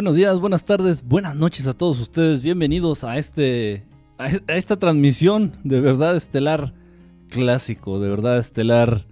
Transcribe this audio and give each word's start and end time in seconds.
Buenos 0.00 0.16
días, 0.16 0.40
buenas 0.40 0.64
tardes, 0.64 1.04
buenas 1.04 1.36
noches 1.36 1.66
a 1.66 1.74
todos 1.74 2.00
ustedes. 2.00 2.40
Bienvenidos 2.40 3.04
a 3.04 3.18
este 3.18 3.84
a 4.16 4.28
esta 4.56 4.76
transmisión 4.76 5.58
de 5.62 5.82
verdad 5.82 6.16
estelar 6.16 6.72
clásico, 7.28 8.00
de 8.00 8.08
verdad 8.08 8.38
estelar 8.38 9.04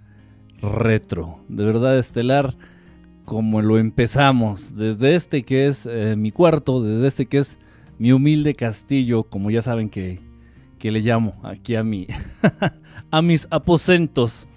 retro, 0.62 1.44
de 1.50 1.66
verdad 1.66 1.98
estelar 1.98 2.56
como 3.26 3.60
lo 3.60 3.76
empezamos, 3.76 4.76
desde 4.76 5.14
este 5.14 5.42
que 5.42 5.66
es 5.66 5.84
eh, 5.84 6.16
mi 6.16 6.30
cuarto, 6.30 6.82
desde 6.82 7.06
este 7.06 7.26
que 7.26 7.36
es 7.36 7.58
mi 7.98 8.12
humilde 8.12 8.54
castillo, 8.54 9.24
como 9.24 9.50
ya 9.50 9.60
saben 9.60 9.90
que, 9.90 10.20
que 10.78 10.90
le 10.90 11.00
llamo 11.00 11.38
aquí 11.42 11.74
a 11.74 11.84
mi 11.84 12.06
a 13.10 13.20
mis 13.20 13.46
aposentos. 13.50 14.47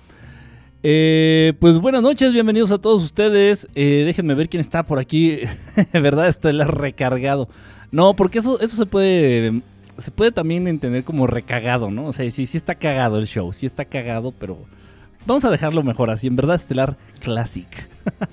Eh, 0.84 1.54
pues 1.60 1.78
buenas 1.78 2.02
noches, 2.02 2.34
bienvenidos 2.34 2.72
a 2.72 2.80
todos 2.80 3.04
ustedes. 3.04 3.68
Eh, 3.76 4.02
déjenme 4.04 4.34
ver 4.34 4.50
quién 4.50 4.62
está 4.62 4.84
por 4.84 4.98
aquí. 4.98 5.40
¿Verdad? 5.94 6.28
Está 6.28 6.50
el 6.50 6.66
recargado. 6.66 7.48
No, 7.92 8.16
porque 8.16 8.40
eso, 8.40 8.60
eso 8.60 8.76
se 8.76 8.86
puede. 8.86 9.62
Se 9.98 10.10
puede 10.10 10.32
también 10.32 10.68
entender 10.68 11.04
como 11.04 11.28
recagado, 11.28 11.92
¿no? 11.92 12.08
O 12.08 12.14
sea, 12.14 12.30
sí, 12.32 12.46
sí 12.48 12.58
está 12.58 12.76
cagado 12.76 13.20
el 13.20 13.28
show. 13.28 13.54
Sí 13.54 13.66
está 13.66 13.86
cagado, 13.86 14.32
pero. 14.32 14.58
Vamos 15.28 15.46
a 15.46 15.52
dejarlo 15.52 15.84
mejor 15.84 16.10
así. 16.10 16.26
En 16.26 16.36
verdad, 16.36 16.56
Estelar 16.56 16.98
Classic. 17.20 17.68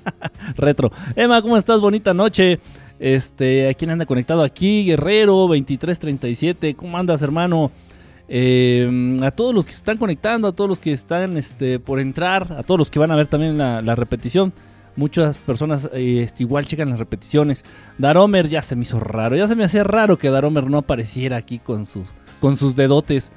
Retro. 0.56 0.90
Emma, 1.16 1.42
¿cómo 1.42 1.58
estás? 1.58 1.82
Bonita 1.82 2.14
noche. 2.14 2.60
Este, 2.98 3.68
¿a 3.68 3.74
quién 3.74 3.90
anda 3.90 4.06
conectado 4.06 4.42
aquí? 4.42 4.86
Guerrero 4.86 5.34
2337. 5.34 6.74
¿Cómo 6.74 6.96
andas, 6.96 7.20
hermano? 7.20 7.70
Eh, 8.28 9.18
a 9.22 9.30
todos 9.30 9.54
los 9.54 9.64
que 9.64 9.72
se 9.72 9.78
están 9.78 9.96
conectando, 9.96 10.48
a 10.48 10.52
todos 10.52 10.68
los 10.68 10.78
que 10.78 10.92
están 10.92 11.36
este, 11.36 11.78
por 11.78 11.98
entrar, 11.98 12.52
a 12.52 12.62
todos 12.62 12.78
los 12.78 12.90
que 12.90 12.98
van 12.98 13.10
a 13.10 13.16
ver 13.16 13.26
también 13.26 13.56
la, 13.56 13.94
repetición. 13.94 14.52
Muchas 14.96 15.38
personas 15.38 15.88
eh, 15.92 16.22
este, 16.22 16.42
igual 16.42 16.66
checan 16.66 16.90
las 16.90 16.98
repeticiones. 16.98 17.64
Daromer 17.98 18.48
ya 18.48 18.62
se 18.62 18.76
me 18.76 18.82
hizo 18.82 19.00
raro. 19.00 19.36
Ya 19.36 19.46
se 19.46 19.56
me 19.56 19.64
hacía 19.64 19.84
raro 19.84 20.18
que 20.18 20.28
Daromer 20.28 20.68
no 20.68 20.78
apareciera 20.78 21.36
aquí 21.36 21.58
con 21.58 21.86
sus, 21.86 22.08
con 22.40 22.56
sus 22.56 22.76
dedotes. 22.76 23.32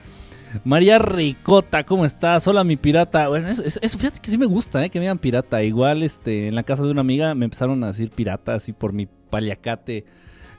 María 0.65 0.99
Ricota, 0.99 1.85
¿cómo 1.85 2.03
estás? 2.03 2.45
Hola, 2.47 2.63
mi 2.63 2.75
pirata. 2.75 3.29
Bueno, 3.29 3.47
eso, 3.47 3.79
fíjate 3.97 4.19
que 4.19 4.31
sí 4.31 4.37
me 4.37 4.47
gusta, 4.47 4.83
¿eh? 4.83 4.89
que 4.89 4.99
me 4.99 5.05
digan 5.05 5.19
pirata. 5.19 5.63
Igual 5.63 6.03
este, 6.03 6.47
en 6.47 6.55
la 6.55 6.63
casa 6.63 6.83
de 6.83 6.91
una 6.91 7.01
amiga 7.01 7.33
me 7.35 7.45
empezaron 7.45 7.81
a 7.83 7.87
decir 7.87 8.09
pirata, 8.09 8.55
así 8.55 8.73
por 8.73 8.91
mi 8.91 9.05
paliacate. 9.05 10.03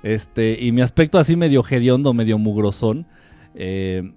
Este, 0.03 0.59
y 0.60 0.72
mi 0.72 0.81
aspecto 0.81 1.19
así 1.19 1.37
medio 1.37 1.62
hediondo, 1.69 2.14
medio 2.14 2.38
mugrosón. 2.38 3.06
Eh, 3.54 4.12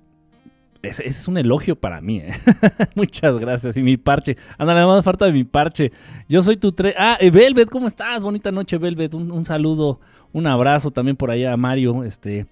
ese, 0.85 1.07
es 1.07 1.28
un 1.28 1.38
elogio 1.38 1.75
para 1.75 2.01
mí. 2.01 2.18
¿eh? 2.18 2.31
Muchas 2.96 3.40
gracias. 3.40 3.78
Y 3.78 3.84
mi 3.84 3.97
parche. 3.97 4.38
Anda, 4.57 4.73
nada 4.73 4.88
más 4.88 5.03
falta 5.03 5.25
de 5.25 5.31
mi 5.31 5.44
parche. 5.44 5.91
Yo 6.28 6.41
soy 6.44 6.57
tu 6.57 6.72
tre. 6.72 6.94
Ah, 6.97 7.18
eh, 7.19 7.29
Velvet, 7.29 7.69
¿cómo 7.69 7.88
estás? 7.88 8.23
Bonita 8.23 8.51
noche, 8.51 8.78
Velvet. 8.78 9.13
Un, 9.13 9.45
saludo, 9.45 10.00
un 10.34 10.47
abrazo 10.47 10.91
también 10.91 11.16
por 11.16 11.31
allá 11.31 11.53
a 11.53 11.57
Mario. 11.57 12.03
Este, 12.03 12.45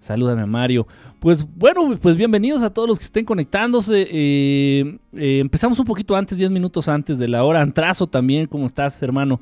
salúdame 0.00 0.42
a 0.42 0.46
Mario. 0.46 0.86
Pues 1.20 1.46
bueno, 1.56 1.98
pues 2.00 2.16
bienvenidos 2.16 2.62
a 2.62 2.72
todos 2.72 2.88
los 2.88 2.98
que 2.98 3.04
estén 3.04 3.24
conectándose. 3.24 4.06
Eh, 4.10 4.98
empezamos 5.12 5.78
un 5.78 5.84
poquito 5.84 6.16
antes, 6.16 6.38
10 6.38 6.50
minutos 6.50 6.88
antes 6.88 7.18
de 7.18 7.28
la 7.28 7.44
hora. 7.44 7.60
Antrazo 7.60 8.06
también, 8.06 8.46
¿cómo 8.46 8.66
estás, 8.66 9.02
hermano? 9.02 9.40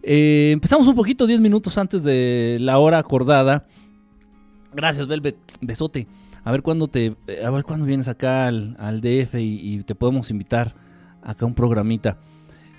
empezamos 0.00 0.86
un 0.86 0.94
poquito, 0.94 1.26
10 1.26 1.40
minutos 1.40 1.76
antes 1.76 2.02
de 2.02 2.56
la 2.60 2.78
hora 2.78 2.98
acordada. 2.98 3.66
Gracias, 4.72 5.06
Velvet. 5.06 5.36
Besote 5.60 6.06
a 6.48 6.50
ver 6.50 6.62
cuándo 6.62 6.88
te, 6.88 7.14
eh, 7.26 7.44
a 7.44 7.50
ver 7.50 7.62
cuándo 7.62 7.84
vienes 7.84 8.08
acá 8.08 8.46
al, 8.46 9.00
DF 9.02 9.34
y, 9.34 9.82
te 9.82 9.94
podemos 9.94 10.30
invitar 10.30 10.74
acá 11.22 11.44
a 11.44 11.46
un 11.46 11.52
programita. 11.52 12.16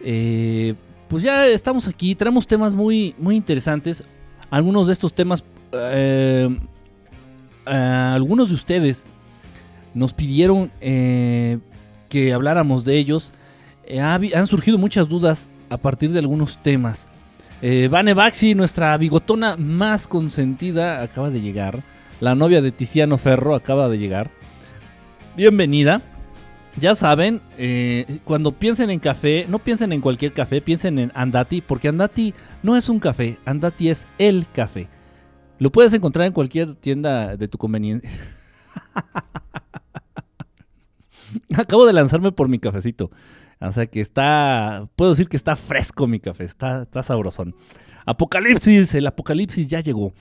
Eh, 0.03 0.73
pues 1.07 1.21
ya 1.21 1.45
estamos 1.45 1.87
aquí, 1.87 2.15
traemos 2.15 2.47
temas 2.47 2.73
muy, 2.73 3.13
muy 3.19 3.35
interesantes. 3.35 4.03
Algunos 4.49 4.87
de 4.87 4.93
estos 4.93 5.13
temas, 5.13 5.43
eh, 5.71 6.49
algunos 7.63 8.49
de 8.49 8.55
ustedes 8.55 9.05
nos 9.93 10.13
pidieron 10.13 10.71
que 10.79 12.33
habláramos 12.33 12.85
de 12.85 12.97
ellos. 12.97 13.33
han 14.01 14.47
surgido 14.47 14.79
muchas 14.79 15.09
dudas 15.09 15.47
a 15.69 15.77
partir 15.77 16.09
de 16.09 16.17
algunos 16.17 16.57
temas. 16.63 17.07
Vane 17.61 18.15
Baxi, 18.15 18.55
nuestra 18.55 18.97
bigotona 18.97 19.57
más 19.57 20.07
consentida, 20.07 21.03
acaba 21.03 21.29
de 21.29 21.41
llegar. 21.41 21.83
La 22.19 22.35
novia 22.35 22.61
de 22.61 22.73
Tiziano 22.73 23.17
Ferro 23.17 23.55
acaba 23.55 23.87
de 23.87 23.97
llegar. 23.97 24.29
Bienvenida. 25.37 26.01
Ya 26.75 26.93
saben, 26.93 27.41
eh, 27.57 28.19
cuando 28.25 28.51
piensen 28.51 28.89
en 28.89 28.99
café, 28.99 29.45
no 29.47 29.59
piensen 29.59 29.93
en 29.93 30.01
cualquier 30.01 30.33
café, 30.33 30.61
piensen 30.61 30.99
en 30.99 31.13
Andati, 31.15 31.61
porque 31.61 31.87
Andati 31.87 32.33
no 32.61 32.75
es 32.75 32.89
un 32.89 32.99
café, 32.99 33.37
Andati 33.45 33.87
es 33.89 34.09
el 34.17 34.47
café. 34.51 34.89
Lo 35.59 35.71
puedes 35.71 35.93
encontrar 35.93 36.27
en 36.27 36.33
cualquier 36.33 36.75
tienda 36.75 37.37
de 37.37 37.47
tu 37.47 37.57
conveniencia. 37.57 38.09
Acabo 41.57 41.85
de 41.85 41.93
lanzarme 41.93 42.33
por 42.33 42.49
mi 42.49 42.59
cafecito. 42.59 43.11
O 43.61 43.71
sea 43.71 43.87
que 43.87 44.01
está, 44.01 44.89
puedo 44.95 45.11
decir 45.11 45.29
que 45.29 45.37
está 45.37 45.55
fresco 45.55 46.05
mi 46.05 46.19
café, 46.19 46.43
está, 46.43 46.81
está 46.83 47.01
sabrosón. 47.01 47.55
Apocalipsis, 48.09 48.95
el 48.95 49.05
apocalipsis 49.05 49.67
ya 49.67 49.81
llegó. 49.81 50.13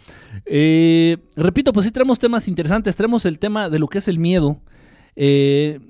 Eh, 0.44 1.16
repito, 1.36 1.72
pues 1.72 1.86
sí 1.86 1.90
traemos 1.90 2.18
temas 2.18 2.46
interesantes, 2.46 2.94
traemos 2.96 3.24
el 3.24 3.38
tema 3.38 3.70
de 3.70 3.78
lo 3.78 3.88
que 3.88 3.96
es 3.96 4.08
el 4.08 4.18
miedo. 4.18 4.60
Eh, 5.16 5.80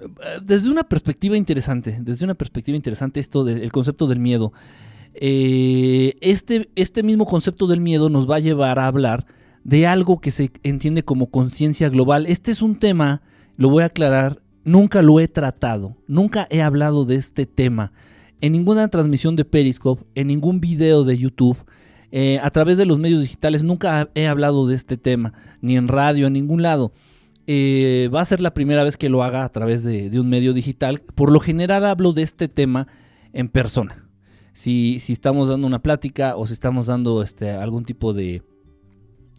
desde 0.41 0.71
una 0.71 0.85
perspectiva 0.85 1.37
interesante, 1.37 1.99
desde 2.01 2.25
una 2.25 2.35
perspectiva 2.35 2.77
interesante 2.77 3.19
esto 3.19 3.43
del 3.43 3.73
concepto 3.73 4.07
del 4.07 4.21
miedo. 4.21 4.53
Eh, 5.15 6.17
este, 6.21 6.71
este 6.77 7.03
mismo 7.03 7.27
concepto 7.27 7.67
del 7.67 7.81
miedo 7.81 8.09
nos 8.11 8.31
va 8.31 8.37
a 8.37 8.41
llevar 8.41 8.79
a 8.79 8.87
hablar 8.87 9.27
de 9.65 9.89
algo 9.89 10.21
que 10.21 10.31
se 10.31 10.53
entiende 10.63 11.03
como 11.03 11.33
conciencia 11.33 11.89
global. 11.89 12.27
Este 12.27 12.53
es 12.53 12.63
un 12.63 12.79
tema, 12.79 13.23
lo 13.57 13.71
voy 13.71 13.83
a 13.83 13.87
aclarar, 13.87 14.41
nunca 14.63 15.03
lo 15.03 15.19
he 15.19 15.27
tratado, 15.27 15.97
nunca 16.07 16.47
he 16.49 16.63
hablado 16.63 17.05
de 17.05 17.17
este 17.17 17.45
tema 17.45 17.93
en 18.41 18.53
ninguna 18.53 18.87
transmisión 18.87 19.35
de 19.35 19.45
Periscope, 19.45 20.05
en 20.15 20.29
ningún 20.29 20.61
video 20.61 21.03
de 21.03 21.19
YouTube. 21.19 21.59
Eh, 22.11 22.39
a 22.43 22.51
través 22.51 22.79
de 22.79 22.87
los 22.87 22.99
medios 22.99 23.23
digitales 23.23 23.63
nunca 23.63 24.09
he 24.15 24.27
hablado 24.27 24.67
de 24.67 24.75
este 24.75 24.97
tema, 24.97 25.35
ni 25.61 25.77
en 25.77 25.89
radio, 25.89 26.27
en 26.27 26.33
ningún 26.33 26.63
lado. 26.63 26.93
Eh, 27.47 28.11
va 28.15 28.21
a 28.21 28.27
ser 28.27 28.41
la 28.41 28.53
primera 28.53 28.85
vez 28.85 28.97
que 28.97 29.09
lo 29.09 29.23
haga 29.23 29.45
a 29.45 29.49
través 29.49 29.83
de, 29.83 30.11
un 30.19 30.29
medio 30.29 30.53
digital. 30.53 31.01
Por 31.01 31.33
lo 31.33 31.41
general 31.41 31.87
hablo 31.87 32.13
de 32.13 32.23
este 32.23 32.49
tema 32.49 32.89
en 33.33 33.49
persona. 33.49 34.07
Si, 34.53 34.99
si 35.01 35.13
estamos 35.13 35.49
dando 35.49 35.67
una 35.67 35.81
plática 35.81 36.37
o 36.37 36.47
si 36.47 36.53
estamos 36.53 36.87
dando 36.87 37.23
este, 37.23 37.51
algún 37.51 37.85
tipo 37.85 38.13
de, 38.13 38.43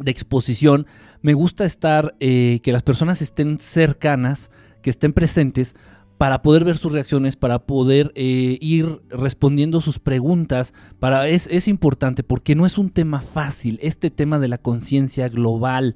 exposición, 0.06 0.88
me 1.21 1.33
gusta 1.33 1.66
estar, 1.66 2.16
eh, 2.19 2.62
que 2.63 2.71
las 2.71 2.83
personas 2.83 3.21
estén 3.21 3.60
cercanas, 3.60 4.50
que 4.81 4.89
estén 4.89 5.13
presentes, 5.13 5.75
para 6.19 6.42
poder 6.42 6.66
ver 6.66 6.77
sus 6.77 6.92
reacciones, 6.92 7.38
para 7.38 7.60
poder 7.60 8.12
eh, 8.13 8.57
ir 8.60 9.00
respondiendo 9.10 9.80
sus 9.80 10.00
preguntas. 10.00 10.74
Para, 11.00 11.30
es, 11.30 11.48
es 11.50 11.69
importante 11.69 12.24
porque 12.24 12.56
no 12.56 12.66
es 12.66 12.77
un 12.77 12.89
tema 12.89 13.21
fácil, 13.21 13.80
este 13.81 14.12
tema 14.12 14.38
de 14.38 14.50
la 14.50 14.57
conciencia 14.57 15.30
global. 15.30 15.95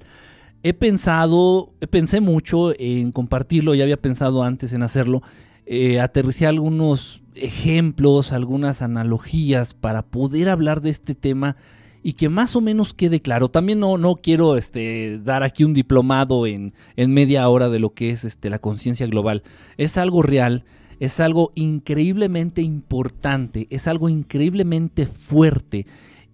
He 0.63 0.73
pensado, 0.73 1.73
pensé 1.89 2.21
mucho 2.21 2.71
en 2.79 3.11
compartirlo, 3.11 3.75
ya 3.75 3.83
había 3.83 4.01
pensado 4.01 4.43
antes 4.43 4.71
en 4.71 4.83
hacerlo. 4.83 5.23
Eh, 5.65 5.99
aterricé 5.99 6.47
algunos 6.47 7.21
ejemplos, 7.35 8.31
algunas 8.31 8.81
analogías 8.81 9.73
para 9.73 10.03
poder 10.03 10.47
hablar 10.47 10.79
de 10.79 10.91
este 10.91 11.15
tema 11.15 11.57
y 12.03 12.13
que 12.13 12.29
más 12.29 12.55
o 12.55 12.61
menos 12.61 12.93
quede 12.93 13.21
claro. 13.21 13.49
También 13.49 13.79
no, 13.79 13.97
no 13.97 14.17
quiero 14.17 14.57
este, 14.57 15.19
dar 15.19 15.41
aquí 15.41 15.63
un 15.63 15.73
diplomado 15.73 16.45
en, 16.45 16.73
en 16.97 17.13
media 17.13 17.47
hora 17.47 17.69
de 17.69 17.79
lo 17.79 17.93
que 17.93 18.11
es 18.11 18.25
este, 18.25 18.49
la 18.49 18.59
conciencia 18.59 19.07
global. 19.07 19.41
Es 19.77 19.97
algo 19.97 20.21
real, 20.21 20.65
es 20.99 21.19
algo 21.19 21.51
increíblemente 21.55 22.61
importante, 22.61 23.67
es 23.69 23.87
algo 23.87 24.09
increíblemente 24.09 25.05
fuerte. 25.05 25.85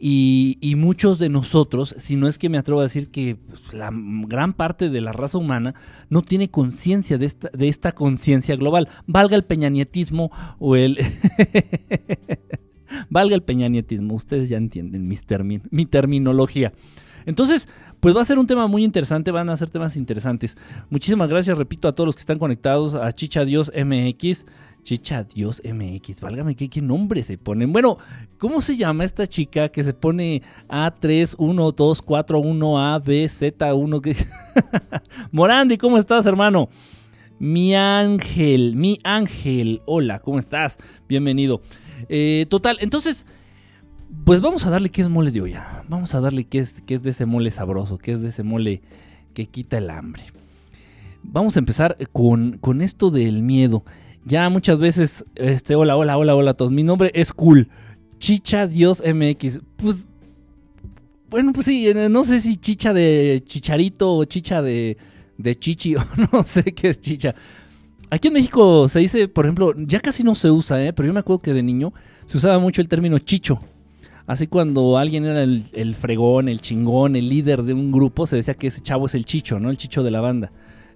Y, 0.01 0.75
muchos 0.77 1.19
de 1.19 1.27
nosotros, 1.27 1.93
si 1.99 2.15
no 2.15 2.29
es 2.29 2.37
que 2.37 2.47
me 2.47 2.57
atrevo 2.57 2.79
a 2.79 2.83
decir 2.83 3.09
que 3.09 3.35
pues, 3.35 3.73
la 3.73 3.91
gran 3.91 4.53
parte 4.53 4.89
de 4.89 5.01
la 5.01 5.11
raza 5.11 5.37
humana 5.37 5.75
no 6.09 6.21
tiene 6.21 6.49
conciencia 6.49 7.17
de 7.17 7.25
esta, 7.25 7.49
de 7.51 7.67
esta 7.67 7.91
conciencia 7.91 8.55
global, 8.55 8.87
valga 9.07 9.35
el 9.35 9.43
peñanietismo 9.43 10.31
o 10.57 10.77
el... 10.77 10.97
Valga 13.09 13.35
el 13.35 13.43
peñanietismo, 13.43 14.15
ustedes 14.15 14.49
ya 14.49 14.57
entienden 14.57 15.07
mi 15.71 15.85
terminología. 15.85 16.73
Entonces, 17.25 17.67
pues 17.99 18.15
va 18.15 18.21
a 18.21 18.25
ser 18.25 18.39
un 18.39 18.47
tema 18.47 18.67
muy 18.67 18.83
interesante, 18.83 19.31
van 19.31 19.49
a 19.49 19.57
ser 19.57 19.69
temas 19.69 19.97
interesantes. 19.97 20.57
Muchísimas 20.89 21.29
gracias, 21.29 21.57
repito, 21.57 21.87
a 21.87 21.93
todos 21.93 22.07
los 22.07 22.15
que 22.15 22.21
están 22.21 22.39
conectados, 22.39 22.95
a 22.95 23.11
Chicha 23.13 23.45
Dios 23.45 23.71
MX. 23.75 24.45
Chicha 24.81 25.25
Dios 25.25 25.61
MX, 25.63 26.21
válgame 26.21 26.55
¿qué, 26.55 26.81
nombre 26.81 27.21
se 27.21 27.37
ponen. 27.37 27.73
Bueno, 27.73 27.97
¿cómo 28.37 28.61
se 28.61 28.77
llama 28.77 29.03
esta 29.03 29.27
chica 29.27 29.69
que 29.69 29.83
se 29.83 29.93
pone 29.93 30.41
A3, 30.69 31.35
1, 31.37 31.71
2, 31.71 32.01
4, 32.01 32.39
1, 32.39 32.79
A, 32.79 32.99
B, 32.99 33.27
Z, 33.27 33.73
1? 33.73 34.01
Morandi, 35.31 35.77
¿cómo 35.77 35.97
estás, 35.97 36.25
hermano? 36.25 36.69
Mi 37.39 37.75
ángel, 37.75 38.75
mi 38.75 38.99
ángel, 39.03 39.81
hola, 39.85 40.19
¿cómo 40.19 40.39
estás? 40.39 40.77
Bienvenido. 41.07 41.61
Eh, 42.07 42.45
total, 42.49 42.77
entonces 42.81 43.25
pues 44.25 44.41
vamos 44.41 44.65
a 44.65 44.69
darle 44.69 44.89
que 44.89 45.01
es 45.01 45.09
mole 45.09 45.31
de 45.31 45.41
olla. 45.41 45.83
Vamos 45.87 46.15
a 46.15 46.21
darle 46.21 46.43
que 46.45 46.59
es, 46.59 46.83
es 46.87 47.03
de 47.03 47.11
ese 47.11 47.25
mole 47.25 47.51
sabroso, 47.51 47.97
que 47.97 48.11
es 48.11 48.21
de 48.21 48.29
ese 48.29 48.43
mole 48.43 48.81
que 49.33 49.45
quita 49.45 49.77
el 49.77 49.89
hambre. 49.89 50.23
Vamos 51.23 51.55
a 51.55 51.59
empezar 51.59 51.97
con, 52.11 52.57
con 52.59 52.81
esto 52.81 53.11
del 53.11 53.43
miedo. 53.43 53.83
Ya 54.25 54.49
muchas 54.49 54.79
veces, 54.79 55.25
este, 55.35 55.75
hola, 55.75 55.95
hola, 55.95 56.17
hola, 56.17 56.35
hola 56.35 56.51
a 56.51 56.53
todos. 56.53 56.71
Mi 56.71 56.83
nombre 56.83 57.11
es 57.13 57.31
Cool. 57.31 57.69
Chicha 58.17 58.67
Dios 58.67 59.01
MX. 59.05 59.61
Pues, 59.77 60.07
bueno, 61.29 61.53
pues 61.53 61.65
sí, 61.67 61.87
eh, 61.87 62.09
no 62.09 62.23
sé 62.23 62.41
si 62.41 62.57
chicha 62.57 62.93
de 62.93 63.41
chicharito 63.45 64.15
o 64.15 64.25
chicha 64.25 64.61
de, 64.61 64.97
de 65.37 65.57
chichi 65.57 65.95
o 65.95 66.03
no 66.31 66.43
sé 66.43 66.63
qué 66.63 66.89
es 66.89 66.99
chicha. 66.99 67.35
Aquí 68.11 68.29
en 68.29 68.33
México 68.33 68.87
se 68.87 68.99
dice, 68.99 69.27
por 69.27 69.45
ejemplo, 69.45 69.73
ya 69.77 69.99
casi 69.99 70.23
no 70.23 70.33
se 70.33 70.49
usa, 70.49 70.83
¿eh? 70.83 70.93
pero 70.93 71.07
yo 71.07 71.13
me 71.13 71.19
acuerdo 71.19 71.41
que 71.41 71.53
de 71.53 71.61
niño 71.61 71.93
se 72.25 72.37
usaba 72.37 72.57
mucho 72.57 72.81
el 72.81 72.87
término 72.87 73.19
chicho. 73.19 73.59
Así 74.25 74.47
cuando 74.47 74.97
alguien 74.97 75.25
era 75.25 75.43
el, 75.43 75.65
el, 75.73 75.95
fregón, 75.95 76.49
el 76.49 76.61
chingón, 76.61 77.15
el 77.15 77.29
líder 77.29 77.63
de 77.63 77.73
un 77.73 77.91
grupo, 77.91 78.27
se 78.27 78.35
decía 78.35 78.53
que 78.53 78.67
ese 78.67 78.81
chavo 78.81 79.07
es 79.07 79.15
el 79.15 79.25
chicho, 79.25 79.59
¿no? 79.59 79.69
El 79.69 79.77
chicho 79.77 80.03
de 80.03 80.11
la 80.11 80.21
banda. 80.21 80.51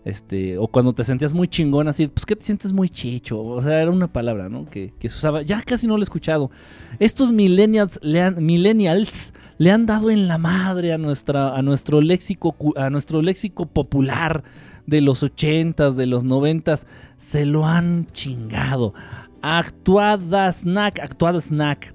Este, 0.06 0.58
o 0.58 0.68
cuando 0.68 0.92
te 0.92 1.06
sentías 1.06 1.34
muy 1.34 1.48
chingón, 1.48 1.88
así, 1.88 2.08
pues 2.08 2.26
que 2.26 2.36
te 2.36 2.44
sientes 2.44 2.74
muy 2.74 2.90
chicho. 2.90 3.42
O 3.42 3.62
sea, 3.62 3.82
era 3.82 3.90
una 3.90 4.12
palabra, 4.12 4.50
¿no? 4.50 4.66
Que, 4.66 4.92
se 5.00 5.08
usaba. 5.08 5.44
Ya 5.44 5.62
casi 5.62 5.88
no 5.88 5.96
lo 5.96 6.02
he 6.02 6.04
escuchado. 6.04 6.52
Estos 7.00 7.32
millennials 7.32 8.00
le 8.04 8.22
han, 8.22 8.44
millennials 8.46 9.34
le 9.58 9.72
han 9.72 9.86
dado 9.86 10.12
en 10.12 10.28
la 10.28 10.38
madre 10.38 10.94
a, 10.94 10.98
nuestra, 10.98 11.56
a, 11.56 11.62
nuestro 11.62 12.02
léxico, 12.02 12.56
a 12.76 12.90
nuestro 12.90 13.22
léxico 13.22 13.66
popular 13.66 14.44
de 14.86 15.02
los 15.02 15.24
ochentas, 15.24 15.96
de 15.96 16.06
los 16.06 16.24
noventas. 16.24 16.88
Se 17.18 17.46
lo 17.46 17.66
han 17.66 18.08
chingado. 18.12 18.94
Actuada 19.42 20.52
snack, 20.52 21.00
actuada 21.00 21.42
snack. 21.42 21.94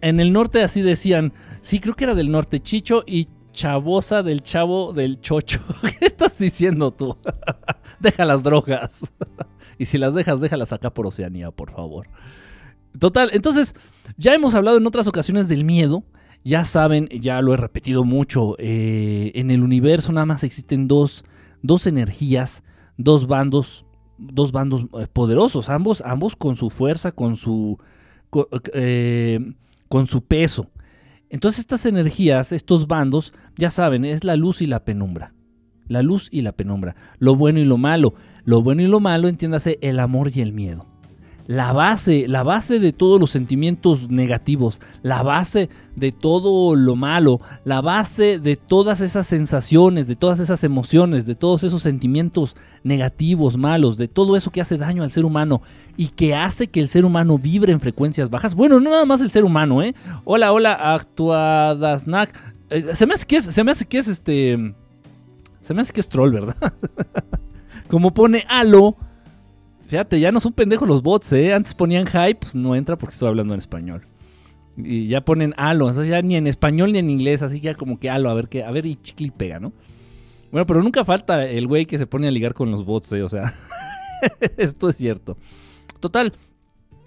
En 0.00 0.20
el 0.20 0.32
norte 0.32 0.62
así 0.62 0.82
decían. 0.82 1.32
Sí, 1.62 1.78
creo 1.78 1.94
que 1.94 2.04
era 2.04 2.14
del 2.14 2.30
norte, 2.30 2.60
Chicho 2.60 3.04
y 3.06 3.28
chavosa 3.52 4.22
del 4.22 4.42
chavo 4.42 4.92
del 4.92 5.20
chocho. 5.20 5.60
¿Qué 5.98 6.06
estás 6.06 6.38
diciendo 6.38 6.92
tú? 6.92 7.16
Deja 8.00 8.24
las 8.24 8.42
drogas. 8.42 9.12
y 9.78 9.84
si 9.84 9.98
las 9.98 10.14
dejas, 10.14 10.40
déjalas 10.40 10.72
acá 10.72 10.92
por 10.92 11.06
Oceanía, 11.06 11.50
por 11.50 11.70
favor. 11.72 12.08
Total, 12.98 13.30
entonces, 13.32 13.74
ya 14.16 14.34
hemos 14.34 14.54
hablado 14.54 14.78
en 14.78 14.86
otras 14.86 15.06
ocasiones 15.06 15.48
del 15.48 15.64
miedo. 15.64 16.04
Ya 16.42 16.64
saben, 16.64 17.08
ya 17.08 17.42
lo 17.42 17.52
he 17.52 17.58
repetido 17.58 18.02
mucho, 18.02 18.56
eh, 18.58 19.30
en 19.34 19.50
el 19.50 19.62
universo 19.62 20.10
nada 20.10 20.24
más 20.24 20.42
existen 20.42 20.88
dos, 20.88 21.22
dos 21.62 21.86
energías, 21.86 22.62
dos 22.96 23.26
bandos, 23.26 23.86
dos 24.18 24.52
bandos 24.52 24.86
eh, 24.98 25.06
poderosos, 25.12 25.68
ambos, 25.68 26.02
ambos 26.04 26.36
con 26.36 26.56
su 26.56 26.70
fuerza, 26.70 27.12
con 27.12 27.36
su, 27.36 27.78
con 28.30 28.46
eh, 28.74 29.54
su 30.06 30.24
peso. 30.24 30.70
Entonces 31.28 31.60
estas 31.60 31.86
energías, 31.86 32.52
estos 32.52 32.86
bandos, 32.86 33.32
ya 33.56 33.70
saben, 33.70 34.04
es 34.04 34.24
la 34.24 34.36
luz 34.36 34.62
y 34.62 34.66
la 34.66 34.84
penumbra. 34.84 35.34
La 35.86 36.02
luz 36.02 36.28
y 36.30 36.42
la 36.42 36.52
penumbra. 36.52 36.94
Lo 37.18 37.34
bueno 37.34 37.58
y 37.58 37.64
lo 37.64 37.76
malo. 37.76 38.14
Lo 38.44 38.62
bueno 38.62 38.82
y 38.82 38.86
lo 38.86 39.00
malo, 39.00 39.28
entiéndase, 39.28 39.78
el 39.82 39.98
amor 39.98 40.30
y 40.34 40.40
el 40.40 40.52
miedo 40.52 40.89
la 41.50 41.72
base, 41.72 42.28
la 42.28 42.44
base 42.44 42.78
de 42.78 42.92
todos 42.92 43.18
los 43.18 43.32
sentimientos 43.32 44.08
negativos, 44.08 44.80
la 45.02 45.24
base 45.24 45.68
de 45.96 46.12
todo 46.12 46.76
lo 46.76 46.94
malo, 46.94 47.40
la 47.64 47.80
base 47.80 48.38
de 48.38 48.54
todas 48.54 49.00
esas 49.00 49.26
sensaciones, 49.26 50.06
de 50.06 50.14
todas 50.14 50.38
esas 50.38 50.62
emociones, 50.62 51.26
de 51.26 51.34
todos 51.34 51.64
esos 51.64 51.82
sentimientos 51.82 52.56
negativos, 52.84 53.56
malos, 53.56 53.98
de 53.98 54.06
todo 54.06 54.36
eso 54.36 54.52
que 54.52 54.60
hace 54.60 54.76
daño 54.76 55.02
al 55.02 55.10
ser 55.10 55.24
humano 55.24 55.60
y 55.96 56.10
que 56.10 56.36
hace 56.36 56.68
que 56.68 56.78
el 56.78 56.86
ser 56.86 57.04
humano 57.04 57.36
vibre 57.36 57.72
en 57.72 57.80
frecuencias 57.80 58.30
bajas. 58.30 58.54
Bueno, 58.54 58.78
no 58.78 58.88
nada 58.88 59.04
más 59.04 59.20
el 59.20 59.32
ser 59.32 59.44
humano, 59.44 59.82
¿eh? 59.82 59.96
Hola, 60.24 60.52
hola, 60.52 60.94
Actuadasnac. 60.94 62.32
Eh, 62.68 62.94
se 62.94 63.06
me 63.08 63.14
hace 63.14 63.26
que 63.26 63.38
es, 63.38 63.46
se 63.46 63.64
me 63.64 63.72
hace 63.72 63.86
que 63.86 63.98
es 63.98 64.06
este... 64.06 64.76
Se 65.62 65.74
me 65.74 65.82
hace 65.82 65.92
que 65.92 66.00
es 66.00 66.08
troll, 66.08 66.30
¿verdad? 66.30 66.54
Como 67.88 68.14
pone 68.14 68.44
Halo 68.48 68.96
Fíjate, 69.90 70.20
ya 70.20 70.30
no 70.30 70.38
son 70.38 70.52
pendejos 70.52 70.86
los 70.86 71.02
bots, 71.02 71.32
¿eh? 71.32 71.52
Antes 71.52 71.74
ponían 71.74 72.06
hype, 72.06 72.36
pues 72.36 72.54
no 72.54 72.76
entra 72.76 72.96
porque 72.96 73.12
estoy 73.12 73.26
hablando 73.26 73.54
en 73.54 73.58
español. 73.58 74.06
Y 74.76 75.08
ya 75.08 75.24
ponen 75.24 75.52
halo, 75.56 75.90
eso 75.90 76.04
ya 76.04 76.22
ni 76.22 76.36
en 76.36 76.46
español 76.46 76.92
ni 76.92 77.00
en 77.00 77.10
inglés, 77.10 77.42
así 77.42 77.60
que 77.60 77.64
ya 77.64 77.74
como 77.74 77.98
que 77.98 78.08
halo, 78.08 78.30
a 78.30 78.34
ver 78.34 78.48
qué, 78.48 78.62
a 78.62 78.70
ver 78.70 78.86
y 78.86 78.94
chicle 79.02 79.32
pega, 79.36 79.58
¿no? 79.58 79.72
Bueno, 80.52 80.64
pero 80.64 80.80
nunca 80.80 81.04
falta 81.04 81.44
el 81.44 81.66
güey 81.66 81.86
que 81.86 81.98
se 81.98 82.06
pone 82.06 82.28
a 82.28 82.30
ligar 82.30 82.54
con 82.54 82.70
los 82.70 82.84
bots, 82.84 83.10
¿eh? 83.14 83.24
O 83.24 83.28
sea, 83.28 83.52
esto 84.56 84.90
es 84.90 84.96
cierto. 84.96 85.36
Total. 85.98 86.34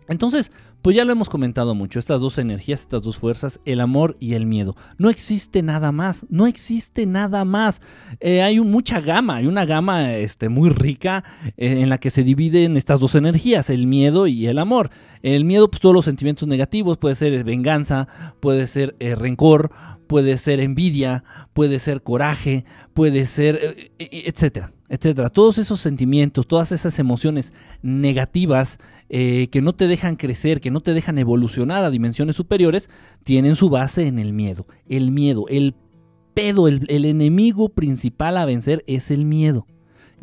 Entonces, 0.09 0.51
pues 0.83 0.97
ya 0.97 1.05
lo 1.05 1.13
hemos 1.13 1.29
comentado 1.29 1.75
mucho, 1.75 1.97
estas 1.97 2.19
dos 2.19 2.37
energías, 2.37 2.81
estas 2.81 3.03
dos 3.03 3.17
fuerzas, 3.17 3.61
el 3.63 3.79
amor 3.79 4.17
y 4.19 4.33
el 4.33 4.45
miedo. 4.45 4.75
No 4.97 5.09
existe 5.09 5.63
nada 5.63 5.93
más, 5.93 6.25
no 6.29 6.45
existe 6.45 7.05
nada 7.05 7.45
más. 7.45 7.81
Eh, 8.19 8.41
hay 8.41 8.59
mucha 8.59 8.99
gama, 8.99 9.37
hay 9.37 9.47
una 9.47 9.63
gama 9.63 10.13
este, 10.13 10.49
muy 10.49 10.69
rica 10.69 11.23
eh, 11.55 11.79
en 11.79 11.87
la 11.87 11.99
que 11.99 12.09
se 12.09 12.25
dividen 12.25 12.75
estas 12.75 12.99
dos 12.99 13.15
energías, 13.15 13.69
el 13.69 13.87
miedo 13.87 14.27
y 14.27 14.45
el 14.47 14.59
amor. 14.59 14.89
El 15.21 15.45
miedo, 15.45 15.71
pues 15.71 15.79
todos 15.79 15.95
los 15.95 16.03
sentimientos 16.03 16.49
negativos, 16.49 16.97
puede 16.97 17.15
ser 17.15 17.41
venganza, 17.45 18.09
puede 18.41 18.67
ser 18.67 18.97
eh, 18.99 19.15
rencor, 19.15 19.71
puede 20.07 20.37
ser 20.37 20.59
envidia, 20.59 21.23
puede 21.53 21.79
ser 21.79 22.03
coraje, 22.03 22.65
puede 22.93 23.25
ser, 23.25 23.93
etcétera 23.99 24.73
etcétera. 24.93 25.31
Todos 25.31 25.57
esos 25.57 25.81
sentimientos, 25.81 26.45
todas 26.45 26.71
esas 26.71 26.99
emociones 26.99 27.51
negativas 27.81 28.77
eh, 29.15 29.47
que 29.51 29.61
no 29.61 29.73
te 29.73 29.87
dejan 29.87 30.15
crecer, 30.15 30.59
que 30.59 30.71
no 30.71 30.81
te 30.81 30.95
dejan 30.95 31.19
evolucionar 31.19 31.83
a 31.83 31.91
dimensiones 31.91 32.35
superiores, 32.35 32.89
tienen 33.23 33.55
su 33.55 33.69
base 33.69 34.07
en 34.07 34.17
el 34.17 34.33
miedo. 34.33 34.65
El 34.87 35.11
miedo, 35.11 35.45
el 35.49 35.75
pedo, 36.33 36.67
el, 36.67 36.87
el 36.89 37.05
enemigo 37.05 37.69
principal 37.69 38.37
a 38.37 38.45
vencer 38.45 38.83
es 38.87 39.11
el 39.11 39.25
miedo. 39.25 39.67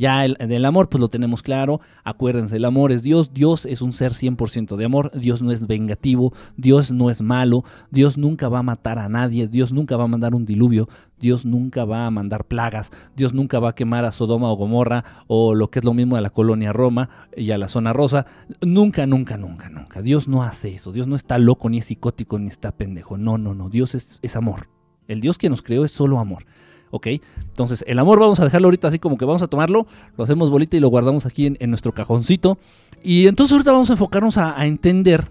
Ya 0.00 0.24
el, 0.24 0.38
del 0.40 0.64
amor, 0.64 0.88
pues 0.88 0.98
lo 0.98 1.10
tenemos 1.10 1.42
claro. 1.42 1.82
Acuérdense, 2.04 2.56
el 2.56 2.64
amor 2.64 2.90
es 2.90 3.02
Dios. 3.02 3.34
Dios 3.34 3.66
es 3.66 3.82
un 3.82 3.92
ser 3.92 4.12
100% 4.12 4.76
de 4.76 4.86
amor. 4.86 5.12
Dios 5.12 5.42
no 5.42 5.52
es 5.52 5.66
vengativo. 5.66 6.32
Dios 6.56 6.90
no 6.90 7.10
es 7.10 7.20
malo. 7.20 7.64
Dios 7.90 8.16
nunca 8.16 8.48
va 8.48 8.60
a 8.60 8.62
matar 8.62 8.98
a 8.98 9.10
nadie. 9.10 9.46
Dios 9.46 9.74
nunca 9.74 9.98
va 9.98 10.04
a 10.04 10.06
mandar 10.08 10.34
un 10.34 10.46
diluvio. 10.46 10.88
Dios 11.18 11.44
nunca 11.44 11.84
va 11.84 12.06
a 12.06 12.10
mandar 12.10 12.46
plagas. 12.46 12.90
Dios 13.14 13.34
nunca 13.34 13.58
va 13.58 13.68
a 13.68 13.74
quemar 13.74 14.06
a 14.06 14.12
Sodoma 14.12 14.50
o 14.50 14.56
Gomorra 14.56 15.04
o 15.26 15.54
lo 15.54 15.70
que 15.70 15.80
es 15.80 15.84
lo 15.84 15.92
mismo 15.92 16.16
a 16.16 16.22
la 16.22 16.30
colonia 16.30 16.72
Roma 16.72 17.10
y 17.36 17.50
a 17.50 17.58
la 17.58 17.68
zona 17.68 17.92
rosa. 17.92 18.24
Nunca, 18.62 19.06
nunca, 19.06 19.36
nunca, 19.36 19.68
nunca. 19.68 20.00
Dios 20.00 20.28
no 20.28 20.42
hace 20.42 20.76
eso. 20.76 20.92
Dios 20.92 21.08
no 21.08 21.14
está 21.14 21.36
loco, 21.36 21.68
ni 21.68 21.76
es 21.76 21.84
psicótico, 21.84 22.38
ni 22.38 22.48
está 22.48 22.72
pendejo. 22.72 23.18
No, 23.18 23.36
no, 23.36 23.54
no. 23.54 23.68
Dios 23.68 23.94
es, 23.94 24.18
es 24.22 24.34
amor. 24.34 24.70
El 25.08 25.20
Dios 25.20 25.36
que 25.36 25.50
nos 25.50 25.60
creó 25.60 25.84
es 25.84 25.92
solo 25.92 26.20
amor. 26.20 26.46
¿Ok? 26.90 27.08
Entonces, 27.48 27.84
el 27.86 27.98
amor 27.98 28.20
vamos 28.20 28.40
a 28.40 28.44
dejarlo 28.44 28.68
ahorita 28.68 28.88
así 28.88 28.98
como 28.98 29.16
que 29.16 29.24
vamos 29.24 29.42
a 29.42 29.48
tomarlo, 29.48 29.86
lo 30.16 30.24
hacemos 30.24 30.50
bolita 30.50 30.76
y 30.76 30.80
lo 30.80 30.88
guardamos 30.88 31.26
aquí 31.26 31.46
en, 31.46 31.70
nuestro 31.70 31.92
cajoncito. 31.92 32.58
Y 33.02 33.26
entonces 33.26 33.52
ahorita 33.52 33.72
vamos 33.72 33.90
a 33.90 33.94
enfocarnos 33.94 34.36
a, 34.38 34.66
entender, 34.66 35.28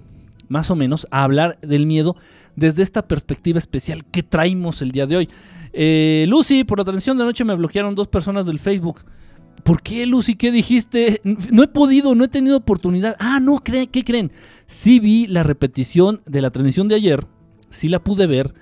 más 0.47 0.71
o 0.71 0.75
menos, 0.75 1.07
a 1.11 1.23
hablar 1.23 1.57
del 1.61 1.85
miedo 1.85 2.15
desde 2.55 2.83
esta 2.83 3.07
perspectiva 3.07 3.57
especial 3.57 4.05
que 4.05 4.23
traemos 4.23 4.81
el 4.81 4.91
día 4.91 5.05
de 5.05 5.17
hoy. 5.17 5.29
Eh, 5.71 6.25
Lucy, 6.27 6.63
por 6.63 6.79
la 6.79 6.83
transmisión 6.83 7.17
de 7.17 7.23
noche 7.23 7.43
me 7.43 7.55
bloquearon 7.55 7.95
dos 7.95 8.07
personas 8.07 8.45
del 8.45 8.59
Facebook. 8.59 9.01
¿Por 9.63 9.81
qué, 9.81 10.05
Lucy? 10.05 10.35
¿Qué 10.35 10.51
dijiste? 10.51 11.21
No 11.23 11.63
he 11.63 11.67
podido, 11.67 12.15
no 12.15 12.23
he 12.23 12.27
tenido 12.27 12.57
oportunidad. 12.57 13.15
Ah, 13.19 13.39
no, 13.39 13.59
¿qué 13.59 14.03
creen? 14.03 14.31
Sí 14.65 14.99
vi 14.99 15.27
la 15.27 15.43
repetición 15.43 16.21
de 16.25 16.41
la 16.41 16.49
transmisión 16.49 16.87
de 16.87 16.95
ayer, 16.95 17.25
sí 17.69 17.89
la 17.89 17.99
pude 17.99 18.27
ver, 18.27 18.53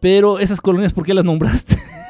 pero 0.00 0.38
esas 0.38 0.60
colonias, 0.60 0.92
¿por 0.92 1.04
qué 1.04 1.14
las 1.14 1.24
nombraste? 1.24 1.78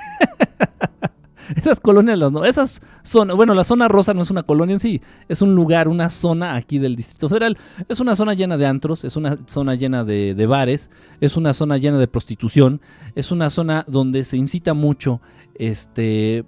Esas 1.57 1.81
colonias, 1.81 2.19
no, 2.33 2.45
esas 2.45 2.81
son, 3.03 3.29
bueno, 3.29 3.55
la 3.55 3.65
zona 3.65 3.89
rosa 3.89 4.15
no 4.15 4.23
es 4.23 4.31
una 4.31 4.43
colonia 4.43 4.75
en 4.75 4.81
sí, 4.81 5.01
es 5.29 5.43
un 5.43 5.55
lugar, 5.55 5.89
una 5.89 6.09
zona 6.09 6.55
aquí 6.55 6.79
del 6.79 6.97
Distrito 6.97 7.29
Federal. 7.29 7.59
Es 7.89 8.01
una 8.01 8.17
zona 8.17 8.35
llena 8.35 8.57
de 8.57 8.67
antros, 8.67 9.05
es 9.05 9.17
una 9.17 9.39
zona 9.47 9.75
llena 9.75 10.05
de, 10.05 10.47
bares, 10.47 10.91
es 11.21 11.37
una 11.37 11.53
zona 11.53 11.77
llena 11.79 11.99
de 11.99 12.09
prostitución, 12.09 12.81
es 13.15 13.31
una 13.31 13.51
zona 13.51 13.85
donde 13.87 14.25
se 14.25 14.37
incita 14.37 14.75
mucho, 14.75 15.21
este, 15.57 16.45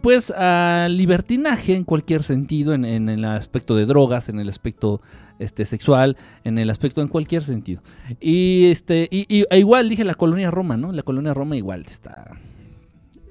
pues, 0.00 0.30
a 0.30 0.88
libertinaje 0.90 1.74
en 1.74 1.84
cualquier 1.84 2.22
sentido, 2.22 2.74
en, 2.74 2.84
el 2.84 3.24
aspecto 3.24 3.74
de 3.74 3.86
drogas, 3.86 4.28
en 4.28 4.38
el 4.38 4.48
aspecto 4.48 5.00
este, 5.38 5.64
sexual, 5.64 6.16
en 6.44 6.58
el 6.58 6.70
aspecto, 6.70 7.02
en 7.02 7.08
cualquier 7.08 7.42
sentido. 7.42 7.82
Y, 8.20 8.66
este, 8.66 9.08
y, 9.10 9.44
e 9.50 9.58
igual 9.58 9.88
dije 9.88 10.04
la 10.04 10.14
colonia 10.14 10.50
Roma, 10.50 10.76
¿no? 10.76 10.92
La 10.92 11.02
colonia 11.02 11.34
Roma 11.34 11.56
igual 11.56 11.82
está 11.86 12.36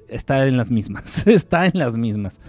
está 0.08 0.46
en 0.46 0.56
las 0.56 0.70
mismas, 0.70 1.26
está 1.26 1.66
en 1.66 1.78
las 1.78 1.96
mismas. 1.96 2.40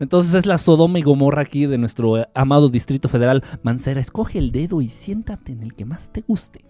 Entonces 0.00 0.34
es 0.34 0.46
la 0.46 0.58
Sodoma 0.58 0.98
y 0.98 1.02
Gomorra 1.02 1.42
aquí 1.42 1.66
de 1.66 1.78
nuestro 1.78 2.26
amado 2.34 2.68
Distrito 2.68 3.08
Federal. 3.08 3.42
Mancera, 3.62 4.00
escoge 4.00 4.38
el 4.38 4.50
dedo 4.50 4.82
y 4.82 4.88
siéntate 4.88 5.52
en 5.52 5.62
el 5.62 5.74
que 5.74 5.84
más 5.84 6.10
te 6.10 6.22
guste. 6.22 6.64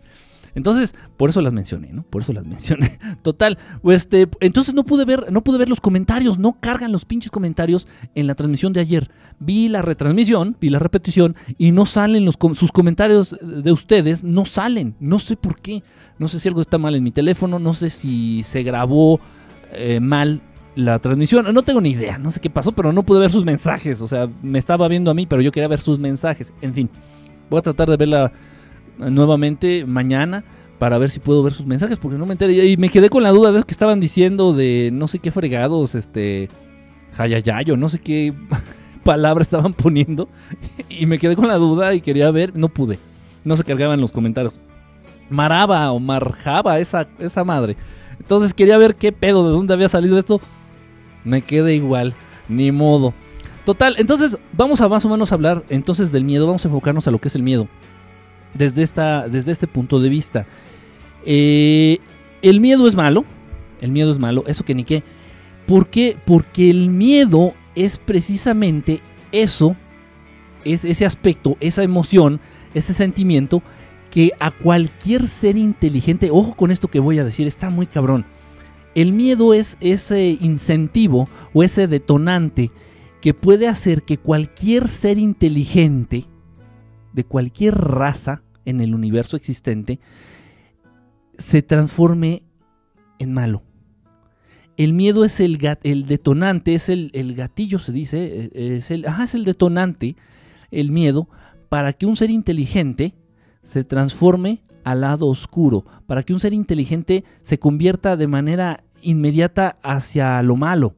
Entonces, 0.54 0.94
por 1.16 1.30
eso 1.30 1.42
las 1.42 1.52
mencioné, 1.52 1.92
¿no? 1.92 2.02
Por 2.04 2.22
eso 2.22 2.32
las 2.32 2.46
mencioné. 2.46 2.98
Total, 3.22 3.58
este, 3.84 4.28
entonces 4.40 4.74
no 4.74 4.84
pude 4.84 5.04
ver, 5.04 5.32
no 5.32 5.42
pude 5.42 5.58
ver 5.58 5.68
los 5.68 5.80
comentarios, 5.80 6.38
no 6.38 6.58
cargan 6.60 6.92
los 6.92 7.04
pinches 7.04 7.30
comentarios 7.30 7.88
en 8.14 8.26
la 8.26 8.34
transmisión 8.34 8.72
de 8.72 8.80
ayer. 8.80 9.10
Vi 9.40 9.68
la 9.68 9.82
retransmisión, 9.82 10.56
vi 10.60 10.70
la 10.70 10.78
repetición 10.78 11.34
y 11.58 11.72
no 11.72 11.86
salen 11.86 12.24
los 12.24 12.38
sus 12.54 12.72
comentarios 12.72 13.36
de 13.40 13.72
ustedes, 13.72 14.22
no 14.22 14.44
salen, 14.44 14.94
no 15.00 15.18
sé 15.18 15.36
por 15.36 15.60
qué. 15.60 15.82
No 16.18 16.28
sé 16.28 16.38
si 16.38 16.48
algo 16.48 16.60
está 16.60 16.78
mal 16.78 16.94
en 16.94 17.02
mi 17.02 17.10
teléfono, 17.10 17.58
no 17.58 17.74
sé 17.74 17.90
si 17.90 18.44
se 18.44 18.62
grabó 18.62 19.20
eh, 19.75 20.00
mal 20.00 20.40
la 20.76 20.99
transmisión. 20.99 21.52
No 21.52 21.62
tengo 21.62 21.81
ni 21.81 21.90
idea, 21.90 22.19
no 22.19 22.31
sé 22.31 22.40
qué 22.40 22.50
pasó, 22.50 22.73
pero 22.73 22.93
no 22.93 23.02
pude 23.02 23.21
ver 23.21 23.31
sus 23.31 23.45
mensajes. 23.45 24.00
O 24.00 24.09
sea, 24.09 24.28
me 24.43 24.59
estaba 24.59 24.88
viendo 24.88 25.11
a 25.11 25.14
mí, 25.14 25.26
pero 25.26 25.43
yo 25.43 25.52
quería 25.52 25.69
ver 25.69 25.81
sus 25.81 25.99
mensajes. 25.99 26.52
En 26.61 26.75
fin, 26.75 26.90
voy 27.50 27.59
a 27.59 27.62
tratar 27.62 27.90
de 27.90 27.97
verla 27.97 28.33
nuevamente 28.99 29.85
mañana 29.85 30.45
para 30.78 30.99
ver 30.99 31.11
si 31.11 31.21
puedo 31.21 31.43
ver 31.43 31.52
sus 31.52 31.66
mensajes, 31.66 31.99
porque 31.99 32.19
no 32.19 32.26
me 32.26 32.33
enteré. 32.33 32.66
Y 32.66 32.76
me 32.76 32.88
quedé 32.88 33.09
con 33.09 33.23
la 33.23 33.31
duda 33.31 33.52
de 33.52 33.62
que 33.62 33.73
estaban 33.73 34.00
diciendo 34.00 34.52
de 34.52 34.90
no 34.93 35.09
sé 35.09 35.19
qué 35.19 35.31
fregados, 35.31 35.95
este, 35.95 36.49
jayayayo, 37.14 37.76
no 37.76 37.88
sé 37.88 38.00
qué 38.00 38.35
palabra 39.04 39.43
estaban 39.43 39.73
poniendo. 39.73 40.28
Y 40.88 41.07
me 41.07 41.19
quedé 41.19 41.35
con 41.35 41.49
la 41.49 41.57
duda 41.57 41.93
y 41.95 42.00
quería 42.00 42.31
ver, 42.31 42.57
no 42.57 42.69
pude. 42.69 43.00
No 43.45 43.57
se 43.57 43.64
cargaban 43.64 44.00
los 44.00 44.12
comentarios. 44.12 44.61
Maraba 45.28 45.90
o 45.90 45.99
Marjaba, 45.99 46.78
esa, 46.78 47.09
esa 47.19 47.43
madre. 47.43 47.76
Entonces 48.25 48.54
quería 48.54 48.78
ver 48.78 48.95
qué 48.95 49.12
pedo, 49.12 49.47
de 49.47 49.52
dónde 49.52 49.75
había 49.75 49.88
salido 49.88 50.16
esto. 50.16 50.40
Me 51.25 51.43
quedé 51.43 51.75
igual, 51.75 52.14
ni 52.49 52.73
modo. 52.73 53.12
Total, 53.66 53.97
entonces 53.99 54.38
vamos 54.54 54.81
a 54.81 54.88
más 54.88 55.04
o 55.04 55.11
menos 55.11 55.31
hablar 55.31 55.62
entonces 55.69 56.11
del 56.11 56.25
miedo, 56.25 56.47
vamos 56.47 56.64
a 56.64 56.69
enfocarnos 56.69 57.07
a 57.07 57.11
lo 57.11 57.19
que 57.19 57.28
es 57.28 57.35
el 57.35 57.43
miedo. 57.43 57.69
Desde, 58.54 58.83
esta, 58.83 59.28
desde 59.28 59.52
este 59.52 59.66
punto 59.66 60.00
de 60.00 60.09
vista. 60.09 60.47
Eh, 61.26 61.99
el 62.40 62.61
miedo 62.61 62.88
es 62.88 62.95
malo, 62.95 63.26
el 63.83 63.93
miedo 63.93 64.11
es 64.11 64.19
malo, 64.19 64.45
eso 64.47 64.64
que 64.64 64.75
ni 64.75 64.85
qué. 64.85 65.02
¿Por 65.66 65.88
qué? 65.88 66.16
Porque 66.25 66.71
el 66.71 66.88
miedo 66.88 67.52
es 67.75 67.99
precisamente 67.99 69.02
eso, 69.33 69.76
es 70.64 70.87
ese 70.87 71.04
aspecto, 71.04 71.59
esa 71.61 71.83
emoción, 71.83 72.40
ese 72.73 72.95
sentimiento 72.95 73.62
que 74.14 74.30
a 74.38 74.52
cualquier 74.52 75.26
ser 75.26 75.56
inteligente, 75.56 76.30
ojo 76.30 76.54
con 76.54 76.71
esto 76.71 76.87
que 76.87 77.00
voy 77.00 77.18
a 77.18 77.25
decir, 77.25 77.49
está 77.49 77.68
muy 77.68 77.87
cabrón. 77.87 78.25
El 78.94 79.12
miedo 79.12 79.54
es 79.54 79.76
ese 79.80 80.38
incentivo 80.40 81.28
o 81.52 81.64
ese 81.64 81.88
detonante 81.88 82.71
que 83.21 83.35
puede 83.35 83.66
hacer 83.66 84.04
que 84.04 84.18
cualquier 84.18 84.87
ser 84.87 85.18
inteligente 85.18 86.26
de 87.12 87.25
cualquier 87.25 87.75
raza 87.75 88.44
en 88.64 88.80
el 88.80 88.94
universo 88.94 89.37
existente 89.37 89.99
se 91.37 91.62
transforme 91.62 92.44
en 93.18 93.33
malo. 93.33 93.64
El 94.76 94.92
miedo 94.92 95.25
es 95.25 95.40
el, 95.40 95.59
el 95.83 96.06
detonante, 96.06 96.75
es 96.75 96.88
el, 96.88 97.35
gatillo, 97.35 97.80
se 97.80 97.90
dice, 97.90 98.52
es 98.54 98.92
el, 98.92 99.06
es 99.06 99.35
el 99.35 99.44
detonante, 99.44 100.14
el 100.71 100.92
miedo, 100.92 101.28
para 101.68 101.92
que 101.94 102.06
un 102.06 102.14
ser 102.14 102.30
inteligente 102.30 103.16
se 103.64 103.83
transforme 103.83 104.62
al 104.85 105.00
lado 105.00 105.26
oscuro, 105.26 105.85
para 106.06 106.23
que 106.23 106.33
un 106.33 106.40
ser 106.40 106.52
inteligente 106.52 107.25
se 107.42 107.59
convierta 107.59 108.16
de 108.16 108.26
manera 108.26 108.85
inmediata 109.02 109.78
hacia 109.83 110.42
lo 110.42 110.56
malo, 110.56 110.94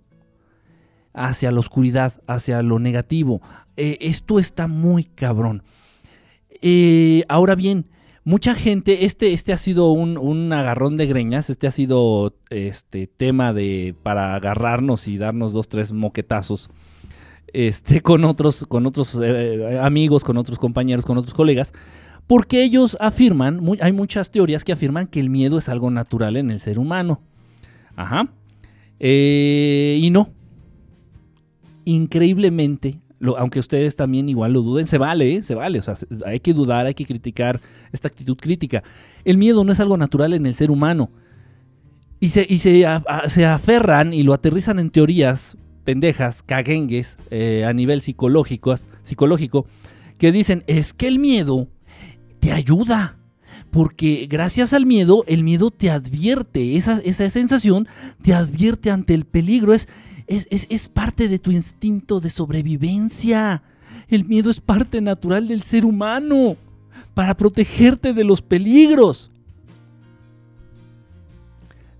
hacia 1.14 1.50
la 1.50 1.60
oscuridad, 1.60 2.20
hacia 2.26 2.62
lo 2.62 2.78
negativo. 2.78 3.40
Eh, 3.76 3.98
esto 4.00 4.38
está 4.38 4.68
muy 4.68 5.04
cabrón. 5.04 5.62
Eh, 6.62 7.24
ahora 7.28 7.54
bien, 7.54 7.86
mucha 8.24 8.54
gente, 8.54 9.04
este, 9.04 9.32
este 9.32 9.52
ha 9.52 9.56
sido 9.56 9.90
un, 9.92 10.52
agarrón 10.52 10.96
de 10.96 11.06
greñas, 11.06 11.48
este 11.48 11.66
ha 11.66 11.70
sido 11.70 12.34
este 12.50 13.06
tema 13.06 13.52
de 13.52 13.94
para 14.02 14.34
agarrarnos 14.34 15.06
y 15.08 15.16
darnos 15.16 15.52
dos, 15.52 15.68
tres 15.68 15.92
moquetazos. 15.92 16.70
Este, 17.52 18.02
con 18.02 18.24
otros, 18.24 18.66
con 18.68 18.86
otros 18.86 19.16
eh, 19.22 19.78
amigos, 19.80 20.24
con 20.24 20.36
otros 20.36 20.58
compañeros, 20.58 21.06
con 21.06 21.16
otros 21.16 21.34
colegas, 21.34 21.72
porque 22.26 22.64
ellos 22.64 22.96
afirman, 23.00 23.60
hay 23.80 23.92
muchas 23.92 24.30
teorías 24.30 24.64
que 24.64 24.72
afirman 24.72 25.06
que 25.06 25.20
el 25.20 25.30
miedo 25.30 25.58
es 25.58 25.68
algo 25.68 25.90
natural 25.90 26.36
en 26.36 26.50
el 26.50 26.60
ser 26.60 26.78
humano. 26.78 27.20
Ajá. 27.94 28.28
Eh, 28.98 29.98
y 30.00 30.10
no. 30.10 30.30
Increíblemente, 31.84 32.98
aunque 33.36 33.60
ustedes 33.60 33.94
también 33.94 34.28
igual 34.28 34.52
lo 34.52 34.62
duden, 34.62 34.86
se 34.86 34.98
vale, 34.98 35.36
¿eh? 35.36 35.42
se 35.44 35.54
vale. 35.54 35.78
O 35.78 35.82
sea, 35.82 35.94
hay 36.24 36.40
que 36.40 36.52
dudar, 36.52 36.86
hay 36.86 36.94
que 36.94 37.04
criticar 37.04 37.60
esta 37.92 38.08
actitud 38.08 38.36
crítica. 38.36 38.82
El 39.24 39.38
miedo 39.38 39.62
no 39.62 39.70
es 39.70 39.78
algo 39.78 39.96
natural 39.96 40.34
en 40.34 40.46
el 40.46 40.54
ser 40.54 40.70
humano. 40.72 41.10
Y 42.18 42.28
se, 42.28 42.46
se, 42.58 43.44
aferran 43.44 44.14
y 44.14 44.22
lo 44.22 44.32
aterrizan 44.32 44.78
en 44.78 44.90
teorías 44.90 45.56
pendejas, 45.84 46.42
caguengues, 46.42 47.18
eh, 47.30 47.64
a 47.64 47.72
nivel 47.72 48.00
psicológico, 48.00 48.74
psicológico, 49.02 49.66
que 50.18 50.32
dicen, 50.32 50.64
es 50.66 50.94
que 50.94 51.08
el 51.08 51.18
miedo 51.18 51.68
te 52.46 52.52
ayuda. 52.52 53.16
Porque 53.72 54.28
gracias 54.30 54.72
al 54.72 54.86
miedo, 54.86 55.24
el 55.26 55.42
miedo 55.42 55.72
te 55.72 55.90
advierte, 55.90 56.76
esa, 56.76 57.00
esa 57.00 57.28
sensación 57.28 57.88
te 58.22 58.34
advierte 58.34 58.92
ante 58.92 59.14
el 59.14 59.24
peligro, 59.24 59.72
es, 59.72 59.88
es, 60.28 60.46
es, 60.50 60.88
parte 60.88 61.28
de 61.28 61.40
tu 61.40 61.50
instinto 61.50 62.20
de 62.20 62.30
sobrevivencia. 62.30 63.64
El 64.06 64.24
miedo 64.26 64.50
es 64.50 64.60
parte 64.60 65.00
natural 65.00 65.48
del 65.48 65.64
ser 65.64 65.84
humano 65.84 66.56
para 67.14 67.36
protegerte 67.36 68.12
de 68.12 68.22
los 68.22 68.42
peligros. 68.42 69.32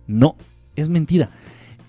No, 0.07 0.37
es 0.77 0.89
mentira. 0.89 1.31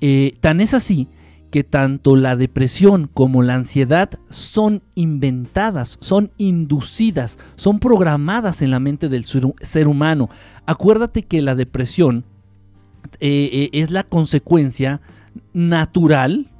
Eh, 0.01 0.35
tan 0.41 0.61
es 0.61 0.73
así 0.73 1.07
que 1.51 1.63
tanto 1.63 2.15
la 2.15 2.35
depresión 2.35 3.09
como 3.13 3.43
la 3.43 3.55
ansiedad 3.55 4.09
son 4.29 4.83
inventadas, 4.95 5.97
son 6.01 6.31
inducidas, 6.37 7.39
son 7.55 7.79
programadas 7.79 8.61
en 8.61 8.71
la 8.71 8.79
mente 8.79 9.09
del 9.09 9.25
ser 9.25 9.87
humano. 9.87 10.29
Acuérdate 10.65 11.23
que 11.23 11.41
la 11.41 11.55
depresión 11.55 12.25
eh, 13.19 13.49
eh, 13.51 13.69
es 13.73 13.91
la 13.91 14.03
consecuencia 14.03 15.01
natural, 15.53 16.51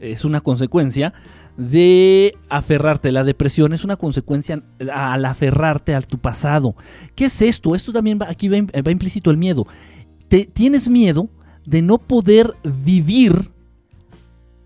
es 0.00 0.24
una 0.24 0.40
consecuencia 0.40 1.14
de 1.56 2.36
aferrarte. 2.48 3.12
La 3.12 3.24
depresión 3.24 3.72
es 3.72 3.84
una 3.84 3.96
consecuencia 3.96 4.62
al 4.92 5.24
aferrarte 5.24 5.94
a 5.94 6.02
tu 6.02 6.18
pasado. 6.18 6.74
¿Qué 7.14 7.26
es 7.26 7.42
esto? 7.42 7.74
Esto 7.74 7.92
también 7.92 8.18
va, 8.20 8.28
aquí 8.28 8.48
va, 8.48 8.56
implícito 8.90 9.30
el 9.30 9.36
miedo. 9.36 9.66
Te, 10.28 10.46
tienes 10.46 10.88
miedo 10.88 11.28
de 11.64 11.82
no 11.82 11.98
poder 11.98 12.54
vivir 12.84 13.53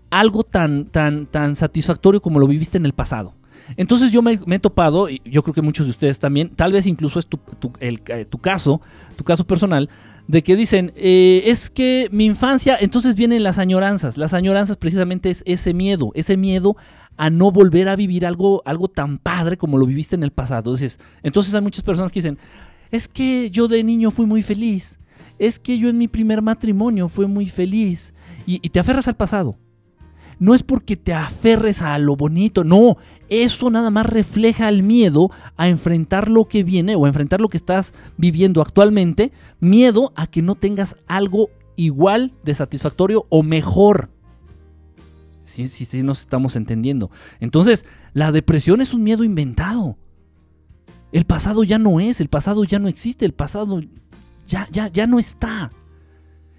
algo 0.09 0.43
tan, 0.43 0.85
tan, 0.85 1.25
tan 1.25 1.55
satisfactorio 1.55 2.21
como 2.21 2.39
lo 2.39 2.47
viviste 2.47 2.77
en 2.77 2.85
el 2.85 2.93
pasado. 2.93 3.35
Entonces 3.77 4.11
yo 4.11 4.21
me, 4.21 4.39
he 4.47 4.59
topado, 4.59 5.09
y 5.09 5.21
yo 5.25 5.43
creo 5.43 5.53
que 5.53 5.61
muchos 5.61 5.85
de 5.85 5.91
ustedes 5.91 6.19
también, 6.19 6.49
tal 6.49 6.71
vez 6.71 6.87
incluso 6.87 7.19
es 7.19 7.27
tu, 7.27 7.39
eh, 7.79 7.97
caso, 8.41 8.81
tu 9.15 9.23
caso 9.23 9.45
personal, 9.45 9.89
de 10.27 10.43
que 10.43 10.55
dicen, 10.55 10.91
eh, 10.95 11.43
es 11.45 11.69
que 11.69 12.07
mi 12.11 12.25
infancia, 12.25 12.77
entonces 12.79 13.15
vienen 13.15 13.43
las 13.43 13.57
añoranzas. 13.57 14.17
Las 14.17 14.33
añoranzas 14.33 14.77
precisamente 14.77 15.29
es 15.29 15.43
ese 15.45 15.73
miedo, 15.73 16.11
ese 16.15 16.37
miedo 16.37 16.77
a 17.17 17.29
no 17.29 17.51
volver 17.51 17.89
a 17.89 17.95
vivir 17.95 18.25
algo, 18.25 18.61
algo 18.65 18.87
tan 18.87 19.17
padre 19.17 19.57
como 19.57 19.77
lo 19.77 19.85
viviste 19.85 20.15
en 20.15 20.23
el 20.23 20.31
pasado. 20.31 20.59
Entonces, 20.71 20.99
entonces 21.21 21.53
hay 21.53 21.61
muchas 21.61 21.83
personas 21.83 22.11
que 22.11 22.19
dicen, 22.19 22.37
es 22.91 23.07
que 23.07 23.51
yo 23.51 23.67
de 23.67 23.83
niño 23.83 24.09
fui 24.09 24.25
muy 24.25 24.41
feliz, 24.41 24.99
es 25.37 25.59
que 25.59 25.77
yo 25.77 25.89
en 25.89 25.97
mi 25.97 26.07
primer 26.07 26.41
matrimonio 26.41 27.07
fui 27.07 27.27
muy 27.27 27.47
feliz, 27.47 28.13
y 28.45 28.67
te 28.69 28.79
aferras 28.79 29.07
al 29.07 29.15
pasado 29.15 29.57
no 30.39 30.55
es 30.55 30.63
porque 30.63 30.95
te 30.95 31.13
aferres 31.13 31.81
a 31.81 31.97
lo 31.99 32.15
bonito, 32.15 32.63
no, 32.63 32.97
eso 33.29 33.69
nada 33.69 33.91
más 33.91 34.05
refleja 34.05 34.69
el 34.69 34.83
miedo 34.83 35.29
a 35.57 35.67
enfrentar 35.67 36.29
lo 36.29 36.45
que 36.45 36.63
viene 36.63 36.95
o 36.95 37.05
a 37.05 37.09
enfrentar 37.09 37.41
lo 37.41 37.49
que 37.49 37.57
estás 37.57 37.93
viviendo 38.17 38.61
actualmente, 38.61 39.31
miedo 39.59 40.13
a 40.15 40.27
que 40.27 40.41
no 40.41 40.55
tengas 40.55 40.95
algo 41.07 41.49
igual 41.75 42.33
de 42.43 42.55
satisfactorio 42.55 43.25
o 43.29 43.43
mejor. 43.43 44.09
Sí, 45.45 45.67
sí, 45.67 46.03
nos 46.03 46.21
estamos 46.21 46.55
entendiendo. 46.55 47.09
Entonces, 47.39 47.85
la 48.13 48.31
depresión 48.31 48.81
es 48.81 48.93
un 48.93 49.03
miedo 49.03 49.23
inventado. 49.23 49.97
El 51.11 51.25
pasado 51.25 51.63
ya 51.63 51.79
no 51.79 51.99
es, 51.99 52.21
el 52.21 52.29
pasado 52.29 52.63
ya 52.63 52.77
no 52.77 52.87
existe, 52.87 53.25
el 53.25 53.33
pasado 53.33 53.81
ya, 54.47 54.67
ya, 54.71 54.89
ya 54.89 55.07
no 55.07 55.17
está. 55.17 55.71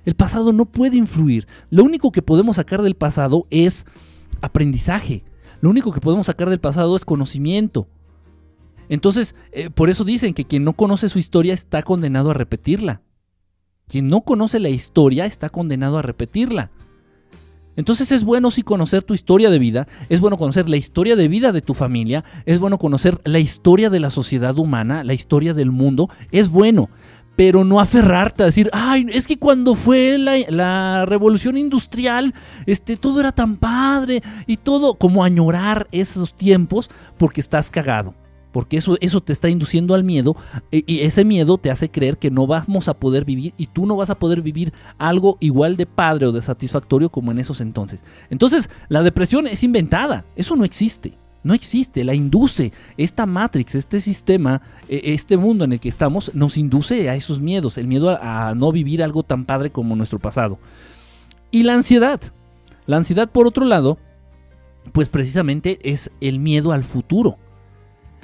El 0.04 0.14
pasado 0.14 0.52
no 0.52 0.64
puede 0.64 0.96
influir. 0.96 1.46
Lo 1.70 1.84
único 1.84 2.12
que 2.12 2.22
podemos 2.22 2.56
sacar 2.56 2.82
del 2.82 2.94
pasado 2.94 3.46
es 3.50 3.86
aprendizaje. 4.40 5.24
Lo 5.60 5.70
único 5.70 5.92
que 5.92 6.00
podemos 6.00 6.26
sacar 6.26 6.48
del 6.48 6.60
pasado 6.60 6.96
es 6.96 7.04
conocimiento. 7.04 7.86
Entonces, 8.88 9.36
eh, 9.52 9.70
por 9.70 9.90
eso 9.90 10.04
dicen 10.04 10.34
que 10.34 10.44
quien 10.44 10.64
no 10.64 10.72
conoce 10.72 11.08
su 11.08 11.18
historia 11.18 11.54
está 11.54 11.82
condenado 11.82 12.30
a 12.30 12.34
repetirla. 12.34 13.02
Quien 13.86 14.08
no 14.08 14.22
conoce 14.22 14.58
la 14.58 14.68
historia 14.68 15.26
está 15.26 15.48
condenado 15.48 15.98
a 15.98 16.02
repetirla. 16.02 16.70
Entonces 17.76 18.12
es 18.12 18.24
bueno 18.24 18.50
sí 18.50 18.62
conocer 18.62 19.02
tu 19.02 19.14
historia 19.14 19.48
de 19.48 19.58
vida, 19.58 19.86
es 20.08 20.20
bueno 20.20 20.36
conocer 20.36 20.68
la 20.68 20.76
historia 20.76 21.16
de 21.16 21.28
vida 21.28 21.52
de 21.52 21.62
tu 21.62 21.72
familia, 21.72 22.24
es 22.44 22.58
bueno 22.58 22.78
conocer 22.78 23.18
la 23.24 23.38
historia 23.38 23.90
de 23.90 24.00
la 24.00 24.10
sociedad 24.10 24.58
humana, 24.58 25.04
la 25.04 25.14
historia 25.14 25.54
del 25.54 25.70
mundo, 25.70 26.10
es 26.30 26.50
bueno. 26.50 26.90
Pero 27.36 27.64
no 27.64 27.80
aferrarte 27.80 28.42
a 28.42 28.46
decir, 28.46 28.68
ay, 28.72 29.06
es 29.10 29.26
que 29.26 29.38
cuando 29.38 29.74
fue 29.74 30.18
la, 30.18 30.36
la, 30.48 31.06
revolución 31.06 31.56
industrial, 31.56 32.34
este, 32.66 32.96
todo 32.96 33.20
era 33.20 33.32
tan 33.32 33.56
padre 33.56 34.22
y 34.46 34.58
todo, 34.58 34.94
como 34.94 35.24
añorar 35.24 35.88
esos 35.92 36.34
tiempos 36.34 36.90
porque 37.16 37.40
estás 37.40 37.70
cagado. 37.70 38.14
Porque 38.52 38.76
eso, 38.76 38.96
eso 39.00 39.20
te 39.20 39.32
está 39.32 39.48
induciendo 39.48 39.94
al 39.94 40.04
miedo 40.04 40.36
y 40.72 41.00
ese 41.00 41.24
miedo 41.24 41.56
te 41.58 41.70
hace 41.70 41.88
creer 41.88 42.18
que 42.18 42.30
no 42.30 42.46
vamos 42.46 42.88
a 42.88 42.94
poder 42.94 43.24
vivir 43.24 43.54
y 43.56 43.66
tú 43.66 43.86
no 43.86 43.96
vas 43.96 44.10
a 44.10 44.18
poder 44.18 44.42
vivir 44.42 44.72
algo 44.98 45.36
igual 45.40 45.76
de 45.76 45.86
padre 45.86 46.26
o 46.26 46.32
de 46.32 46.42
satisfactorio 46.42 47.10
como 47.10 47.30
en 47.30 47.38
esos 47.38 47.60
entonces. 47.60 48.02
Entonces, 48.28 48.68
la 48.88 49.02
depresión 49.02 49.46
es 49.46 49.62
inventada, 49.62 50.24
eso 50.34 50.56
no 50.56 50.64
existe. 50.64 51.16
No 51.42 51.54
existe, 51.54 52.04
la 52.04 52.14
induce. 52.14 52.72
Esta 52.96 53.26
Matrix, 53.26 53.74
este 53.74 54.00
sistema, 54.00 54.62
e, 54.88 55.14
este 55.14 55.36
mundo 55.36 55.64
en 55.64 55.72
el 55.72 55.80
que 55.80 55.88
estamos, 55.88 56.34
nos 56.34 56.56
induce 56.56 57.08
a 57.08 57.14
esos 57.14 57.40
miedos, 57.40 57.78
el 57.78 57.86
miedo 57.86 58.18
a 58.20 58.54
no 58.54 58.72
vivir 58.72 59.02
algo 59.02 59.22
tan 59.22 59.44
padre 59.44 59.70
como 59.70 59.96
nuestro 59.96 60.18
pasado. 60.18 60.58
Y 61.50 61.62
la 61.62 61.74
ansiedad. 61.74 62.20
La 62.86 62.96
ansiedad, 62.96 63.30
por 63.30 63.46
otro 63.46 63.64
lado, 63.64 63.98
pues 64.92 65.08
precisamente 65.08 65.78
es 65.82 66.10
el 66.20 66.40
miedo 66.40 66.72
al 66.72 66.84
futuro 66.84 67.38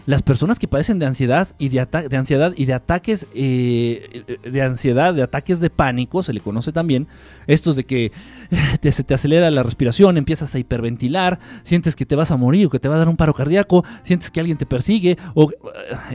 las 0.07 0.23
personas 0.23 0.59
que 0.59 0.69
padecen 0.69 0.99
de 0.99 1.07
ansiedad 1.07 1.49
y 1.59 1.69
de, 1.69 1.87
de 2.09 2.17
ansiedad 2.17 2.55
y 2.57 2.65
de 2.65 2.73
ataques 2.73 3.27
eh, 3.35 4.39
de 4.43 4.63
ansiedad, 4.63 5.13
de 5.13 5.23
ataques 5.23 5.61
de 5.61 5.69
pánico, 5.69 6.23
se 6.23 6.33
le 6.33 6.41
conoce 6.41 6.73
también, 6.73 7.09
estos 7.47 7.77
de 7.77 7.85
que 7.85 8.13
se 8.83 9.03
te 9.03 9.15
acelera 9.15 9.51
la 9.51 9.65
respiración, 9.65 10.17
empiezas 10.17 10.55
a 10.55 10.59
hiperventilar, 10.59 11.41
sientes 11.65 11.97
que 11.97 12.07
te 12.07 12.15
vas 12.15 12.31
a 12.31 12.37
morir 12.37 12.67
o 12.67 12.71
que 12.71 12.79
te 12.79 12.89
va 12.89 12.95
a 12.95 12.99
dar 12.99 13.09
un 13.09 13.17
paro 13.17 13.35
cardíaco, 13.35 13.85
sientes 14.03 14.31
que 14.31 14.41
alguien 14.41 14.57
te 14.57 14.67
persigue, 14.67 15.19
o, 15.35 15.51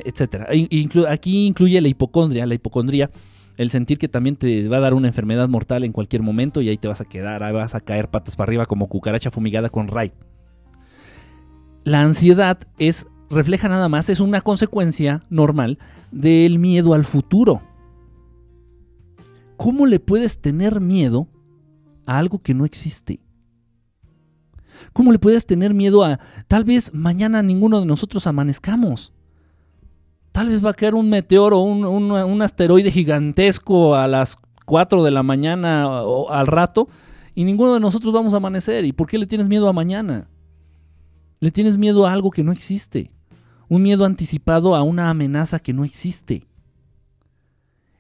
etcétera. 0.06 0.48
aquí 1.10 1.46
incluye 1.46 1.82
la 1.82 1.88
hipocondria, 1.88 2.46
la 2.46 2.54
hipocondría 2.54 3.12
el 3.58 3.70
sentir 3.70 3.98
que 3.98 4.08
también 4.08 4.38
te 4.38 4.68
va 4.68 4.78
a 4.78 4.80
dar 4.80 4.94
una 4.94 5.08
enfermedad 5.08 5.48
mortal 5.48 5.84
en 5.84 5.92
cualquier 5.92 6.24
momento 6.24 6.62
y 6.62 6.70
ahí 6.70 6.78
te 6.78 6.88
vas 6.88 7.02
a 7.02 7.06
quedar, 7.06 7.44
ahí 7.44 7.54
vas 7.54 7.76
a 7.76 7.82
caer 7.82 8.10
patas 8.10 8.36
para 8.36 8.50
arriba 8.50 8.66
como 8.66 8.88
cucaracha 8.88 9.30
fumigada 9.30 9.70
con 9.70 9.88
Ray. 9.88 10.14
La 11.84 12.02
ansiedad 12.02 12.58
es 12.80 13.08
refleja 13.32 13.70
nada 13.70 13.90
más, 13.90 14.10
es 14.10 14.20
una 14.20 14.42
consecuencia 14.42 15.24
normal 15.30 15.80
del 16.12 16.60
miedo 16.60 16.94
al 16.94 17.06
futuro. 17.06 17.62
¿Cómo 19.58 19.86
le 19.86 20.00
puedes 20.00 20.42
tener 20.42 20.82
miedo 20.82 21.28
a 22.06 22.18
algo 22.18 22.40
que 22.40 22.54
no 22.54 22.66
existe? 22.66 23.20
¿Cómo 24.94 25.12
le 25.12 25.20
puedes 25.20 25.46
tener 25.46 25.74
miedo 25.74 26.04
a 26.04 26.20
tal 26.48 26.64
vez 26.64 26.94
mañana 26.94 27.42
ninguno 27.42 27.80
de 27.80 27.86
nosotros 27.86 28.28
amanezcamos? 28.28 29.14
Tal 30.32 30.50
vez 30.50 30.64
va 30.66 30.72
a 30.72 30.74
caer 30.74 30.96
un 30.96 31.10
meteoro, 31.10 31.60
un, 31.60 31.86
un 31.86 32.42
asteroide 32.42 32.92
gigantesco 32.92 33.96
a 33.96 34.08
las 34.08 34.38
4 34.66 35.04
de 35.04 35.12
la 35.12 35.24
mañana 35.24 36.04
o 36.04 36.32
al 36.32 36.48
rato 36.48 36.88
y 37.36 37.44
ninguno 37.44 37.74
de 37.74 37.80
nosotros 37.80 38.14
vamos 38.14 38.34
a 38.34 38.38
amanecer. 38.38 38.86
¿Y 38.86 38.94
por 38.94 39.08
qué 39.08 39.18
le 39.18 39.28
tienes 39.28 39.48
miedo 39.48 39.68
a 39.70 39.74
mañana? 39.74 40.28
Le 41.40 41.52
tienes 41.52 41.78
miedo 41.78 42.08
a 42.08 42.14
algo 42.14 42.32
que 42.32 42.44
no 42.44 42.52
existe 42.52 43.12
un 43.72 43.84
miedo 43.84 44.04
anticipado 44.04 44.76
a 44.76 44.84
una 44.84 45.10
amenaza 45.10 45.60
que 45.60 45.72
no 45.72 45.86
existe. 45.86 46.46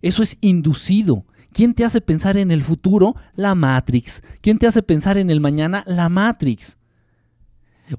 Eso 0.01 0.21
es 0.21 0.37
inducido. 0.41 1.23
¿Quién 1.53 1.73
te 1.73 1.85
hace 1.85 2.01
pensar 2.01 2.35
en 2.35 2.51
el 2.51 2.61
futuro? 2.61 3.15
La 3.35 3.55
Matrix. 3.55 4.21
¿Quién 4.41 4.57
te 4.57 4.67
hace 4.67 4.83
pensar 4.83 5.17
en 5.17 5.29
el 5.29 5.39
mañana? 5.39 5.85
La 5.87 6.09
Matrix. 6.09 6.77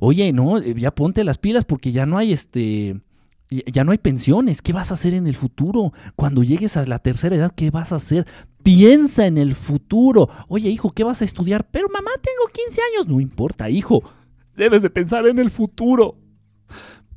Oye, 0.01 0.35
no, 0.35 0.61
ya 0.61 0.95
ponte 0.95 1.25
las 1.25 1.39
pilas 1.39 1.65
porque 1.65 1.93
ya 1.93 2.05
no 2.05 2.19
hay 2.19 2.35
este 2.35 3.01
ya 3.49 3.85
no 3.85 3.93
hay 3.93 3.99
pensiones. 3.99 4.61
¿Qué 4.61 4.75
vas 4.75 4.91
a 4.91 4.95
hacer 4.95 5.15
en 5.15 5.27
el 5.27 5.35
futuro? 5.35 5.95
Cuando 6.15 6.43
llegues 6.43 6.77
a 6.77 6.85
la 6.85 6.99
tercera 6.99 7.37
edad, 7.37 7.55
¿qué 7.57 7.71
vas 7.71 7.91
a 7.93 7.97
hacer? 7.97 8.27
Piensa 8.63 9.27
en 9.27 9.39
el 9.39 9.55
futuro. 9.55 10.29
Oye, 10.49 10.69
hijo, 10.69 10.91
¿qué 10.91 11.05
vas 11.05 11.23
a 11.23 11.25
estudiar? 11.25 11.67
Pero 11.71 11.89
mamá, 11.89 12.11
tengo 12.21 12.53
15 12.53 12.81
años. 12.93 13.09
No 13.09 13.19
importa, 13.19 13.71
hijo. 13.71 14.03
Debes 14.57 14.83
de 14.83 14.91
pensar 14.91 15.27
en 15.27 15.39
el 15.39 15.51
futuro 15.51 16.19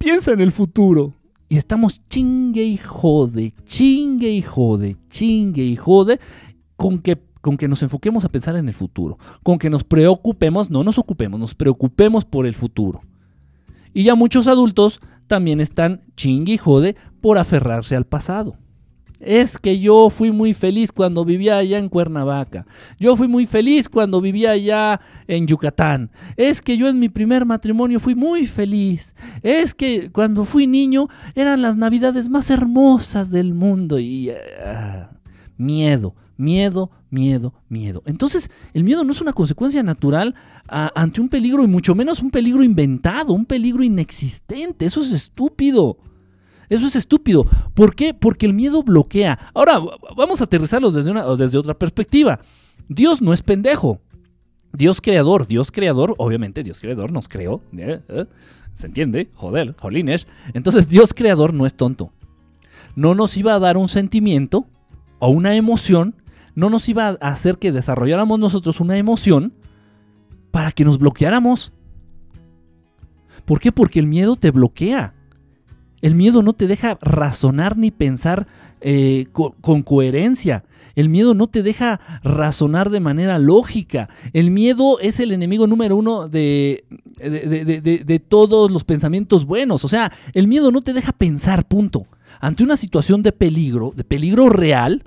piensa 0.06 0.34
en 0.34 0.40
el 0.40 0.52
futuro. 0.52 1.14
Y 1.50 1.58
estamos 1.58 2.00
chingue 2.10 2.64
y 2.64 2.78
jode, 2.78 3.54
chingue 3.66 4.30
y 4.30 4.44
jode, 4.44 4.98
chingue 5.10 5.64
y 5.64 5.76
jode 5.76 6.20
con 6.76 7.00
que, 7.00 7.18
con 7.42 7.58
que 7.58 7.68
nos 7.68 7.82
enfoquemos 7.82 8.24
a 8.24 8.30
pensar 8.30 8.56
en 8.56 8.68
el 8.68 8.76
futuro. 8.76 9.18
Con 9.42 9.58
que 9.58 9.72
nos 9.72 9.84
preocupemos, 9.84 10.70
no 10.70 10.84
nos 10.84 11.00
ocupemos, 11.00 11.40
nos 11.40 11.56
preocupemos 11.56 12.24
por 12.24 12.46
el 12.46 12.54
futuro. 12.54 13.02
Y 13.94 14.04
ya 14.04 14.14
muchos 14.14 14.46
adultos 14.46 15.02
también 15.26 15.60
están 15.60 16.02
chingue 16.16 16.54
y 16.54 16.58
jode 16.60 16.96
por 17.20 17.40
aferrarse 17.40 17.96
al 17.96 18.06
pasado. 18.06 18.58
Es 19.26 19.58
que 19.58 19.80
yo 19.80 20.12
fui 20.12 20.32
muy 20.32 20.54
feliz 20.54 20.92
cuando 20.92 21.26
vivía 21.26 21.58
allá 21.58 21.80
en 21.80 21.90
Cuernavaca. 21.90 22.68
Yo 23.00 23.16
fui 23.16 23.28
muy 23.28 23.48
feliz 23.48 23.90
cuando 23.90 24.22
vivía 24.22 24.52
allá 24.52 25.02
en 25.28 25.48
Yucatán. 25.48 26.12
Es 26.38 26.62
que 26.62 26.78
yo 26.78 26.88
en 26.88 27.00
mi 27.00 27.10
primer 27.10 27.44
matrimonio 27.44 28.00
fui 28.00 28.14
muy 28.14 28.46
feliz. 28.46 29.16
Es 29.42 29.74
que 29.74 30.12
cuando 30.12 30.46
fui 30.46 30.68
niño 30.68 31.08
eran 31.34 31.64
las 31.64 31.76
navidades 31.76 32.30
más 32.30 32.52
hermosas 32.52 33.32
del 33.32 33.56
mundo. 33.56 33.98
Y 33.98 34.30
ah, 34.64 35.10
miedo, 35.58 36.14
miedo, 36.38 36.92
miedo, 37.10 37.54
miedo. 37.68 38.04
Entonces, 38.06 38.52
el 38.74 38.84
miedo 38.84 39.04
no 39.04 39.12
es 39.12 39.22
una 39.22 39.34
consecuencia 39.34 39.82
natural 39.82 40.36
ante 40.68 41.20
un 41.20 41.30
peligro 41.30 41.64
y 41.64 41.68
mucho 41.68 41.96
menos 41.96 42.20
un 42.20 42.30
peligro 42.30 42.62
inventado, 42.64 43.34
un 43.34 43.46
peligro 43.46 43.84
inexistente. 43.84 44.86
Eso 44.86 45.02
es 45.02 45.12
estúpido. 45.12 45.98
Eso 46.70 46.88
es 46.88 46.96
estúpido. 46.96 47.46
¿Por 47.74 47.96
qué? 47.96 48.14
Porque 48.14 48.46
el 48.46 48.54
miedo 48.54 48.84
bloquea. 48.84 49.52
Ahora, 49.54 49.80
vamos 50.16 50.42
a 50.42 50.46
aterrizarlo 50.46 50.92
desde, 50.92 51.12
una, 51.12 51.24
desde 51.36 51.58
otra 51.58 51.74
perspectiva. 51.74 52.40
Dios 52.88 53.22
no 53.22 53.34
es 53.34 53.42
pendejo. 53.42 54.02
Dios 54.74 55.02
creador, 55.02 55.48
Dios 55.48 55.72
creador, 55.72 56.16
obviamente 56.18 56.64
Dios 56.64 56.80
creador 56.80 57.12
nos 57.12 57.30
creó. 57.30 57.62
¿eh? 57.78 58.02
¿Eh? 58.10 58.26
¿Se 58.74 58.88
entiende? 58.88 59.30
Joder, 59.36 59.76
jolines. 59.80 60.28
Entonces 60.54 60.90
Dios 60.90 61.14
creador 61.14 61.54
no 61.54 61.66
es 61.66 61.74
tonto. 61.74 62.12
No 62.96 63.16
nos 63.16 63.38
iba 63.38 63.54
a 63.54 63.60
dar 63.60 63.78
un 63.78 63.88
sentimiento 63.88 64.68
o 65.20 65.30
una 65.30 65.56
emoción. 65.56 66.16
No 66.56 66.70
nos 66.70 66.88
iba 66.90 67.08
a 67.08 67.12
hacer 67.30 67.58
que 67.58 67.72
desarrolláramos 67.72 68.40
nosotros 68.40 68.80
una 68.80 68.98
emoción 68.98 69.54
para 70.52 70.72
que 70.72 70.86
nos 70.86 71.00
bloqueáramos. 71.00 71.72
¿Por 73.46 73.60
qué? 73.60 73.72
Porque 73.72 74.00
el 74.00 74.08
miedo 74.08 74.36
te 74.36 74.52
bloquea. 74.52 75.15
El 76.06 76.14
miedo 76.14 76.44
no 76.44 76.54
te 76.54 76.68
deja 76.68 77.00
razonar 77.02 77.80
ni 77.80 77.90
pensar 77.90 78.46
eh, 78.80 79.26
con, 79.32 79.82
coherencia. 79.82 80.64
El 80.94 81.10
miedo 81.10 81.34
no 81.34 81.48
te 81.48 81.64
deja 81.64 82.00
razonar 82.24 82.92
de 82.92 83.00
manera 83.00 83.40
lógica. 83.40 84.08
El 84.32 84.52
miedo 84.52 85.00
es 85.00 85.20
el 85.20 85.32
enemigo 85.32 85.66
número 85.66 85.96
uno 85.96 86.30
de, 86.30 86.84
todos 88.28 88.70
los 88.70 88.84
pensamientos 88.84 89.46
buenos. 89.46 89.84
O 89.84 89.88
sea, 89.88 90.12
el 90.34 90.48
miedo 90.48 90.72
no 90.72 90.84
te 90.84 90.94
deja 90.94 91.12
pensar, 91.12 91.68
punto. 91.68 92.06
Ante 92.40 92.64
una 92.64 92.78
situación 92.78 93.24
de 93.24 93.32
peligro, 93.32 93.92
de 93.96 94.04
peligro 94.04 94.50
real, 94.50 95.06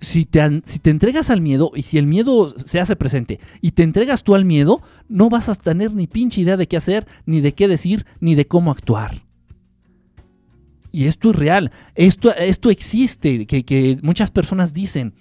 si 0.00 0.24
te, 0.24 0.62
si 0.64 0.80
te, 0.80 0.90
entregas 0.90 1.30
al 1.30 1.42
miedo 1.42 1.70
y 1.76 1.82
si 1.82 1.96
el 1.96 2.08
miedo 2.08 2.52
se 2.58 2.80
hace 2.80 2.96
presente 2.96 3.38
y 3.60 3.70
te 3.70 3.84
entregas 3.84 4.24
tú 4.24 4.34
al 4.34 4.44
miedo, 4.44 4.82
no 5.08 5.30
vas 5.30 5.48
a 5.48 5.54
tener 5.54 5.94
ni 5.94 6.08
pinche 6.08 6.40
idea 6.40 6.56
de 6.56 6.66
qué 6.66 6.76
hacer, 6.76 7.06
ni 7.24 7.40
de 7.40 7.54
qué 7.54 7.68
decir, 7.68 8.04
ni 8.18 8.34
de 8.34 8.48
cómo 8.48 8.72
actuar. 8.72 9.27
Y 10.90 11.04
esto 11.04 11.30
es 11.30 11.36
real, 11.36 11.70
esto, 11.94 12.34
esto 12.34 12.70
existe, 12.70 13.46
que, 13.46 13.98
muchas 14.02 14.30
personas 14.30 14.72
dicen, 14.72 15.14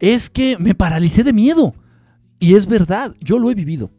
es 0.00 0.30
que 0.30 0.56
me 0.58 0.74
paralicé 0.74 1.24
de 1.24 1.32
miedo. 1.32 1.74
Y 2.38 2.54
es 2.54 2.66
verdad, 2.66 3.14
yo 3.20 3.38
lo 3.38 3.50
he 3.50 3.54
vivido. 3.54 3.90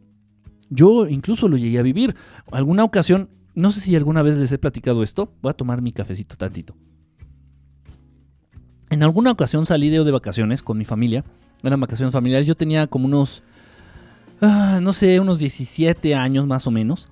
Yo 0.68 1.06
incluso 1.06 1.48
lo 1.48 1.56
llegué 1.56 1.78
a 1.78 1.82
vivir. 1.82 2.14
Alguna 2.50 2.84
ocasión, 2.84 3.30
no 3.54 3.70
sé 3.70 3.80
si 3.80 3.94
alguna 3.94 4.22
vez 4.22 4.36
les 4.36 4.50
he 4.52 4.58
platicado 4.58 5.02
esto, 5.02 5.32
voy 5.42 5.50
a 5.50 5.54
tomar 5.54 5.80
mi 5.80 5.92
cafecito 5.92 6.36
tantito. 6.36 6.74
En 8.90 9.02
alguna 9.02 9.30
ocasión 9.30 9.66
salí 9.66 9.90
de, 9.90 10.02
de 10.04 10.10
vacaciones 10.10 10.62
con 10.62 10.78
mi 10.78 10.84
familia, 10.84 11.24
eran 11.62 11.80
vacaciones 11.80 12.12
familiares, 12.12 12.46
yo 12.46 12.56
tenía 12.56 12.86
como 12.86 13.06
unos, 13.06 13.42
ah, 14.40 14.78
no 14.82 14.92
sé, 14.92 15.18
unos 15.18 15.38
17 15.38 16.14
años 16.14 16.46
más 16.46 16.66
o 16.66 16.70
menos. 16.70 17.08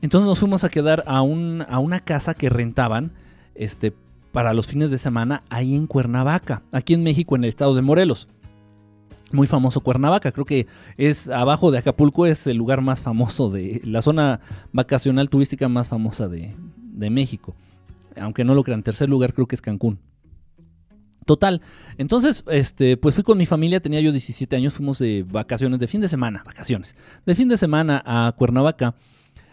Entonces 0.00 0.26
nos 0.26 0.40
fuimos 0.40 0.64
a 0.64 0.68
quedar 0.68 1.04
a, 1.06 1.22
un, 1.22 1.64
a 1.68 1.78
una 1.78 2.00
casa 2.00 2.34
que 2.34 2.50
rentaban 2.50 3.12
este, 3.54 3.92
para 4.32 4.54
los 4.54 4.66
fines 4.66 4.90
de 4.90 4.98
semana 4.98 5.42
ahí 5.50 5.74
en 5.74 5.86
Cuernavaca, 5.86 6.62
aquí 6.72 6.94
en 6.94 7.02
México, 7.02 7.36
en 7.36 7.44
el 7.44 7.48
estado 7.48 7.74
de 7.74 7.82
Morelos. 7.82 8.28
Muy 9.30 9.46
famoso 9.46 9.80
Cuernavaca, 9.80 10.32
creo 10.32 10.44
que 10.44 10.66
es 10.96 11.28
abajo 11.28 11.70
de 11.70 11.78
Acapulco, 11.78 12.26
es 12.26 12.46
el 12.46 12.56
lugar 12.56 12.82
más 12.82 13.00
famoso 13.00 13.50
de 13.50 13.80
la 13.84 14.02
zona 14.02 14.40
vacacional 14.72 15.30
turística 15.30 15.68
más 15.68 15.88
famosa 15.88 16.28
de, 16.28 16.54
de 16.76 17.10
México. 17.10 17.54
Aunque 18.20 18.44
no 18.44 18.54
lo 18.54 18.62
crean, 18.62 18.82
tercer 18.82 19.08
lugar 19.08 19.32
creo 19.32 19.46
que 19.46 19.54
es 19.54 19.62
Cancún. 19.62 19.98
Total. 21.24 21.62
Entonces, 21.98 22.44
este, 22.50 22.96
pues 22.96 23.14
fui 23.14 23.24
con 23.24 23.38
mi 23.38 23.46
familia, 23.46 23.80
tenía 23.80 24.00
yo 24.00 24.12
17 24.12 24.56
años, 24.56 24.74
fuimos 24.74 24.98
de 24.98 25.24
vacaciones, 25.28 25.78
de 25.78 25.86
fin 25.86 26.00
de 26.00 26.08
semana, 26.08 26.42
vacaciones, 26.44 26.96
de 27.24 27.34
fin 27.34 27.48
de 27.48 27.56
semana 27.56 28.02
a 28.04 28.34
Cuernavaca, 28.36 28.96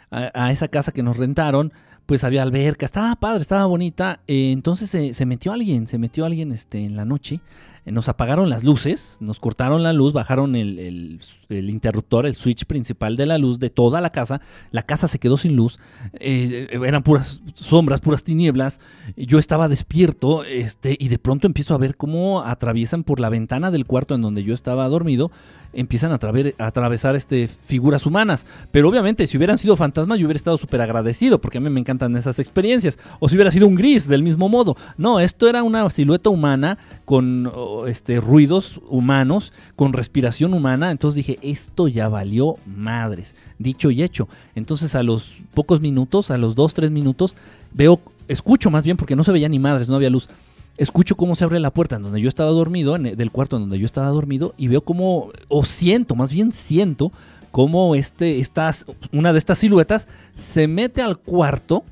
a, 0.10 0.46
a 0.46 0.52
esa 0.52 0.68
casa 0.68 0.92
que 0.92 1.04
nos 1.04 1.18
rentaron 1.18 1.72
pues 2.10 2.24
había 2.24 2.42
alberca, 2.42 2.88
estaba 2.88 3.16
padre, 3.18 3.44
estaba 3.44 3.68
bonita. 3.68 4.22
Eh, 4.26 4.52
entonces 4.52 5.16
se, 5.16 5.26
metió 5.28 5.54
alguien, 5.54 5.86
se 5.86 6.00
metió 6.00 6.26
alguien 6.26 6.52
este, 6.52 6.84
en 6.84 6.96
la 6.96 7.06
noche. 7.06 7.40
Eh, 7.86 7.92
nos 7.92 8.10
apagaron 8.10 8.50
las 8.50 8.64
luces, 8.64 9.18
nos 9.20 9.40
cortaron 9.40 9.84
la 9.84 9.94
luz, 9.94 10.14
bajaron 10.14 10.56
el, 10.56 11.20
interruptor, 11.50 12.26
el 12.26 12.36
switch 12.36 12.66
principal 12.66 13.16
de 13.16 13.26
la 13.26 13.38
luz 13.38 13.60
de 13.60 13.70
toda 13.70 14.02
la 14.02 14.12
casa. 14.12 14.42
La 14.72 14.84
casa 14.84 15.08
se 15.08 15.20
quedó 15.20 15.38
sin 15.38 15.56
luz. 15.56 15.80
Eh, 16.14 16.68
eran 16.72 17.04
puras 17.04 17.42
sombras, 17.56 18.02
puras 18.02 18.24
tinieblas. 18.24 18.80
Yo 19.16 19.40
estaba 19.40 19.68
despierto 19.68 20.44
este, 20.44 20.96
y 21.00 21.08
de 21.10 21.20
pronto 21.20 21.48
empiezo 21.48 21.74
a 21.74 21.78
ver 21.78 21.96
cómo 21.96 22.42
atraviesan 22.42 23.04
por 23.04 23.20
la 23.20 23.30
ventana 23.30 23.72
del 23.72 23.86
cuarto 23.86 24.16
en 24.16 24.22
donde 24.22 24.44
yo 24.44 24.54
estaba 24.54 24.88
dormido 24.88 25.32
empiezan 25.74 26.12
a, 26.12 26.20
atravesar 26.66 27.16
este, 27.16 27.48
figuras 27.48 28.06
humanas. 28.06 28.46
Pero 28.72 28.90
obviamente, 28.90 29.28
si 29.28 29.38
hubieran 29.38 29.58
sido 29.58 29.76
fantasmas, 29.76 30.20
yo 30.20 30.26
hubiera 30.26 30.38
estado 30.38 30.58
súper 30.58 30.82
agradecido, 30.82 31.40
porque 31.40 31.58
a 31.58 31.62
mí 31.62 31.70
me 31.70 31.80
encantan 31.80 32.16
esas 32.16 32.40
experiencias. 32.40 32.98
O 33.20 33.30
si 33.30 33.36
hubiera 33.36 33.52
sido 33.52 33.68
un 33.68 33.76
gris, 33.76 34.08
del 34.08 34.24
mismo 34.24 34.50
modo. 34.50 34.76
No, 34.98 35.20
esto 35.20 35.48
era 35.48 35.64
una 35.64 35.90
silueta 35.90 36.30
humana 36.30 36.78
con 37.10 37.52
este, 37.88 38.22
ruidos 38.22 38.82
humanos, 38.88 39.52
con 39.76 39.94
respiración 39.94 40.54
humana. 40.54 40.92
Entonces 40.92 41.16
dije, 41.16 41.40
esto 41.42 41.88
ya 41.88 42.08
valió 42.08 42.58
madres. 42.68 43.36
Dicho 43.58 43.90
y 43.90 44.04
hecho. 44.04 44.28
Entonces 44.54 44.94
a 44.94 45.02
los 45.02 45.40
pocos 45.56 45.82
minutos, 45.82 46.30
a 46.30 46.38
los 46.38 46.54
dos, 46.54 46.76
tres 46.76 46.92
minutos, 46.92 47.36
veo, 47.74 48.00
escucho 48.28 48.70
más 48.70 48.84
bien, 48.84 48.96
porque 48.96 49.16
no 49.16 49.24
se 49.24 49.32
veía 49.32 49.50
ni 49.50 49.58
madres, 49.58 49.90
no 49.90 49.96
había 49.96 50.12
luz 50.12 50.30
escucho 50.78 51.18
cómo 51.18 51.36
se 51.36 51.44
abre 51.44 51.60
la 51.60 51.72
puerta 51.72 51.96
en 51.96 52.04
donde 52.04 52.22
yo 52.22 52.30
estaba 52.30 52.52
dormido, 52.52 52.96
en 52.96 53.18
del 53.18 53.32
cuarto 53.32 53.58
en 53.58 53.64
donde 53.64 53.80
yo 53.80 53.86
estaba 53.86 54.08
dormido, 54.10 54.54
y 54.56 54.68
veo 54.70 54.82
cómo, 54.82 55.32
o 55.50 55.66
siento, 55.66 56.16
más 56.16 56.32
bien 56.32 56.54
siento, 56.54 57.12
cómo 57.52 57.96
este, 57.96 58.40
estas, 58.40 58.86
una 59.12 59.34
de 59.34 59.40
estas 59.40 59.58
siluetas 59.58 60.08
se 60.36 60.68
mete 60.68 61.02
al 61.02 61.18
cuarto 61.18 61.84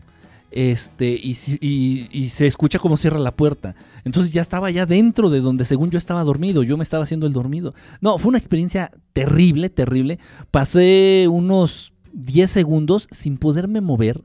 este, 0.51 1.19
y, 1.21 2.29
se 2.29 2.47
escucha 2.47 2.79
cómo 2.79 2.97
cierra 2.97 3.19
la 3.19 3.35
puerta. 3.35 3.75
Entonces 4.03 4.31
ya 4.31 4.41
estaba 4.41 4.71
ya 4.71 4.85
dentro 4.85 5.29
de 5.29 5.41
donde 5.41 5.65
según 5.65 5.89
yo 5.89 5.97
estaba 5.97 6.23
dormido, 6.23 6.63
yo 6.63 6.77
me 6.77 6.83
estaba 6.83 7.03
haciendo 7.03 7.27
el 7.27 7.33
dormido. 7.33 7.73
No, 8.01 8.17
fue 8.17 8.29
una 8.29 8.37
experiencia 8.37 8.91
terrible, 9.13 9.69
terrible. 9.69 10.19
Pasé 10.51 11.27
unos 11.29 11.93
10 12.13 12.49
segundos 12.49 13.07
sin 13.11 13.37
poderme 13.37 13.81
mover, 13.81 14.23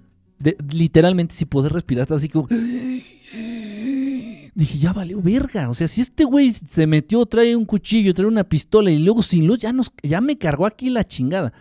literalmente 0.71 1.35
sin 1.35 1.49
poder 1.49 1.73
respirar, 1.73 2.13
así 2.13 2.29
como 2.29 2.49
dije, 4.55 4.79
ya 4.79 4.93
valió 4.93 5.21
verga. 5.21 5.69
O 5.69 5.75
sea, 5.75 5.89
si 5.89 6.01
este 6.01 6.25
güey 6.25 6.53
se 6.53 6.87
metió, 6.87 7.27
trae 7.27 7.57
un 7.57 7.65
cuchillo, 7.65 8.15
trae 8.15 8.29
una 8.29 8.45
pistola 8.45 8.91
y 8.91 8.99
luego 8.99 9.23
sin 9.23 9.47
luz, 9.47 9.59
ya, 9.59 9.73
nos, 9.73 9.93
ya 10.03 10.21
me 10.21 10.39
cargó 10.39 10.67
aquí 10.67 10.91
la 10.91 11.05
chingada. 11.05 11.53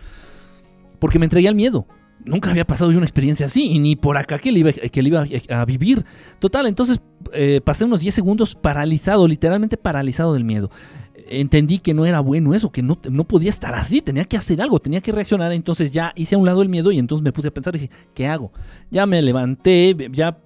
Porque 1.00 1.18
me 1.18 1.26
entregué 1.26 1.48
el 1.48 1.56
miedo. 1.56 1.88
Nunca 2.26 2.52
había 2.52 2.66
pasado 2.66 2.92
yo 2.92 2.98
una 2.98 3.06
experiencia 3.06 3.46
así, 3.46 3.72
y 3.72 3.80
ni 3.80 3.96
por 3.96 4.18
acá 4.18 4.40
que 4.40 4.52
le 4.52 4.60
iba, 4.60 5.24
a 5.50 5.66
vivir. 5.66 6.06
Total, 6.40 6.66
entonces 6.68 7.02
eh, 7.34 7.62
pasé 7.64 7.86
unos 7.86 8.00
10 8.02 8.14
segundos 8.14 8.56
paralizado, 8.56 9.28
literalmente 9.28 9.78
paralizado 9.78 10.34
del 10.34 10.44
miedo 10.44 10.70
entendí 11.40 11.80
que 11.80 11.94
no 11.94 12.06
era 12.06 12.20
bueno 12.20 12.54
eso, 12.54 12.72
que 12.72 12.82
no, 12.82 13.00
no, 13.10 13.24
podía 13.24 13.50
estar 13.50 13.74
así, 13.76 14.02
tenía 14.02 14.26
que 14.26 14.38
hacer 14.38 14.62
algo, 14.62 14.80
tenía 14.80 15.02
que 15.02 15.12
reaccionar. 15.12 15.52
Entonces 15.52 15.92
ya 15.92 16.14
hice 16.16 16.36
a 16.36 16.38
un 16.38 16.46
lado 16.46 16.62
el 16.62 16.70
miedo 16.70 16.92
y 16.92 17.00
entonces 17.00 17.24
me 17.24 17.32
puse 17.32 17.48
a 17.48 17.54
pensar, 17.54 17.74
dije, 17.74 17.90
¿qué 18.14 18.28
hago? 18.28 18.52
Ya 18.90 19.06
me 19.06 19.22
levanté, 19.22 19.96
ya 20.12 20.38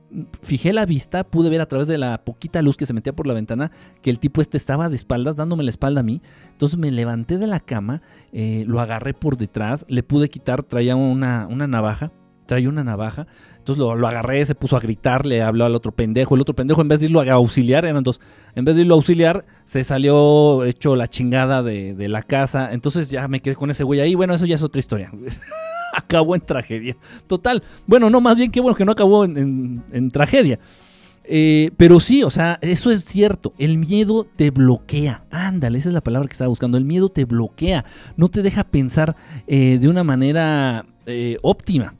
fijé 0.41 0.73
la 0.73 0.85
vista, 0.85 1.23
pude 1.25 1.49
ver 1.49 1.61
a 1.61 1.67
través 1.67 1.87
de 1.87 1.97
la 1.97 2.23
poquita 2.23 2.61
luz 2.61 2.77
que 2.77 2.85
se 2.85 2.93
metía 2.93 3.13
por 3.13 3.27
la 3.27 3.33
ventana 3.33 3.71
que 4.01 4.09
el 4.09 4.19
tipo 4.19 4.41
este 4.41 4.57
estaba 4.57 4.89
de 4.89 4.95
espaldas, 4.95 5.35
dándome 5.35 5.63
la 5.63 5.69
espalda 5.69 6.01
a 6.01 6.03
mí. 6.03 6.21
Entonces 6.51 6.77
me 6.77 6.91
levanté 6.91 7.37
de 7.37 7.47
la 7.47 7.59
cama, 7.59 8.01
eh, 8.31 8.63
lo 8.67 8.79
agarré 8.79 9.13
por 9.13 9.37
detrás, 9.37 9.85
le 9.89 10.03
pude 10.03 10.29
quitar, 10.29 10.63
traía 10.63 10.95
una, 10.95 11.47
una 11.49 11.67
navaja, 11.67 12.11
traía 12.45 12.69
una 12.69 12.83
navaja. 12.83 13.27
Entonces 13.65 13.79
lo, 13.79 13.95
lo, 13.95 14.07
agarré, 14.07 14.45
se 14.45 14.53
puso 14.53 14.77
a 14.77 14.79
gritar, 14.79 15.25
le 15.25 15.41
habló 15.41 15.65
al 15.65 15.73
otro 15.73 15.91
pendejo. 15.91 16.35
El 16.35 16.41
otro 16.41 16.55
pendejo, 16.55 16.81
en 16.81 16.87
vez 16.87 16.99
de 16.99 17.07
irlo 17.07 17.21
a 17.21 17.31
auxiliar, 17.33 17.83
eran 17.83 18.03
dos. 18.03 18.21
En 18.53 18.63
vez 18.63 18.75
de 18.75 18.83
irlo 18.83 18.93
a 18.93 18.97
auxiliar, 18.97 19.43
se 19.63 19.83
salió 19.83 20.63
hecho 20.63 20.95
la 20.95 21.07
chingada 21.07 21.63
de, 21.63 21.95
de 21.95 22.07
la 22.07 22.21
casa. 22.21 22.71
Entonces 22.73 23.09
ya 23.09 23.27
me 23.27 23.41
quedé 23.41 23.55
con 23.55 23.71
ese 23.71 23.83
güey 23.83 24.01
ahí. 24.01 24.13
Bueno, 24.13 24.35
eso 24.35 24.45
ya 24.45 24.53
es 24.53 24.61
otra 24.61 24.77
historia. 24.77 25.11
acabó 25.95 26.35
en 26.35 26.41
tragedia. 26.41 26.95
Total. 27.27 27.63
Bueno, 27.87 28.09
no, 28.09 28.21
más 28.21 28.37
bien 28.37 28.51
que 28.51 28.59
bueno 28.59 28.75
que 28.75 28.85
no 28.85 28.91
acabó 28.91 29.25
en, 29.25 30.11
tragedia. 30.11 30.59
Eh, 31.23 31.71
pero 31.77 31.99
sí, 31.99 32.21
o 32.21 32.29
sea, 32.29 32.59
eso 32.61 32.91
es 32.91 33.03
cierto. 33.03 33.53
El 33.57 33.77
miedo 33.77 34.27
te 34.35 34.51
bloquea. 34.51 35.25
Ándale, 35.31 35.79
esa 35.79 35.89
es 35.89 35.93
la 35.93 36.03
palabra 36.03 36.27
que 36.27 36.33
estaba 36.33 36.49
buscando. 36.49 36.77
El 36.77 36.85
miedo 36.85 37.09
te 37.09 37.25
bloquea. 37.25 37.85
No 38.15 38.29
te 38.29 38.43
deja 38.43 38.63
pensar 38.63 39.15
eh, 39.47 39.79
de 39.79 39.87
una 39.87 40.03
manera 40.03 40.85
eh, 41.05 41.37
óptima. 41.41 41.95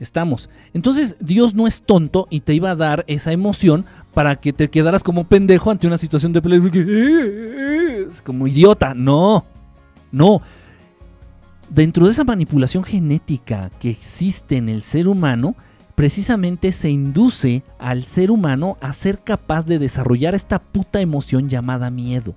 Estamos. 0.00 0.50
Entonces, 0.72 1.16
Dios 1.20 1.54
no 1.54 1.66
es 1.66 1.82
tonto 1.82 2.26
y 2.30 2.40
te 2.40 2.54
iba 2.54 2.70
a 2.70 2.76
dar 2.76 3.04
esa 3.06 3.32
emoción 3.32 3.86
para 4.12 4.36
que 4.36 4.52
te 4.52 4.68
quedaras 4.68 5.02
como 5.02 5.24
pendejo 5.24 5.70
ante 5.70 5.86
una 5.86 5.98
situación 5.98 6.32
de 6.32 6.42
peligro. 6.42 6.70
Como 8.24 8.46
idiota. 8.46 8.94
No. 8.94 9.44
No 10.10 10.42
dentro 11.68 12.06
de 12.06 12.12
esa 12.12 12.24
manipulación 12.24 12.84
genética 12.84 13.70
que 13.78 13.90
existe 13.90 14.56
en 14.56 14.68
el 14.68 14.82
ser 14.82 15.08
humano, 15.08 15.54
precisamente 15.94 16.72
se 16.72 16.90
induce 16.90 17.62
al 17.78 18.04
ser 18.04 18.30
humano 18.30 18.76
a 18.80 18.92
ser 18.92 19.20
capaz 19.20 19.66
de 19.66 19.78
desarrollar 19.78 20.34
esta 20.34 20.60
puta 20.60 21.00
emoción 21.00 21.48
llamada 21.48 21.90
miedo, 21.90 22.34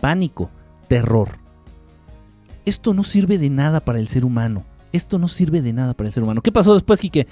pánico, 0.00 0.50
terror. 0.88 1.38
Esto 2.64 2.94
no 2.94 3.04
sirve 3.04 3.38
de 3.38 3.50
nada 3.50 3.80
para 3.80 3.98
el 3.98 4.08
ser 4.08 4.24
humano. 4.24 4.64
Esto 4.94 5.18
no 5.18 5.28
sirve 5.28 5.60
de 5.60 5.72
nada 5.72 5.94
para 5.94 6.08
el 6.08 6.12
ser 6.12 6.22
humano. 6.22 6.40
¿Qué 6.40 6.52
pasó 6.52 6.74
después, 6.74 7.00
Quique? 7.00 7.26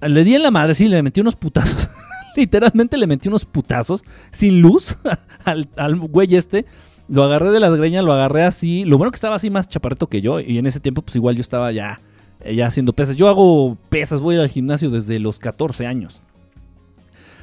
Le 0.00 0.24
di 0.24 0.34
en 0.34 0.42
la 0.42 0.50
madre, 0.50 0.74
sí, 0.74 0.88
le 0.88 1.02
metí 1.02 1.20
unos 1.20 1.36
putazos. 1.36 1.88
Literalmente 2.36 2.96
le 2.96 3.06
metí 3.06 3.28
unos 3.28 3.44
putazos 3.44 4.02
sin 4.30 4.60
luz 4.60 4.96
al, 5.44 5.68
al 5.76 5.96
güey 5.96 6.34
este 6.34 6.64
lo 7.08 7.24
agarré 7.24 7.50
de 7.50 7.60
las 7.60 7.76
greñas, 7.76 8.04
lo 8.04 8.12
agarré 8.12 8.42
así. 8.44 8.84
Lo 8.84 8.96
bueno 8.96 9.10
que 9.10 9.16
estaba 9.16 9.36
así 9.36 9.50
más 9.50 9.68
chaparreto 9.68 10.06
que 10.06 10.20
yo. 10.20 10.40
Y 10.40 10.58
en 10.58 10.66
ese 10.66 10.80
tiempo, 10.80 11.02
pues 11.02 11.16
igual 11.16 11.34
yo 11.34 11.42
estaba 11.42 11.70
ya, 11.72 12.00
ya 12.42 12.66
haciendo 12.66 12.92
pesas. 12.92 13.16
Yo 13.16 13.28
hago 13.28 13.76
pesas, 13.90 14.20
voy 14.20 14.36
al 14.36 14.48
gimnasio 14.48 14.88
desde 14.88 15.18
los 15.18 15.38
14 15.38 15.86
años. 15.86 16.22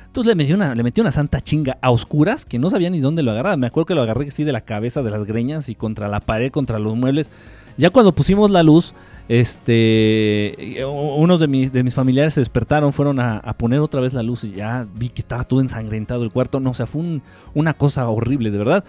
Entonces 0.08 0.28
le 0.28 0.36
metí, 0.36 0.54
una, 0.54 0.74
le 0.74 0.82
metí 0.82 1.02
una 1.02 1.12
santa 1.12 1.40
chinga 1.40 1.78
a 1.84 1.92
oscuras 1.92 2.46
que 2.46 2.58
no 2.58 2.72
sabía 2.72 2.90
ni 2.90 3.00
dónde 3.00 3.22
lo 3.22 3.30
agarraba. 3.30 3.58
Me 3.58 3.68
acuerdo 3.68 3.86
que 3.86 3.96
lo 3.96 4.02
agarré 4.02 4.30
así 4.30 4.44
de 4.44 4.52
la 4.52 4.62
cabeza, 4.62 5.04
de 5.04 5.12
las 5.12 5.26
greñas 5.26 5.70
y 5.70 5.76
contra 5.76 6.08
la 6.08 6.20
pared, 6.20 6.52
contra 6.52 6.80
los 6.80 6.96
muebles. 6.96 7.30
Ya 7.80 7.92
cuando 7.92 8.13
pusimos 8.13 8.52
la 8.52 8.62
luz, 8.62 8.94
este, 9.30 10.84
unos 10.86 11.39
de 11.39 11.48
mis, 11.48 11.72
de 11.72 11.82
mis 11.82 11.94
familiares 11.94 12.34
se 12.34 12.42
despertaron, 12.42 12.92
fueron 12.92 13.22
a, 13.22 13.42
poner 13.58 13.80
otra 13.80 14.02
vez 14.02 14.13
la 14.13 14.22
luz 14.22 14.44
y 14.44 14.52
ya 14.52 14.86
vi 14.96 15.08
que 15.08 15.22
estaba 15.22 15.46
todo 15.46 15.62
ensangrentado 15.62 16.26
el 16.26 16.32
cuarto. 16.32 16.60
No, 16.60 16.72
o 16.72 16.74
sea, 16.74 16.88
fue 16.88 17.22
una 17.54 17.74
cosa 17.74 18.10
horrible, 18.10 18.52
de 18.52 18.58
verdad. 18.58 18.84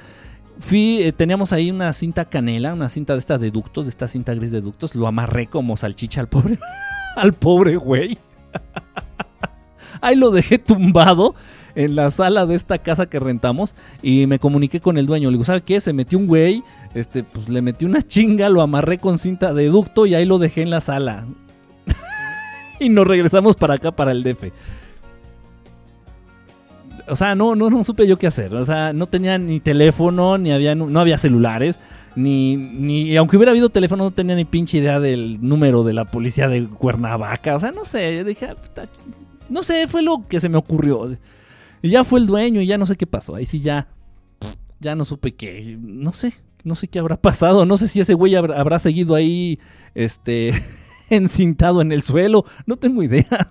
Fui, 0.58 1.02
eh, 1.02 1.12
teníamos 1.12 1.52
ahí 1.52 1.70
una 1.70 1.92
cinta 1.92 2.24
canela, 2.24 2.74
una 2.74 2.88
cinta 2.88 3.12
de 3.12 3.20
estas 3.20 3.40
de 3.40 3.52
ductos, 3.52 3.86
de 3.86 3.90
esta 3.90 4.08
cinta 4.08 4.34
gris 4.34 4.50
de 4.50 4.60
ductos, 4.60 4.96
lo 4.96 5.06
amarré 5.06 5.46
como 5.46 5.76
salchicha 5.76 6.20
al 6.20 6.28
pobre, 6.28 6.58
al 7.16 7.32
pobre 7.32 7.76
güey. 7.76 8.18
ahí 10.00 10.16
lo 10.16 10.32
dejé 10.32 10.58
tumbado 10.58 11.36
en 11.74 11.96
la 11.96 12.10
sala 12.10 12.46
de 12.46 12.54
esta 12.54 12.78
casa 12.78 13.06
que 13.06 13.20
rentamos 13.20 13.74
y 14.02 14.26
me 14.26 14.38
comuniqué 14.38 14.80
con 14.80 14.98
el 14.98 15.06
dueño. 15.06 15.30
Le 15.30 15.34
digo, 15.34 15.44
¿sabe 15.44 15.62
qué? 15.62 15.80
Se 15.80 15.92
metió 15.92 16.18
un 16.18 16.26
güey, 16.26 16.62
este, 16.94 17.24
pues 17.24 17.48
le 17.48 17.62
metí 17.62 17.84
una 17.84 18.02
chinga, 18.02 18.48
lo 18.48 18.62
amarré 18.62 18.98
con 18.98 19.18
cinta 19.18 19.54
de 19.54 19.66
ducto 19.66 20.06
y 20.06 20.14
ahí 20.14 20.24
lo 20.24 20.38
dejé 20.38 20.62
en 20.62 20.70
la 20.70 20.80
sala. 20.80 21.26
y 22.80 22.88
nos 22.88 23.06
regresamos 23.06 23.56
para 23.56 23.74
acá, 23.74 23.92
para 23.92 24.12
el 24.12 24.22
DF 24.22 24.50
o 27.10 27.16
sea, 27.16 27.34
no, 27.34 27.54
no, 27.54 27.68
no 27.70 27.84
supe 27.84 28.06
yo 28.06 28.16
qué 28.16 28.26
hacer. 28.26 28.54
O 28.54 28.64
sea, 28.64 28.92
no 28.92 29.06
tenía 29.06 29.36
ni 29.38 29.60
teléfono, 29.60 30.38
ni 30.38 30.52
había, 30.52 30.74
no 30.74 31.00
había 31.00 31.18
celulares, 31.18 31.80
ni, 32.14 32.56
ni, 32.56 33.16
aunque 33.16 33.36
hubiera 33.36 33.50
habido 33.50 33.68
teléfono, 33.68 34.04
no 34.04 34.10
tenía 34.10 34.36
ni 34.36 34.44
pinche 34.44 34.78
idea 34.78 35.00
del 35.00 35.38
número 35.40 35.84
de 35.84 35.92
la 35.92 36.06
policía 36.06 36.48
de 36.48 36.64
Cuernavaca. 36.66 37.56
O 37.56 37.60
sea, 37.60 37.72
no 37.72 37.84
sé, 37.84 38.16
yo 38.16 38.24
dije, 38.24 38.46
ah, 38.46 38.56
no 39.48 39.62
sé, 39.62 39.88
fue 39.88 40.02
lo 40.02 40.26
que 40.28 40.40
se 40.40 40.48
me 40.48 40.56
ocurrió. 40.56 41.16
Y 41.82 41.90
ya 41.90 42.04
fue 42.04 42.20
el 42.20 42.26
dueño 42.26 42.60
y 42.60 42.66
ya 42.66 42.78
no 42.78 42.86
sé 42.86 42.96
qué 42.96 43.06
pasó. 43.06 43.34
Ahí 43.34 43.46
sí 43.46 43.60
ya, 43.60 43.88
ya 44.80 44.94
no 44.94 45.04
supe 45.04 45.34
qué, 45.34 45.78
no 45.80 46.12
sé, 46.12 46.34
no 46.64 46.74
sé 46.74 46.88
qué 46.88 46.98
habrá 46.98 47.20
pasado. 47.20 47.66
No 47.66 47.76
sé 47.76 47.88
si 47.88 48.00
ese 48.00 48.14
güey 48.14 48.34
habrá, 48.34 48.60
habrá 48.60 48.78
seguido 48.78 49.14
ahí, 49.14 49.58
este, 49.94 50.52
encintado 51.10 51.80
en 51.80 51.92
el 51.92 52.02
suelo. 52.02 52.44
No 52.66 52.76
tengo 52.76 53.02
idea. 53.02 53.26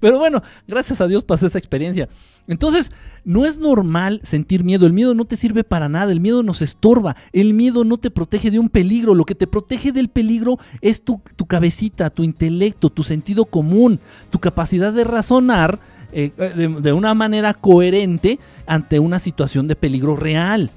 Pero 0.00 0.18
bueno, 0.18 0.42
gracias 0.66 1.00
a 1.00 1.06
Dios 1.06 1.24
pasé 1.24 1.46
esa 1.46 1.58
experiencia. 1.58 2.08
Entonces, 2.48 2.92
no 3.24 3.46
es 3.46 3.58
normal 3.58 4.20
sentir 4.24 4.64
miedo. 4.64 4.86
El 4.86 4.92
miedo 4.92 5.14
no 5.14 5.24
te 5.24 5.36
sirve 5.36 5.64
para 5.64 5.88
nada. 5.88 6.12
El 6.12 6.20
miedo 6.20 6.42
nos 6.42 6.62
estorba. 6.62 7.16
El 7.32 7.54
miedo 7.54 7.84
no 7.84 7.98
te 7.98 8.10
protege 8.10 8.50
de 8.50 8.58
un 8.58 8.68
peligro. 8.68 9.14
Lo 9.14 9.24
que 9.24 9.34
te 9.34 9.46
protege 9.46 9.92
del 9.92 10.08
peligro 10.08 10.58
es 10.80 11.02
tu, 11.02 11.22
cabecita, 11.46 12.10
tu 12.10 12.24
intelecto, 12.24 12.90
tu 12.90 13.04
sentido 13.04 13.44
común, 13.44 14.00
tu 14.30 14.38
capacidad 14.40 14.92
de 14.92 15.04
razonar 15.04 15.80
eh, 16.12 16.30
de, 16.36 16.92
una 16.92 17.14
manera 17.14 17.54
coherente 17.54 18.38
ante 18.66 18.98
una 18.98 19.18
situación 19.18 19.66
de 19.68 19.76
peligro 19.76 20.16
real. 20.16 20.70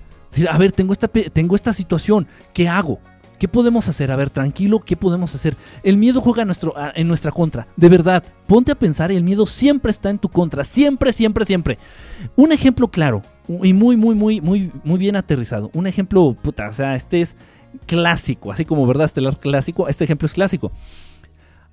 a 0.49 0.57
ver, 0.57 0.71
tengo 0.71 0.93
esta, 0.93 1.07
tengo 1.07 1.55
esta 1.55 1.73
situación. 1.73 2.27
¿Qué 2.53 2.67
hago? 2.67 2.99
¿Qué 3.39 3.47
podemos 3.47 3.89
hacer? 3.89 4.11
A 4.11 4.15
ver, 4.15 4.29
tranquilo, 4.29 4.79
¿qué 4.79 4.95
podemos 4.95 5.35
hacer? 5.35 5.57
El 5.83 5.97
miedo 5.97 6.21
juega 6.21 6.45
nuestro, 6.45 6.73
en 6.95 7.07
nuestra 7.07 7.31
contra. 7.31 7.67
De 7.75 7.89
verdad, 7.89 8.23
ponte 8.47 8.71
a 8.71 8.75
pensar 8.75 9.11
el 9.11 9.23
miedo 9.23 9.45
siempre 9.45 9.91
está 9.91 10.09
en 10.09 10.19
tu 10.19 10.29
contra. 10.29 10.63
Siempre, 10.63 11.11
siempre, 11.11 11.43
siempre. 11.45 11.77
Un 12.35 12.51
ejemplo 12.51 12.87
claro 12.87 13.21
y 13.47 13.73
muy, 13.73 13.97
muy, 13.97 14.15
muy, 14.15 14.41
muy, 14.41 14.71
muy 14.83 14.97
bien 14.97 15.15
aterrizado. 15.15 15.69
Un 15.73 15.87
ejemplo, 15.87 16.35
puta, 16.41 16.69
o 16.69 16.73
sea, 16.73 16.95
este 16.95 17.21
es 17.21 17.35
clásico, 17.85 18.51
así 18.51 18.63
como 18.63 18.87
verdad 18.87 19.05
estelar 19.05 19.37
clásico, 19.37 19.87
este 19.87 20.05
ejemplo 20.05 20.25
es 20.25 20.33
clásico. 20.33 20.71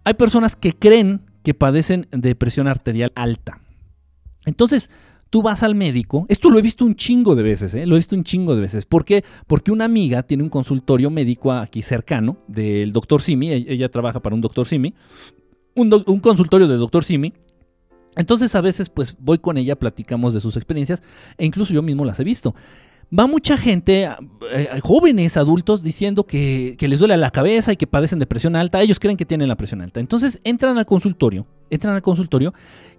Hay 0.05 0.15
personas 0.15 0.57
que 0.57 0.75
creen 0.75 1.21
que 1.43 1.55
padecen 1.55 2.09
de 2.11 2.35
presión 2.35 2.69
arterial 2.69 3.13
alta. 3.15 3.61
Entonces, 4.45 4.91
tú 5.33 5.41
vas 5.41 5.63
al 5.63 5.75
médico, 5.75 6.27
esto 6.29 6.51
lo 6.51 6.59
he 6.59 6.63
visto 6.63 6.85
un 6.85 6.95
chingo 6.95 7.35
de 7.35 7.43
veces, 7.43 7.75
¿eh? 7.75 7.87
lo 7.87 7.95
he 7.95 7.99
visto 7.99 8.15
un 8.15 8.23
chingo 8.23 8.55
de 8.55 8.61
veces. 8.61 8.85
¿Por 8.85 9.07
qué? 9.07 9.25
Porque 9.47 9.73
una 9.73 9.87
amiga 9.87 10.23
tiene 10.25 10.43
un 10.43 10.51
consultorio 10.51 11.09
médico 11.09 11.53
aquí 11.53 11.81
cercano 11.81 12.37
del 12.49 12.93
doctor 12.93 13.23
Simi, 13.23 13.51
e-, 13.51 13.65
ella 13.67 13.89
trabaja 13.89 14.21
para 14.21 14.35
un 14.35 14.43
doctor 14.43 14.67
Simi, 14.67 14.93
un, 15.75 16.21
consultorio 16.21 16.69
del 16.69 16.79
doctor 16.79 17.03
Simi. 17.03 17.33
Entonces 18.15 18.55
a 18.55 18.61
veces 18.61 18.91
pues 18.91 19.17
voy 19.19 19.39
con 19.39 19.57
ella, 19.57 19.79
platicamos 19.79 20.35
de 20.35 20.41
sus 20.41 20.57
experiencias 20.57 21.03
e 21.39 21.47
incluso 21.47 21.73
yo 21.73 21.81
mismo 21.81 22.05
las 22.05 22.21
he 22.21 22.25
visto. 22.25 22.55
Va 23.17 23.27
mucha 23.27 23.59
gente, 23.59 24.09
eh, 24.51 24.81
jóvenes, 24.83 25.37
adultos, 25.37 25.83
diciendo 25.83 26.25
que, 26.25 26.77
que 26.79 26.89
les 26.89 26.99
duele 26.99 27.17
la 27.17 27.31
cabeza 27.31 27.73
y 27.73 27.77
que 27.77 27.87
padecen 27.87 28.19
de 28.19 28.27
presión 28.27 28.57
alta. 28.57 28.81
Ellos 28.81 28.99
creen 28.99 29.17
que 29.17 29.27
tienen 29.27 29.49
la 29.49 29.57
presión 29.57 29.83
alta. 29.83 30.01
Entonces 30.01 30.41
entran 30.45 30.79
al 30.79 30.87
consultorio, 30.87 31.47
entran 31.69 31.95
al 31.95 32.03
consultorio 32.03 32.55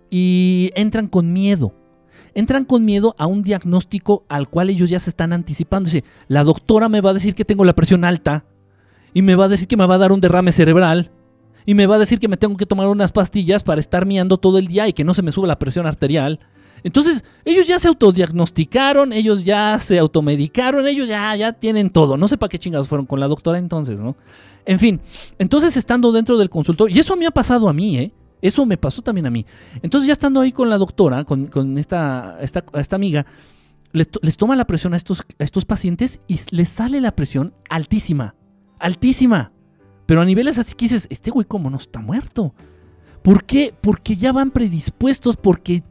y 0.10 0.71
entran 0.76 1.08
con 1.08 1.34
miedo 1.34 1.73
entran 2.36 2.65
con 2.65 2.86
miedo 2.86 3.15
a 3.17 3.28
un 3.28 3.43
diagnóstico 3.43 4.26
al 4.30 4.49
cual 4.49 4.69
ellos 4.69 4.89
ya 4.89 4.99
se 4.99 5.10
están 5.10 5.34
anticipando. 5.34 5.89
Dice, 5.89 6.04
la 6.28 6.43
doctora 6.43 6.89
me 6.89 7.02
va 7.02 7.12
a 7.12 7.13
decir 7.13 7.36
que 7.36 7.45
tengo 7.45 7.65
la 7.65 7.73
presión 7.73 8.06
alta 8.06 8.45
y 9.13 9.21
me 9.21 9.36
va 9.36 9.45
a 9.45 9.49
decir 9.49 9.67
que 9.67 9.78
me 9.78 9.86
va 9.86 9.95
a 9.95 9.99
dar 9.99 10.12
un 10.12 10.21
derrame 10.21 10.52
cerebral 10.52 11.12
y 11.65 11.76
me 11.76 11.88
va 11.88 11.95
a 11.95 11.99
decir 11.99 12.19
que 12.19 12.28
me 12.28 12.38
tengo 12.38 12.58
que 12.58 12.65
tomar 12.65 12.88
unas 12.88 13.12
pastillas 13.12 13.63
para 13.63 13.80
estar 13.80 14.06
miando 14.06 14.38
todo 14.38 14.58
el 14.58 14.67
día 14.67 14.88
y 14.88 14.93
que 14.93 15.04
no 15.04 15.13
se 15.13 15.21
me 15.21 15.32
sube 15.32 15.47
la 15.47 15.60
presión 15.60 15.86
arterial. 15.86 16.39
Entonces, 16.84 17.24
ellos 17.46 17.65
ya 17.65 17.80
se 17.80 17.88
autodiagnosticaron, 17.88 19.13
ellos 19.13 19.46
ya 19.46 19.80
se 19.80 19.98
automedicaron, 20.00 20.86
ellos 20.86 21.08
ya, 21.08 21.36
ya 21.36 21.54
tienen 21.54 21.89
todo. 21.89 22.17
No 22.17 22.28
sé 22.28 22.38
para 22.38 22.50
qué 22.50 22.60
chingados 22.60 22.88
fueron 22.88 23.06
con 23.06 23.19
la 23.19 23.28
doctora 23.28 23.58
entonces, 23.58 24.00
¿no? 24.00 24.15
En 24.65 24.80
fin, 24.80 25.02
entonces 25.39 25.76
estando 25.78 26.12
dentro 26.12 26.38
del 26.38 26.50
consultorio, 26.50 26.96
y 26.96 27.00
eso 27.00 27.15
me 27.15 27.26
ha 27.26 27.32
pasado 27.32 27.69
a 27.69 27.74
mí, 27.74 27.98
¿eh? 27.98 28.13
Eso 28.41 28.65
me 28.65 28.78
pasó 28.78 29.02
también 29.02 29.26
a 29.26 29.30
mí. 29.30 29.46
Entonces 29.82 30.06
ya 30.06 30.13
estando 30.13 30.41
ahí 30.41 30.52
con 30.52 30.69
la 30.69 30.78
doctora, 30.78 31.24
con, 31.24 31.78
esta, 31.78 32.38
esta, 32.41 32.65
esta, 32.74 32.96
amiga, 32.98 33.26
les, 33.93 34.38
toma 34.38 34.58
la 34.58 34.67
presión 34.67 34.93
a 34.93 34.98
estos, 34.98 35.24
estos 35.39 35.63
pacientes 35.63 36.22
y 36.28 36.38
les 36.52 36.67
sale 36.67 37.00
la 37.00 37.15
presión 37.15 37.54
altísima. 37.69 38.36
Altísima. 38.80 39.54
Pero 40.06 40.19
a 40.19 40.26
niveles 40.26 40.58
así 40.58 40.76
que 40.76 40.86
dices, 40.86 41.08
este 41.10 41.32
güey 41.32 41.46
como 41.46 41.69
no 41.69 41.78
está 41.78 42.02
muerto. 42.02 42.54
¿Por 43.22 43.46
qué? 43.46 43.74
Porque 43.80 44.17
ya 44.17 44.34
van 44.34 44.52
predispuestos, 44.52 45.38
porque 45.38 45.84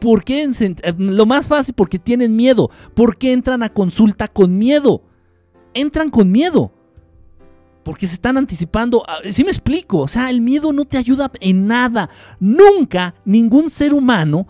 ¿Por 0.00 0.24
qué? 0.24 0.48
Lo 0.96 1.26
más 1.26 1.46
fácil, 1.46 1.74
porque 1.74 1.98
tienen 1.98 2.34
miedo. 2.34 2.70
¿Por 2.94 3.18
qué 3.18 3.32
entran 3.32 3.62
a 3.62 3.72
consulta 3.72 4.28
con 4.28 4.58
miedo? 4.58 5.02
Entran 5.74 6.10
con 6.10 6.32
miedo 6.32 6.72
porque 7.82 8.06
se 8.06 8.14
están 8.14 8.36
anticipando. 8.36 9.02
Ah, 9.06 9.18
sí 9.30 9.44
me 9.44 9.50
explico, 9.50 9.98
o 9.98 10.08
sea, 10.08 10.30
el 10.30 10.40
miedo 10.40 10.72
no 10.72 10.84
te 10.84 10.98
ayuda 10.98 11.30
en 11.40 11.66
nada. 11.66 12.10
Nunca 12.38 13.14
ningún 13.24 13.70
ser 13.70 13.94
humano, 13.94 14.46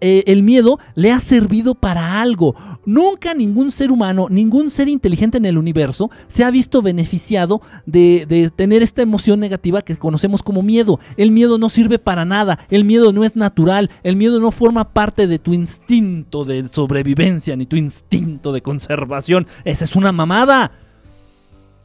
eh, 0.00 0.24
el 0.26 0.42
miedo 0.42 0.78
le 0.94 1.12
ha 1.12 1.20
servido 1.20 1.74
para 1.74 2.20
algo. 2.20 2.54
Nunca 2.86 3.34
ningún 3.34 3.70
ser 3.70 3.90
humano, 3.90 4.28
ningún 4.30 4.70
ser 4.70 4.88
inteligente 4.88 5.38
en 5.38 5.46
el 5.46 5.58
universo 5.58 6.10
se 6.28 6.44
ha 6.44 6.50
visto 6.50 6.82
beneficiado 6.82 7.60
de, 7.86 8.26
de 8.28 8.50
tener 8.50 8.82
esta 8.82 9.02
emoción 9.02 9.40
negativa 9.40 9.82
que 9.82 9.96
conocemos 9.96 10.42
como 10.42 10.62
miedo. 10.62 11.00
El 11.16 11.30
miedo 11.30 11.58
no 11.58 11.68
sirve 11.68 11.98
para 11.98 12.24
nada, 12.24 12.58
el 12.70 12.84
miedo 12.84 13.12
no 13.12 13.24
es 13.24 13.36
natural, 13.36 13.90
el 14.02 14.16
miedo 14.16 14.40
no 14.40 14.50
forma 14.50 14.92
parte 14.92 15.26
de 15.26 15.38
tu 15.38 15.52
instinto 15.52 16.44
de 16.44 16.68
sobrevivencia 16.68 17.56
ni 17.56 17.66
tu 17.66 17.76
instinto 17.76 18.52
de 18.52 18.62
conservación. 18.62 19.46
Esa 19.64 19.84
es 19.84 19.96
una 19.96 20.12
mamada 20.12 20.72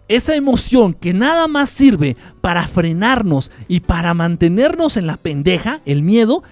esa 0.08 0.36
emoción 0.36 0.94
que 0.94 1.14
nada 1.14 1.48
más 1.48 1.70
sirve 1.70 2.16
para 2.42 2.68
frenarnos 2.68 3.52
y 3.68 3.82
para 3.82 4.14
mantenernos 4.14 4.98
en 4.98 5.08
la 5.08 5.18
pendeja, 5.18 5.82
el 5.86 6.02
miedo, 6.02 6.44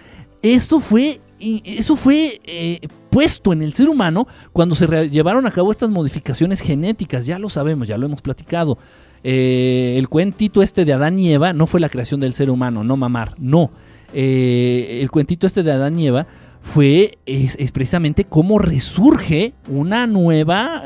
eso 0.42 0.80
fue, 0.80 1.22
eso 1.40 1.96
fue 1.96 2.42
eh, 2.46 2.80
puesto 3.10 3.54
en 3.54 3.62
el 3.62 3.74
ser 3.74 3.90
humano 3.90 4.28
cuando 4.52 4.76
se 4.76 4.88
llevaron 5.10 5.46
a 5.46 5.52
cabo 5.52 5.72
estas 5.72 5.90
modificaciones 5.90 6.62
genéticas. 6.62 7.26
Ya 7.26 7.40
lo 7.40 7.50
sabemos, 7.50 7.88
ya 7.88 7.98
lo 7.98 8.08
hemos 8.08 8.22
platicado. 8.22 8.78
Eh, 9.24 9.96
el 9.98 10.10
cuentito 10.10 10.62
este 10.62 10.84
de 10.84 10.94
Adán 10.94 11.20
y 11.20 11.32
Eva 11.32 11.54
no 11.54 11.68
fue 11.68 11.80
la 11.80 11.90
creación 11.90 12.20
del 12.20 12.34
ser 12.34 12.50
humano, 12.50 12.84
no 12.84 12.98
mamar, 12.98 13.36
no. 13.38 13.72
Eh, 14.14 15.00
el 15.02 15.10
cuentito 15.12 15.48
este 15.48 15.64
de 15.64 15.72
Adán 15.72 15.98
y 15.98 16.08
Eva 16.08 16.28
fue 16.60 17.18
es, 17.26 17.72
precisamente 17.72 18.26
cómo 18.26 18.58
resurge 18.58 19.54
una 19.68 20.08
nueva 20.08 20.84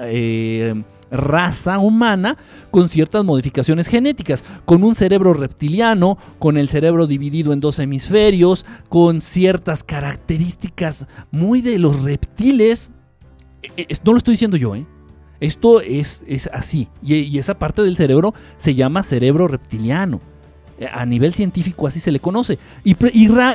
raza 1.11 1.79
humana 1.79 2.37
con 2.71 2.89
ciertas 2.89 3.23
modificaciones 3.23 3.87
genéticas, 3.87 4.43
con 4.65 4.83
un 4.83 4.95
cerebro 4.95 5.33
reptiliano, 5.33 6.17
con 6.39 6.57
el 6.57 6.69
cerebro 6.69 7.07
dividido 7.07 7.53
en 7.53 7.59
dos 7.59 7.79
hemisferios, 7.79 8.65
con 8.89 9.21
ciertas 9.21 9.83
características 9.83 11.07
muy 11.31 11.61
de 11.61 11.79
los 11.79 12.03
reptiles. 12.03 12.91
E, 13.61 13.81
e, 13.83 13.97
no 14.03 14.11
lo 14.11 14.17
estoy 14.17 14.33
diciendo 14.33 14.57
yo, 14.57 14.75
¿eh? 14.75 14.85
Esto 15.39 15.81
es, 15.81 16.25
es 16.27 16.49
así. 16.51 16.87
Y, 17.03 17.37
esa 17.37 17.59
parte 17.59 17.83
del 17.83 17.95
cerebro 17.95 18.33
se 18.57 18.73
llama 18.73 19.03
cerebro 19.03 19.47
reptiliano. 19.47 20.19
E, 20.79 20.87
a 20.91 21.05
nivel 21.05 21.33
científico 21.33 21.87
así 21.87 21.99
se 21.99 22.11
le 22.11 22.19
conoce. 22.19 22.57
Y, 22.83 22.95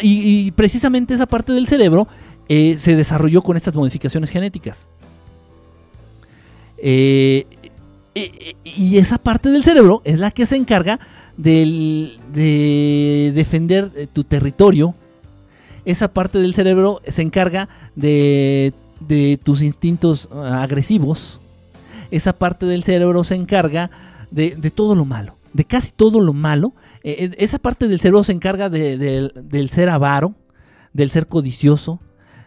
y 0.02 0.50
precisamente 0.52 1.14
esa 1.14 1.26
parte 1.26 1.52
del 1.52 1.66
cerebro 1.66 2.06
eh, 2.48 2.76
se 2.76 2.96
desarrolló 2.96 3.40
con 3.42 3.56
estas 3.56 3.74
modificaciones 3.74 4.30
genéticas. 4.30 4.88
Eh, 6.84 7.46
y 8.64 8.98
esa 8.98 9.16
parte 9.16 9.50
del 9.50 9.62
cerebro 9.62 10.02
es 10.04 10.18
la 10.18 10.32
que 10.32 10.44
se 10.44 10.56
encarga 10.56 10.98
de 11.36 13.32
defender 13.34 13.90
eh, 13.94 14.06
tu 14.12 14.24
territorio. 14.24 14.94
Esa 15.84 16.12
parte 16.12 16.38
del 16.38 16.52
cerebro 16.52 17.00
se 17.06 17.22
encarga 17.22 17.68
de, 17.94 18.74
tus 19.42 19.62
instintos 19.62 20.28
ah, 20.32 20.62
agresivos. 20.62 21.40
Esa 22.10 22.34
parte 22.34 22.66
del 22.66 22.82
cerebro 22.82 23.24
se 23.24 23.36
encarga 23.36 23.90
de, 24.30 24.56
todo 24.74 24.94
lo 24.94 25.04
malo, 25.04 25.36
de 25.54 25.64
casi 25.64 25.92
todo 25.92 26.20
lo 26.20 26.32
malo. 26.32 26.74
Eh, 27.04 27.34
esa 27.38 27.58
parte 27.58 27.88
del 27.88 28.00
cerebro 28.00 28.24
se 28.24 28.32
encarga 28.32 28.68
del 28.68 29.68
ser 29.70 29.88
avaro, 29.88 30.34
del 30.92 31.10
ser 31.10 31.26
codicioso, 31.26 32.00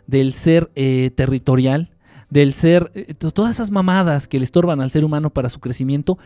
del 0.05 0.33
ser 0.33 0.67
territorial, 1.15 1.94
del 2.29 2.53
ser, 2.53 2.91
eh, 2.95 3.13
todas 3.13 3.51
esas 3.51 3.71
mamadas 3.71 4.27
que 4.27 4.39
le 4.39 4.45
estorban 4.45 4.81
al 4.81 4.91
ser 4.91 5.05
humano 5.05 5.31
para 5.31 5.49
su 5.49 5.59
crecimiento, 5.59 6.17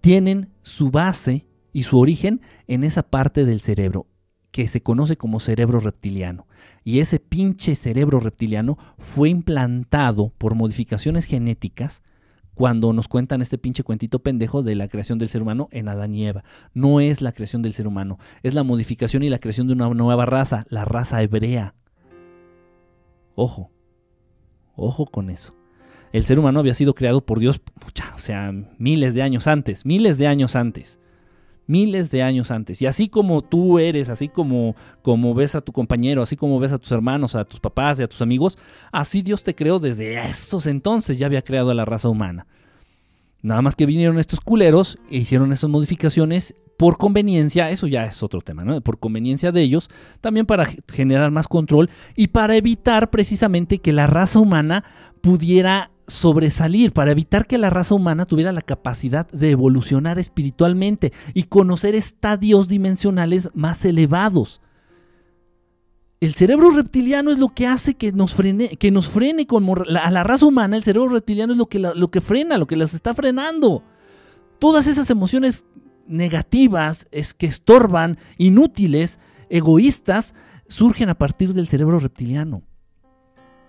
tienen 0.00 0.50
su 0.62 0.90
base 0.90 1.46
y 1.72 1.84
su 1.84 1.98
origen 1.98 2.40
en 2.66 2.84
esa 2.84 3.02
parte 3.02 3.44
del 3.44 3.60
cerebro 3.60 4.06
que 4.50 4.68
se 4.68 4.82
conoce 4.82 5.16
como 5.16 5.40
cerebro 5.40 5.80
reptiliano. 5.80 6.46
Y 6.84 7.00
ese 7.00 7.18
pinche 7.18 7.74
cerebro 7.74 8.20
reptiliano 8.20 8.78
fue 8.98 9.30
implantado 9.30 10.32
por 10.36 10.54
modificaciones 10.54 11.24
genéticas 11.24 12.02
cuando 12.54 12.92
nos 12.92 13.08
cuentan 13.08 13.40
este 13.40 13.56
pinche 13.56 13.82
cuentito 13.82 14.18
pendejo 14.18 14.62
de 14.62 14.74
la 14.74 14.88
creación 14.88 15.18
del 15.18 15.30
ser 15.30 15.40
humano 15.40 15.68
en 15.72 15.88
Adán 15.88 16.14
y 16.14 16.26
Eva. 16.26 16.44
No 16.74 17.00
es 17.00 17.22
la 17.22 17.32
creación 17.32 17.62
del 17.62 17.72
ser 17.72 17.86
humano, 17.86 18.18
es 18.42 18.52
la 18.52 18.62
modificación 18.62 19.22
y 19.22 19.30
la 19.30 19.38
creación 19.38 19.66
de 19.66 19.72
una 19.72 19.88
nueva 19.88 20.26
raza, 20.26 20.66
la 20.68 20.84
raza 20.84 21.22
hebrea. 21.22 21.74
Ojo, 23.34 23.70
Ojo 24.76 25.06
con 25.06 25.30
eso. 25.30 25.54
El 26.12 26.24
ser 26.24 26.38
humano 26.38 26.60
había 26.60 26.74
sido 26.74 26.94
creado 26.94 27.24
por 27.24 27.38
Dios, 27.38 27.60
o 28.14 28.18
sea, 28.18 28.52
miles 28.78 29.14
de 29.14 29.22
años 29.22 29.46
antes, 29.46 29.86
miles 29.86 30.18
de 30.18 30.26
años 30.26 30.56
antes. 30.56 30.98
Miles 31.66 32.10
de 32.10 32.22
años 32.22 32.50
antes. 32.50 32.82
Y 32.82 32.86
así 32.86 33.08
como 33.08 33.40
tú 33.40 33.78
eres, 33.78 34.08
así 34.10 34.28
como, 34.28 34.74
como 35.00 35.32
ves 35.32 35.54
a 35.54 35.60
tu 35.60 35.72
compañero, 35.72 36.20
así 36.20 36.36
como 36.36 36.58
ves 36.58 36.72
a 36.72 36.78
tus 36.78 36.92
hermanos, 36.92 37.34
a 37.34 37.44
tus 37.44 37.60
papás 37.60 37.98
y 38.00 38.02
a 38.02 38.08
tus 38.08 38.20
amigos, 38.20 38.58
así 38.90 39.22
Dios 39.22 39.42
te 39.42 39.54
creó 39.54 39.78
desde 39.78 40.18
esos 40.28 40.66
entonces, 40.66 41.18
ya 41.18 41.26
había 41.26 41.42
creado 41.42 41.70
a 41.70 41.74
la 41.74 41.84
raza 41.84 42.08
humana. 42.08 42.46
Nada 43.42 43.62
más 43.62 43.74
que 43.74 43.86
vinieron 43.86 44.18
estos 44.18 44.40
culeros 44.40 44.98
e 45.10 45.18
hicieron 45.18 45.52
esas 45.52 45.70
modificaciones 45.70 46.54
por 46.76 46.98
conveniencia, 46.98 47.70
eso 47.70 47.86
ya 47.86 48.06
es 48.06 48.22
otro 48.22 48.40
tema, 48.40 48.64
¿no? 48.64 48.80
Por 48.80 48.98
conveniencia 48.98 49.52
de 49.52 49.62
ellos, 49.62 49.88
también 50.20 50.46
para 50.46 50.66
generar 50.92 51.30
más 51.30 51.48
control 51.48 51.90
y 52.16 52.28
para 52.28 52.56
evitar 52.56 53.10
precisamente 53.10 53.78
que 53.78 53.92
la 53.92 54.06
raza 54.06 54.40
humana 54.40 54.84
pudiera 55.20 55.90
sobresalir, 56.06 56.92
para 56.92 57.12
evitar 57.12 57.46
que 57.46 57.58
la 57.58 57.70
raza 57.70 57.94
humana 57.94 58.26
tuviera 58.26 58.52
la 58.52 58.62
capacidad 58.62 59.30
de 59.30 59.50
evolucionar 59.50 60.18
espiritualmente 60.18 61.12
y 61.34 61.44
conocer 61.44 61.94
estadios 61.94 62.68
dimensionales 62.68 63.50
más 63.54 63.84
elevados. 63.84 64.60
El 66.20 66.34
cerebro 66.34 66.70
reptiliano 66.70 67.32
es 67.32 67.38
lo 67.38 67.48
que 67.48 67.66
hace 67.66 67.94
que 67.94 68.12
nos 68.12 68.34
frene, 68.34 68.76
que 68.76 68.90
nos 68.92 69.08
frene 69.08 69.46
como 69.46 69.74
a 69.74 70.10
la 70.10 70.22
raza 70.22 70.46
humana. 70.46 70.76
El 70.76 70.84
cerebro 70.84 71.08
reptiliano 71.08 71.52
es 71.52 71.58
lo 71.58 71.66
que, 71.66 71.80
lo 71.80 72.10
que 72.10 72.20
frena, 72.20 72.58
lo 72.58 72.66
que 72.66 72.76
las 72.76 72.94
está 72.94 73.12
frenando 73.12 73.82
Todas 74.62 74.86
esas 74.86 75.10
emociones 75.10 75.66
negativas, 76.12 77.08
es 77.10 77.34
que 77.34 77.46
estorban, 77.46 78.18
inútiles, 78.38 79.18
egoístas, 79.48 80.34
surgen 80.68 81.08
a 81.08 81.14
partir 81.14 81.54
del 81.54 81.68
cerebro 81.68 81.98
reptiliano. 81.98 82.62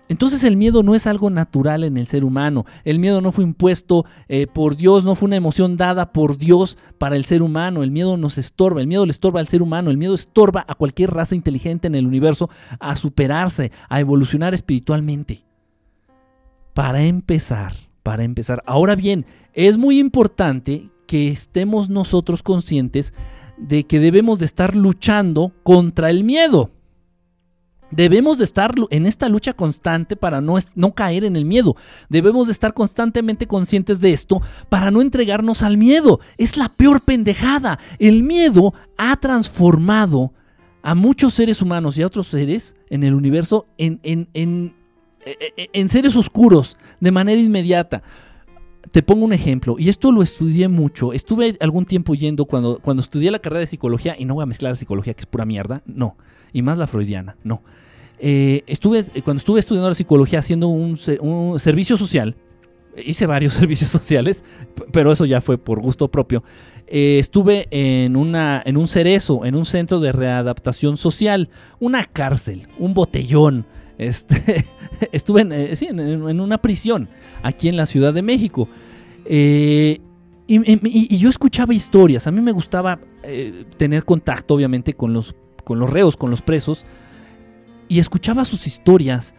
Entonces 0.08 0.44
el 0.44 0.56
miedo 0.56 0.82
no 0.82 0.94
es 0.94 1.06
algo 1.06 1.30
natural 1.30 1.82
en 1.82 1.96
el 1.96 2.06
ser 2.06 2.24
humano. 2.24 2.66
El 2.84 2.98
miedo 2.98 3.20
no 3.20 3.32
fue 3.32 3.44
impuesto 3.44 4.04
eh, 4.28 4.46
por 4.46 4.76
Dios, 4.76 5.04
no 5.04 5.14
fue 5.14 5.26
una 5.26 5.36
emoción 5.36 5.76
dada 5.76 6.12
por 6.12 6.36
Dios 6.36 6.76
para 6.98 7.16
el 7.16 7.24
ser 7.24 7.42
humano. 7.42 7.82
El 7.82 7.90
miedo 7.90 8.16
nos 8.16 8.36
estorba, 8.36 8.80
el 8.80 8.86
miedo 8.86 9.06
le 9.06 9.12
estorba 9.12 9.40
al 9.40 9.48
ser 9.48 9.62
humano, 9.62 9.90
el 9.90 9.96
miedo 9.96 10.14
estorba 10.14 10.64
a 10.68 10.74
cualquier 10.74 11.12
raza 11.12 11.34
inteligente 11.34 11.86
en 11.86 11.94
el 11.94 12.06
universo 12.06 12.50
a 12.80 12.96
superarse, 12.96 13.72
a 13.88 14.00
evolucionar 14.00 14.52
espiritualmente. 14.52 15.44
Para 16.74 17.04
empezar, 17.04 17.72
para 18.02 18.24
empezar. 18.24 18.62
Ahora 18.66 18.96
bien, 18.96 19.24
es 19.54 19.78
muy 19.78 19.98
importante 19.98 20.90
que 21.14 21.28
estemos 21.28 21.90
nosotros 21.90 22.42
conscientes 22.42 23.14
de 23.56 23.84
que 23.84 24.00
debemos 24.00 24.40
de 24.40 24.46
estar 24.46 24.74
luchando 24.74 25.52
contra 25.62 26.10
el 26.10 26.24
miedo. 26.24 26.72
Debemos 27.92 28.38
de 28.38 28.42
estar 28.42 28.74
en 28.90 29.06
esta 29.06 29.28
lucha 29.28 29.52
constante 29.52 30.16
para 30.16 30.40
no, 30.40 30.56
no, 30.74 30.92
caer 30.92 31.22
en 31.22 31.36
el 31.36 31.44
miedo. 31.44 31.76
Debemos 32.08 32.48
de 32.48 32.52
estar 32.52 32.74
constantemente 32.74 33.46
conscientes 33.46 34.00
de 34.00 34.12
esto 34.12 34.42
para 34.68 34.90
no 34.90 35.02
entregarnos 35.02 35.62
al 35.62 35.78
miedo. 35.78 36.18
Es 36.36 36.56
la 36.56 36.68
peor 36.68 37.00
pendejada. 37.02 37.78
El 38.00 38.24
miedo 38.24 38.74
ha 38.98 39.16
transformado 39.16 40.32
a 40.82 40.96
muchos 40.96 41.32
seres 41.34 41.62
humanos 41.62 41.96
y 41.96 42.02
a 42.02 42.08
otros 42.08 42.26
seres 42.26 42.74
en 42.90 43.04
el 43.04 43.14
universo 43.14 43.68
en, 43.78 44.00
en, 44.02 44.28
en, 44.34 44.74
en 45.24 45.88
seres 45.88 46.16
oscuros 46.16 46.76
de 46.98 47.12
manera 47.12 47.40
inmediata. 47.40 48.02
Te 48.92 49.02
pongo 49.02 49.24
un 49.24 49.32
ejemplo, 49.32 49.76
y 49.78 49.88
esto 49.88 50.12
lo 50.12 50.22
estudié 50.22 50.68
mucho. 50.68 51.12
Estuve 51.12 51.56
algún 51.60 51.86
tiempo 51.86 52.14
yendo 52.14 52.44
cuando, 52.44 52.78
cuando 52.80 53.02
estudié 53.02 53.30
la 53.30 53.38
carrera 53.38 53.60
de 53.60 53.66
psicología, 53.66 54.16
y 54.18 54.24
no 54.24 54.34
voy 54.34 54.42
a 54.42 54.46
mezclar 54.46 54.72
la 54.72 54.76
psicología, 54.76 55.14
que 55.14 55.22
es 55.22 55.26
pura 55.26 55.44
mierda, 55.44 55.82
no, 55.86 56.16
y 56.52 56.62
más 56.62 56.78
la 56.78 56.86
freudiana, 56.86 57.36
no. 57.44 57.62
Eh, 58.18 58.62
estuve, 58.66 59.04
cuando 59.22 59.38
estuve 59.38 59.60
estudiando 59.60 59.88
la 59.88 59.94
psicología 59.94 60.38
haciendo 60.38 60.68
un, 60.68 60.96
servicio 61.58 61.96
social, 61.96 62.36
hice 63.04 63.26
varios 63.26 63.54
servicios 63.54 63.90
sociales, 63.90 64.44
pero 64.92 65.12
eso 65.12 65.24
ya 65.24 65.40
fue 65.40 65.58
por 65.58 65.80
gusto 65.80 66.08
propio. 66.08 66.44
Eh, 66.86 67.18
estuve 67.18 67.66
en, 67.70 68.16
una, 68.16 68.62
en 68.64 68.76
un 68.76 68.86
cerezo, 68.86 69.44
en 69.44 69.54
un 69.54 69.64
centro 69.64 70.00
de 70.00 70.12
readaptación 70.12 70.96
social, 70.96 71.48
una 71.80 72.04
cárcel, 72.04 72.68
un 72.78 72.94
botellón. 72.94 73.66
Este, 73.98 74.64
estuve 75.12 75.42
eh, 75.42 75.76
en, 75.80 76.40
una 76.40 76.58
prisión 76.58 77.08
aquí 77.42 77.68
en 77.68 77.76
la 77.76 77.86
Ciudad 77.86 78.12
de 78.12 78.22
México. 78.22 78.68
y, 79.28 80.00
yo 81.16 81.30
escuchaba 81.30 81.74
historias. 81.74 82.26
A 82.26 82.30
mí 82.30 82.40
me 82.40 82.52
gustaba 82.52 82.98
tener 83.78 84.04
contacto, 84.04 84.54
obviamente, 84.54 84.92
con 84.92 85.14
los, 85.14 85.34
con 85.64 85.78
los 85.78 85.90
reos, 85.90 86.16
con 86.16 86.30
los 86.30 86.42
presos 86.42 86.84
y 87.88 87.98
escuchaba 87.98 88.44
sus 88.44 88.66
historias 88.66 89.34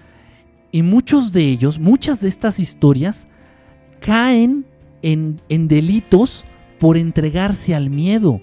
y 0.71 0.81
muchos 0.81 1.31
de 1.31 1.43
ellos, 1.43 1.79
muchas 1.79 2.21
de 2.21 2.27
estas 2.27 2.59
historias 2.59 3.27
caen 3.99 4.65
en, 5.01 5.39
delitos 5.47 6.45
por 6.79 6.97
entregarse 6.97 7.73
al 7.73 7.89
miedo. 7.89 8.41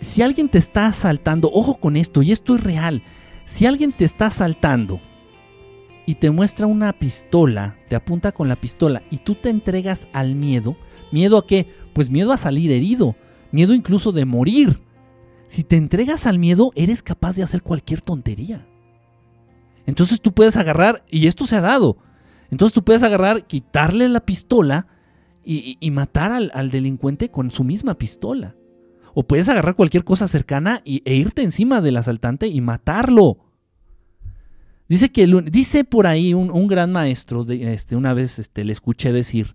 Si 0.00 0.22
alguien 0.22 0.48
te 0.48 0.58
está 0.58 0.86
asaltando, 0.86 1.50
ojo 1.52 1.76
con 1.76 1.96
esto, 1.96 2.22
y 2.22 2.30
esto 2.30 2.54
es 2.54 2.62
real, 2.62 3.02
si 3.46 3.64
alguien 3.64 3.92
te 3.92 4.04
está 4.04 4.26
asaltando 4.26 5.00
y 6.04 6.16
te 6.16 6.30
muestra 6.30 6.66
una 6.66 6.92
pistola, 6.92 7.78
te 7.88 7.96
apunta 7.96 8.32
con 8.32 8.48
la 8.48 8.56
pistola 8.56 9.02
y 9.10 9.18
tú 9.18 9.36
te 9.36 9.50
entregas 9.50 10.08
al 10.12 10.34
miedo, 10.34 10.76
¿miedo 11.12 11.38
a 11.38 11.46
qué? 11.46 11.68
Pues 11.94 12.10
miedo 12.10 12.32
a 12.32 12.36
salir 12.36 12.70
herido, 12.70 13.16
miedo 13.52 13.72
incluso 13.72 14.12
de 14.12 14.24
morir. 14.24 14.82
Si 15.46 15.62
te 15.62 15.76
entregas 15.76 16.26
al 16.26 16.38
miedo, 16.38 16.72
eres 16.74 17.02
capaz 17.02 17.36
de 17.36 17.44
hacer 17.44 17.62
cualquier 17.62 18.00
tontería. 18.00 18.66
Entonces 19.86 20.20
tú 20.20 20.32
puedes 20.32 20.56
agarrar, 20.56 21.04
y 21.08 21.28
esto 21.28 21.46
se 21.46 21.54
ha 21.56 21.60
dado, 21.60 21.98
entonces 22.50 22.74
tú 22.74 22.84
puedes 22.84 23.04
agarrar, 23.04 23.46
quitarle 23.46 24.08
la 24.08 24.20
pistola 24.20 24.88
y, 25.44 25.90
matar 25.92 26.32
al, 26.32 26.70
delincuente 26.70 27.30
con 27.30 27.52
su 27.52 27.62
misma 27.62 27.94
pistola. 27.94 28.56
O 29.18 29.22
puedes 29.22 29.48
agarrar 29.48 29.74
cualquier 29.74 30.04
cosa 30.04 30.28
cercana 30.28 30.82
y, 30.84 31.00
e 31.06 31.14
irte 31.14 31.42
encima 31.42 31.80
del 31.80 31.96
asaltante 31.96 32.48
y 32.48 32.60
matarlo. 32.60 33.38
Dice, 34.88 35.10
que 35.10 35.26
dice 35.46 35.84
por 35.84 36.06
ahí 36.06 36.34
un, 36.34 36.66
gran 36.66 36.92
maestro, 36.92 37.46
este, 37.48 37.96
una 37.96 38.12
vez 38.12 38.38
este, 38.38 38.64
le 38.64 38.72
escuché 38.72 39.12
decir, 39.12 39.54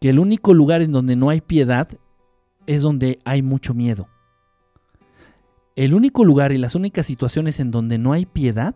que 0.00 0.10
el 0.10 0.18
único 0.20 0.54
lugar 0.54 0.80
en 0.80 0.92
donde 0.92 1.16
no 1.16 1.28
hay 1.28 1.40
piedad 1.40 1.88
es 2.66 2.82
donde 2.82 3.18
hay 3.24 3.42
mucho 3.42 3.74
miedo 3.74 4.08
el 5.76 5.94
único 5.94 6.24
lugar 6.24 6.52
y 6.52 6.58
las 6.58 6.74
únicas 6.74 7.06
situaciones 7.06 7.60
en 7.60 7.70
donde 7.70 7.98
no 7.98 8.12
hay 8.12 8.26
piedad 8.26 8.74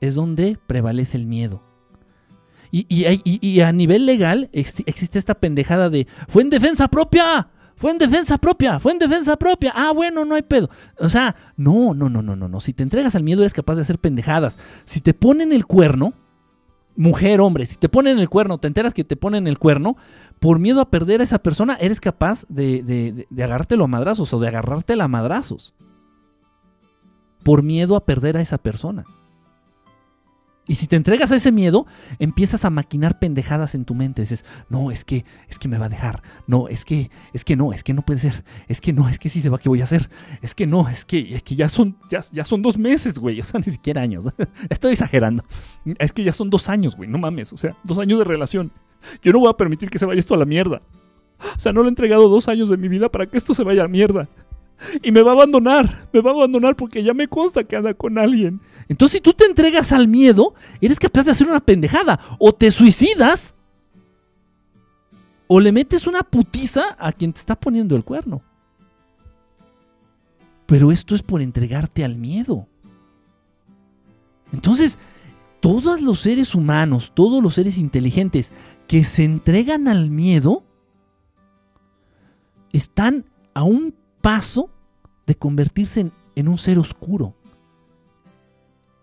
es 0.00 0.14
donde 0.14 0.58
prevalece 0.66 1.16
el 1.16 1.26
miedo. 1.26 1.62
Y, 2.70 3.60
a 3.60 3.72
nivel 3.72 4.04
legal 4.04 4.50
existe 4.52 5.18
esta 5.18 5.34
pendejada 5.34 5.90
de 5.90 6.08
fue 6.26 6.42
en 6.42 6.50
defensa 6.50 6.88
propia, 6.88 7.48
fue 7.76 7.90
en 7.90 7.98
defensa 7.98 8.38
propia, 8.38 8.78
fue 8.78 8.92
en 8.92 8.98
defensa 8.98 9.36
propia. 9.36 9.72
Ah, 9.74 9.92
bueno, 9.92 10.24
no 10.24 10.34
hay 10.34 10.42
pedo. 10.42 10.70
O 10.98 11.08
sea, 11.08 11.34
no, 11.56 11.94
no, 11.94 12.08
no, 12.08 12.22
no, 12.22 12.36
no, 12.36 12.48
no. 12.48 12.60
Si 12.60 12.72
te 12.72 12.82
entregas 12.82 13.14
al 13.14 13.22
miedo 13.22 13.42
eres 13.42 13.52
capaz 13.52 13.74
de 13.74 13.82
hacer 13.82 13.98
pendejadas. 13.98 14.58
Si 14.84 15.00
te 15.00 15.14
ponen 15.14 15.52
el 15.52 15.66
cuerno, 15.66 16.14
mujer, 16.96 17.40
hombre, 17.40 17.66
si 17.66 17.76
te 17.76 17.88
ponen 17.88 18.18
el 18.18 18.28
cuerno, 18.28 18.58
te 18.58 18.68
enteras 18.68 18.94
que 18.94 19.04
te 19.04 19.16
ponen 19.16 19.46
el 19.46 19.58
cuerno, 19.58 19.96
por 20.40 20.58
miedo 20.58 20.80
a 20.80 20.90
perder 20.90 21.20
a 21.20 21.24
esa 21.24 21.40
persona, 21.40 21.76
eres 21.80 22.00
capaz 22.00 22.44
de, 22.48 22.82
de, 22.82 23.26
de, 23.28 23.44
agarrártelo 23.44 23.84
a 23.84 23.88
madrazos 23.88 24.32
o 24.32 24.40
de 24.40 24.48
agarrártela 24.48 25.04
a 25.04 25.08
madrazos. 25.08 25.74
Por 27.42 27.62
miedo 27.62 27.96
a 27.96 28.04
perder 28.04 28.36
a 28.36 28.40
esa 28.40 28.58
persona. 28.58 29.04
Y 30.66 30.76
si 30.76 30.86
te 30.86 30.96
entregas 30.96 31.30
a 31.30 31.36
ese 31.36 31.52
miedo, 31.52 31.86
empiezas 32.18 32.64
a 32.64 32.70
maquinar 32.70 33.18
pendejadas 33.18 33.74
en 33.74 33.84
tu 33.84 33.94
mente. 33.94 34.22
Dices, 34.22 34.44
no, 34.70 34.90
es 34.90 35.04
que, 35.04 35.24
es 35.48 35.58
que 35.58 35.68
me 35.68 35.76
va 35.76 35.86
a 35.86 35.88
dejar. 35.90 36.22
No, 36.46 36.68
es 36.68 36.84
que, 36.84 37.10
es 37.34 37.44
que 37.44 37.54
no, 37.54 37.72
es 37.72 37.84
que 37.84 37.92
no 37.92 38.02
puede 38.02 38.18
ser. 38.18 38.44
Es 38.66 38.80
que 38.80 38.92
no, 38.92 39.08
es 39.08 39.18
que 39.18 39.28
sí 39.28 39.42
se 39.42 39.50
va, 39.50 39.58
¿qué 39.58 39.68
voy 39.68 39.82
a 39.82 39.84
hacer? 39.84 40.08
Es 40.40 40.54
que 40.54 40.66
no, 40.66 40.88
es 40.88 41.04
que, 41.04 41.34
es 41.34 41.42
que 41.42 41.54
ya 41.54 41.68
son, 41.68 41.98
ya, 42.10 42.20
ya 42.32 42.44
son 42.44 42.62
dos 42.62 42.78
meses, 42.78 43.18
güey. 43.18 43.40
O 43.44 43.46
sea, 43.46 43.60
ni 43.60 43.70
siquiera 43.70 44.00
años. 44.00 44.24
Estoy 44.70 44.92
exagerando. 44.92 45.44
Es 45.98 46.14
que 46.14 46.24
ya 46.24 46.32
son 46.32 46.48
dos 46.48 46.70
años, 46.70 46.96
güey. 46.96 47.10
No 47.10 47.18
mames. 47.18 47.52
O 47.52 47.58
sea, 47.58 47.76
dos 47.84 47.98
años 47.98 48.18
de 48.18 48.24
relación. 48.24 48.72
Yo 49.22 49.32
no 49.32 49.40
voy 49.40 49.50
a 49.50 49.56
permitir 49.56 49.90
que 49.90 49.98
se 49.98 50.06
vaya 50.06 50.18
esto 50.18 50.34
a 50.34 50.38
la 50.38 50.46
mierda. 50.46 50.80
O 51.56 51.58
sea, 51.58 51.74
no 51.74 51.82
le 51.82 51.88
he 51.88 51.90
entregado 51.90 52.28
dos 52.28 52.48
años 52.48 52.70
de 52.70 52.78
mi 52.78 52.88
vida 52.88 53.10
para 53.10 53.26
que 53.26 53.36
esto 53.36 53.52
se 53.52 53.64
vaya 53.64 53.82
a 53.82 53.84
la 53.84 53.88
mierda. 53.88 54.28
Y 55.02 55.12
me 55.12 55.22
va 55.22 55.32
a 55.32 55.34
abandonar, 55.34 56.08
me 56.12 56.20
va 56.20 56.30
a 56.30 56.34
abandonar 56.34 56.76
porque 56.76 57.02
ya 57.02 57.14
me 57.14 57.28
consta 57.28 57.64
que 57.64 57.76
anda 57.76 57.94
con 57.94 58.18
alguien. 58.18 58.60
Entonces, 58.88 59.18
si 59.18 59.20
tú 59.20 59.32
te 59.32 59.46
entregas 59.46 59.92
al 59.92 60.08
miedo, 60.08 60.54
eres 60.80 60.98
capaz 60.98 61.24
de 61.24 61.30
hacer 61.30 61.46
una 61.46 61.60
pendejada. 61.60 62.18
O 62.38 62.52
te 62.52 62.70
suicidas, 62.70 63.54
o 65.46 65.60
le 65.60 65.72
metes 65.72 66.06
una 66.06 66.22
putiza 66.22 66.96
a 66.98 67.12
quien 67.12 67.32
te 67.32 67.40
está 67.40 67.54
poniendo 67.54 67.96
el 67.96 68.04
cuerno. 68.04 68.42
Pero 70.66 70.90
esto 70.90 71.14
es 71.14 71.22
por 71.22 71.42
entregarte 71.42 72.04
al 72.04 72.16
miedo. 72.16 72.66
Entonces, 74.52 74.98
todos 75.60 76.00
los 76.00 76.20
seres 76.20 76.54
humanos, 76.54 77.12
todos 77.14 77.42
los 77.42 77.54
seres 77.54 77.78
inteligentes 77.78 78.52
que 78.86 79.04
se 79.04 79.24
entregan 79.24 79.88
al 79.88 80.10
miedo, 80.10 80.62
están 82.72 83.24
a 83.54 83.62
un 83.62 83.94
paso 84.24 84.70
de 85.26 85.34
convertirse 85.34 86.10
en, 86.34 86.48
un 86.48 86.56
ser 86.56 86.78
oscuro. 86.78 87.34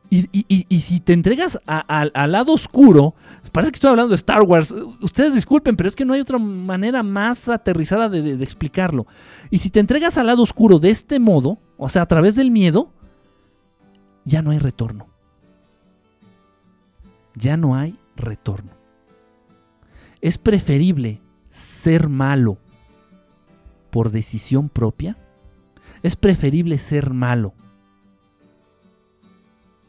Y, 0.10 0.82
si 0.82 1.00
te 1.00 1.14
entregas 1.14 1.60
al 1.68 2.32
lado 2.32 2.52
oscuro, 2.54 3.14
parece 3.52 3.72
que 3.72 3.76
estoy 3.76 3.92
hablando 3.92 4.10
de 4.10 4.16
Star 4.16 4.42
Wars. 4.42 4.74
Ustedes 5.00 5.36
disculpen, 5.36 5.78
pero 5.78 5.88
es 5.88 5.96
que 5.96 6.06
no 6.06 6.14
hay 6.14 6.22
otra 6.22 6.40
manera 6.40 7.04
más 7.04 7.48
aterrizada 7.48 8.10
de, 8.10 8.36
de, 8.36 8.44
explicarlo. 8.44 9.06
Y 9.52 9.60
si 9.60 9.70
te 9.70 9.80
entregas 9.80 10.18
al 10.18 10.26
lado 10.26 10.42
oscuro 10.42 10.80
de 10.80 10.90
este 10.90 11.20
modo, 11.20 11.60
o 11.78 11.88
sea, 11.88 12.02
a 12.02 12.08
través 12.08 12.36
del 12.36 12.50
miedo, 12.50 12.92
ya 14.26 14.42
no 14.42 14.50
hay 14.50 14.58
retorno. 14.58 15.08
Ya 17.36 17.58
no 17.58 17.76
hay 17.76 17.96
retorno. 18.18 18.72
Es 20.20 20.40
preferible 20.40 21.22
ser 21.52 22.10
malo 22.10 22.58
por 23.92 24.12
decisión 24.12 24.70
propia, 24.70 25.18
es 26.02 26.16
preferible 26.16 26.78
ser 26.78 27.12
malo. 27.12 27.54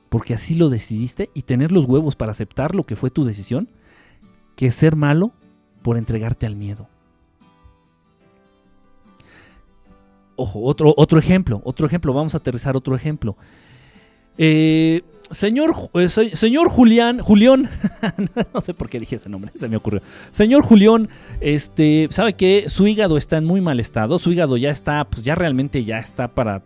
Porque 0.09 0.35
así 0.35 0.55
lo 0.55 0.69
decidiste 0.69 1.31
y 1.33 1.43
tener 1.43 1.73
los 1.73 1.87
huevos 1.87 2.17
para 2.17 2.33
aceptar 2.33 2.75
lo 2.75 2.85
que 2.85 2.97
fue 2.97 3.11
tu 3.11 3.25
decisión, 3.25 3.71
que 4.57 4.71
ser 4.71 4.95
malo 4.97 5.33
por 5.83 5.97
entregarte 5.97 6.45
al 6.45 6.57
miedo. 6.57 6.89
Ojo, 10.37 10.61
otro, 10.63 10.93
otro 10.97 11.19
ejemplo, 11.19 11.63
otro 11.65 11.87
ejemplo, 11.87 12.13
vamos 12.13 12.35
a 12.35 12.39
aterrizar 12.39 12.77
otro 12.77 12.95
ejemplo. 12.95 13.37
Eh, 14.39 15.03
señor, 15.33 15.75
eh, 15.95 16.09
señor 16.09 16.69
Julián, 16.69 17.19
Julián, 17.19 17.69
no 18.55 18.61
sé 18.61 18.75
por 18.75 18.89
qué 18.89 19.01
dije 19.01 19.17
ese 19.17 19.29
nombre, 19.29 19.51
se 19.55 19.69
me 19.69 19.77
ocurrió. 19.77 20.03
Señor 20.31 20.63
Julián, 20.63 21.09
este, 21.41 22.09
sabe 22.11 22.35
que 22.35 22.69
su 22.69 22.87
hígado 22.87 23.17
está 23.17 23.39
en 23.39 23.45
muy 23.45 23.61
mal 23.61 23.81
estado, 23.81 24.19
su 24.19 24.33
hígado 24.33 24.57
ya 24.57 24.71
está, 24.71 25.05
pues 25.05 25.23
ya 25.23 25.35
realmente 25.35 25.85
ya 25.85 25.99
está 25.99 26.29
para, 26.29 26.63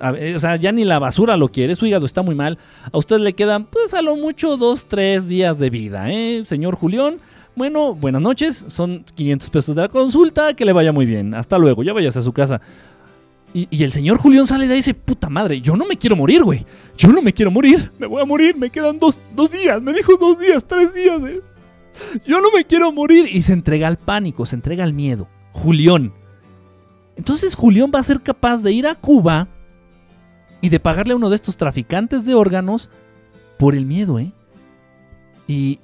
o 0.00 0.38
sea, 0.38 0.56
ya 0.56 0.72
ni 0.72 0.84
la 0.84 0.98
basura 0.98 1.36
lo 1.36 1.48
quiere, 1.48 1.76
su 1.76 1.86
hígado 1.86 2.06
está 2.06 2.22
muy 2.22 2.34
mal. 2.34 2.58
A 2.92 2.98
usted 2.98 3.18
le 3.18 3.32
quedan, 3.34 3.66
pues 3.66 3.94
a 3.94 4.02
lo 4.02 4.16
mucho 4.16 4.56
dos, 4.56 4.86
tres 4.86 5.28
días 5.28 5.58
de 5.58 5.70
vida, 5.70 6.10
¿eh? 6.10 6.42
Señor 6.44 6.76
Julián, 6.76 7.18
bueno, 7.54 7.94
buenas 7.94 8.22
noches, 8.22 8.64
son 8.68 9.04
500 9.14 9.50
pesos 9.50 9.76
de 9.76 9.82
la 9.82 9.88
consulta, 9.88 10.54
que 10.54 10.64
le 10.64 10.72
vaya 10.72 10.92
muy 10.92 11.06
bien, 11.06 11.34
hasta 11.34 11.58
luego, 11.58 11.82
ya 11.82 11.92
vayas 11.92 12.16
a 12.16 12.22
su 12.22 12.32
casa. 12.32 12.60
Y, 13.54 13.84
el 13.84 13.92
señor 13.92 14.16
Julián 14.16 14.46
sale 14.46 14.66
de 14.66 14.72
ahí 14.72 14.78
y 14.78 14.80
dice, 14.80 14.94
puta 14.94 15.28
madre, 15.28 15.60
yo 15.60 15.76
no 15.76 15.84
me 15.84 15.98
quiero 15.98 16.16
morir, 16.16 16.42
güey. 16.42 16.64
Yo 16.96 17.08
no 17.12 17.20
me 17.20 17.34
quiero 17.34 17.50
morir. 17.50 17.92
Me 17.98 18.06
voy 18.06 18.22
a 18.22 18.24
morir, 18.24 18.56
me 18.56 18.70
quedan 18.70 18.98
dos, 18.98 19.20
días. 19.52 19.82
Me 19.82 19.92
dijo 19.92 20.16
dos 20.16 20.38
días, 20.38 20.64
tres 20.66 20.94
días. 20.94 21.20
Eh. 21.24 21.40
Yo 22.26 22.40
no 22.40 22.50
me 22.50 22.64
quiero 22.64 22.90
morir. 22.92 23.28
Y 23.30 23.42
se 23.42 23.52
entrega 23.52 23.88
al 23.88 23.98
pánico, 23.98 24.46
se 24.46 24.56
entrega 24.56 24.84
al 24.84 24.94
miedo. 24.94 25.28
Julián. 25.52 26.14
Entonces 27.14 27.54
Julián 27.54 27.90
va 27.94 27.98
a 27.98 28.04
ser 28.04 28.22
capaz 28.22 28.62
de 28.62 28.72
ir 28.72 28.86
a 28.86 28.94
Cuba 28.94 29.48
y 30.62 30.70
de 30.70 30.80
pagarle 30.80 31.12
a 31.12 31.16
uno 31.16 31.28
de 31.28 31.36
estos 31.36 31.58
traficantes 31.58 32.24
de 32.24 32.34
órganos 32.34 32.88
por 33.58 33.74
el 33.74 33.84
miedo, 33.84 34.18
¿eh? 34.18 34.32
Y, 35.46 35.78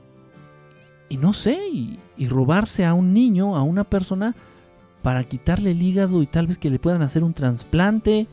y 1.11 1.19
no 1.19 1.35
sé, 1.35 1.59
y 1.69 2.29
robarse 2.29 2.87
a 2.87 2.95
un 2.95 3.13
niño, 3.13 3.57
a 3.57 3.63
una 3.63 3.85
persona 3.85 4.35
para 5.03 5.25
quitarle 5.25 5.73
el 5.73 5.83
hígado 5.83 6.23
y 6.23 6.27
tal 6.27 6.47
vez 6.47 6.59
que 6.59 6.71
le 6.71 6.79
puedan 6.79 7.03
hacer 7.03 7.23
un 7.25 7.35
trasplante. 7.35 8.27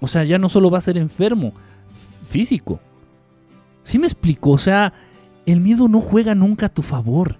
O 0.00 0.06
sea, 0.06 0.24
ya 0.24 0.38
no 0.38 0.48
solo 0.48 0.70
va 0.70 0.78
a 0.78 0.82
ser 0.82 0.98
enfermo, 0.98 1.52
físico. 2.28 2.80
¿Sí 3.82 3.98
me 3.98 4.06
explico? 4.06 4.50
O 4.50 4.58
sea, 4.58 4.92
el 5.46 5.60
miedo 5.60 5.88
no 5.88 6.00
juega 6.00 6.34
nunca 6.34 6.66
a 6.66 6.74
tu 6.74 6.82
favor. 6.82 7.38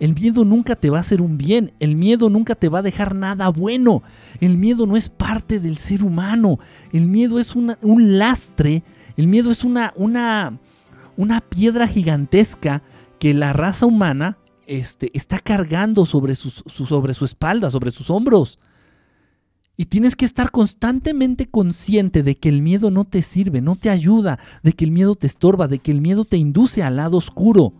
El 0.00 0.14
miedo 0.14 0.44
nunca 0.44 0.74
te 0.74 0.90
va 0.90 0.98
a 0.98 1.00
hacer 1.02 1.20
un 1.20 1.38
bien. 1.38 1.72
El 1.78 1.94
miedo 1.94 2.28
nunca 2.28 2.56
te 2.56 2.68
va 2.68 2.80
a 2.80 2.82
dejar 2.82 3.14
nada 3.14 3.48
bueno. 3.48 4.02
El 4.40 4.58
miedo 4.58 4.86
no 4.86 4.96
es 4.96 5.08
parte 5.08 5.60
del 5.60 5.78
ser 5.78 6.02
humano. 6.02 6.58
El 6.92 7.06
miedo 7.06 7.38
es 7.38 7.54
un 7.54 8.18
lastre. 8.18 8.82
El 9.16 9.28
miedo 9.28 9.50
es 9.50 9.62
una, 9.62 9.92
una, 9.96 10.58
una 11.16 11.40
piedra 11.40 11.86
gigantesca 11.86 12.82
que 13.20 13.34
la 13.34 13.52
raza 13.52 13.86
humana 13.86 14.36
este, 14.66 15.10
está 15.14 15.38
cargando 15.38 16.06
sobre 16.06 16.34
su, 16.34 16.50
sobre 16.50 17.14
su 17.14 17.24
espalda, 17.24 17.70
sobre 17.70 17.90
sus 17.90 18.10
hombros. 18.10 18.58
Y 19.76 19.86
tienes 19.86 20.14
que 20.14 20.24
estar 20.24 20.50
constantemente 20.50 21.46
consciente 21.46 22.22
de 22.22 22.36
que 22.36 22.48
el 22.48 22.62
miedo 22.62 22.90
no 22.90 23.04
te 23.04 23.22
sirve, 23.22 23.60
no 23.60 23.74
te 23.76 23.90
ayuda, 23.90 24.38
de 24.62 24.72
que 24.72 24.84
el 24.84 24.92
miedo 24.92 25.16
te 25.16 25.26
estorba, 25.26 25.66
de 25.66 25.80
que 25.80 25.90
el 25.90 26.00
miedo 26.00 26.24
te 26.24 26.36
induce 26.36 26.82
al 26.82 26.96
lado 26.96 27.16
oscuro. 27.16 27.72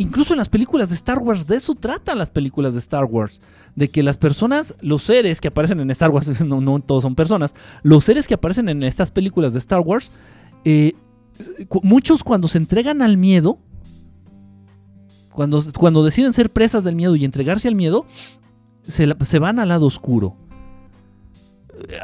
Incluso 0.00 0.32
en 0.32 0.38
las 0.38 0.48
películas 0.48 0.88
de 0.88 0.94
Star 0.94 1.18
Wars, 1.18 1.46
de 1.46 1.56
eso 1.56 1.74
tratan 1.74 2.16
las 2.16 2.30
películas 2.30 2.72
de 2.72 2.78
Star 2.78 3.04
Wars. 3.04 3.42
De 3.74 3.90
que 3.90 4.02
las 4.02 4.16
personas, 4.16 4.74
los 4.80 5.02
seres 5.02 5.40
que 5.40 5.48
aparecen 5.48 5.80
en 5.80 5.90
Star 5.90 6.10
Wars, 6.10 6.40
no, 6.44 6.60
no 6.60 6.80
todos 6.80 7.02
son 7.02 7.14
personas, 7.14 7.54
los 7.82 8.04
seres 8.04 8.26
que 8.26 8.34
aparecen 8.34 8.68
en 8.68 8.82
estas 8.82 9.10
películas 9.10 9.52
de 9.52 9.58
Star 9.58 9.80
Wars, 9.80 10.12
eh, 10.64 10.94
muchos 11.82 12.22
cuando 12.22 12.48
se 12.48 12.58
entregan 12.58 13.02
al 13.02 13.16
miedo, 13.16 13.58
cuando, 15.32 15.62
cuando 15.78 16.04
deciden 16.04 16.32
ser 16.32 16.50
presas 16.50 16.84
del 16.84 16.94
miedo 16.94 17.16
y 17.16 17.24
entregarse 17.24 17.68
al 17.68 17.74
miedo, 17.74 18.06
se, 18.86 19.08
se 19.24 19.38
van 19.38 19.58
al 19.58 19.68
lado 19.68 19.86
oscuro. 19.86 20.36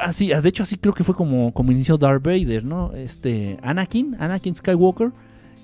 Así, 0.01 0.29
de 0.29 0.49
hecho, 0.49 0.63
así 0.63 0.77
creo 0.77 0.93
que 0.93 1.03
fue 1.03 1.15
como, 1.15 1.53
como 1.53 1.71
inició 1.71 1.97
Darth 1.97 2.23
Vader, 2.23 2.63
¿no? 2.63 2.93
Este, 2.93 3.59
Anakin, 3.61 4.15
Anakin 4.19 4.55
Skywalker, 4.55 5.11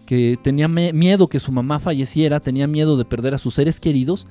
que 0.06 0.38
tenía 0.42 0.68
miedo 0.68 1.28
que 1.28 1.40
su 1.40 1.52
mamá 1.52 1.80
falleciera, 1.80 2.40
tenía 2.40 2.68
miedo 2.68 2.98
de 2.98 3.06
perder 3.06 3.34
a 3.34 3.38
sus 3.38 3.56
seres 3.56 3.80
queridos 3.80 4.28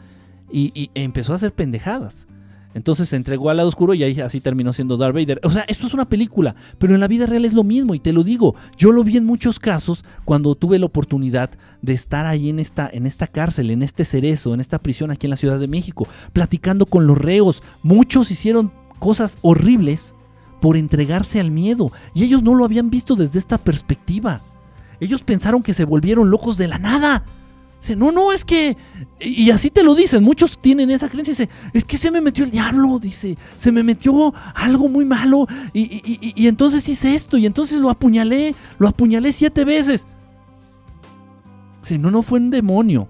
y 0.53 0.91
empezó 0.95 1.33
a 1.33 1.37
hacer 1.37 1.53
pendejadas. 1.53 2.29
Entonces 2.75 3.09
se 3.09 3.17
entregó 3.17 3.51
al 3.51 3.59
lado 3.59 3.69
oscuro 3.69 3.95
y 3.95 4.03
ahí 4.03 4.21
así 4.21 4.41
terminó 4.41 4.73
siendo 4.73 4.97
Darth 4.97 5.15
Vader. 5.15 5.41
O 5.45 5.51
sea, 5.51 5.65
esto 5.69 5.87
es 5.87 5.95
una 5.95 6.09
película, 6.09 6.55
pero 6.79 6.95
en 6.95 7.01
la 7.01 7.09
vida 7.09 7.27
real 7.27 7.45
es 7.45 7.53
lo 7.53 7.65
mismo 7.65 7.95
y 7.95 8.01
te 8.01 8.13
lo 8.13 8.25
digo. 8.25 8.55
Yo 8.77 8.93
lo 8.93 9.05
vi 9.05 9.17
en 9.17 9.27
muchos 9.27 9.59
casos 9.59 10.05
cuando 10.25 10.55
tuve 10.55 10.79
la 10.79 10.87
oportunidad 10.87 11.51
de 11.83 11.93
estar 11.93 12.27
ahí 12.27 12.49
en 12.49 12.59
esta, 12.59 12.89
en 12.93 13.07
esta 13.07 13.27
cárcel, 13.27 13.71
en 13.71 13.83
este 13.83 14.05
cerezo, 14.05 14.55
en 14.55 14.61
esta 14.61 14.79
prisión 14.79 15.11
aquí 15.11 15.27
en 15.27 15.31
la 15.31 15.37
Ciudad 15.37 15.59
de 15.59 15.69
México, 15.69 16.07
platicando 16.33 16.87
con 16.87 17.07
los 17.07 17.19
reos. 17.19 17.63
Muchos 17.83 18.31
hicieron 18.31 18.73
cosas 18.99 19.39
horribles 19.43 20.15
por 20.61 20.77
entregarse 20.77 21.41
al 21.41 21.51
miedo 21.51 21.91
y 22.15 22.25
ellos 22.25 22.43
no 22.43 22.55
lo 22.55 22.65
habían 22.65 22.89
visto 22.89 23.17
desde 23.17 23.39
esta 23.39 23.59
perspectiva. 23.59 24.43
Ellos 25.01 25.25
pensaron 25.25 25.63
que 25.63 25.75
se 25.75 25.85
volvieron 25.85 26.31
locos 26.31 26.57
de 26.57 26.69
la 26.69 26.79
nada. 26.79 27.25
Dice, 27.83 27.97
no, 27.97 28.13
no, 28.13 28.31
es 28.31 28.45
que. 28.45 28.77
Y 29.19 29.51
así 29.51 29.69
te 29.69 29.83
lo 29.83 29.97
dicen, 29.97 30.23
muchos 30.23 30.57
tienen 30.63 30.89
esa 30.93 31.09
creencia. 31.09 31.33
Dice, 31.33 31.49
es 31.73 31.85
que 31.85 31.97
se 31.97 32.13
me 32.13 32.21
metió 32.21 32.45
el 32.45 32.53
diablo, 32.53 33.01
dice, 33.01 33.37
se 33.59 33.73
me 33.73 33.83
metió 33.83 34.33
algo 34.55 34.89
muy 34.89 35.05
malo. 35.05 35.49
Y, 35.73 36.47
entonces 36.47 36.89
hice 36.89 37.17
esto, 37.17 37.37
y 37.37 37.45
entonces 37.45 37.81
lo 37.81 37.91
apuñalé, 37.91 38.55
lo 38.79 38.87
apuñalé 38.87 39.33
siete 39.33 39.65
veces. 39.65 40.07
Dice, 41.81 41.99
no, 41.99 42.13
no 42.13 42.23
fue 42.23 42.39
un 42.39 42.51
demonio. 42.51 43.09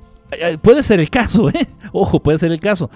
Puede 0.63 0.83
ser 0.83 1.01
el 1.01 1.11
caso, 1.11 1.51
¿eh? 1.55 1.69
Ojo, 1.93 2.21
puede 2.21 2.39
ser 2.39 2.51
el 2.51 2.61
caso. 2.61 2.89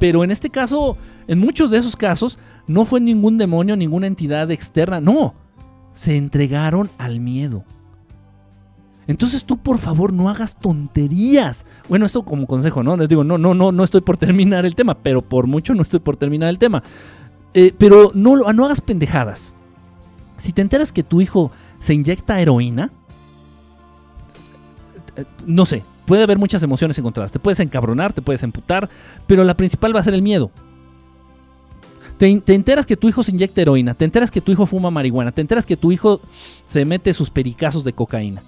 Pero 0.00 0.24
en 0.24 0.32
este 0.32 0.50
caso, 0.50 0.96
en 1.28 1.38
muchos 1.38 1.70
de 1.70 1.78
esos 1.78 1.94
casos, 1.94 2.40
no 2.66 2.84
fue 2.84 3.00
ningún 3.00 3.38
demonio, 3.38 3.76
ninguna 3.76 4.08
entidad 4.08 4.50
externa, 4.50 5.00
no. 5.00 5.34
Se 5.92 6.16
entregaron 6.16 6.90
al 6.98 7.20
miedo. 7.20 7.64
Entonces 9.06 9.44
tú 9.44 9.58
por 9.58 9.78
favor 9.78 10.12
no 10.12 10.28
hagas 10.28 10.56
tonterías. 10.56 11.66
Bueno, 11.88 12.06
esto 12.06 12.22
como 12.22 12.46
consejo, 12.46 12.82
¿no? 12.82 12.96
Les 12.96 13.08
digo, 13.08 13.24
no, 13.24 13.38
no, 13.38 13.54
no, 13.54 13.72
no 13.72 13.84
estoy 13.84 14.00
por 14.00 14.16
terminar 14.18 14.64
el 14.66 14.74
tema, 14.74 14.94
pero 14.94 15.22
por 15.22 15.46
mucho 15.46 15.74
no 15.74 15.82
estoy 15.82 16.00
por 16.00 16.16
terminar 16.16 16.48
el 16.48 16.58
tema. 16.58 16.82
Eh, 17.54 17.72
pero 17.76 18.10
no, 18.14 18.36
no 18.36 18.64
hagas 18.64 18.80
pendejadas. 18.80 19.54
Si 20.36 20.52
te 20.52 20.62
enteras 20.62 20.92
que 20.92 21.02
tu 21.02 21.20
hijo 21.20 21.52
se 21.78 21.94
inyecta 21.94 22.40
heroína, 22.40 22.90
eh, 25.16 25.24
no 25.46 25.64
sé, 25.64 25.84
puede 26.06 26.24
haber 26.24 26.38
muchas 26.38 26.62
emociones 26.62 26.98
encontradas. 26.98 27.30
Te 27.30 27.38
puedes 27.38 27.60
encabronar, 27.60 28.12
te 28.12 28.22
puedes 28.22 28.42
emputar, 28.42 28.88
pero 29.26 29.44
la 29.44 29.56
principal 29.56 29.94
va 29.94 30.00
a 30.00 30.04
ser 30.04 30.14
el 30.14 30.22
miedo. 30.22 30.50
Te, 32.18 32.28
enteras 32.28 32.86
que 32.86 32.96
tu 32.96 33.08
hijo 33.08 33.22
se 33.22 33.32
inyecta 33.32 33.60
heroína, 33.60 33.94
te 33.94 34.04
enteras 34.04 34.30
que 34.30 34.40
tu 34.40 34.52
hijo 34.52 34.66
fuma 34.66 34.90
marihuana, 34.90 35.32
te 35.32 35.40
enteras 35.40 35.66
que 35.66 35.76
tu 35.76 35.90
hijo 35.90 36.20
se 36.66 36.84
mete 36.84 37.12
sus 37.12 37.28
pericazos 37.28 37.84
de 37.84 37.92
cocaína. 37.92 38.42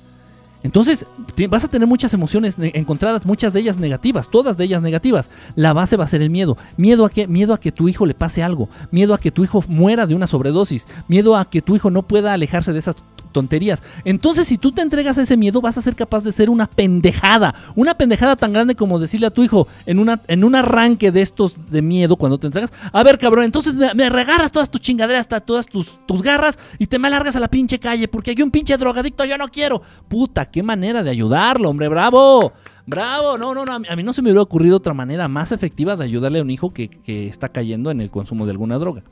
Entonces 0.63 1.07
vas 1.49 1.65
a 1.65 1.69
tener 1.69 1.87
muchas 1.87 2.13
emociones 2.15 2.57
encontradas, 2.59 3.25
muchas 3.25 3.53
de 3.53 3.61
ellas 3.61 3.79
negativas, 3.79 4.29
todas 4.31 4.57
de 4.57 4.65
ellas 4.65 4.83
negativas. 4.83 5.31
La 5.55 5.73
base 5.73 5.97
va 5.97 6.05
a 6.05 6.09
ser 6.09 6.23
el 6.23 6.31
miedo. 6.31 6.57
¿Miedo 6.77 7.05
a 7.05 7.11
qué? 7.11 7.27
Miedo 7.29 7.55
a 7.55 7.61
que 7.61 7.73
tu 7.73 7.89
hijo 7.89 8.07
le 8.07 8.15
pase 8.15 8.43
algo. 8.43 8.69
Miedo 8.91 9.15
a 9.15 9.19
que 9.19 9.31
tu 9.31 9.45
hijo 9.45 9.65
muera 9.69 10.07
de 10.07 10.15
una 10.15 10.27
sobredosis. 10.27 10.89
Miedo 11.09 11.37
a 11.37 11.45
que 11.49 11.63
tu 11.63 11.77
hijo 11.77 11.91
no 11.91 12.03
pueda 12.03 12.33
alejarse 12.33 12.73
de 12.73 12.79
esas 12.79 12.97
tonterías. 13.37 13.83
Entonces, 14.07 14.47
si 14.47 14.57
tú 14.57 14.73
te 14.73 14.81
entregas 14.81 15.19
a 15.19 15.23
ese 15.23 15.37
miedo, 15.37 15.61
vas 15.61 15.77
a 15.77 15.83
ser 15.83 15.95
capaz 15.95 16.25
de 16.25 16.33
ser 16.33 16.49
una 16.49 16.67
pendejada. 16.67 17.55
Una 17.75 17.95
pendejada 17.95 18.35
tan 18.35 18.55
grande 18.55 18.75
como 18.75 18.99
decirle 18.99 19.27
a 19.27 19.31
tu 19.31 19.43
hijo 19.43 19.69
en, 19.85 19.99
una, 19.99 20.23
en 20.27 20.43
un 20.43 20.55
arranque 20.55 21.13
de 21.13 21.21
estos 21.21 21.71
de 21.71 21.83
miedo 21.83 22.17
cuando 22.17 22.39
te 22.39 22.47
entregas. 22.47 22.73
A 22.95 23.03
ver, 23.03 23.19
cabrón, 23.19 23.45
entonces 23.45 23.75
me, 23.75 24.09
regaras 24.09 24.51
todas 24.51 24.71
tus 24.71 24.81
chingaderas, 24.81 25.29
todas 25.45 25.67
tus, 25.67 25.99
tus 26.07 26.23
garras 26.23 26.59
y 26.79 26.87
te 26.87 26.99
me 26.99 27.11
largas 27.11 27.37
a 27.37 27.41
la 27.41 27.49
pinche 27.49 27.79
calle 27.79 28.09
porque 28.09 28.31
hay 28.31 28.41
un 28.41 28.51
pinche 28.51 28.75
drogadicto, 28.79 29.27
yo 29.27 29.37
no 29.37 29.49
quiero. 29.49 29.83
Puta, 30.09 30.47
qué 30.47 30.63
manera 30.63 31.03
de 31.03 31.11
ayudarlo, 31.11 31.69
hombre, 31.69 31.91
bravo. 31.91 32.55
Bravo, 32.87 33.37
no, 33.37 33.55
no, 33.55 33.67
no, 33.67 33.75
a 33.75 33.97
mí 33.97 34.03
no 34.03 34.15
se 34.15 34.23
me 34.23 34.31
hubiera 34.31 34.41
ocurrido 34.41 34.79
otra 34.79 34.95
manera 34.95 35.29
más 35.29 35.53
efectiva 35.53 35.95
de 35.95 36.05
ayudarle 36.05 36.39
a 36.39 36.43
un 36.43 36.51
hijo 36.51 36.73
que, 36.73 36.89
que 36.89 37.29
está 37.29 37.51
cayendo 37.51 37.91
en 37.91 38.01
el 38.01 38.11
consumo 38.11 38.47
de 38.47 38.53
alguna 38.53 38.79
droga. 38.79 39.03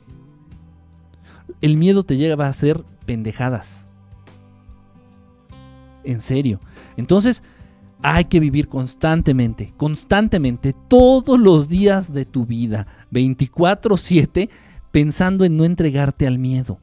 El 1.61 1.77
miedo 1.77 2.03
te 2.03 2.17
lleva 2.17 2.47
a 2.47 2.49
hacer 2.49 2.83
pendejadas 3.05 3.84
en 6.05 6.21
serio. 6.21 6.59
Entonces, 6.97 7.43
hay 8.01 8.25
que 8.25 8.39
vivir 8.39 8.67
constantemente, 8.67 9.73
constantemente, 9.77 10.73
todos 10.87 11.39
los 11.39 11.69
días 11.69 12.13
de 12.13 12.25
tu 12.25 12.45
vida, 12.45 12.87
24/7, 13.11 14.49
pensando 14.91 15.43
en 15.45 15.57
no 15.57 15.65
entregarte 15.65 16.27
al 16.27 16.37
miedo. 16.37 16.79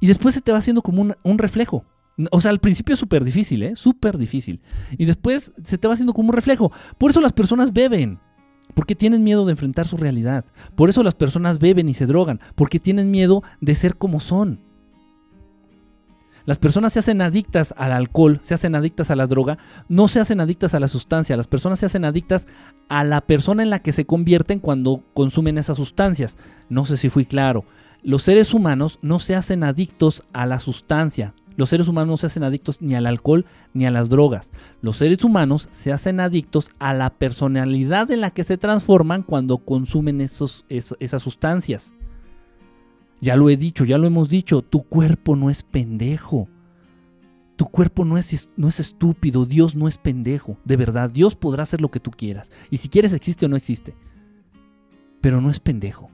Y 0.00 0.06
después 0.06 0.34
se 0.34 0.40
te 0.40 0.52
va 0.52 0.58
haciendo 0.58 0.82
como 0.82 1.14
un, 1.22 1.38
reflejo. 1.38 1.84
O 2.30 2.40
sea, 2.40 2.50
al 2.50 2.60
principio 2.60 2.92
es 2.92 3.00
súper 3.00 3.24
difícil, 3.24 3.62
¿eh? 3.62 3.76
Súper 3.76 4.16
difícil. 4.18 4.60
Y 4.96 5.04
después 5.04 5.52
se 5.64 5.78
te 5.78 5.88
va 5.88 5.94
haciendo 5.94 6.14
como 6.14 6.28
un 6.28 6.34
reflejo. 6.34 6.72
Por 6.98 7.10
eso 7.10 7.20
las 7.20 7.32
personas 7.32 7.72
beben. 7.72 8.20
Porque 8.74 8.94
tienen 8.94 9.24
miedo 9.24 9.44
de 9.44 9.52
enfrentar 9.52 9.86
su 9.86 9.96
realidad. 9.96 10.44
Por 10.76 10.88
eso 10.88 11.02
las 11.02 11.14
personas 11.14 11.58
beben 11.58 11.88
y 11.88 11.94
se 11.94 12.06
drogan. 12.06 12.40
Porque 12.54 12.78
tienen 12.78 13.10
miedo 13.10 13.42
de 13.60 13.74
ser 13.74 13.96
como 13.96 14.20
son. 14.20 14.60
Las 16.48 16.56
personas 16.56 16.94
se 16.94 17.00
hacen 17.00 17.20
adictas 17.20 17.74
al 17.76 17.92
alcohol, 17.92 18.38
se 18.40 18.54
hacen 18.54 18.74
adictas 18.74 19.10
a 19.10 19.16
la 19.16 19.26
droga, 19.26 19.58
no 19.90 20.08
se 20.08 20.18
hacen 20.18 20.40
adictas 20.40 20.72
a 20.72 20.80
la 20.80 20.88
sustancia, 20.88 21.36
las 21.36 21.46
personas 21.46 21.78
se 21.78 21.84
hacen 21.84 22.06
adictas 22.06 22.46
a 22.88 23.04
la 23.04 23.20
persona 23.20 23.62
en 23.62 23.68
la 23.68 23.80
que 23.80 23.92
se 23.92 24.06
convierten 24.06 24.58
cuando 24.58 25.04
consumen 25.12 25.58
esas 25.58 25.76
sustancias. 25.76 26.38
No 26.70 26.86
sé 26.86 26.96
si 26.96 27.10
fui 27.10 27.26
claro. 27.26 27.66
Los 28.02 28.22
seres 28.22 28.54
humanos 28.54 28.98
no 29.02 29.18
se 29.18 29.36
hacen 29.36 29.62
adictos 29.62 30.22
a 30.32 30.46
la 30.46 30.58
sustancia, 30.58 31.34
los 31.58 31.68
seres 31.68 31.86
humanos 31.86 32.08
no 32.08 32.16
se 32.16 32.26
hacen 32.26 32.44
adictos 32.44 32.80
ni 32.80 32.94
al 32.94 33.06
alcohol 33.06 33.44
ni 33.74 33.84
a 33.84 33.90
las 33.90 34.08
drogas. 34.08 34.50
Los 34.80 34.96
seres 34.96 35.24
humanos 35.24 35.68
se 35.70 35.92
hacen 35.92 36.18
adictos 36.18 36.70
a 36.78 36.94
la 36.94 37.10
personalidad 37.10 38.10
en 38.10 38.22
la 38.22 38.30
que 38.30 38.44
se 38.44 38.56
transforman 38.56 39.22
cuando 39.22 39.58
consumen 39.58 40.22
esos, 40.22 40.64
esas 40.70 41.20
sustancias. 41.20 41.92
Ya 43.20 43.36
lo 43.36 43.50
he 43.50 43.56
dicho, 43.56 43.84
ya 43.84 43.98
lo 43.98 44.06
hemos 44.06 44.28
dicho, 44.28 44.62
tu 44.62 44.82
cuerpo 44.82 45.36
no 45.36 45.50
es 45.50 45.62
pendejo. 45.62 46.48
Tu 47.56 47.66
cuerpo 47.66 48.04
no 48.04 48.16
es, 48.16 48.50
no 48.56 48.68
es 48.68 48.78
estúpido, 48.78 49.44
Dios 49.44 49.74
no 49.74 49.88
es 49.88 49.98
pendejo. 49.98 50.56
De 50.64 50.76
verdad, 50.76 51.10
Dios 51.10 51.34
podrá 51.34 51.64
hacer 51.64 51.80
lo 51.80 51.90
que 51.90 51.98
tú 51.98 52.12
quieras. 52.12 52.50
Y 52.70 52.76
si 52.76 52.88
quieres 52.88 53.12
existe 53.12 53.46
o 53.46 53.48
no 53.48 53.56
existe. 53.56 53.96
Pero 55.20 55.40
no 55.40 55.50
es 55.50 55.58
pendejo. 55.58 56.10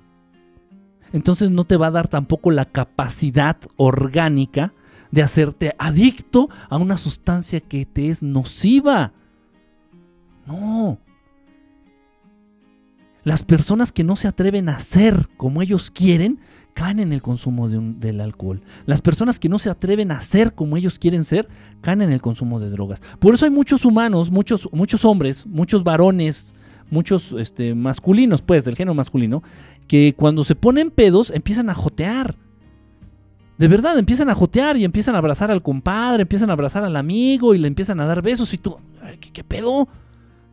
Entonces 1.13 1.51
no 1.51 1.65
te 1.65 1.77
va 1.77 1.89
a 1.89 1.93
dar 1.93 2.09
tampoco 2.09 2.51
la 2.51 2.65
capacidad 2.65 3.59
orgánica 3.77 4.73
de 5.11 5.23
hacerte 5.23 5.75
adicto 5.79 6.49
a 6.69 6.77
una 6.77 6.97
sustancia 6.97 7.61
que 7.61 7.87
te 7.87 8.09
es 8.09 8.23
nociva. 8.23 9.13
No. 10.47 10.99
Las 13.23 13.43
personas 13.43 13.93
que 13.93 14.03
no 14.03 14.17
se 14.17 14.29
atreven 14.29 14.69
a 14.69 14.79
ser 14.81 15.29
como 15.37 15.63
ellos 15.63 15.91
quieren 15.91 16.41
caen 16.75 17.01
en 17.01 17.13
el 17.13 17.23
consumo 17.23 17.69
de 17.69 17.81
del 17.81 18.21
alcohol. 18.21 18.61
Las 18.85 19.01
personas 19.01 19.39
que 19.39 19.49
no 19.49 19.59
se 19.59 19.71
atreven 19.71 20.11
a 20.11 20.21
ser 20.21 20.55
como 20.55 20.77
ellos 20.77 20.99
quieren 20.99 21.25
ser 21.25 21.49
caen 21.81 22.03
en 22.03 22.13
el 22.13 22.21
consumo 22.21 22.61
de 22.61 22.69
drogas. 22.69 23.01
Por 23.19 23.35
eso 23.35 23.45
hay 23.45 23.51
muchos 23.51 23.85
humanos, 23.85 24.31
muchos, 24.31 24.69
muchos 24.73 25.05
hombres, 25.05 25.47
muchos 25.47 25.85
varones, 25.85 26.55
muchos 26.91 27.33
este, 27.33 27.75
masculinos, 27.75 28.43
pues, 28.43 28.65
del 28.65 28.77
género 28.77 28.95
masculino, 28.95 29.43
que 29.87 30.15
cuando 30.17 30.45
se 30.45 30.55
ponen 30.55 30.91
pedos 30.91 31.31
empiezan 31.31 31.71
a 31.71 31.75
jotear. 31.75 32.37
De 33.59 33.69
verdad, 33.69 33.97
empiezan 33.99 34.29
a 34.31 34.35
jotear 34.35 34.77
y 34.77 34.85
empiezan 34.85 35.15
a 35.15 35.19
abrazar 35.19 35.51
al 35.51 35.63
compadre, 35.63 36.23
empiezan 36.23 36.51
a 36.51 36.55
abrazar 36.55 36.83
al 36.85 36.97
amigo 36.97 37.55
y 37.55 37.59
le 37.59 37.69
empiezan 37.69 38.01
a 38.01 38.07
dar 38.07 38.21
besos 38.21 38.53
y 38.53 38.59
tú, 38.59 38.77
¿qué, 39.33 39.45
pedo? 39.45 39.89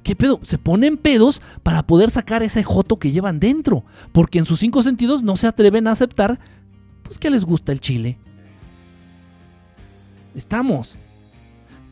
¿Qué 0.04 0.16
pedo? 0.16 0.40
Se 0.44 0.58
ponen 0.58 0.98
pedos 0.98 1.42
para 1.64 1.84
poder 1.84 2.10
sacar 2.10 2.42
ese 2.44 2.64
joto 2.64 2.98
que 2.98 3.12
llevan 3.12 3.40
dentro, 3.40 3.84
porque 4.12 4.40
en 4.40 4.46
sus 4.46 4.60
cinco 4.60 4.82
sentidos 4.82 5.22
no 5.22 5.36
se 5.36 5.48
atreven 5.48 5.88
a 5.88 5.92
aceptar 5.92 6.40
pues 7.04 7.20
que 7.20 7.30
les 7.30 7.46
gusta 7.46 7.72
el 7.72 7.80
chile. 7.80 8.18
Estamos. 10.34 10.98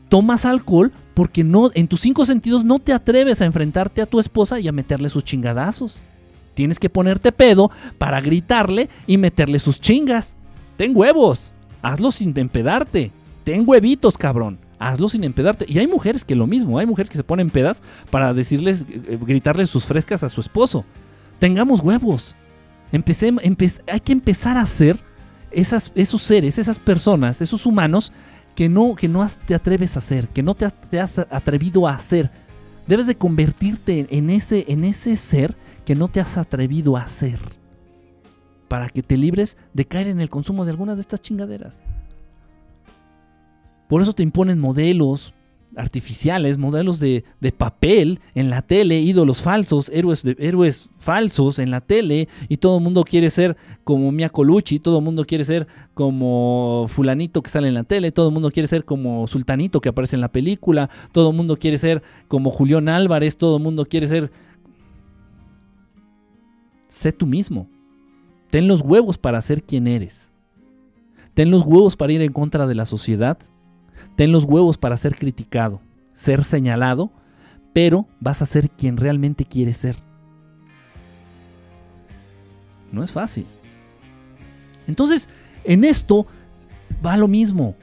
Tomas 0.08 0.44
alcohol 0.44 0.92
porque 1.14 1.44
no 1.44 1.70
en 1.74 1.86
tus 1.86 2.00
cinco 2.00 2.24
sentidos 2.24 2.64
no 2.64 2.78
te 2.78 2.92
atreves 2.92 3.40
a 3.40 3.44
enfrentarte 3.44 4.02
a 4.02 4.06
tu 4.06 4.18
esposa 4.18 4.58
y 4.58 4.66
a 4.66 4.72
meterle 4.72 5.08
sus 5.08 5.24
chingadazos. 5.24 6.00
Tienes 6.54 6.78
que 6.80 6.90
ponerte 6.90 7.30
pedo 7.30 7.70
para 7.98 8.20
gritarle 8.20 8.88
y 9.06 9.18
meterle 9.18 9.60
sus 9.60 9.80
chingas. 9.80 10.36
Ten 10.76 10.96
huevos. 10.96 11.52
Hazlo 11.82 12.10
sin 12.10 12.36
empedarte. 12.36 13.12
Ten 13.44 13.64
huevitos, 13.66 14.18
cabrón. 14.18 14.58
Hazlo 14.80 15.08
sin 15.08 15.22
empedarte. 15.22 15.66
Y 15.68 15.78
hay 15.78 15.86
mujeres 15.86 16.24
que 16.24 16.34
lo 16.34 16.46
mismo. 16.46 16.78
Hay 16.78 16.86
mujeres 16.86 17.10
que 17.10 17.18
se 17.18 17.22
ponen 17.22 17.50
pedas 17.50 17.82
para 18.10 18.34
decirles, 18.34 18.86
eh, 18.88 19.18
gritarles 19.20 19.70
sus 19.70 19.84
frescas 19.84 20.24
a 20.24 20.28
su 20.28 20.40
esposo. 20.40 20.84
Tengamos 21.38 21.80
huevos. 21.80 22.34
Hay 22.92 24.00
que 24.00 24.12
empezar 24.12 24.56
a 24.56 24.66
ser 24.66 24.98
esas, 25.50 25.92
esos 25.94 26.22
seres, 26.22 26.58
esas 26.58 26.78
personas, 26.78 27.40
esos 27.40 27.66
humanos 27.66 28.12
que 28.54 28.68
no, 28.68 28.94
que 28.94 29.08
no 29.08 29.26
te 29.46 29.54
atreves 29.54 29.96
a 29.96 30.00
hacer, 30.00 30.28
que 30.28 30.42
no 30.42 30.54
te, 30.54 30.64
has 30.98 31.18
atrevido 31.30 31.86
a 31.86 31.94
hacer. 31.94 32.30
Debes 32.86 33.06
de 33.06 33.16
convertirte 33.16 34.06
en 34.10 34.30
ese, 34.30 34.64
en 34.68 34.84
ese 34.84 35.14
ser 35.16 35.56
que 35.84 35.94
no 35.94 36.08
te 36.08 36.20
has 36.20 36.36
atrevido 36.36 36.96
a 36.96 37.02
hacer 37.02 37.38
para 38.68 38.88
que 38.88 39.02
te 39.02 39.16
libres 39.16 39.56
de 39.74 39.84
caer 39.84 40.08
en 40.08 40.20
el 40.20 40.30
consumo 40.30 40.64
de 40.64 40.70
alguna 40.70 40.94
de 40.94 41.00
estas 41.00 41.20
chingaderas. 41.20 41.82
Por 43.90 44.00
eso 44.00 44.12
te 44.12 44.22
imponen 44.22 44.60
modelos 44.60 45.34
artificiales, 45.74 46.58
modelos 46.58 47.00
de, 47.00 47.24
papel 47.58 48.20
en 48.36 48.48
la 48.48 48.62
tele, 48.62 49.00
ídolos 49.00 49.42
falsos, 49.42 49.88
héroes, 49.92 50.24
héroes 50.38 50.90
falsos 50.96 51.58
en 51.58 51.72
la 51.72 51.80
tele, 51.80 52.28
y 52.48 52.58
todo 52.58 52.78
el 52.78 52.84
mundo 52.84 53.02
quiere 53.02 53.30
ser 53.30 53.56
como 53.82 54.12
Mia 54.12 54.28
Colucci, 54.28 54.78
todo 54.78 54.98
el 54.98 55.04
mundo 55.04 55.24
quiere 55.24 55.42
ser 55.42 55.66
como 55.92 56.86
fulanito 56.88 57.42
que 57.42 57.50
sale 57.50 57.66
en 57.66 57.74
la 57.74 57.82
tele, 57.82 58.12
todo 58.12 58.28
el 58.28 58.32
mundo 58.32 58.52
quiere 58.52 58.68
ser 58.68 58.84
como 58.84 59.26
sultanito 59.26 59.80
que 59.80 59.88
aparece 59.88 60.14
en 60.14 60.20
la 60.20 60.30
película, 60.30 60.88
todo 61.10 61.30
el 61.30 61.36
mundo 61.36 61.56
quiere 61.56 61.76
ser 61.76 62.00
como 62.28 62.52
Julián 62.52 62.88
Álvarez, 62.88 63.36
todo 63.36 63.56
el 63.56 63.62
mundo 63.64 63.86
quiere 63.86 64.06
ser... 64.06 64.30
Sé 66.88 67.10
tú 67.10 67.26
mismo. 67.26 67.68
Ten 68.50 68.68
los 68.68 68.82
huevos 68.82 69.18
para 69.18 69.42
ser 69.42 69.64
quien 69.64 69.88
eres. 69.88 70.30
Ten 71.34 71.50
los 71.50 71.62
huevos 71.62 71.96
para 71.96 72.12
ir 72.12 72.22
en 72.22 72.32
contra 72.32 72.68
de 72.68 72.76
la 72.76 72.86
sociedad. 72.86 73.36
Ten 74.20 74.32
los 74.32 74.44
huevos 74.44 74.76
para 74.76 74.98
ser 74.98 75.16
criticado, 75.16 75.80
ser 76.12 76.44
señalado, 76.44 77.10
pero 77.72 78.06
vas 78.20 78.42
a 78.42 78.44
ser 78.44 78.68
quien 78.68 78.98
realmente 78.98 79.46
quieres 79.46 79.78
ser. 79.78 79.96
No 82.92 83.02
es 83.02 83.12
fácil. 83.12 83.46
Entonces, 84.86 85.30
en 85.64 85.84
esto 85.84 86.26
va 87.02 87.16
lo 87.16 87.28
mismo. 87.28 87.76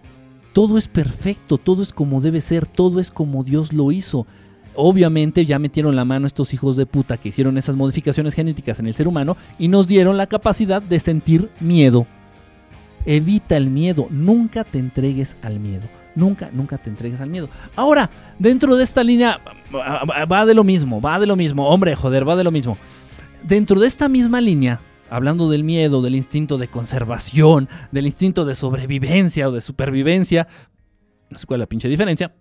Todo 0.54 0.78
es 0.78 0.88
perfecto, 0.88 1.58
todo 1.58 1.82
es 1.82 1.92
como 1.92 2.22
debe 2.22 2.42
ser, 2.42 2.68
todo 2.68 3.00
es 3.00 3.10
como 3.10 3.44
Dios 3.44 3.74
lo 3.74 3.92
hizo 3.92 4.28
obviamente 4.76 5.44
ya 5.44 5.58
metieron 5.58 5.96
la 5.96 6.06
mano 6.06 6.28
estos 6.28 6.54
hijos 6.54 6.76
de 6.76 6.86
puta 6.86 7.18
que 7.18 7.30
hicieron 7.30 7.58
esas 7.58 7.76
modificaciones 7.76 8.36
genéticas 8.36 8.80
en 8.80 8.86
el 8.86 8.94
ser 8.94 9.08
humano 9.08 9.36
y 9.58 9.70
nos 9.70 9.88
dieron 9.88 10.18
la 10.18 10.28
capacidad 10.28 10.84
de 10.84 11.00
sentir 11.00 11.50
miedo. 11.60 12.06
Evita 13.08 13.58
el 13.58 13.72
miedo, 13.72 14.06
nunca 14.12 14.64
te 14.64 14.78
entregues 14.78 15.36
al 15.42 15.60
miedo. 15.60 15.97
Nunca, 16.18 16.50
nunca 16.52 16.80
te 16.80 16.90
entregues 16.90 17.22
al 17.22 17.30
miedo. 17.30 17.48
Ahora, 17.76 18.10
dentro 18.40 18.76
de 18.76 18.84
esta 18.84 19.04
línea 19.04 19.40
va 19.72 20.46
de 20.48 20.56
lo 20.56 20.64
mismo, 20.64 21.00
va 21.00 21.20
de 21.20 21.28
lo 21.28 21.36
mismo. 21.36 21.70
Hombre, 21.70 21.96
joder, 21.96 22.28
va 22.28 22.36
de 22.36 22.44
lo 22.44 22.50
mismo. 22.50 22.76
Dentro 23.44 23.80
de 23.80 23.86
esta 23.86 24.10
misma 24.10 24.42
línea, 24.42 24.82
hablando 25.12 25.48
del 25.48 25.64
miedo, 25.64 26.02
del 26.02 26.16
instinto 26.16 26.58
de 26.58 26.70
conservación, 26.70 27.70
del 27.92 28.08
instinto 28.08 28.46
de 28.46 28.56
sobrevivencia 28.56 29.48
o 29.48 29.52
de 29.52 29.62
supervivencia, 29.62 30.48
no 31.30 31.38
sé 31.38 31.46
cuál 31.46 31.60
es 31.60 31.66
la 31.66 31.70
pinche 31.70 31.88
diferencia, 31.88 32.34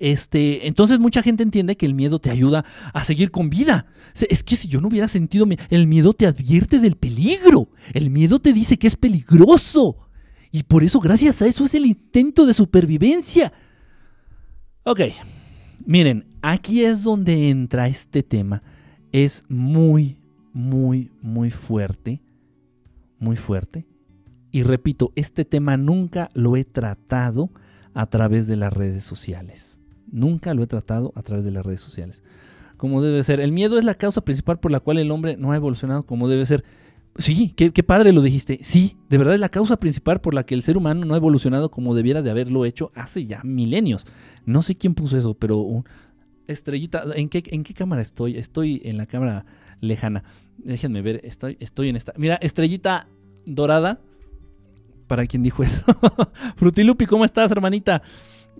este, 0.00 0.66
entonces 0.66 0.98
mucha 0.98 1.22
gente 1.22 1.44
entiende 1.44 1.76
que 1.76 1.86
el 1.86 1.94
miedo 1.94 2.18
te 2.18 2.30
ayuda 2.30 2.64
a 2.92 3.04
seguir 3.04 3.30
con 3.30 3.50
vida. 3.50 3.86
Es 4.28 4.42
que 4.42 4.56
si 4.56 4.66
yo 4.66 4.80
no 4.80 4.88
hubiera 4.88 5.06
sentido 5.06 5.46
el 5.68 5.86
miedo 5.86 6.12
te 6.12 6.26
advierte 6.26 6.80
del 6.80 6.96
peligro. 6.96 7.68
El 7.92 8.10
miedo 8.10 8.40
te 8.40 8.52
dice 8.52 8.80
que 8.80 8.88
es 8.88 8.96
peligroso. 8.96 10.09
Y 10.52 10.64
por 10.64 10.82
eso, 10.82 11.00
gracias 11.00 11.40
a 11.42 11.46
eso, 11.46 11.64
es 11.64 11.74
el 11.74 11.86
intento 11.86 12.46
de 12.46 12.54
supervivencia. 12.54 13.52
Ok, 14.82 15.00
miren, 15.84 16.26
aquí 16.42 16.84
es 16.84 17.04
donde 17.04 17.50
entra 17.50 17.86
este 17.86 18.22
tema. 18.22 18.62
Es 19.12 19.44
muy, 19.48 20.16
muy, 20.52 21.10
muy 21.22 21.50
fuerte. 21.50 22.20
Muy 23.18 23.36
fuerte. 23.36 23.86
Y 24.50 24.62
repito, 24.62 25.12
este 25.14 25.44
tema 25.44 25.76
nunca 25.76 26.30
lo 26.34 26.56
he 26.56 26.64
tratado 26.64 27.50
a 27.94 28.06
través 28.06 28.46
de 28.46 28.56
las 28.56 28.72
redes 28.72 29.04
sociales. 29.04 29.78
Nunca 30.10 30.54
lo 30.54 30.62
he 30.62 30.66
tratado 30.66 31.12
a 31.14 31.22
través 31.22 31.44
de 31.44 31.52
las 31.52 31.64
redes 31.64 31.80
sociales. 31.80 32.22
Como 32.76 33.02
debe 33.02 33.22
ser. 33.22 33.40
El 33.40 33.52
miedo 33.52 33.78
es 33.78 33.84
la 33.84 33.94
causa 33.94 34.22
principal 34.22 34.58
por 34.58 34.72
la 34.72 34.80
cual 34.80 34.98
el 34.98 35.10
hombre 35.10 35.36
no 35.36 35.52
ha 35.52 35.56
evolucionado 35.56 36.04
como 36.04 36.28
debe 36.28 36.46
ser. 36.46 36.64
Sí, 37.16 37.52
qué, 37.56 37.82
padre 37.82 38.12
lo 38.12 38.22
dijiste. 38.22 38.60
Sí, 38.62 38.96
de 39.08 39.18
verdad 39.18 39.34
es 39.34 39.40
la 39.40 39.48
causa 39.48 39.78
principal 39.78 40.20
por 40.20 40.32
la 40.32 40.44
que 40.44 40.54
el 40.54 40.62
ser 40.62 40.76
humano 40.76 41.04
no 41.04 41.14
ha 41.14 41.18
evolucionado 41.18 41.70
como 41.70 41.94
debiera 41.94 42.22
de 42.22 42.30
haberlo 42.30 42.64
hecho 42.64 42.92
hace 42.94 43.26
ya 43.26 43.40
milenios. 43.42 44.06
No 44.46 44.62
sé 44.62 44.76
quién 44.76 44.94
puso 44.94 45.18
eso, 45.18 45.34
pero 45.34 45.84
estrellita, 46.46 47.04
¿en 47.14 47.28
qué, 47.28 47.42
¿en 47.46 47.62
qué 47.62 47.74
cámara 47.74 48.00
estoy? 48.00 48.36
Estoy 48.38 48.80
en 48.84 48.96
la 48.96 49.06
cámara 49.06 49.44
lejana. 49.80 50.24
Déjenme 50.58 51.02
ver, 51.02 51.20
estoy, 51.24 51.56
estoy 51.60 51.88
en 51.88 51.96
esta. 51.96 52.12
Mira, 52.16 52.36
estrellita 52.36 53.08
dorada. 53.44 54.00
Para 55.06 55.26
quien 55.26 55.42
dijo 55.42 55.64
eso. 55.64 55.84
Frutilupi, 56.56 57.06
¿cómo 57.06 57.24
estás, 57.24 57.50
hermanita? 57.50 58.00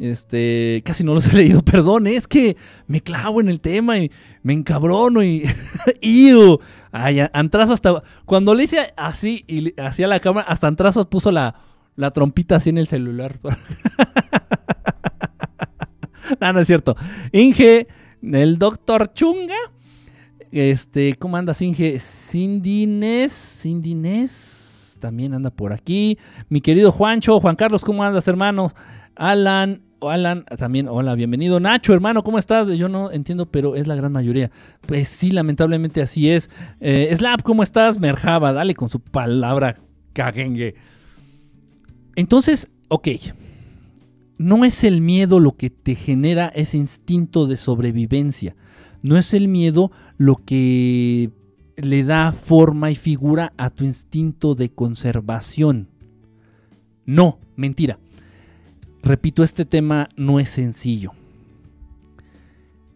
Este, 0.00 0.82
casi 0.84 1.04
no 1.04 1.14
los 1.14 1.32
he 1.32 1.36
leído, 1.36 1.62
perdón, 1.64 2.06
es 2.06 2.26
que 2.26 2.56
me 2.86 3.02
clavo 3.02 3.40
en 3.40 3.48
el 3.48 3.60
tema 3.60 3.98
y 3.98 4.10
me 4.42 4.54
encabrono 4.54 5.22
y. 5.22 5.44
¡Iu! 6.00 6.58
Ay, 6.92 7.20
Antrazo 7.32 7.72
hasta. 7.72 8.02
Cuando 8.24 8.54
le 8.54 8.64
hice 8.64 8.92
así 8.96 9.44
y 9.46 9.80
hacía 9.80 10.08
la 10.08 10.20
cámara, 10.20 10.46
hasta 10.48 10.66
Antrazo 10.66 11.08
puso 11.08 11.30
la, 11.30 11.54
la 11.96 12.10
trompita 12.10 12.56
así 12.56 12.70
en 12.70 12.78
el 12.78 12.86
celular. 12.86 13.38
no, 16.40 16.52
no 16.52 16.60
es 16.60 16.66
cierto. 16.66 16.96
Inge, 17.32 17.86
el 18.22 18.58
doctor 18.58 19.12
Chunga. 19.12 19.56
Este, 20.50 21.14
¿cómo 21.14 21.36
andas, 21.36 21.62
Inge? 21.62 22.00
Sindines, 22.00 23.32
Sindines 23.32 24.96
también 25.00 25.34
anda 25.34 25.50
por 25.50 25.72
aquí. 25.72 26.18
Mi 26.48 26.60
querido 26.60 26.92
Juancho, 26.92 27.40
Juan 27.40 27.56
Carlos, 27.56 27.84
¿cómo 27.84 28.04
andas, 28.04 28.28
hermano? 28.28 28.72
Alan, 29.16 29.82
Alan, 30.08 30.44
también, 30.56 30.88
hola, 30.88 31.14
bienvenido. 31.14 31.60
Nacho, 31.60 31.92
hermano, 31.92 32.22
¿cómo 32.22 32.38
estás? 32.38 32.68
Yo 32.68 32.88
no 32.88 33.10
entiendo, 33.10 33.46
pero 33.46 33.76
es 33.76 33.86
la 33.86 33.94
gran 33.94 34.12
mayoría. 34.12 34.50
Pues 34.86 35.08
sí, 35.08 35.30
lamentablemente 35.30 36.00
así 36.02 36.30
es. 36.30 36.50
Eh, 36.80 37.12
Slap, 37.14 37.42
¿cómo 37.42 37.62
estás? 37.62 37.98
Merjaba, 37.98 38.52
dale 38.52 38.74
con 38.74 38.88
su 38.88 39.00
palabra 39.00 39.76
cagengue. 40.12 40.74
Entonces, 42.16 42.70
ok. 42.88 43.08
No 44.38 44.64
es 44.64 44.84
el 44.84 45.02
miedo 45.02 45.38
lo 45.38 45.52
que 45.52 45.68
te 45.68 45.94
genera 45.94 46.48
ese 46.48 46.78
instinto 46.78 47.46
de 47.46 47.56
sobrevivencia. 47.56 48.56
No 49.02 49.18
es 49.18 49.34
el 49.34 49.48
miedo 49.48 49.92
lo 50.16 50.36
que 50.36 51.30
le 51.76 52.04
da 52.04 52.32
forma 52.32 52.90
y 52.90 52.94
figura 52.94 53.52
a 53.58 53.70
tu 53.70 53.84
instinto 53.84 54.54
de 54.54 54.70
conservación. 54.70 55.88
No, 57.04 57.38
mentira. 57.56 57.98
Repito, 59.02 59.42
este 59.42 59.64
tema 59.64 60.08
no 60.16 60.40
es 60.40 60.50
sencillo. 60.50 61.12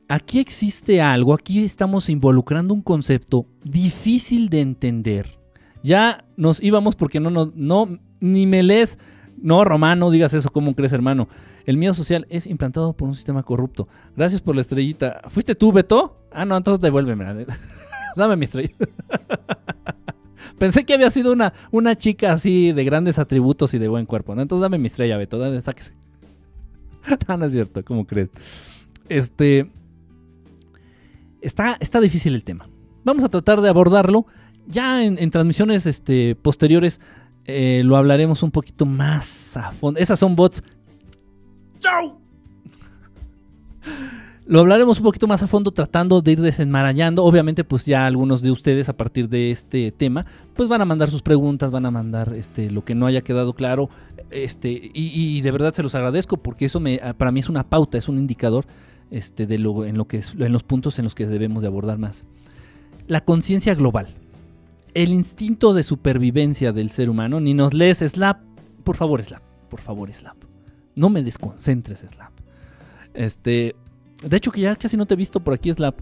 Aquí 0.09 0.39
existe 0.39 1.01
algo, 1.01 1.33
aquí 1.33 1.65
estamos 1.65 2.11
involucrando 2.11 2.75
un 2.75 2.83
concepto 2.83 3.47
difícil 3.65 4.51
de 4.51 4.61
entender. 4.61 5.27
Ya 5.83 6.25
nos 6.37 6.63
íbamos 6.63 6.95
porque 6.95 7.21
no, 7.21 7.31
no, 7.31 7.53
no, 7.55 7.99
ni 8.21 8.47
me 8.47 8.63
lees. 8.63 8.99
No, 9.41 9.65
Romano, 9.65 10.11
digas 10.11 10.35
eso, 10.35 10.51
¿cómo 10.51 10.75
crees, 10.75 10.93
hermano? 10.93 11.29
El 11.67 11.79
miedo 11.79 11.95
social 11.95 12.27
es 12.29 12.47
implantado 12.47 12.93
por 12.93 13.09
un 13.09 13.15
sistema 13.15 13.43
corrupto. 13.43 13.89
Gracias 14.17 14.43
por 14.43 14.55
la 14.55 14.61
estrellita. 14.61 15.23
¿Fuiste 15.29 15.55
tú, 15.55 15.73
Beto? 15.73 16.19
Ah, 16.31 16.45
no, 16.45 16.57
entonces 16.57 16.81
devuélveme. 16.81 17.25
Dame 18.17 18.37
mi 18.37 18.45
estrellita. 18.45 18.87
Pensé 20.59 20.85
que 20.85 20.95
había 20.95 21.11
sido 21.11 21.33
una, 21.33 21.53
una 21.71 21.97
chica 21.97 22.33
así 22.33 22.73
de 22.73 22.85
grandes 22.85 23.19
atributos 23.19 23.75
y 23.75 23.79
de 23.79 23.89
buen 23.89 24.07
cuerpo. 24.07 24.35
¿no? 24.35 24.43
Entonces 24.43 24.63
dame 24.63 24.79
mi 24.79 24.87
estrella, 24.87 25.17
Beto. 25.17 25.39
Dame, 25.39 25.61
sáquese. 25.61 25.93
no, 27.29 27.37
no 27.37 27.45
es 27.45 27.53
cierto. 27.53 27.85
¿Cómo 27.85 28.07
crees? 28.07 28.31
Este. 29.09 29.71
Está, 31.41 31.77
está 31.81 32.01
difícil 32.01 32.35
el 32.35 32.45
tema. 32.45 32.69
Vamos 33.05 33.25
a 33.25 33.29
tratar 33.29 33.61
de 33.61 33.69
abordarlo. 33.69 34.27
Ya 34.67 35.05
en, 35.05 35.31
transmisiones 35.31 35.85
este, 35.85 36.37
posteriores 36.37 37.01
eh, 37.45 37.83
lo 37.85 37.97
hablaremos 37.97 38.43
un 38.43 38.51
poquito 38.51 38.87
más 38.87 39.57
a 39.59 39.73
fondo. 39.73 40.01
Esas 40.01 40.19
son 40.19 40.35
bots. 40.37 40.63
¡Chau! 41.81 42.19
Lo 44.47 44.61
hablaremos 44.61 44.99
un 44.99 45.05
poquito 45.05 45.27
más 45.27 45.43
a 45.43 45.47
fondo 45.47 45.71
tratando 45.71 46.21
de 46.21 46.33
ir 46.33 46.41
desenmarañando. 46.43 47.25
Obviamente, 47.25 47.65
pues 47.65 47.87
ya 47.87 48.05
algunos 48.05 48.43
de 48.43 48.51
ustedes 48.51 48.91
a 48.91 48.97
partir 48.97 49.31
de 49.31 49.51
este 49.51 49.91
tema, 49.91 50.27
pues 50.55 50.69
van 50.69 50.83
a 50.83 50.85
mandar 50.85 51.09
sus 51.09 51.23
preguntas, 51.23 51.71
van 51.71 51.87
a 51.87 51.91
mandar 51.91 52.35
este, 52.35 52.71
lo 52.71 52.85
que 52.85 52.95
no 52.95 53.07
haya 53.07 53.23
quedado 53.23 53.55
claro. 53.55 53.89
Este, 54.31 54.91
y, 54.93 55.41
de 55.41 55.51
verdad 55.51 55.73
se 55.73 55.83
los 55.83 55.95
agradezco 55.95 56.37
porque 56.37 56.67
eso 56.67 56.79
me, 56.79 57.01
para 57.17 57.31
mí 57.33 57.41
es 57.41 57.49
una 57.49 57.71
pauta, 57.71 57.97
es 57.97 58.09
un 58.09 58.19
indicador 58.19 58.67
este, 59.11 59.47
de 59.47 59.59
lo, 59.59 59.85
en, 59.87 59.97
lo 59.97 60.07
que 60.07 60.21
en 60.39 60.53
los 60.53 60.63
puntos 60.63 60.99
en 60.99 61.05
los 61.05 61.15
que 61.15 61.27
debemos 61.27 61.63
de 61.63 61.69
abordar 61.69 61.97
más. 61.97 62.27
La 63.07 63.25
conciencia 63.25 63.75
global. 63.75 64.09
El 64.93 65.13
instinto 65.13 65.73
de 65.73 65.83
supervivencia 65.83 66.73
del 66.73 66.91
ser 66.91 67.09
humano. 67.09 67.41
Ni 67.41 67.55
nos 67.55 67.73
lees 67.73 67.99
Slap. 67.99 68.43
Por 68.85 68.97
favor, 68.97 69.25
Slap. 69.25 69.43
Por 69.71 69.81
favor, 69.81 70.13
Slap. 70.13 70.37
No 70.97 71.09
me 71.09 71.23
desconcentres, 71.23 72.01
Slap. 72.01 72.33
Este, 73.15 73.75
de 74.29 74.37
hecho, 74.37 74.51
que 74.51 74.61
ya 74.61 74.77
casi 74.77 74.97
no 74.97 75.07
te 75.07 75.15
he 75.15 75.17
visto 75.17 75.41
por 75.41 75.55
aquí, 75.55 75.73
Slap. 75.73 76.01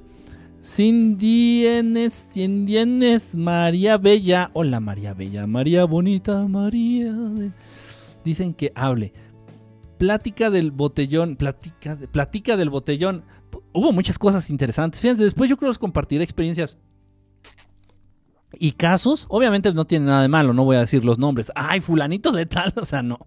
Cindienes, 0.63 2.31
Cindienes, 2.33 3.35
María 3.35 3.99
Bella. 3.99 4.51
Hola, 4.53 4.79
María 4.79 5.13
Bella. 5.13 5.47
María 5.47 5.85
Bonita, 5.85 6.47
María. 6.47 7.13
Dicen 8.25 8.55
que 8.55 8.73
hable. 8.77 9.13
Plática 9.99 10.51
del 10.51 10.71
botellón. 10.71 11.37
Plática, 11.37 12.57
del 12.57 12.71
botellón. 12.71 13.25
Hubo 13.73 13.93
muchas 13.93 14.19
cosas 14.19 14.51
interesantes. 14.51 15.01
Fíjense, 15.01 15.25
después 15.25 15.51
yo 15.51 15.57
creo 15.57 15.69
que 15.69 15.73
les 15.73 15.79
compartiré 15.79 16.23
experiencias 16.23 16.77
y 18.57 18.73
casos. 18.73 19.27
Obviamente 19.29 19.73
no 19.73 19.85
tiene 19.85 20.07
nada 20.07 20.23
de 20.23 20.29
malo, 20.29 20.53
no 20.53 20.65
voy 20.65 20.77
a 20.77 20.81
decir 20.81 21.05
los 21.05 21.19
nombres. 21.19 21.51
Ay, 21.57 21.81
fulanito 21.81 22.31
de 22.31 22.47
tal, 22.47 22.73
o 22.81 22.85
sea, 22.85 23.03
no. 23.03 23.27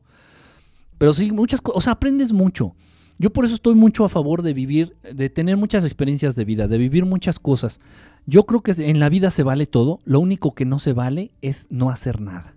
Pero 0.97 1.13
sí, 1.13 1.33
muchas 1.33 1.59
cosas. 1.59 1.77
O 1.77 1.81
sea, 1.81 1.93
aprendes 1.93 2.31
mucho. 2.31 2.75
Yo 3.18 3.32
por 3.32 3.45
eso 3.45 3.55
estoy 3.55 3.76
mucho 3.76 4.03
a 4.03 4.09
favor 4.09 4.41
de 4.41 4.53
vivir, 4.53 4.95
de 5.13 5.30
tener 5.30 5.55
muchas 5.55 5.86
experiencias 5.86 6.36
de 6.36 6.43
vida, 6.43 6.68
de 6.68 6.78
vivir 6.78 7.05
muchas 7.05 7.39
cosas. 7.39 7.80
Yo 8.26 8.45
creo 8.45 8.61
que 8.61 8.74
en 8.78 8.99
la 8.99 9.09
vida 9.09 9.32
se 9.32 9.43
vale 9.43 9.68
todo, 9.68 10.01
lo 10.03 10.20
único 10.20 10.53
que 10.53 10.66
no 10.66 10.80
se 10.80 10.93
vale 10.93 11.32
es 11.41 11.68
no 11.70 11.89
hacer 11.89 12.20
nada. 12.20 12.55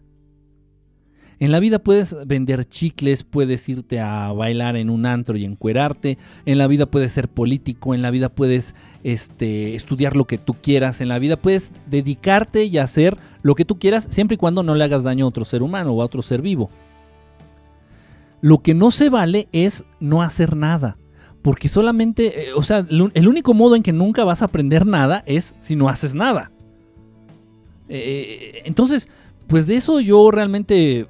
En 1.40 1.52
la 1.52 1.60
vida 1.60 1.78
puedes 1.78 2.16
vender 2.26 2.68
chicles, 2.68 3.22
puedes 3.22 3.68
irte 3.68 4.00
a 4.00 4.32
bailar 4.32 4.76
en 4.76 4.90
un 4.90 5.06
antro 5.06 5.36
y 5.36 5.44
encuerarte, 5.44 6.18
en 6.46 6.58
la 6.58 6.66
vida 6.66 6.86
puedes 6.86 7.12
ser 7.12 7.28
político, 7.28 7.94
en 7.94 8.02
la 8.02 8.10
vida 8.10 8.28
puedes 8.28 8.74
este, 9.04 9.76
estudiar 9.76 10.16
lo 10.16 10.24
que 10.24 10.38
tú 10.38 10.54
quieras, 10.54 11.00
en 11.00 11.06
la 11.06 11.20
vida 11.20 11.36
puedes 11.36 11.70
dedicarte 11.86 12.64
y 12.64 12.78
hacer 12.78 13.16
lo 13.42 13.54
que 13.54 13.64
tú 13.64 13.78
quieras 13.78 14.08
siempre 14.10 14.34
y 14.34 14.38
cuando 14.38 14.64
no 14.64 14.74
le 14.74 14.82
hagas 14.82 15.04
daño 15.04 15.26
a 15.26 15.28
otro 15.28 15.44
ser 15.44 15.62
humano 15.62 15.92
o 15.92 16.02
a 16.02 16.06
otro 16.06 16.22
ser 16.22 16.42
vivo. 16.42 16.70
Lo 18.40 18.58
que 18.58 18.74
no 18.74 18.90
se 18.90 19.10
vale 19.10 19.48
es 19.52 19.84
no 20.00 20.22
hacer 20.22 20.56
nada. 20.56 20.96
Porque 21.42 21.68
solamente, 21.68 22.48
eh, 22.48 22.52
o 22.54 22.62
sea, 22.62 22.86
el 22.88 23.28
único 23.28 23.54
modo 23.54 23.76
en 23.76 23.82
que 23.82 23.92
nunca 23.92 24.24
vas 24.24 24.42
a 24.42 24.46
aprender 24.46 24.86
nada 24.86 25.22
es 25.26 25.54
si 25.60 25.76
no 25.76 25.88
haces 25.88 26.14
nada. 26.14 26.50
Eh, 27.88 28.62
entonces, 28.64 29.08
pues 29.46 29.66
de 29.66 29.76
eso 29.76 30.00
yo 30.00 30.30
realmente 30.30 31.08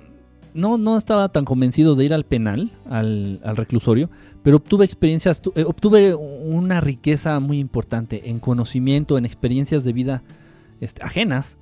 no, 0.54 0.78
no 0.78 0.96
estaba 0.96 1.28
tan 1.30 1.44
convencido 1.44 1.94
de 1.94 2.04
ir 2.04 2.14
al 2.14 2.24
penal, 2.24 2.72
al, 2.88 3.40
reclusorio, 3.56 4.10
pero 4.42 4.58
obtuve 4.58 4.84
experiencias, 4.84 5.42
eh, 5.54 5.64
obtuve 5.64 6.14
una 6.14 6.80
riqueza 6.80 7.40
muy 7.40 7.58
importante 7.58 8.30
en 8.30 8.38
conocimiento, 8.38 9.18
en 9.18 9.24
experiencias 9.24 9.84
de 9.84 9.92
vida 9.92 10.22
este, 10.80 11.02
ajenas 11.02 11.58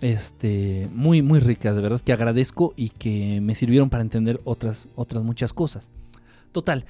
este, 0.00 0.88
muy, 0.92 1.22
muy 1.22 1.40
ricas, 1.40 1.74
de 1.74 1.82
verdad 1.82 2.00
que 2.00 2.12
agradezco 2.12 2.72
y 2.76 2.90
que 2.90 3.40
me 3.40 3.54
sirvieron 3.54 3.90
para 3.90 4.02
entender 4.02 4.40
otras, 4.44 4.88
otras 4.94 5.24
muchas 5.24 5.52
cosas. 5.52 5.90
Total, 6.52 6.84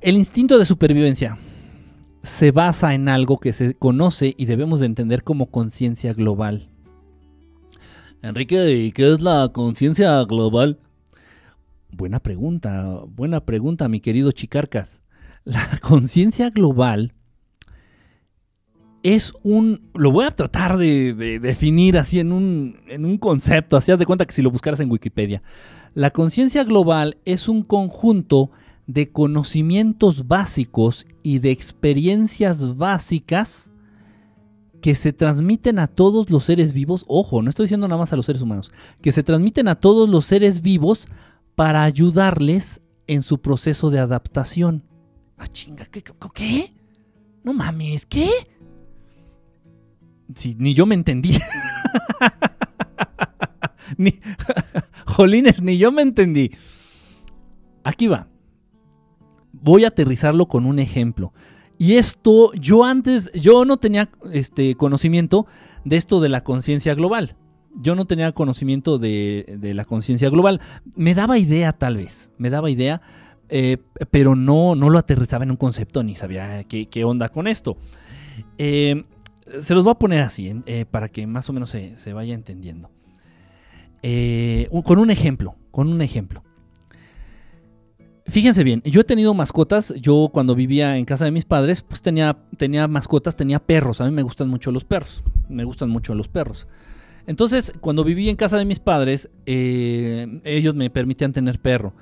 el 0.00 0.16
instinto 0.16 0.58
de 0.58 0.64
supervivencia 0.64 1.38
se 2.22 2.50
basa 2.50 2.94
en 2.94 3.08
algo 3.08 3.38
que 3.38 3.52
se 3.52 3.74
conoce 3.74 4.34
y 4.36 4.46
debemos 4.46 4.80
de 4.80 4.86
entender 4.86 5.22
como 5.22 5.46
conciencia 5.46 6.14
global. 6.14 6.68
Enrique, 8.22 8.92
¿qué 8.94 9.12
es 9.12 9.20
la 9.20 9.50
conciencia 9.52 10.22
global? 10.24 10.78
Buena 11.90 12.20
pregunta, 12.20 13.02
buena 13.06 13.44
pregunta, 13.44 13.88
mi 13.88 14.00
querido 14.00 14.32
Chicarcas. 14.32 15.02
La 15.44 15.78
conciencia 15.82 16.48
global 16.50 17.12
es 19.04 19.34
un. 19.42 19.82
Lo 19.94 20.10
voy 20.10 20.24
a 20.24 20.32
tratar 20.32 20.76
de, 20.78 21.14
definir 21.40 21.96
así 21.98 22.18
en 22.18 22.32
un, 22.32 22.80
en 22.88 23.04
un 23.04 23.18
concepto. 23.18 23.76
Así 23.76 23.92
haz 23.92 24.00
de 24.00 24.06
cuenta 24.06 24.26
que 24.26 24.32
si 24.32 24.42
lo 24.42 24.50
buscaras 24.50 24.80
en 24.80 24.90
Wikipedia. 24.90 25.42
La 25.92 26.10
conciencia 26.10 26.64
global 26.64 27.18
es 27.24 27.48
un 27.48 27.62
conjunto 27.62 28.50
de 28.86 29.12
conocimientos 29.12 30.26
básicos 30.26 31.06
y 31.22 31.38
de 31.38 31.52
experiencias 31.52 32.76
básicas 32.76 33.70
que 34.80 34.94
se 34.94 35.12
transmiten 35.12 35.78
a 35.78 35.86
todos 35.86 36.30
los 36.30 36.44
seres 36.44 36.72
vivos. 36.72 37.04
Ojo, 37.06 37.42
no 37.42 37.50
estoy 37.50 37.64
diciendo 37.64 37.86
nada 37.86 38.00
más 38.00 38.12
a 38.12 38.16
los 38.16 38.26
seres 38.26 38.42
humanos. 38.42 38.72
Que 39.02 39.12
se 39.12 39.22
transmiten 39.22 39.68
a 39.68 39.76
todos 39.76 40.08
los 40.08 40.24
seres 40.24 40.62
vivos 40.62 41.08
para 41.54 41.84
ayudarles 41.84 42.80
en 43.06 43.22
su 43.22 43.38
proceso 43.40 43.90
de 43.90 43.98
adaptación. 43.98 44.82
Ah, 45.36 45.46
chinga, 45.46 45.84
¿qué? 45.86 46.02
¿Qué? 46.34 46.74
No 47.42 47.52
mames, 47.52 48.06
¿qué? 48.06 48.30
Ni 50.58 50.74
yo 50.74 50.86
me 50.86 50.94
entendí. 50.94 51.38
ni, 53.96 54.14
Jolines, 55.06 55.62
ni 55.62 55.78
yo 55.78 55.92
me 55.92 56.02
entendí. 56.02 56.50
Aquí 57.84 58.06
va. 58.06 58.28
Voy 59.52 59.84
a 59.84 59.88
aterrizarlo 59.88 60.46
con 60.46 60.66
un 60.66 60.78
ejemplo. 60.78 61.32
Y 61.78 61.94
esto, 61.94 62.52
yo 62.54 62.84
antes, 62.84 63.30
yo 63.34 63.64
no 63.64 63.78
tenía 63.78 64.10
este 64.32 64.74
conocimiento 64.74 65.46
de 65.84 65.96
esto 65.96 66.20
de 66.20 66.28
la 66.28 66.44
conciencia 66.44 66.94
global. 66.94 67.36
Yo 67.76 67.94
no 67.94 68.04
tenía 68.04 68.30
conocimiento 68.32 68.98
de, 68.98 69.72
la 69.74 69.84
conciencia 69.84 70.30
global. 70.30 70.60
Me 70.94 71.14
daba 71.14 71.38
idea, 71.38 71.72
tal 71.72 71.96
vez. 71.96 72.32
Me 72.38 72.50
daba 72.50 72.70
idea, 72.70 73.00
eh, 73.48 73.78
pero 74.10 74.36
no, 74.36 74.76
no 74.76 74.90
lo 74.90 74.98
aterrizaba 74.98 75.44
en 75.44 75.50
un 75.50 75.56
concepto 75.56 76.02
ni 76.02 76.14
sabía 76.14 76.62
qué, 76.64 76.86
qué 76.86 77.04
onda 77.04 77.28
con 77.28 77.48
esto. 77.48 77.76
Eh, 78.58 79.04
se 79.60 79.74
los 79.74 79.84
voy 79.84 79.92
a 79.92 79.98
poner 79.98 80.20
así, 80.20 80.62
eh, 80.66 80.84
para 80.90 81.08
que 81.08 81.26
más 81.26 81.48
o 81.48 81.52
menos 81.52 81.70
se, 81.70 82.12
vaya 82.12 82.34
entendiendo. 82.34 82.90
Eh, 84.02 84.68
con 84.84 84.98
un 84.98 85.10
ejemplo, 85.10 85.56
con 85.70 85.88
un 85.88 86.02
ejemplo. 86.02 86.42
Fíjense 88.26 88.64
bien, 88.64 88.80
yo 88.86 89.02
he 89.02 89.04
tenido 89.04 89.34
mascotas, 89.34 89.92
yo 90.00 90.30
cuando 90.32 90.54
vivía 90.54 90.96
en 90.96 91.04
casa 91.04 91.26
de 91.26 91.30
mis 91.30 91.44
padres, 91.44 91.82
pues 91.82 92.00
tenía, 92.00 92.38
tenía 92.56 92.88
mascotas, 92.88 93.36
tenía 93.36 93.58
perros, 93.58 94.00
a 94.00 94.06
mí 94.06 94.12
me 94.12 94.22
gustan 94.22 94.48
mucho 94.48 94.72
los 94.72 94.82
perros, 94.82 95.22
me 95.48 95.64
gustan 95.64 95.90
mucho 95.90 96.14
los 96.14 96.28
perros. 96.28 96.66
Entonces, 97.26 97.72
cuando 97.80 98.02
viví 98.02 98.30
en 98.30 98.36
casa 98.36 98.56
de 98.56 98.64
mis 98.64 98.78
padres, 98.78 99.30
eh, 99.44 100.40
ellos 100.44 100.74
me 100.74 100.88
permitían 100.88 101.32
tener 101.32 101.60
perro. 101.60 101.92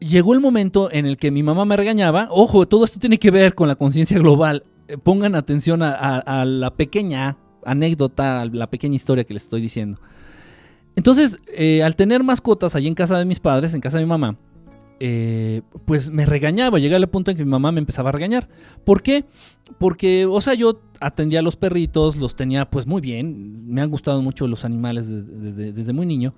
Llegó 0.00 0.34
el 0.34 0.40
momento 0.40 0.90
en 0.90 1.06
el 1.06 1.16
que 1.16 1.30
mi 1.30 1.42
mamá 1.42 1.64
me 1.64 1.76
regañaba. 1.76 2.28
Ojo, 2.30 2.66
todo 2.66 2.84
esto 2.84 3.00
tiene 3.00 3.18
que 3.18 3.30
ver 3.30 3.54
con 3.54 3.68
la 3.68 3.76
conciencia 3.76 4.18
global. 4.18 4.64
Eh, 4.88 4.98
pongan 4.98 5.34
atención 5.34 5.82
a, 5.82 6.44
la 6.44 6.74
pequeña 6.74 7.38
anécdota, 7.64 8.42
a 8.42 8.44
la 8.46 8.68
pequeña 8.68 8.96
historia 8.96 9.24
que 9.24 9.34
les 9.34 9.44
estoy 9.44 9.60
diciendo. 9.60 9.98
Entonces, 10.96 11.38
eh, 11.56 11.82
al 11.82 11.96
tener 11.96 12.22
mascotas 12.22 12.76
allí 12.76 12.88
en 12.88 12.94
casa 12.94 13.18
de 13.18 13.24
mis 13.24 13.40
padres, 13.40 13.74
en 13.74 13.80
casa 13.80 13.98
de 13.98 14.04
mi 14.04 14.08
mamá, 14.08 14.36
eh, 15.00 15.62
pues 15.86 16.10
me 16.10 16.26
regañaba. 16.26 16.78
Llegué 16.78 16.96
al 16.96 17.08
punto 17.08 17.30
en 17.30 17.36
que 17.36 17.44
mi 17.44 17.50
mamá 17.50 17.72
me 17.72 17.80
empezaba 17.80 18.10
a 18.10 18.12
regañar. 18.12 18.48
¿Por 18.84 19.02
qué? 19.02 19.24
Porque, 19.78 20.26
o 20.26 20.40
sea, 20.40 20.54
yo 20.54 20.82
atendía 21.00 21.40
a 21.40 21.42
los 21.42 21.56
perritos, 21.56 22.16
los 22.16 22.36
tenía 22.36 22.70
pues 22.70 22.86
muy 22.86 23.00
bien. 23.00 23.66
Me 23.66 23.80
han 23.80 23.90
gustado 23.90 24.22
mucho 24.22 24.46
los 24.46 24.64
animales 24.64 25.08
desde, 25.08 25.92
muy 25.92 26.06
niño. 26.06 26.34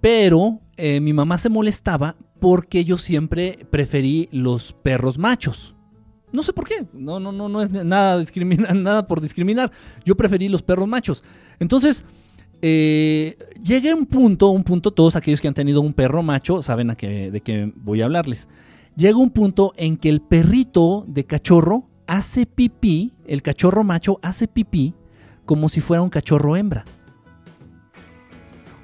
Pero 0.00 0.60
mi 0.78 1.12
mamá 1.12 1.36
se 1.36 1.50
molestaba 1.50 2.16
porque 2.40 2.84
yo 2.84 2.96
siempre 2.96 3.66
preferí 3.70 4.30
los 4.32 4.72
perros 4.72 5.18
machos. 5.18 5.74
No 6.32 6.42
sé 6.42 6.52
por 6.52 6.66
qué. 6.66 6.86
No, 6.92 7.20
no, 7.20 7.32
no, 7.32 7.48
no 7.48 7.62
es 7.62 7.70
nada, 7.70 8.22
nada 8.74 9.06
por 9.06 9.20
discriminar. 9.20 9.70
Yo 10.04 10.16
preferí 10.16 10.48
los 10.48 10.62
perros 10.62 10.88
machos. 10.88 11.24
Entonces, 11.58 12.04
eh, 12.62 13.36
llegué 13.62 13.90
a 13.90 13.96
un 13.96 14.06
punto, 14.06 14.50
un 14.50 14.64
punto, 14.64 14.90
todos 14.90 15.16
aquellos 15.16 15.40
que 15.40 15.48
han 15.48 15.54
tenido 15.54 15.80
un 15.80 15.94
perro 15.94 16.22
macho 16.22 16.62
saben 16.62 16.88
de 16.88 17.40
qué 17.44 17.72
voy 17.76 18.02
a 18.02 18.04
hablarles. 18.04 18.48
Llega 18.96 19.16
un 19.16 19.30
punto 19.30 19.72
en 19.76 19.96
que 19.96 20.08
el 20.08 20.20
perrito 20.20 21.04
de 21.08 21.24
cachorro 21.24 21.88
hace 22.06 22.44
pipí, 22.44 23.12
el 23.26 23.40
cachorro 23.42 23.84
macho 23.84 24.18
hace 24.22 24.48
pipí 24.48 24.94
como 25.46 25.68
si 25.68 25.80
fuera 25.80 26.02
un 26.02 26.10
cachorro 26.10 26.56
hembra. 26.56 26.84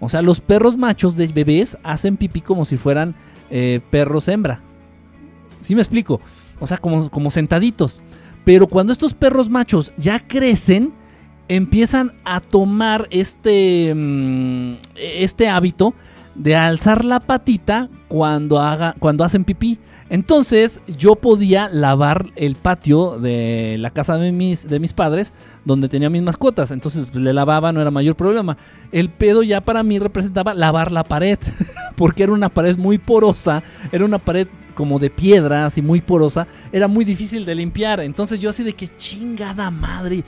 O 0.01 0.09
sea, 0.09 0.23
los 0.23 0.41
perros 0.41 0.77
machos 0.77 1.17
de 1.17 1.27
bebés 1.27 1.77
hacen 1.83 2.17
pipí 2.17 2.41
como 2.41 2.65
si 2.65 2.77
fueran 2.77 3.15
eh, 3.51 3.81
perros 3.91 4.29
hembra. 4.29 4.61
¿Sí 5.61 5.75
me 5.75 5.81
explico? 5.81 6.21
O 6.61 6.67
sea, 6.67 6.79
como, 6.79 7.11
como 7.11 7.31
sentaditos. 7.31 8.03
Pero 8.45 8.67
cuando 8.67 8.93
estos 8.93 9.15
perros 9.15 9.51
machos 9.51 9.93
ya 9.97 10.21
crecen, 10.21 10.93
empiezan 11.49 12.13
a 12.25 12.41
tomar 12.41 13.09
este, 13.11 13.93
mm, 13.95 14.75
este 14.97 15.49
hábito 15.49 15.95
de 16.35 16.55
alzar 16.55 17.05
la 17.05 17.21
patita 17.21 17.89
cuando, 18.09 18.61
haga, 18.61 18.95
cuando 18.99 19.25
hacen 19.25 19.45
pipí. 19.45 19.79
Entonces 20.09 20.81
yo 20.87 21.17
podía 21.17 21.69
lavar 21.69 22.27
el 22.37 22.55
patio 22.55 23.19
de 23.19 23.77
la 23.79 23.91
casa 23.91 24.17
de 24.19 24.31
mis, 24.31 24.69
de 24.69 24.79
mis 24.79 24.93
padres 24.93 25.33
donde 25.65 25.89
tenía 25.89 26.11
mis 26.11 26.23
mascotas. 26.23 26.71
Entonces 26.71 27.07
pues, 27.11 27.23
le 27.23 27.33
lavaba, 27.33 27.73
no 27.73 27.81
era 27.81 27.91
mayor 27.91 28.15
problema. 28.15 28.57
El 28.93 29.11
pedo 29.11 29.43
ya 29.43 29.61
para 29.63 29.83
mí 29.83 29.99
representaba 29.99 30.55
lavar 30.55 30.93
la 30.93 31.05
pared, 31.05 31.39
porque 31.97 32.23
era 32.23 32.33
una 32.33 32.49
pared 32.49 32.77
muy 32.77 32.99
porosa, 32.99 33.63
era 33.91 34.05
una 34.05 34.19
pared 34.19 34.47
como 34.77 35.01
de 35.01 35.11
piedra, 35.11 35.67
así 35.67 35.83
muy 35.83 36.01
porosa, 36.01 36.47
era 36.71 36.87
muy 36.87 37.05
difícil 37.05 37.45
de 37.45 37.57
limpiar. 37.57 38.01
Entonces 38.01 38.39
yo 38.39 38.51
así 38.51 38.63
de 38.63 38.75
que 38.75 38.89
chingada 38.97 39.73
madre 39.73 40.23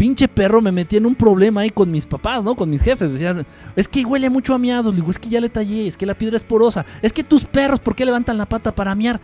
pinche 0.00 0.28
perro 0.28 0.62
me 0.62 0.72
metía 0.72 0.98
en 0.98 1.04
un 1.04 1.14
problema 1.14 1.60
ahí 1.60 1.68
con 1.68 1.90
mis 1.90 2.06
papás, 2.06 2.42
¿no? 2.42 2.54
Con 2.54 2.70
mis 2.70 2.80
jefes. 2.82 3.12
Decían, 3.12 3.44
es 3.76 3.86
que 3.86 4.02
huele 4.02 4.30
mucho 4.30 4.54
a 4.54 4.58
miados. 4.58 4.96
digo, 4.96 5.10
es 5.10 5.18
que 5.18 5.28
ya 5.28 5.42
le 5.42 5.50
tallé, 5.50 5.86
es 5.86 5.98
que 5.98 6.06
la 6.06 6.14
piedra 6.14 6.38
es 6.38 6.42
porosa. 6.42 6.86
Es 7.02 7.12
que 7.12 7.22
tus 7.22 7.44
perros, 7.44 7.80
¿por 7.80 7.94
qué 7.94 8.06
levantan 8.06 8.38
la 8.38 8.46
pata 8.46 8.74
para 8.74 8.94
miar? 8.94 9.20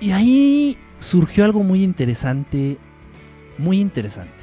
Y 0.00 0.10
ahí 0.10 0.76
surgió 1.00 1.46
algo 1.46 1.62
muy 1.62 1.82
interesante, 1.82 2.76
muy 3.56 3.80
interesante. 3.80 4.34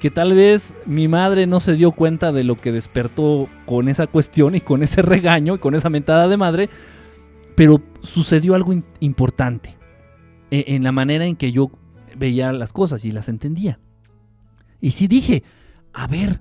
Que 0.00 0.10
tal 0.10 0.34
vez 0.34 0.74
mi 0.86 1.06
madre 1.06 1.46
no 1.46 1.60
se 1.60 1.74
dio 1.74 1.92
cuenta 1.92 2.32
de 2.32 2.42
lo 2.42 2.56
que 2.56 2.72
despertó 2.72 3.48
con 3.64 3.88
esa 3.88 4.08
cuestión 4.08 4.56
y 4.56 4.60
con 4.60 4.82
ese 4.82 5.02
regaño 5.02 5.54
y 5.54 5.58
con 5.58 5.76
esa 5.76 5.88
mentada 5.88 6.26
de 6.26 6.36
madre, 6.36 6.68
pero 7.58 7.82
sucedió 8.02 8.54
algo 8.54 8.72
importante 9.00 9.76
e, 10.52 10.76
en 10.76 10.84
la 10.84 10.92
manera 10.92 11.24
en 11.24 11.34
que 11.34 11.50
yo 11.50 11.72
veía 12.16 12.52
las 12.52 12.72
cosas 12.72 13.04
y 13.04 13.10
las 13.10 13.28
entendía. 13.28 13.80
Y 14.80 14.92
sí 14.92 15.08
dije, 15.08 15.42
a 15.92 16.06
ver, 16.06 16.40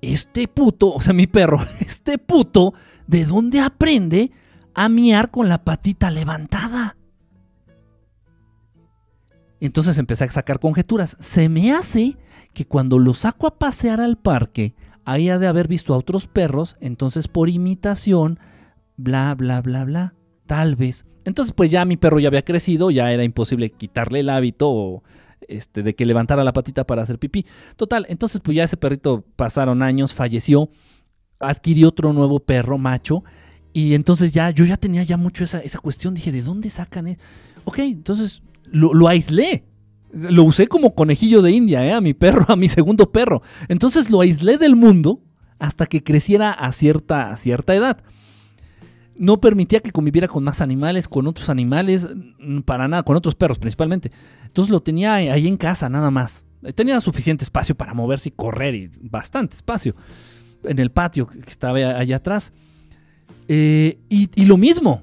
este 0.00 0.46
puto, 0.46 0.92
o 0.92 1.00
sea, 1.00 1.12
mi 1.12 1.26
perro, 1.26 1.58
este 1.80 2.18
puto, 2.18 2.72
¿de 3.08 3.24
dónde 3.24 3.58
aprende 3.58 4.30
a 4.74 4.88
miar 4.88 5.32
con 5.32 5.48
la 5.48 5.64
patita 5.64 6.12
levantada? 6.12 6.96
Entonces 9.58 9.98
empecé 9.98 10.22
a 10.22 10.30
sacar 10.30 10.60
conjeturas. 10.60 11.16
Se 11.18 11.48
me 11.48 11.72
hace 11.72 12.16
que 12.52 12.64
cuando 12.64 13.00
lo 13.00 13.14
saco 13.14 13.48
a 13.48 13.58
pasear 13.58 14.00
al 14.00 14.18
parque, 14.18 14.76
ahí 15.04 15.30
ha 15.30 15.40
de 15.40 15.48
haber 15.48 15.66
visto 15.66 15.94
a 15.94 15.98
otros 15.98 16.28
perros, 16.28 16.76
entonces 16.78 17.26
por 17.26 17.48
imitación, 17.48 18.38
bla, 18.96 19.34
bla, 19.34 19.60
bla, 19.60 19.84
bla, 19.84 20.14
tal 20.46 20.76
vez. 20.76 21.06
Entonces 21.24 21.54
pues 21.54 21.70
ya 21.70 21.84
mi 21.84 21.96
perro 21.96 22.18
ya 22.18 22.28
había 22.28 22.44
crecido, 22.44 22.90
ya 22.90 23.12
era 23.12 23.24
imposible 23.24 23.70
quitarle 23.70 24.20
el 24.20 24.30
hábito 24.30 24.70
o 24.70 25.02
este, 25.48 25.82
de 25.82 25.94
que 25.94 26.06
levantara 26.06 26.44
la 26.44 26.52
patita 26.52 26.84
para 26.84 27.02
hacer 27.02 27.18
pipí. 27.18 27.46
Total, 27.76 28.06
entonces 28.08 28.40
pues 28.42 28.56
ya 28.56 28.64
ese 28.64 28.76
perrito 28.76 29.24
pasaron 29.36 29.82
años, 29.82 30.14
falleció, 30.14 30.70
adquirió 31.38 31.88
otro 31.88 32.12
nuevo 32.12 32.40
perro 32.40 32.78
macho 32.78 33.24
y 33.72 33.94
entonces 33.94 34.32
ya 34.32 34.50
yo 34.50 34.64
ya 34.64 34.76
tenía 34.76 35.02
ya 35.02 35.16
mucho 35.16 35.44
esa, 35.44 35.60
esa 35.60 35.78
cuestión, 35.78 36.14
dije, 36.14 36.32
¿de 36.32 36.42
dónde 36.42 36.70
sacan? 36.70 37.06
eso? 37.08 37.20
Ok, 37.64 37.78
entonces 37.80 38.42
lo, 38.64 39.08
aislé. 39.08 39.64
Lo 40.12 40.44
usé 40.44 40.68
como 40.68 40.94
conejillo 40.94 41.42
de 41.42 41.50
India, 41.50 41.84
¿eh? 41.84 41.92
a 41.92 42.00
mi 42.00 42.14
perro, 42.14 42.44
a 42.48 42.56
mi 42.56 42.68
segundo 42.68 43.10
perro. 43.10 43.42
Entonces 43.68 44.10
lo 44.10 44.20
aislé 44.20 44.58
del 44.58 44.76
mundo 44.76 45.20
hasta 45.58 45.86
que 45.86 46.02
creciera 46.02 46.52
a 46.52 46.72
cierta, 46.72 47.30
a 47.30 47.36
cierta 47.36 47.74
edad 47.74 47.98
no 49.18 49.40
permitía 49.40 49.80
que 49.80 49.92
conviviera 49.92 50.28
con 50.28 50.44
más 50.44 50.60
animales, 50.60 51.08
con 51.08 51.26
otros 51.26 51.48
animales, 51.48 52.08
mm, 52.38 52.60
para 52.60 52.88
nada, 52.88 53.02
con 53.02 53.16
otros 53.16 53.34
perros 53.34 53.58
principalmente. 53.58 54.10
Entonces 54.44 54.70
lo 54.70 54.80
tenía 54.80 55.14
ahí 55.14 55.46
en 55.46 55.56
casa 55.56 55.88
nada 55.88 56.10
más. 56.10 56.44
Tenía 56.74 57.00
suficiente 57.00 57.44
espacio 57.44 57.74
para 57.74 57.94
moverse 57.94 58.30
y 58.30 58.32
correr 58.32 58.74
y 58.74 58.90
bastante 59.02 59.56
espacio 59.56 59.94
en 60.64 60.78
el 60.78 60.90
patio 60.90 61.26
que 61.26 61.50
estaba 61.50 61.78
allá 61.78 62.16
atrás. 62.16 62.52
Eh, 63.48 63.98
y, 64.08 64.30
y, 64.34 64.46
lo 64.46 64.56
mismo, 64.56 65.02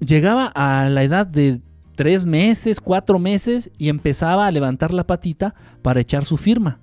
llegaba 0.00 0.46
a 0.46 0.88
la 0.88 1.04
edad 1.04 1.26
de 1.26 1.60
tres 1.94 2.24
meses, 2.24 2.80
cuatro 2.80 3.18
meses 3.18 3.70
y 3.78 3.88
empezaba 3.88 4.46
a 4.46 4.50
levantar 4.50 4.92
la 4.92 5.06
patita 5.06 5.54
para 5.82 6.00
echar 6.00 6.24
su 6.24 6.36
firma. 6.36 6.80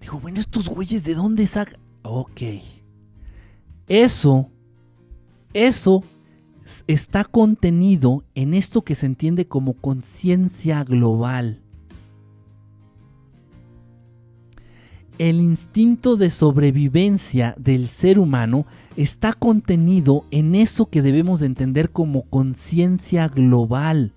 Digo, 0.00 0.20
bueno, 0.20 0.38
estos 0.38 0.68
güeyes 0.68 1.04
de 1.04 1.14
dónde 1.14 1.46
sacan... 1.46 1.80
Ok. 2.02 2.42
Eso 3.88 4.50
eso 5.54 6.02
está 6.86 7.24
contenido 7.24 8.24
en 8.34 8.54
esto 8.54 8.82
que 8.82 8.94
se 8.94 9.06
entiende 9.06 9.46
como 9.46 9.74
conciencia 9.74 10.84
global. 10.84 11.62
El 15.18 15.40
instinto 15.40 16.16
de 16.16 16.30
sobrevivencia 16.30 17.54
del 17.58 17.88
ser 17.88 18.20
humano 18.20 18.66
está 18.96 19.32
contenido 19.32 20.24
en 20.30 20.54
eso 20.54 20.86
que 20.86 21.02
debemos 21.02 21.40
de 21.40 21.46
entender 21.46 21.90
como 21.90 22.22
conciencia 22.22 23.26
global. 23.26 24.12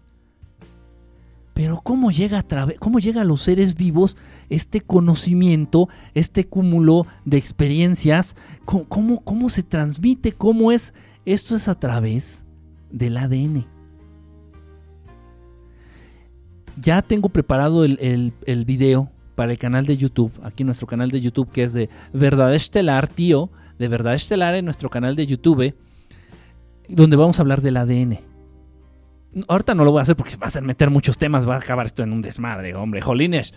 Pero 1.56 1.82
¿cómo 1.84 2.12
llega, 2.12 2.40
a 2.40 2.68
¿cómo 2.80 3.00
llega 3.00 3.22
a 3.22 3.26
los 3.26 3.42
seres 3.42 3.76
vivos 3.76 4.16
este 4.50 4.82
conocimiento, 4.82 5.90
este 6.14 6.46
cúmulo 6.46 7.08
de 7.26 7.38
experiencias? 7.38 8.36
¿Cómo, 8.66 9.22
cómo 9.22 9.50
se 9.50 9.64
transmite? 9.64 10.32
¿Cómo 10.34 10.72
es 10.72 10.94
esto 11.26 11.56
es 11.56 11.68
a 11.68 11.76
través 11.76 12.44
del 12.92 13.18
ADN. 13.18 13.66
Ya 16.80 17.02
tengo 17.02 17.30
preparado 17.30 17.84
el, 17.84 18.34
video 18.66 19.12
para 19.36 19.52
el 19.52 19.58
canal 19.58 19.86
de 19.86 19.98
YouTube, 19.98 20.32
aquí 20.44 20.64
nuestro 20.64 20.88
canal 20.88 21.12
de 21.12 21.22
YouTube 21.22 21.52
que 21.52 21.64
es 21.64 21.74
de 21.74 21.90
Verdad 22.14 22.56
Estelar, 22.56 23.08
tío, 23.08 23.50
de 23.78 23.88
Verdad 23.88 24.16
Estelar 24.16 24.56
en 24.56 24.66
nuestro 24.66 24.90
canal 24.90 25.16
de 25.16 25.28
YouTube, 25.28 25.76
donde 26.88 27.16
vamos 27.18 27.40
a 27.40 27.42
hablar 27.42 27.62
del 27.62 27.78
ADN. 27.78 28.20
Ahorita 29.48 29.76
no 29.76 29.86
lo 29.86 29.92
voy 29.92 30.00
a 30.00 30.04
hacer 30.04 30.16
porque 30.16 30.36
va 30.38 30.48
a 30.54 30.62
meter 30.62 30.90
muchos 30.90 31.18
temas, 31.18 31.48
va 31.48 31.56
a 31.56 31.60
acabar 31.60 31.86
esto 31.86 32.04
en 32.04 32.14
un 32.14 32.22
desmadre, 32.22 32.76
hombre, 32.76 33.02
jolines. 33.02 33.54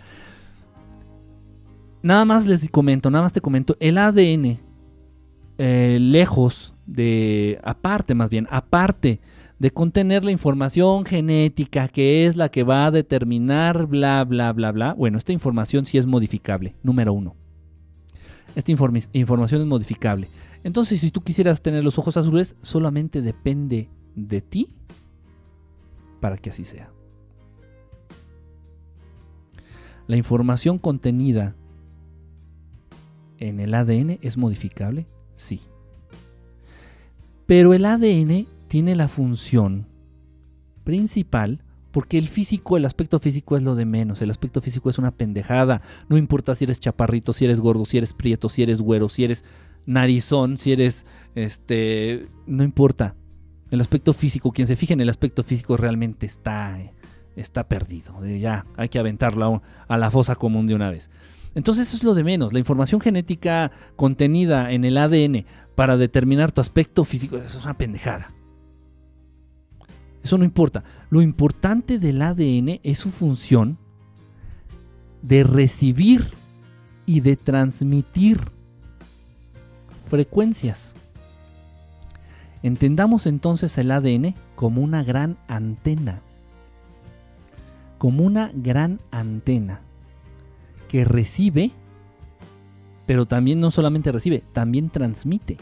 Nada 2.01 2.23
más 2.25 2.45
les 2.45 2.69
comento, 2.69 3.09
nada 3.09 3.23
más 3.23 3.33
te 3.33 3.41
comento, 3.41 3.75
el 3.79 3.97
ADN, 3.97 4.59
eh, 5.57 5.97
lejos 5.99 6.74
de, 6.85 7.59
aparte 7.63 8.15
más 8.15 8.29
bien, 8.29 8.47
aparte 8.49 9.19
de 9.59 9.71
contener 9.71 10.25
la 10.25 10.31
información 10.31 11.05
genética 11.05 11.87
que 11.87 12.25
es 12.25 12.35
la 12.35 12.49
que 12.49 12.63
va 12.63 12.85
a 12.85 12.91
determinar 12.91 13.85
bla, 13.85 14.23
bla, 14.25 14.51
bla, 14.53 14.71
bla, 14.71 14.93
bueno, 14.93 15.17
esta 15.17 15.33
información 15.33 15.85
sí 15.85 15.97
es 15.97 16.05
modificable, 16.05 16.75
número 16.83 17.13
uno. 17.13 17.35
Esta 18.55 18.71
información 18.71 19.61
es 19.61 19.67
modificable. 19.67 20.29
Entonces, 20.63 20.99
si 20.99 21.11
tú 21.11 21.21
quisieras 21.21 21.61
tener 21.61 21.83
los 21.83 21.99
ojos 21.99 22.17
azules, 22.17 22.57
solamente 22.61 23.21
depende 23.21 23.89
de 24.15 24.41
ti 24.41 24.69
para 26.21 26.37
que 26.37 26.49
así 26.49 26.63
sea. 26.63 26.89
La 30.07 30.17
información 30.17 30.79
contenida 30.79 31.55
en 33.39 33.59
el 33.59 33.73
ADN 33.73 34.19
es 34.21 34.37
modificable, 34.37 35.07
sí. 35.35 35.61
Pero 37.45 37.73
el 37.73 37.85
ADN 37.85 38.47
tiene 38.67 38.95
la 38.95 39.07
función 39.07 39.87
principal 40.83 41.61
porque 41.91 42.17
el 42.17 42.27
físico, 42.27 42.75
el 42.75 42.83
aspecto 42.83 43.19
físico 43.19 43.55
es 43.55 43.63
lo 43.63 43.75
de 43.75 43.85
menos, 43.85 44.21
el 44.21 44.29
aspecto 44.29 44.59
físico 44.59 44.89
es 44.89 44.97
una 44.97 45.11
pendejada, 45.11 45.81
no 46.09 46.17
importa 46.17 46.53
si 46.53 46.65
eres 46.65 46.81
chaparrito, 46.81 47.31
si 47.31 47.45
eres 47.45 47.61
gordo, 47.61 47.85
si 47.85 47.97
eres 47.97 48.11
prieto, 48.11 48.49
si 48.49 48.63
eres 48.63 48.81
güero, 48.81 49.07
si 49.07 49.23
eres 49.23 49.45
narizón, 49.85 50.57
si 50.57 50.73
eres 50.73 51.05
este, 51.35 52.27
no 52.47 52.63
importa. 52.63 53.15
El 53.71 53.79
aspecto 53.79 54.11
físico, 54.13 54.51
quien 54.51 54.67
se 54.67 54.75
fije 54.75 54.93
en 54.93 55.01
el 55.01 55.09
aspecto 55.09 55.41
físico 55.41 55.77
realmente 55.77 56.25
está 56.25 56.77
está 57.35 57.67
perdido, 57.67 58.25
ya 58.25 58.65
hay 58.77 58.89
que 58.89 58.99
aventarlo 58.99 59.61
a 59.87 59.97
la 59.97 60.11
fosa 60.11 60.35
común 60.35 60.67
de 60.67 60.75
una 60.75 60.89
vez. 60.89 61.09
Entonces 61.53 61.87
eso 61.87 61.97
es 61.97 62.03
lo 62.03 62.13
de 62.13 62.25
menos. 62.25 62.51
La 62.51 62.59
información 62.59 62.99
genética 62.99 63.71
contenida 63.95 64.73
en 64.73 64.83
el 64.83 64.97
ADN 64.97 65.45
para 65.75 65.97
determinar 65.97 66.51
tu 66.51 66.61
aspecto 66.61 67.03
físico, 67.03 67.37
eso 67.37 67.59
es 67.59 67.63
una 67.65 67.77
pendejada. 67.77 68.31
Eso 70.23 70.37
no 70.37 70.43
importa. 70.43 70.83
Lo 71.09 71.21
importante 71.21 71.99
del 71.99 72.21
ADN 72.21 72.79
es 72.81 72.97
su 72.97 73.11
función 73.11 73.77
de 75.21 75.43
recibir 75.43 76.31
y 77.05 77.19
de 77.19 77.35
transmitir 77.35 78.39
frecuencias. 80.09 80.95
Entendamos 82.63 83.27
entonces 83.27 83.77
el 83.77 83.91
ADN 83.91 84.33
como 84.55 84.81
una 84.81 85.03
gran 85.03 85.37
antena. 85.47 86.21
Como 87.99 88.23
una 88.23 88.51
gran 88.53 88.99
antena 89.11 89.81
que 90.87 91.05
recibe, 91.05 91.71
pero 93.05 93.25
también 93.25 93.59
no 93.59 93.71
solamente 93.71 94.11
recibe, 94.11 94.43
también 94.53 94.89
transmite. 94.89 95.57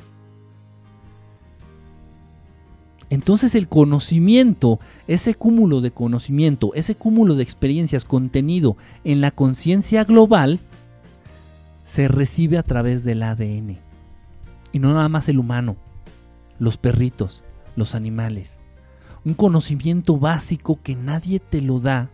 Entonces 3.09 3.53
el 3.53 3.67
conocimiento, 3.67 4.79
ese 5.07 5.35
cúmulo 5.35 5.81
de 5.81 5.91
conocimiento, 5.91 6.73
ese 6.73 6.95
cúmulo 6.95 7.35
de 7.35 7.43
experiencias 7.43 8.05
contenido 8.05 8.75
en 9.03 9.21
la 9.21 9.29
conciencia 9.29 10.03
global, 10.03 10.59
se 11.85 12.07
recibe 12.07 12.57
a 12.57 12.63
través 12.63 13.03
del 13.03 13.21
ADN. 13.21 13.77
Y 14.71 14.79
no 14.79 14.93
nada 14.93 15.09
más 15.09 15.29
el 15.29 15.37
humano, 15.37 15.75
los 16.57 16.77
perritos, 16.77 17.43
los 17.75 17.93
animales. 17.93 18.59
Un 19.25 19.35
conocimiento 19.35 20.17
básico 20.17 20.79
que 20.81 20.95
nadie 20.95 21.39
te 21.39 21.61
lo 21.61 21.79
da 21.79 22.09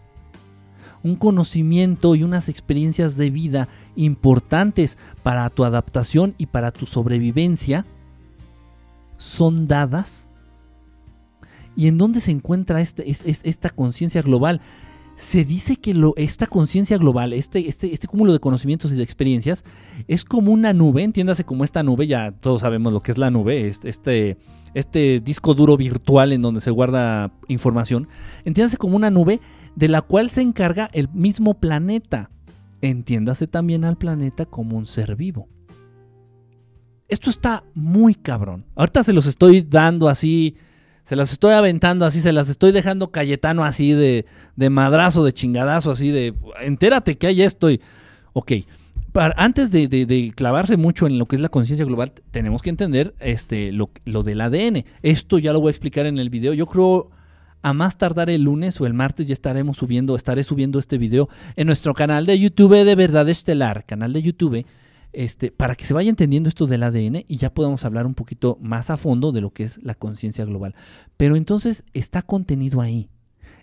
un 1.04 1.16
conocimiento 1.16 2.16
y 2.16 2.24
unas 2.24 2.50
experiencias 2.50 3.16
de 3.16 3.30
vida 3.30 3.68
importantes 4.00 4.98
para 5.24 5.50
tu 5.50 5.66
adaptación 5.66 6.34
y 6.38 6.46
para 6.46 6.72
tu 6.72 6.86
sobrevivencia 6.86 7.86
son 9.18 9.68
dadas. 9.68 10.30
¿Y 11.76 11.88
en 11.88 11.98
dónde 11.98 12.20
se 12.22 12.32
encuentra 12.32 12.82
este, 12.82 13.04
esta 13.08 13.70
conciencia 13.70 14.22
global? 14.22 14.62
Se 15.16 15.44
dice 15.44 15.76
que 15.76 15.94
lo, 15.94 16.14
esta 16.16 16.48
conciencia 16.48 16.98
global, 16.98 17.34
este, 17.34 17.68
este, 17.68 17.94
este 17.94 18.08
cúmulo 18.08 18.32
de 18.32 18.40
conocimientos 18.40 18.94
y 18.94 18.96
de 18.96 19.04
experiencias, 19.04 19.66
es 20.08 20.24
como 20.24 20.54
una 20.54 20.72
nube, 20.72 21.04
entiéndase 21.04 21.44
como 21.44 21.66
esta 21.66 21.84
nube, 21.84 22.08
ya 22.08 22.32
todos 22.32 22.62
sabemos 22.62 22.94
lo 22.94 23.02
que 23.02 23.12
es 23.12 23.18
la 23.18 23.30
nube, 23.30 23.68
este, 23.68 24.38
este 24.74 25.20
disco 25.20 25.54
duro 25.54 25.76
virtual 25.76 26.32
en 26.32 26.42
donde 26.42 26.62
se 26.62 26.72
guarda 26.72 27.34
información, 27.50 28.08
entiéndase 28.46 28.78
como 28.78 28.96
una 28.96 29.10
nube 29.10 29.42
de 29.76 29.90
la 29.90 30.02
cual 30.02 30.30
se 30.30 30.42
encarga 30.42 30.90
el 30.94 31.10
mismo 31.10 31.56
planeta. 31.56 32.30
Entiéndase 32.82 33.48
también 33.48 33.84
al 33.84 33.98
planeta 33.98 34.46
como 34.46 34.78
un 34.78 34.86
ser 34.86 35.16
vivo. 35.16 35.48
Esto 37.08 37.30
está 37.30 37.64
muy 37.74 38.14
cabrón. 38.14 38.66
Ahorita 38.76 39.04
se 39.04 39.14
los 39.14 39.26
estoy 39.26 39.62
dando 39.62 40.08
así, 40.08 40.56
se 41.04 41.16
las 41.16 41.32
estoy 41.32 41.54
aventando 41.54 42.06
así, 42.06 42.22
se 42.22 42.32
las 42.32 42.50
estoy 42.50 42.72
dejando 42.72 43.12
Cayetano 43.12 43.64
así 43.64 43.94
de, 43.94 44.26
de 44.56 44.70
madrazo, 44.70 45.24
de 45.26 45.34
chingadazo, 45.34 45.90
así 45.92 46.12
de, 46.12 46.36
entérate 46.62 47.18
que 47.18 47.28
hay 47.28 47.42
esto. 47.42 47.68
ok, 48.34 48.52
para, 49.12 49.34
antes 49.38 49.72
de, 49.72 50.34
clavarse 50.36 50.78
mucho 50.78 51.08
en 51.08 51.18
lo 51.18 51.26
que 51.26 51.36
es 51.36 51.42
la 51.42 51.50
conciencia 51.50 51.84
global, 51.84 52.14
tenemos 52.30 52.62
que 52.62 52.70
entender 52.70 53.16
este, 53.20 53.72
lo, 53.72 53.90
lo 54.06 54.22
del 54.22 54.40
ADN. 54.40 54.86
Esto 55.02 55.40
ya 55.40 55.52
lo 55.52 55.62
voy 55.62 55.70
a 55.70 55.72
explicar 55.72 56.06
en 56.06 56.20
el 56.20 56.30
video. 56.30 56.54
Yo 56.54 56.68
creo 56.68 57.10
a 57.62 57.74
más 57.74 57.98
tardar 57.98 58.30
el 58.30 58.44
lunes 58.44 58.80
o 58.80 58.86
el 58.86 58.94
martes 58.94 59.28
ya 59.28 59.34
estaremos 59.34 59.78
subiendo, 59.78 60.16
estaré 60.16 60.44
subiendo 60.44 60.80
este 60.80 60.98
video 60.98 61.30
en 61.56 61.68
nuestro 61.68 61.94
canal 61.94 62.26
de 62.26 62.40
YouTube 62.40 62.84
de 62.84 62.96
Verdad 62.96 63.28
Estelar, 63.30 63.86
canal 63.86 64.14
de 64.14 64.22
YouTube, 64.22 64.66
este, 65.12 65.52
para 65.52 65.76
que 65.76 65.86
se 65.86 65.94
vaya 65.94 66.10
entendiendo 66.10 66.50
esto 66.50 66.68
del 66.68 66.84
ADN 66.84 67.26
y 67.28 67.38
ya 67.38 67.54
podamos 67.54 67.84
hablar 67.86 68.06
un 68.06 68.14
poquito 68.14 68.58
más 68.62 68.90
a 68.90 68.98
fondo 68.98 69.32
de 69.32 69.42
lo 69.42 69.52
que 69.52 69.64
es 69.64 69.82
la 69.84 69.96
conciencia 69.96 70.46
global. 70.46 70.76
Pero 71.18 71.36
entonces 71.36 71.84
está 71.94 72.22
contenido 72.22 72.82
ahí. 72.82 73.10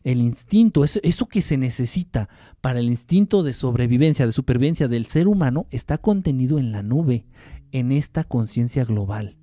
El 0.05 0.21
instinto, 0.21 0.85
eso, 0.85 1.01
eso 1.03 1.27
que 1.27 1.41
se 1.41 1.57
necesita 1.57 2.29
para 2.61 2.79
el 2.81 2.89
instinto 2.89 3.43
de 3.43 3.53
sobrevivencia, 3.53 4.27
de 4.27 4.33
supervivencia 4.33 4.89
del 4.89 5.07
ser 5.07 5.27
humano, 5.27 5.67
está 5.71 5.99
contenido 5.99 6.59
en 6.59 6.71
la 6.71 6.83
nube, 6.83 7.27
en 7.73 7.91
esta 7.93 8.23
conciencia 8.23 8.85
global 8.85 9.37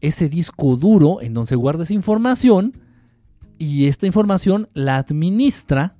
ese 0.00 0.28
disco 0.28 0.76
duro 0.76 1.20
en 1.20 1.34
donde 1.34 1.48
se 1.48 1.56
guarda 1.56 1.82
esa 1.82 1.94
información 1.94 2.74
y 3.58 3.86
esta 3.86 4.06
información 4.06 4.68
la 4.74 4.96
administra 4.96 5.96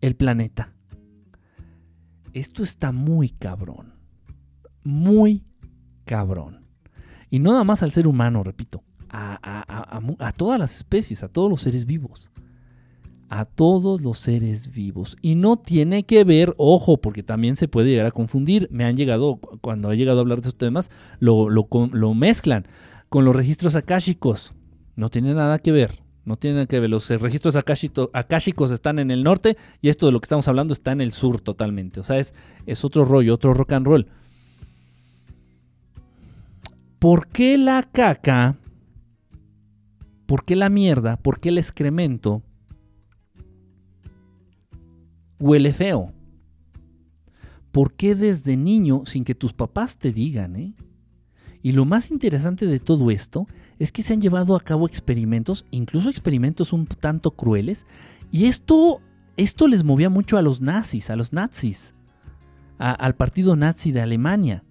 el 0.00 0.16
planeta. 0.16 0.72
Esto 2.32 2.62
está 2.62 2.92
muy 2.92 3.30
cabrón. 3.30 3.94
Muy 4.84 5.42
cabrón. 6.04 6.66
Y 7.30 7.38
no 7.38 7.52
nada 7.52 7.64
más 7.64 7.82
al 7.82 7.92
ser 7.92 8.06
humano, 8.06 8.44
repito, 8.44 8.84
a, 9.08 9.38
a, 10.18 10.32
todas 10.32 10.58
las 10.60 10.76
especies, 10.76 11.22
a 11.22 11.28
todos 11.28 11.50
los 11.50 11.62
seres 11.62 11.86
vivos. 11.86 12.30
A 13.28 13.44
todos 13.44 14.02
los 14.02 14.18
seres 14.18 14.72
vivos. 14.72 15.16
Y 15.20 15.34
no 15.34 15.56
tiene 15.56 16.04
que 16.04 16.22
ver, 16.22 16.54
ojo, 16.58 16.98
porque 16.98 17.22
también 17.22 17.56
se 17.56 17.66
puede 17.66 17.90
llegar 17.90 18.06
a 18.06 18.12
confundir. 18.12 18.68
Me 18.70 18.84
han 18.84 18.96
llegado, 18.96 19.40
cuando 19.60 19.90
he 19.90 19.96
llegado 19.96 20.18
a 20.18 20.22
hablar 20.22 20.38
de 20.38 20.48
estos 20.48 20.58
temas, 20.58 20.90
lo, 21.18 21.50
lo, 21.50 22.14
mezclan 22.14 22.66
con 23.08 23.24
los 23.24 23.34
registros 23.34 23.74
akáshicos. 23.74 24.54
No 24.94 25.10
tiene 25.10 25.34
nada 25.34 25.58
que 25.58 25.72
ver. 25.72 26.02
No 26.24 26.36
tiene 26.36 26.54
nada 26.54 26.66
que 26.66 26.78
ver. 26.78 26.88
Los 26.88 27.08
registros 27.08 27.56
akáshicos 27.56 28.70
están 28.70 29.00
en 29.00 29.10
el 29.10 29.24
norte 29.24 29.56
y 29.82 29.88
esto 29.88 30.06
de 30.06 30.12
lo 30.12 30.20
que 30.20 30.26
estamos 30.26 30.46
hablando 30.46 30.72
está 30.72 30.92
en 30.92 31.00
el 31.00 31.12
sur 31.12 31.40
totalmente. 31.40 32.00
O 32.00 32.04
sea, 32.04 32.18
es, 32.18 32.34
es 32.66 32.84
otro 32.84 33.04
rollo, 33.04 33.34
otro 33.34 33.54
rock 33.54 33.72
and 33.72 33.86
roll. 33.86 34.06
¿Por 37.00 37.26
qué 37.28 37.58
la 37.58 37.82
caca? 37.82 38.56
¿Por 40.26 40.44
qué 40.44 40.56
la 40.56 40.70
mierda? 40.70 41.16
¿Por 41.16 41.40
qué 41.40 41.50
el 41.50 41.58
excremento 41.58 42.42
huele 45.38 45.72
feo? 45.72 46.12
¿Por 47.72 47.94
qué 47.94 48.14
desde 48.14 48.56
niño, 48.56 49.02
sin 49.04 49.24
que 49.24 49.34
tus 49.34 49.52
papás 49.52 49.98
te 49.98 50.12
digan, 50.12 50.56
eh? 50.56 50.74
Y 51.62 51.72
lo 51.72 51.84
más 51.84 52.10
interesante 52.10 52.66
de 52.66 52.78
todo 52.78 53.10
esto 53.10 53.46
es 53.78 53.90
que 53.92 54.02
se 54.02 54.12
han 54.12 54.20
llevado 54.20 54.54
a 54.56 54.60
cabo 54.60 54.86
experimentos, 54.86 55.66
incluso 55.70 56.08
experimentos 56.08 56.72
un 56.72 56.86
tanto 56.86 57.32
crueles, 57.32 57.86
y 58.30 58.46
esto, 58.46 59.00
esto 59.36 59.68
les 59.68 59.84
movía 59.84 60.08
mucho 60.08 60.38
a 60.38 60.42
los 60.42 60.60
nazis, 60.60 61.10
a 61.10 61.16
los 61.16 61.32
nazis, 61.32 61.94
al 62.78 63.16
partido 63.16 63.56
nazi 63.56 63.92
de 63.92 64.00
Alemania. 64.00 64.62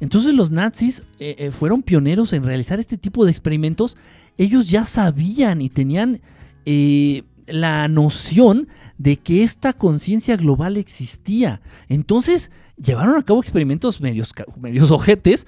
Entonces 0.00 0.34
los 0.34 0.50
nazis 0.50 1.04
eh, 1.18 1.36
eh, 1.38 1.50
fueron 1.50 1.82
pioneros 1.82 2.32
en 2.32 2.42
realizar 2.42 2.80
este 2.80 2.96
tipo 2.96 3.24
de 3.24 3.30
experimentos. 3.30 3.96
Ellos 4.38 4.68
ya 4.68 4.84
sabían 4.84 5.60
y 5.60 5.68
tenían 5.68 6.20
eh, 6.64 7.22
la 7.52 7.88
noción 7.88 8.68
de 8.98 9.16
que 9.16 9.42
esta 9.42 9.72
conciencia 9.72 10.36
global 10.36 10.76
existía. 10.76 11.60
Entonces 11.88 12.50
llevaron 12.76 13.16
a 13.16 13.22
cabo 13.22 13.40
experimentos 13.40 14.00
medios, 14.00 14.32
medios 14.58 14.90
ojetes 14.90 15.46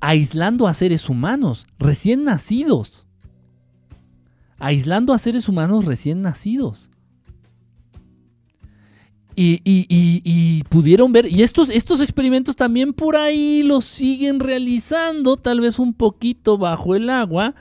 aislando 0.00 0.66
a 0.66 0.74
seres 0.74 1.08
humanos 1.08 1.66
recién 1.78 2.24
nacidos. 2.24 3.06
Aislando 4.58 5.12
a 5.12 5.18
seres 5.18 5.48
humanos 5.48 5.84
recién 5.84 6.22
nacidos. 6.22 6.90
Y, 9.34 10.62
pudieron 10.68 11.12
ver, 11.12 11.26
y 11.26 11.42
estos, 11.42 11.68
estos 11.70 12.00
experimentos 12.00 12.56
también 12.56 12.92
por 12.92 13.16
ahí 13.16 13.62
los 13.62 13.84
siguen 13.84 14.40
realizando, 14.40 15.36
tal 15.36 15.60
vez 15.60 15.78
un 15.78 15.94
poquito 15.94 16.58
bajo 16.58 16.94
el 16.94 17.08
agua, 17.08 17.54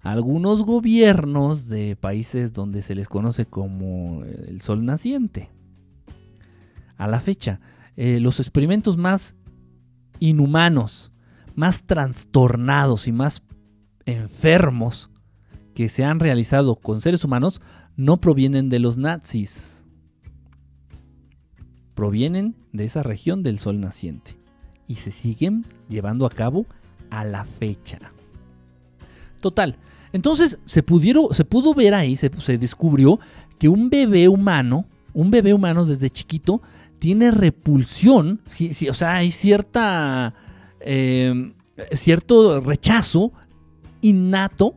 algunos 0.00 0.62
gobiernos 0.62 1.68
de 1.68 1.96
países 1.96 2.52
donde 2.52 2.82
se 2.82 2.94
les 2.94 3.08
conoce 3.08 3.46
como 3.46 4.24
el 4.24 4.60
sol 4.60 4.84
naciente. 4.84 5.50
A 6.96 7.06
la 7.06 7.20
fecha, 7.20 7.60
eh, 7.96 8.20
los 8.20 8.40
experimentos 8.40 8.96
más 8.96 9.36
inhumanos, 10.20 11.12
más 11.54 11.84
trastornados 11.84 13.08
y 13.08 13.12
más 13.12 13.42
enfermos 14.04 15.10
que 15.74 15.88
se 15.88 16.04
han 16.04 16.18
realizado 16.20 16.76
con 16.76 17.00
seres 17.00 17.24
humanos 17.24 17.60
no 17.96 18.20
provienen 18.20 18.68
de 18.68 18.78
los 18.78 18.98
nazis. 18.98 19.84
provienen 21.94 22.54
de 22.72 22.84
esa 22.84 23.02
región 23.02 23.42
del 23.42 23.58
sol 23.58 23.80
naciente 23.80 24.38
y 24.86 24.94
se 24.94 25.10
siguen 25.10 25.66
llevando 25.88 26.26
a 26.26 26.30
cabo 26.30 26.64
a 27.10 27.24
la 27.24 27.44
fecha. 27.44 27.98
Total, 29.40 29.76
entonces 30.12 30.58
se, 30.64 30.82
pudieron, 30.82 31.26
se 31.32 31.44
pudo 31.44 31.74
ver 31.74 31.94
ahí, 31.94 32.16
se, 32.16 32.30
descubrió 32.58 33.18
que 33.58 33.68
un 33.68 33.90
bebé 33.90 34.28
humano, 34.28 34.86
un 35.12 35.30
bebé 35.30 35.52
humano 35.52 35.84
desde 35.84 36.10
chiquito, 36.10 36.62
tiene 36.98 37.30
repulsión, 37.30 38.40
o 38.88 38.94
sea, 38.94 39.16
hay 39.16 39.30
cierta, 39.30 40.34
eh, 40.80 41.52
cierto 41.92 42.60
rechazo 42.60 43.32
innato, 44.00 44.74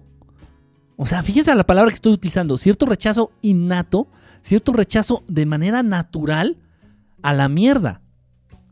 o 0.97 1.05
sea, 1.05 1.23
fíjense 1.23 1.53
la 1.55 1.65
palabra 1.65 1.89
que 1.89 1.95
estoy 1.95 2.13
utilizando, 2.13 2.57
cierto 2.57 2.85
rechazo 2.85 3.31
innato, 3.41 4.07
cierto 4.41 4.73
rechazo 4.73 5.23
de 5.27 5.45
manera 5.45 5.81
natural 5.81 6.57
a 7.23 7.33
la 7.33 7.49
mierda, 7.49 8.01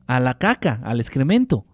a 0.05 0.19
la 0.19 0.37
caca, 0.37 0.79
al 0.83 0.99
excremento, 0.99 1.65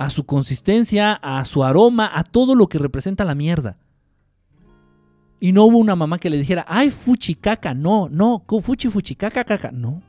a 0.00 0.08
su 0.08 0.24
consistencia, 0.24 1.12
a 1.12 1.44
su 1.44 1.62
aroma, 1.62 2.10
a 2.14 2.24
todo 2.24 2.54
lo 2.54 2.68
que 2.68 2.78
representa 2.78 3.22
la 3.22 3.34
mierda. 3.34 3.76
Y 5.40 5.52
no 5.52 5.64
hubo 5.64 5.76
una 5.76 5.94
mamá 5.94 6.18
que 6.18 6.30
le 6.30 6.38
dijera, 6.38 6.64
ay, 6.66 6.88
fuchi 6.88 7.34
caca, 7.34 7.74
no, 7.74 8.08
no, 8.08 8.42
fuchi 8.62 8.88
fuchi 8.88 9.14
caca, 9.14 9.44
caca, 9.44 9.70
no. 9.70 10.00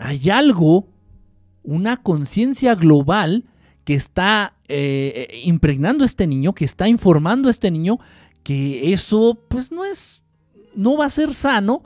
Hay 0.00 0.30
algo, 0.30 0.88
una 1.62 1.96
conciencia 1.98 2.74
global 2.74 3.44
que 3.84 3.94
está 3.94 4.56
eh, 4.66 5.28
eh, 5.30 5.40
impregnando 5.44 6.02
a 6.02 6.06
este 6.06 6.26
niño, 6.26 6.56
que 6.56 6.64
está 6.64 6.88
informando 6.88 7.46
a 7.46 7.52
este 7.52 7.70
niño 7.70 8.00
que 8.42 8.92
eso 8.92 9.38
pues 9.48 9.70
no 9.70 9.84
es, 9.84 10.24
no 10.74 10.96
va 10.96 11.04
a 11.04 11.10
ser 11.10 11.34
sano 11.34 11.84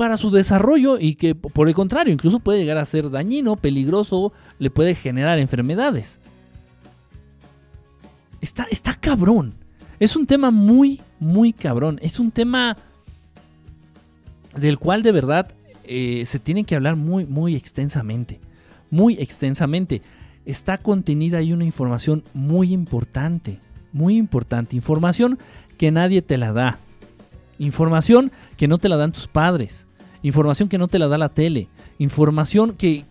para 0.00 0.16
su 0.16 0.30
desarrollo 0.30 0.98
y 0.98 1.16
que 1.16 1.34
por 1.34 1.68
el 1.68 1.74
contrario 1.74 2.10
incluso 2.10 2.40
puede 2.40 2.60
llegar 2.60 2.78
a 2.78 2.86
ser 2.86 3.10
dañino, 3.10 3.56
peligroso, 3.56 4.32
le 4.58 4.70
puede 4.70 4.94
generar 4.94 5.38
enfermedades. 5.38 6.20
Está, 8.40 8.66
está 8.70 8.94
cabrón. 8.94 9.56
Es 9.98 10.16
un 10.16 10.26
tema 10.26 10.50
muy, 10.50 11.02
muy 11.18 11.52
cabrón. 11.52 11.98
Es 12.00 12.18
un 12.18 12.30
tema 12.30 12.78
del 14.56 14.78
cual 14.78 15.02
de 15.02 15.12
verdad 15.12 15.52
eh, 15.84 16.24
se 16.24 16.38
tiene 16.38 16.64
que 16.64 16.76
hablar 16.76 16.96
muy, 16.96 17.26
muy 17.26 17.54
extensamente. 17.54 18.40
Muy 18.90 19.18
extensamente 19.18 20.00
está 20.46 20.78
contenida 20.78 21.36
ahí 21.36 21.52
una 21.52 21.66
información 21.66 22.24
muy 22.32 22.72
importante, 22.72 23.60
muy 23.92 24.16
importante, 24.16 24.76
información 24.76 25.38
que 25.76 25.90
nadie 25.90 26.22
te 26.22 26.38
la 26.38 26.54
da, 26.54 26.78
información 27.58 28.32
que 28.56 28.66
no 28.66 28.78
te 28.78 28.88
la 28.88 28.96
dan 28.96 29.12
tus 29.12 29.28
padres, 29.28 29.86
información 30.22 30.68
que 30.68 30.78
no 30.78 30.88
te 30.88 30.98
la 30.98 31.08
da 31.08 31.18
la 31.18 31.28
tele, 31.28 31.68
información 31.98 32.72
que, 32.72 33.04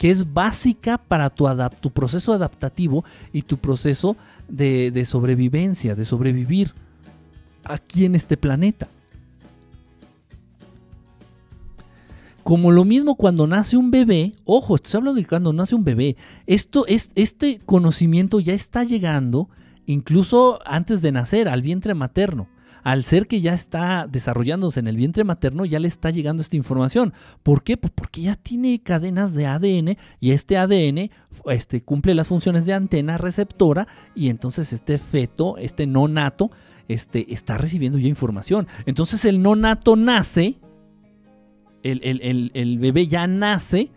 es 0.00 0.32
básica 0.32 0.98
para 0.98 1.30
tu, 1.30 1.48
tu, 1.80 1.90
proceso 1.90 2.32
adaptativo 2.32 3.04
y 3.32 3.42
tu 3.42 3.56
proceso 3.56 4.16
de, 4.48 4.92
de 4.92 5.04
sobrevivencia, 5.04 5.96
de 5.96 6.04
sobrevivir 6.04 6.72
aquí 7.64 8.04
en 8.04 8.14
este 8.14 8.36
planeta. 8.36 8.88
Como 12.46 12.70
lo 12.70 12.84
mismo 12.84 13.16
cuando 13.16 13.48
nace 13.48 13.76
un 13.76 13.90
bebé, 13.90 14.32
ojo, 14.44 14.76
estoy 14.76 14.98
hablando 14.98 15.20
de 15.20 15.26
cuando 15.26 15.52
nace 15.52 15.74
un 15.74 15.82
bebé, 15.82 16.16
esto 16.46 16.86
es, 16.86 17.10
este 17.16 17.60
conocimiento 17.66 18.38
ya 18.38 18.54
está 18.54 18.84
llegando 18.84 19.48
incluso 19.84 20.60
antes 20.64 21.02
de 21.02 21.10
nacer 21.10 21.48
al 21.48 21.62
vientre 21.62 21.94
materno. 21.94 22.46
Al 22.86 23.02
ser 23.02 23.26
que 23.26 23.40
ya 23.40 23.52
está 23.52 24.06
desarrollándose 24.06 24.78
en 24.78 24.86
el 24.86 24.96
vientre 24.96 25.24
materno, 25.24 25.64
ya 25.64 25.80
le 25.80 25.88
está 25.88 26.10
llegando 26.10 26.40
esta 26.40 26.54
información. 26.54 27.14
¿Por 27.42 27.64
qué? 27.64 27.76
Pues 27.76 27.92
porque 27.92 28.20
ya 28.20 28.36
tiene 28.36 28.80
cadenas 28.80 29.34
de 29.34 29.44
ADN 29.44 29.96
y 30.20 30.30
este 30.30 30.56
ADN 30.56 31.10
este, 31.46 31.82
cumple 31.82 32.14
las 32.14 32.28
funciones 32.28 32.64
de 32.64 32.74
antena 32.74 33.18
receptora 33.18 33.88
y 34.14 34.28
entonces 34.28 34.72
este 34.72 34.98
feto, 34.98 35.56
este 35.56 35.88
no 35.88 36.06
nato, 36.06 36.52
este, 36.86 37.34
está 37.34 37.58
recibiendo 37.58 37.98
ya 37.98 38.06
información. 38.06 38.68
Entonces 38.84 39.24
el 39.24 39.42
no 39.42 39.56
nato 39.56 39.96
nace 39.96 40.60
el, 41.82 42.78
bebé 42.78 43.08
ya 43.08 43.26
nace 43.26 43.90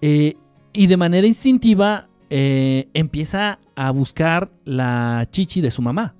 eh, 0.00 0.34
y 0.72 0.88
de 0.88 0.96
manera 0.96 1.28
instintiva 1.28 2.08
eh, 2.30 2.88
empieza 2.94 3.60
a 3.76 3.92
buscar 3.92 4.50
la 4.64 5.28
chichi 5.30 5.60
de 5.60 5.70
su 5.70 5.82
mamá. 5.82 6.16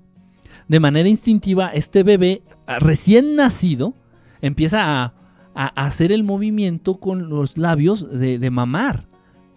De 0.68 0.80
manera 0.80 1.08
instintiva, 1.08 1.68
este 1.68 2.02
bebé 2.02 2.42
recién 2.78 3.36
nacido 3.36 3.94
empieza 4.40 5.04
a, 5.04 5.14
hacer 5.54 6.12
el 6.12 6.22
movimiento 6.22 7.00
con 7.00 7.28
los 7.28 7.58
labios 7.58 8.08
de, 8.16 8.50
mamar, 8.50 9.08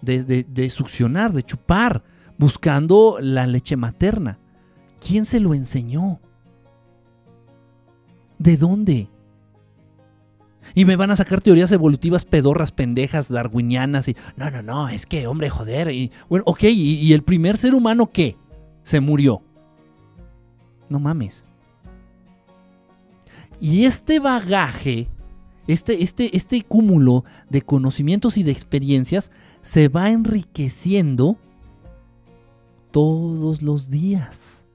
de 0.02 0.70
succionar, 0.72 1.32
de 1.32 1.44
chupar, 1.44 2.04
buscando 2.40 3.18
la 3.22 3.46
leche 3.46 3.76
materna. 3.76 4.40
¿Quién 5.00 5.26
se 5.26 5.40
lo 5.40 5.54
enseñó? 5.54 6.20
¿De 8.40 8.58
dónde? 8.58 9.10
Y 10.74 10.86
me 10.86 10.96
van 10.96 11.12
a 11.12 11.16
sacar 11.16 11.42
teorías 11.42 11.72
evolutivas 11.72 12.26
pedorras, 12.26 12.72
pendejas, 12.72 13.30
darwinianas 13.30 14.08
y... 14.08 14.16
No, 14.38 14.50
no, 14.50 14.62
no, 14.62 14.90
es 14.90 15.06
que, 15.06 15.28
hombre, 15.28 15.50
joder. 15.50 15.92
Y, 15.92 16.12
bueno, 16.30 16.44
ok, 16.48 16.64
¿y, 16.64 17.14
el 17.14 17.24
primer 17.24 17.58
ser 17.58 17.76
humano 17.76 18.10
qué? 18.12 18.38
Se 18.84 19.00
murió. 19.00 19.44
No 20.92 21.00
mames. 21.00 21.46
Y 23.62 23.86
este 23.86 24.20
bagaje, 24.20 25.08
este, 25.68 26.04
este, 26.04 26.36
este 26.36 26.64
cúmulo 26.64 27.24
de 27.50 27.62
conocimientos 27.62 28.38
y 28.38 28.44
de 28.44 28.52
experiencias 28.52 29.32
se 29.62 29.88
va 29.88 30.10
enriqueciendo 30.10 31.38
todos 32.92 33.62
los 33.62 33.90
días. 33.90 34.66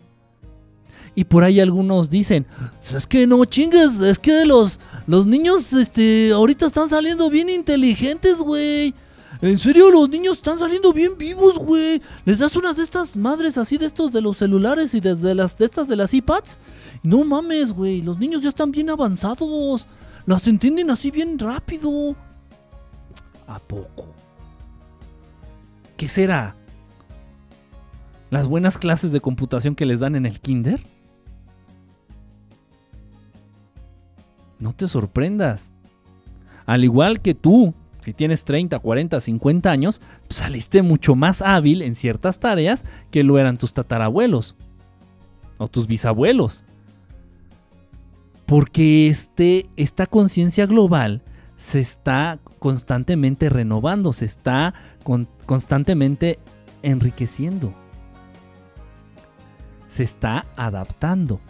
Y 1.14 1.24
por 1.24 1.44
ahí 1.44 1.60
algunos 1.60 2.08
dicen, 2.08 2.46
es 2.94 3.06
que 3.06 3.26
no 3.26 3.44
chingues, 3.44 4.00
es 4.00 4.18
que 4.18 4.46
los, 4.46 4.80
los 5.06 5.26
niños 5.26 5.70
este, 5.74 6.30
ahorita 6.32 6.64
están 6.64 6.88
saliendo 6.88 7.28
bien 7.28 7.50
inteligentes, 7.50 8.38
güey. 8.38 8.94
En 9.40 9.58
serio, 9.58 9.90
los 9.90 10.08
niños 10.08 10.38
están 10.38 10.58
saliendo 10.58 10.92
bien 10.92 11.16
vivos, 11.18 11.58
güey. 11.58 12.00
Les 12.24 12.38
das 12.38 12.56
unas 12.56 12.76
de 12.76 12.82
estas 12.82 13.16
madres 13.16 13.58
así 13.58 13.78
de 13.78 13.86
estos 13.86 14.12
de 14.12 14.20
los 14.20 14.36
celulares 14.38 14.94
y 14.94 15.00
desde 15.00 15.34
las 15.34 15.56
de 15.58 15.64
estas 15.64 15.88
de 15.88 15.96
las 15.96 16.14
iPads. 16.14 16.58
No 17.02 17.24
mames, 17.24 17.72
güey. 17.72 18.02
Los 18.02 18.18
niños 18.18 18.42
ya 18.42 18.48
están 18.48 18.70
bien 18.70 18.90
avanzados. 18.90 19.88
Las 20.26 20.46
entienden 20.46 20.90
así 20.90 21.10
bien 21.10 21.38
rápido. 21.38 22.16
¿A 23.46 23.58
poco? 23.58 24.06
¿Qué 25.96 26.08
será? 26.08 26.56
¿Las 28.30 28.48
buenas 28.48 28.78
clases 28.78 29.12
de 29.12 29.20
computación 29.20 29.74
que 29.74 29.86
les 29.86 30.00
dan 30.00 30.16
en 30.16 30.26
el 30.26 30.40
kinder? 30.40 30.80
no 34.58 34.74
te 34.74 34.88
sorprendas. 34.88 35.70
Al 36.64 36.84
igual 36.84 37.20
que 37.20 37.34
tú, 37.34 37.74
si 38.06 38.14
tienes 38.14 38.44
30, 38.44 38.78
40, 38.78 39.20
50 39.20 39.68
años, 39.68 40.00
pues, 40.28 40.38
saliste 40.38 40.82
mucho 40.82 41.16
más 41.16 41.42
hábil 41.42 41.82
en 41.82 41.96
ciertas 41.96 42.38
tareas 42.38 42.84
que 43.10 43.24
lo 43.24 43.36
eran 43.36 43.58
tus 43.58 43.72
tatarabuelos 43.72 44.54
o 45.58 45.66
tus 45.66 45.88
bisabuelos. 45.88 46.64
Porque 48.46 49.08
este, 49.08 49.68
esta 49.76 50.06
conciencia 50.06 50.66
global 50.66 51.24
se 51.56 51.80
está 51.80 52.38
constantemente 52.60 53.48
renovando, 53.48 54.12
se 54.12 54.26
está 54.26 54.72
constantemente 55.44 56.38
enriqueciendo, 56.84 57.74
se 59.88 60.04
está 60.04 60.46
adaptando. 60.54 61.40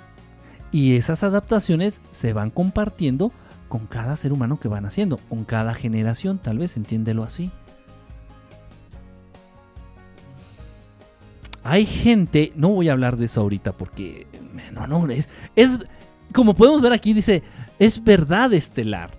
Y 0.73 0.97
esas 0.97 1.23
adaptaciones 1.23 2.01
se 2.13 2.33
van 2.33 2.49
compartiendo 2.49 3.31
con 3.69 3.87
cada 3.87 4.17
ser 4.17 4.33
humano 4.33 4.59
que 4.61 4.69
van 4.69 4.87
haciendo, 4.87 5.19
con 5.29 5.45
cada 5.45 5.75
generación, 5.75 6.39
tal 6.39 6.59
vez, 6.59 6.77
entiéndelo 6.77 7.25
así. 7.25 7.51
Hay 11.63 11.85
gente, 11.85 12.53
no 12.55 12.69
voy 12.69 12.89
a 12.89 12.93
hablar 12.93 13.17
de 13.17 13.25
eso 13.25 13.41
ahorita 13.41 13.73
porque 13.73 14.27
no, 14.73 14.87
no, 14.87 15.11
es, 15.11 15.29
es 15.57 15.81
como 16.33 16.55
podemos 16.55 16.81
ver 16.81 16.93
aquí, 16.93 17.13
dice, 17.13 17.43
es 17.79 18.03
verdad 18.03 18.53
estelar. 18.53 19.11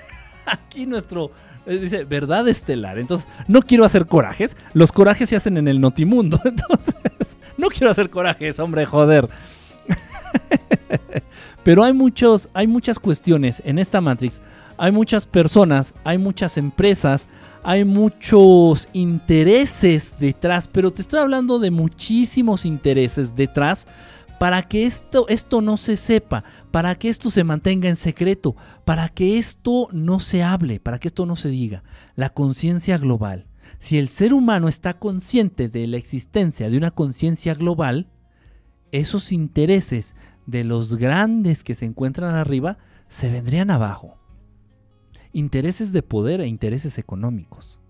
aquí 0.46 0.86
nuestro, 0.86 1.30
eh, 1.66 1.78
dice, 1.78 2.04
verdad 2.04 2.48
estelar. 2.48 2.98
Entonces, 2.98 3.28
no 3.46 3.62
quiero 3.62 3.84
hacer 3.84 4.06
corajes. 4.06 4.56
Los 4.72 4.92
corajes 4.92 5.28
se 5.28 5.36
hacen 5.36 5.56
en 5.56 5.68
el 5.68 5.80
Notimundo. 5.80 6.40
Entonces, 6.44 6.96
no 7.56 7.68
quiero 7.68 7.90
hacer 7.90 8.10
corajes, 8.10 8.58
hombre, 8.58 8.84
joder. 8.84 9.28
Pero 11.64 11.84
hay, 11.84 11.92
muchos, 11.92 12.48
hay 12.54 12.66
muchas 12.66 12.98
cuestiones 12.98 13.62
en 13.64 13.78
esta 13.78 14.00
Matrix. 14.00 14.42
Hay 14.76 14.90
muchas 14.90 15.26
personas, 15.26 15.94
hay 16.02 16.18
muchas 16.18 16.56
empresas, 16.58 17.28
hay 17.62 17.84
muchos 17.84 18.88
intereses 18.92 20.16
detrás. 20.18 20.68
Pero 20.68 20.90
te 20.90 21.02
estoy 21.02 21.20
hablando 21.20 21.58
de 21.58 21.70
muchísimos 21.70 22.64
intereses 22.66 23.36
detrás 23.36 23.86
para 24.40 24.64
que 24.64 24.86
esto, 24.86 25.26
esto 25.28 25.62
no 25.62 25.76
se 25.76 25.96
sepa, 25.96 26.42
para 26.72 26.96
que 26.96 27.08
esto 27.08 27.30
se 27.30 27.44
mantenga 27.44 27.88
en 27.88 27.94
secreto, 27.94 28.56
para 28.84 29.08
que 29.08 29.38
esto 29.38 29.86
no 29.92 30.18
se 30.18 30.42
hable, 30.42 30.80
para 30.80 30.98
que 30.98 31.06
esto 31.06 31.26
no 31.26 31.36
se 31.36 31.48
diga. 31.48 31.84
La 32.16 32.30
conciencia 32.30 32.98
global. 32.98 33.46
Si 33.78 33.98
el 33.98 34.08
ser 34.08 34.34
humano 34.34 34.66
está 34.66 34.94
consciente 34.94 35.68
de 35.68 35.86
la 35.86 35.96
existencia 35.96 36.68
de 36.68 36.76
una 36.76 36.90
conciencia 36.90 37.54
global, 37.54 38.08
esos 38.90 39.30
intereses 39.30 40.16
de 40.52 40.62
los 40.62 40.94
grandes 40.94 41.64
que 41.64 41.74
se 41.74 41.86
encuentran 41.86 42.36
arriba 42.36 42.78
se 43.08 43.30
vendrían 43.30 43.70
abajo. 43.70 44.18
Intereses 45.32 45.92
de 45.92 46.02
poder 46.02 46.40
e 46.40 46.46
intereses 46.46 46.98
económicos. 46.98 47.80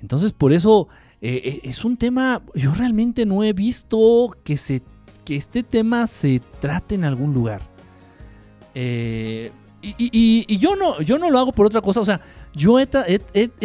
Entonces 0.00 0.32
por 0.32 0.52
eso 0.52 0.88
eh, 1.20 1.42
eh, 1.44 1.60
es 1.64 1.84
un 1.84 1.96
tema, 1.96 2.42
yo 2.54 2.72
realmente 2.72 3.26
no 3.26 3.42
he 3.44 3.52
visto 3.52 4.34
que, 4.44 4.56
se, 4.56 4.82
que 5.24 5.36
este 5.36 5.62
tema 5.62 6.06
se 6.06 6.40
trate 6.60 6.94
en 6.94 7.04
algún 7.04 7.34
lugar. 7.34 7.60
Eh, 8.74 9.50
y, 9.82 10.56
yo, 10.58 10.76
no, 10.76 11.00
yo 11.00 11.18
no 11.18 11.30
lo 11.30 11.38
hago 11.38 11.52
por 11.52 11.66
otra 11.66 11.80
cosa, 11.80 12.00
o 12.00 12.04
sea, 12.04 12.20
yo 12.54 12.80
he, 12.80 12.86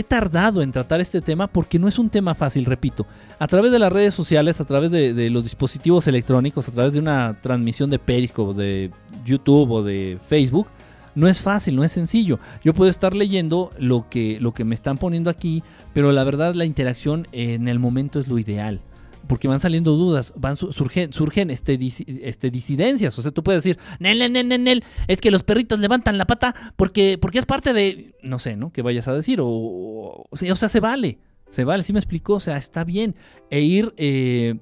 tardado 0.03 0.61
en 0.61 0.71
tratar 0.71 1.01
este 1.01 1.21
tema 1.21 1.47
porque 1.47 1.79
no 1.79 1.87
es 1.87 1.97
un 1.97 2.09
tema 2.09 2.35
fácil, 2.35 2.65
repito. 2.65 3.05
A 3.39 3.47
través 3.47 3.71
de 3.71 3.79
las 3.79 3.91
redes 3.91 4.13
sociales, 4.13 4.61
a 4.61 4.65
través 4.65 4.91
de, 4.91 5.29
los 5.29 5.43
dispositivos 5.43 6.07
electrónicos, 6.07 6.67
a 6.69 6.71
través 6.71 6.93
de 6.93 6.99
una 6.99 7.39
transmisión 7.41 7.89
de 7.89 7.99
Periscope, 7.99 8.53
de 8.53 8.91
YouTube 9.25 9.71
o 9.71 9.83
de 9.83 10.19
Facebook, 10.27 10.67
no 11.15 11.27
es 11.27 11.41
fácil, 11.41 11.75
no 11.75 11.83
es 11.83 11.93
sencillo. 11.93 12.39
Yo 12.63 12.73
puedo 12.73 12.91
estar 12.91 13.15
leyendo 13.15 13.71
lo 13.79 14.07
que, 14.09 14.39
lo 14.39 14.53
que 14.53 14.65
me 14.65 14.75
están 14.75 14.97
poniendo 14.97 15.29
aquí, 15.29 15.63
pero 15.93 16.11
la 16.11 16.23
verdad 16.23 16.53
la 16.53 16.65
interacción 16.65 17.27
en 17.31 17.67
el 17.67 17.79
momento 17.79 18.19
es 18.19 18.27
lo 18.27 18.37
ideal. 18.37 18.81
Porque 19.27 19.47
van 19.47 19.59
saliendo 19.59 19.93
dudas, 19.93 20.33
van 20.35 20.55
surgen, 20.55 21.11
surgen 21.11 21.49
este, 21.49 21.79
este, 22.21 22.51
disidencias. 22.51 23.17
O 23.17 23.21
sea, 23.21 23.31
tú 23.31 23.43
puedes 23.43 23.63
decir, 23.63 23.79
Nel, 23.99 24.19
Nel, 24.19 24.47
Nel, 24.47 24.63
Nel, 24.63 24.83
es 25.07 25.19
que 25.19 25.31
los 25.31 25.43
perritos 25.43 25.79
levantan 25.79 26.17
la 26.17 26.25
pata 26.25 26.53
porque, 26.75 27.17
porque 27.19 27.39
es 27.39 27.45
parte 27.45 27.73
de. 27.73 28.15
No 28.21 28.39
sé, 28.39 28.55
¿no? 28.55 28.71
Que 28.71 28.81
vayas 28.81 29.07
a 29.07 29.13
decir. 29.13 29.39
O, 29.41 30.25
o, 30.29 30.37
sea, 30.37 30.69
se 30.69 30.79
vale. 30.79 31.19
Se 31.49 31.63
vale, 31.63 31.83
sí 31.83 31.93
me 31.93 31.99
explicó. 31.99 32.35
O 32.35 32.39
sea, 32.39 32.57
está 32.57 32.83
bien. 32.83 33.15
E 33.49 33.61
ir, 33.61 33.93
eh, 33.97 34.59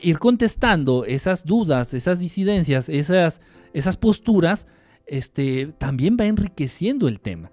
ir 0.00 0.18
contestando 0.18 1.04
esas 1.04 1.44
dudas, 1.44 1.94
esas 1.94 2.18
disidencias, 2.18 2.88
esas, 2.88 3.40
esas 3.72 3.96
posturas 3.96 4.66
este, 5.06 5.72
también 5.78 6.16
va 6.20 6.26
enriqueciendo 6.26 7.08
el 7.08 7.20
tema. 7.20 7.50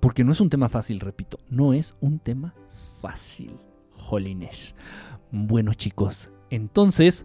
Porque 0.00 0.24
no 0.24 0.32
es 0.32 0.40
un 0.40 0.50
tema 0.50 0.68
fácil, 0.68 1.00
repito, 1.00 1.38
no 1.48 1.72
es 1.72 1.94
un 2.00 2.18
tema 2.18 2.54
fácil. 3.00 3.52
Jolines. 3.92 4.74
Bueno 5.34 5.72
chicos, 5.72 6.30
entonces 6.50 7.24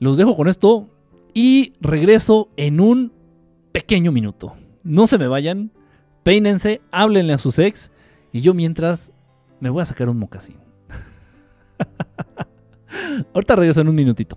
los 0.00 0.16
dejo 0.16 0.36
con 0.36 0.48
esto 0.48 0.90
y 1.34 1.74
regreso 1.80 2.50
en 2.56 2.80
un 2.80 3.12
pequeño 3.70 4.10
minuto. 4.10 4.56
No 4.82 5.06
se 5.06 5.18
me 5.18 5.28
vayan, 5.28 5.70
peínense, 6.24 6.80
háblenle 6.90 7.32
a 7.32 7.38
sus 7.38 7.60
ex 7.60 7.92
y 8.32 8.40
yo 8.40 8.54
mientras 8.54 9.12
me 9.60 9.70
voy 9.70 9.82
a 9.82 9.86
sacar 9.86 10.08
un 10.08 10.18
mocasín. 10.18 10.56
Ahorita 13.32 13.54
regreso 13.54 13.82
en 13.82 13.88
un 13.88 13.94
minutito. 13.94 14.36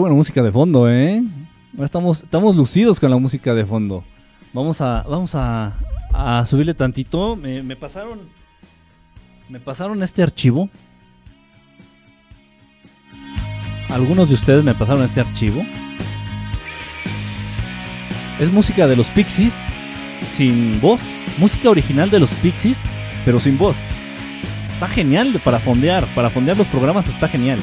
Buena 0.00 0.16
música 0.16 0.42
de 0.42 0.50
fondo, 0.50 0.90
¿eh? 0.90 1.22
Estamos, 1.78 2.22
estamos 2.22 2.56
lucidos 2.56 2.98
con 2.98 3.10
la 3.10 3.18
música 3.18 3.54
de 3.54 3.64
fondo. 3.64 4.02
Vamos 4.52 4.80
a, 4.80 5.04
vamos 5.08 5.34
a, 5.34 5.74
subirle 6.44 6.74
tantito. 6.74 7.36
Me, 7.36 7.76
pasaron, 7.76 8.20
me 9.48 9.60
pasaron 9.60 10.02
este 10.02 10.22
archivo. 10.22 10.68
Algunos 13.88 14.28
de 14.28 14.34
ustedes 14.34 14.64
me 14.64 14.74
pasaron 14.74 15.02
este 15.04 15.20
archivo. 15.20 15.62
Es 18.38 18.52
música 18.52 18.86
de 18.86 18.96
los 18.96 19.08
Pixies 19.10 19.54
sin 20.34 20.80
voz. 20.80 21.02
Música 21.38 21.70
original 21.70 22.10
de 22.10 22.20
los 22.20 22.30
Pixies, 22.30 22.82
pero 23.24 23.38
sin 23.38 23.58
voz. 23.58 23.76
Está 24.74 24.88
genial 24.88 25.40
para 25.44 25.58
fondear. 25.58 26.06
Para 26.14 26.30
fondear 26.30 26.56
los 26.56 26.66
programas 26.66 27.08
está 27.08 27.28
genial. 27.28 27.60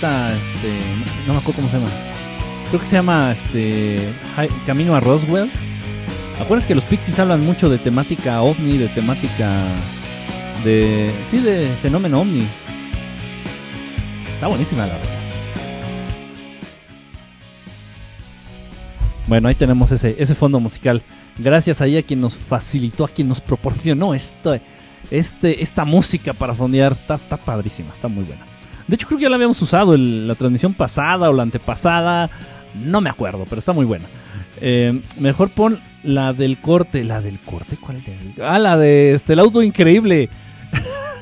Esta, 0.00 0.34
este, 0.34 0.78
no 1.26 1.34
me 1.34 1.40
acuerdo 1.40 1.60
cómo 1.60 1.68
se 1.68 1.76
llama. 1.76 1.90
Creo 2.68 2.80
que 2.80 2.86
se 2.86 2.96
llama, 2.96 3.32
este, 3.32 3.98
Camino 4.64 4.94
a 4.94 5.00
Roswell. 5.00 5.50
Acuérdense 6.40 6.68
que 6.68 6.74
los 6.74 6.84
Pixies 6.84 7.18
hablan 7.18 7.44
mucho 7.44 7.68
de 7.68 7.76
temática 7.76 8.40
ovni, 8.40 8.78
de 8.78 8.88
temática 8.88 9.50
de, 10.64 11.12
sí, 11.26 11.40
de 11.40 11.68
fenómeno 11.82 12.22
ovni. 12.22 12.46
Está 14.32 14.46
buenísima 14.46 14.86
la 14.86 14.94
verdad. 14.94 15.08
Bueno, 19.26 19.48
ahí 19.48 19.54
tenemos 19.54 19.92
ese, 19.92 20.16
ese 20.18 20.34
fondo 20.34 20.60
musical. 20.60 21.02
Gracias 21.38 21.82
a 21.82 21.86
quien 22.06 22.22
nos 22.22 22.38
facilitó, 22.38 23.04
a 23.04 23.08
quien 23.08 23.28
nos 23.28 23.42
proporcionó 23.42 24.14
esto, 24.14 24.58
este, 25.10 25.62
esta 25.62 25.84
música 25.84 26.32
para 26.32 26.54
fondear. 26.54 26.92
Está, 26.92 27.16
está 27.16 27.36
padrísima, 27.36 27.92
está 27.92 28.08
muy 28.08 28.24
buena. 28.24 28.49
De 28.90 28.96
hecho, 28.96 29.06
creo 29.06 29.18
que 29.18 29.22
ya 29.22 29.28
la 29.28 29.36
habíamos 29.36 29.62
usado 29.62 29.96
la 29.96 30.34
transmisión 30.34 30.74
pasada 30.74 31.30
o 31.30 31.32
la 31.32 31.44
antepasada. 31.44 32.28
No 32.74 33.00
me 33.00 33.08
acuerdo, 33.08 33.46
pero 33.48 33.60
está 33.60 33.72
muy 33.72 33.84
buena. 33.84 34.06
Eh, 34.60 35.00
mejor 35.20 35.50
pon 35.50 35.78
la 36.02 36.32
del 36.32 36.58
corte. 36.58 37.04
¿La 37.04 37.20
del 37.20 37.38
corte? 37.38 37.76
¿Cuál 37.76 37.98
es? 37.98 38.02
Ah, 38.42 38.58
la 38.58 38.76
de 38.76 39.14
este, 39.14 39.34
el 39.34 39.38
auto 39.38 39.62
increíble. 39.62 40.28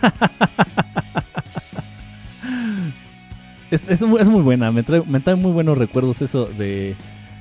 es, 3.71 4.01
muy 4.01 4.41
buena. 4.41 4.73
Me 4.73 4.83
trae, 4.83 5.03
me 5.07 5.21
trae 5.21 5.37
muy 5.37 5.53
buenos 5.53 5.77
recuerdos 5.77 6.23
eso 6.23 6.47
de. 6.47 6.97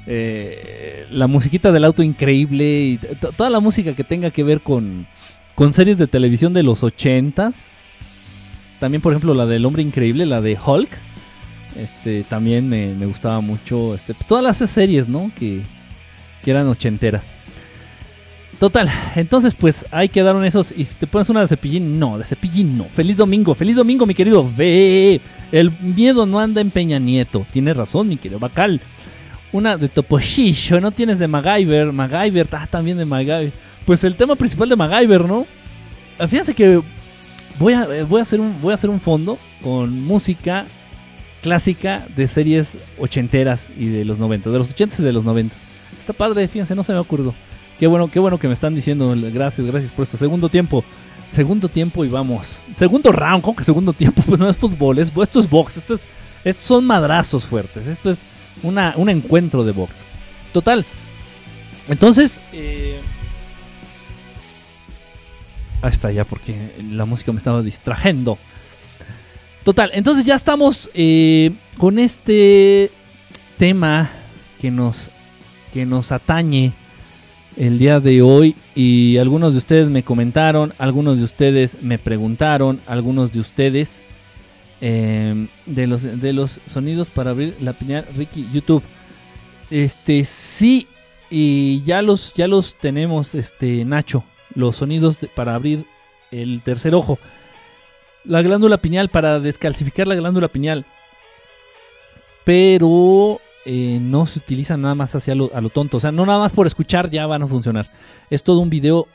Eh, 0.08 1.08
la 1.10 1.28
musiquita 1.28 1.72
del 1.72 1.86
auto 1.86 2.04
increíble 2.04 2.66
y 2.66 3.00
toda 3.38 3.50
la 3.50 3.62
música 3.62 3.94
que 3.94 4.04
tenga 4.04 4.32
que 4.32 4.44
ver 4.44 4.60
con, 4.60 5.08
con 5.56 5.72
series 5.72 5.98
de 5.98 6.08
televisión 6.08 6.54
de 6.54 6.64
los 6.64 6.84
ochentas 6.84 7.80
también, 8.80 9.02
por 9.02 9.14
ejemplo, 9.14 9.34
la 9.34 9.46
del 9.46 9.66
Hombre 9.66 9.82
Increíble, 9.82 10.26
la 10.26 10.42
de 10.42 10.58
Hulk. 10.64 10.90
Este, 11.78 12.24
también 12.24 12.70
me, 12.70 12.94
gustaba 13.06 13.42
mucho. 13.42 13.96
Este, 13.96 14.14
todas 14.14 14.44
las 14.44 14.70
series, 14.70 15.08
¿no? 15.08 15.32
Que, 15.38 15.62
eran 16.46 16.68
ochenteras. 16.70 17.34
Total, 18.58 18.90
entonces 19.18 19.54
pues 19.54 19.86
ahí 19.92 20.08
quedaron 20.08 20.46
esos. 20.46 20.74
Y 20.76 20.86
si 20.86 20.96
te 20.96 21.06
pones 21.06 21.28
una 21.28 21.42
de 21.42 21.48
cepillín, 21.48 22.00
no, 22.00 22.18
de 22.18 22.24
cepillín 22.24 22.78
no. 22.78 22.86
Feliz 22.86 23.18
domingo, 23.18 23.54
feliz 23.54 23.76
domingo, 23.76 24.06
mi 24.06 24.14
querido. 24.14 24.50
Ve, 24.56 25.20
el 25.52 25.74
miedo 25.82 26.26
no 26.26 26.40
anda 26.40 26.62
en 26.62 26.72
Peña 26.72 27.00
Nieto. 27.00 27.46
Tienes 27.52 27.76
razón, 27.76 28.08
mi 28.08 28.16
querido 28.16 28.40
Bacal. 28.40 28.80
Una 29.52 29.76
de 29.76 29.90
Toposhillo, 29.90 30.80
no 30.80 30.92
tienes 30.92 31.20
de 31.20 31.28
MacGyver. 31.28 31.92
MacGyver, 31.92 32.48
ah, 32.54 32.68
también 32.72 32.98
de 32.98 33.04
MacGyver. 33.04 33.52
Pues 33.86 34.06
el 34.06 34.16
tema 34.16 34.38
principal 34.38 34.70
de 34.70 34.78
MacGyver, 34.78 35.26
¿no? 35.26 35.46
Fíjense 36.30 36.54
que 36.54 36.82
voy 37.60 37.74
a, 37.74 37.84
eh, 37.84 38.04
voy 38.04 38.20
a, 38.20 38.24
hacer, 38.24 38.40
un, 38.40 38.62
voy 38.62 38.72
a 38.72 38.76
hacer 38.76 38.90
un 38.90 39.00
fondo 39.00 39.38
con 39.62 40.04
música 40.04 40.66
clásica 41.42 42.06
de 42.16 42.28
series 42.28 42.78
ochenteras 42.98 43.72
y 43.78 43.88
de 43.88 44.06
los 44.06 44.20
90, 44.20 44.50
de 44.50 44.58
los 44.58 44.72
ochentas 44.72 45.00
y 45.00 45.04
de 45.04 45.14
los 45.14 45.24
noventas. 45.24 45.66
Está 45.98 46.14
padre, 46.14 46.48
fíjense, 46.48 46.76
no 46.76 46.84
se 46.84 46.92
me 46.92 46.98
ha 46.98 47.02
ocurrido. 47.02 47.34
Qué 47.80 47.88
bueno, 47.88 48.10
qué 48.10 48.20
bueno 48.20 48.40
que 48.40 48.48
me 48.48 48.54
están 48.54 48.74
diciendo. 48.76 49.14
Gracias, 49.34 49.68
gracias 49.68 49.92
por 49.92 50.04
esto. 50.04 50.18
Segundo 50.18 50.50
tiempo. 50.50 50.84
Segundo 51.32 51.70
tiempo 51.70 52.06
y 52.06 52.10
vamos. 52.10 52.64
Segundo 52.76 53.12
round, 53.12 53.44
¿cómo 53.44 53.56
que 53.56 53.64
segundo 53.64 53.94
tiempo? 53.94 54.22
Pues 54.26 54.40
no 54.40 54.50
es 54.50 54.58
fútbol, 54.58 55.00
es, 55.00 55.12
esto 55.16 55.40
es 55.40 55.50
box. 55.50 55.78
Esto 55.78 55.94
es, 55.94 56.08
estos 56.44 56.66
son 56.66 56.86
madrazos 56.86 57.46
fuertes. 57.46 57.88
Esto 57.88 58.10
es 58.10 58.24
una, 58.64 58.94
un 58.96 59.10
encuentro 59.10 59.64
de 59.64 59.74
box. 59.74 60.06
Total. 60.54 60.86
Entonces, 61.88 62.42
eh, 62.52 63.00
está 65.84 66.12
ya 66.12 66.26
porque 66.26 66.56
la 66.92 67.06
música 67.06 67.32
me 67.32 67.38
estaba 67.38 67.62
distrayendo. 67.62 68.38
Total, 69.64 69.92
entonces 69.94 70.26
ya 70.26 70.36
estamos 70.36 70.90
eh, 70.94 71.52
con 71.78 72.00
este 72.00 72.90
tema 73.58 74.10
que 74.62 74.72
nos, 74.72 75.12
que 75.74 75.86
nos 75.86 76.12
atañe 76.12 76.72
el 77.58 77.80
día 77.80 78.00
de 78.00 78.22
hoy 78.22 78.56
y 78.76 79.18
algunos 79.18 79.54
de 79.54 79.58
ustedes 79.58 79.90
me 79.90 80.04
comentaron, 80.04 80.74
algunos 80.78 81.18
de 81.18 81.24
ustedes 81.24 81.82
me 81.82 81.98
preguntaron, 81.98 82.80
algunos 82.88 83.32
de 83.32 83.40
ustedes 83.40 84.04
em, 84.80 85.48
de, 85.66 85.88
los, 85.88 86.04
de 86.04 86.34
los 86.34 86.62
sonidos 86.68 87.10
para 87.10 87.32
abrir 87.32 87.56
la 87.62 87.74
piñal 87.74 88.06
Ricky 88.16 88.48
YouTube. 88.54 88.84
Este 89.70 90.24
sí 90.24 90.88
y 91.30 91.82
ya 91.82 92.02
los 92.02 92.34
ya 92.34 92.48
los 92.48 92.78
tenemos 92.78 93.36
este 93.36 93.84
Nacho, 93.84 94.24
los 94.58 94.78
sonidos 94.78 95.20
para 95.36 95.54
abrir 95.54 95.86
el 96.32 96.62
tercer 96.64 96.96
ojo. 96.96 97.20
La 98.26 98.42
glándula 98.42 98.78
pineal 98.78 99.08
para 99.08 99.40
descalcificar 99.40 100.08
la 100.08 100.16
glándula 100.16 100.48
pineal. 100.48 100.84
Pero 102.44 103.40
eh, 103.66 104.00
no 104.02 104.26
se 104.26 104.40
utiliza 104.40 104.76
nada 104.76 104.96
más 104.96 105.14
hacia 105.16 105.36
lo, 105.36 105.52
a 105.54 105.62
lo 105.62 105.70
tonto. 105.70 105.98
O 105.98 106.00
sea, 106.00 106.12
no 106.12 106.26
nada 106.26 106.40
más 106.40 106.54
por 106.54 106.66
escuchar 106.66 107.10
ya 107.10 107.28
van 107.28 107.44
a 107.44 107.48
funcionar. 107.48 107.90
Es 108.32 108.42
todo 108.42 108.60
un 108.60 108.70
video. 108.70 109.08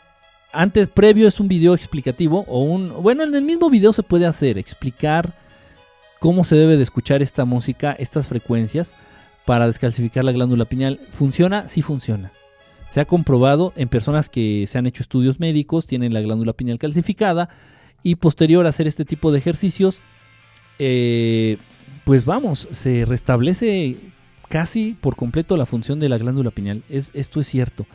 Antes, 0.52 0.89
previo 0.89 1.27
es 1.27 1.40
un 1.40 1.48
video 1.48 1.74
explicativo. 1.74 2.44
O 2.47 2.62
un. 2.62 3.02
Bueno, 3.02 3.24
en 3.24 3.35
el 3.35 3.43
mismo 3.43 3.69
video 3.69 3.93
se 3.93 4.05
puede 4.05 4.27
hacer. 4.27 4.59
Explicar 4.59 5.35
cómo 6.20 6.44
se 6.44 6.55
debe 6.55 6.77
de 6.77 6.85
escuchar 6.85 7.20
esta 7.20 7.44
música, 7.44 7.97
estas 7.98 8.28
frecuencias. 8.28 8.94
Para 9.44 9.66
descalcificar 9.66 10.23
la 10.23 10.31
glándula 10.31 10.66
pineal. 10.66 11.01
¿Funciona? 11.10 11.69
Sí 11.69 11.82
funciona. 11.82 12.31
Se 12.93 13.01
ha 13.01 13.06
comprobado 13.06 13.73
en 13.74 13.89
personas 13.89 14.28
que 14.28 14.66
se 14.66 14.77
han 14.77 14.85
hecho 14.85 15.02
estudios 15.02 15.40
médicos, 15.40 15.86
tienen 15.86 16.12
la 16.12 16.20
glándula 16.20 16.52
pineal 16.52 16.78
calcificada. 16.78 17.48
Y 18.02 18.16
posterior 18.16 18.66
a 18.66 18.69
hacer 18.69 18.86
este 18.86 19.06
tipo 19.06 19.32
de 19.32 19.39
ejercicios. 19.39 20.02
Eh, 20.78 21.56
pues 22.05 22.27
vamos, 22.27 22.69
se 22.70 23.06
restablece 23.06 23.97
casi 24.51 24.94
por 25.01 25.16
completo 25.16 25.56
la 25.56 25.64
función 25.64 26.01
de 26.01 26.10
la 26.10 26.19
glándula 26.19 26.51
pineal. 26.51 26.82
Es, 26.90 27.10
esto 27.14 27.40
es 27.40 27.47
cierto. 27.47 27.86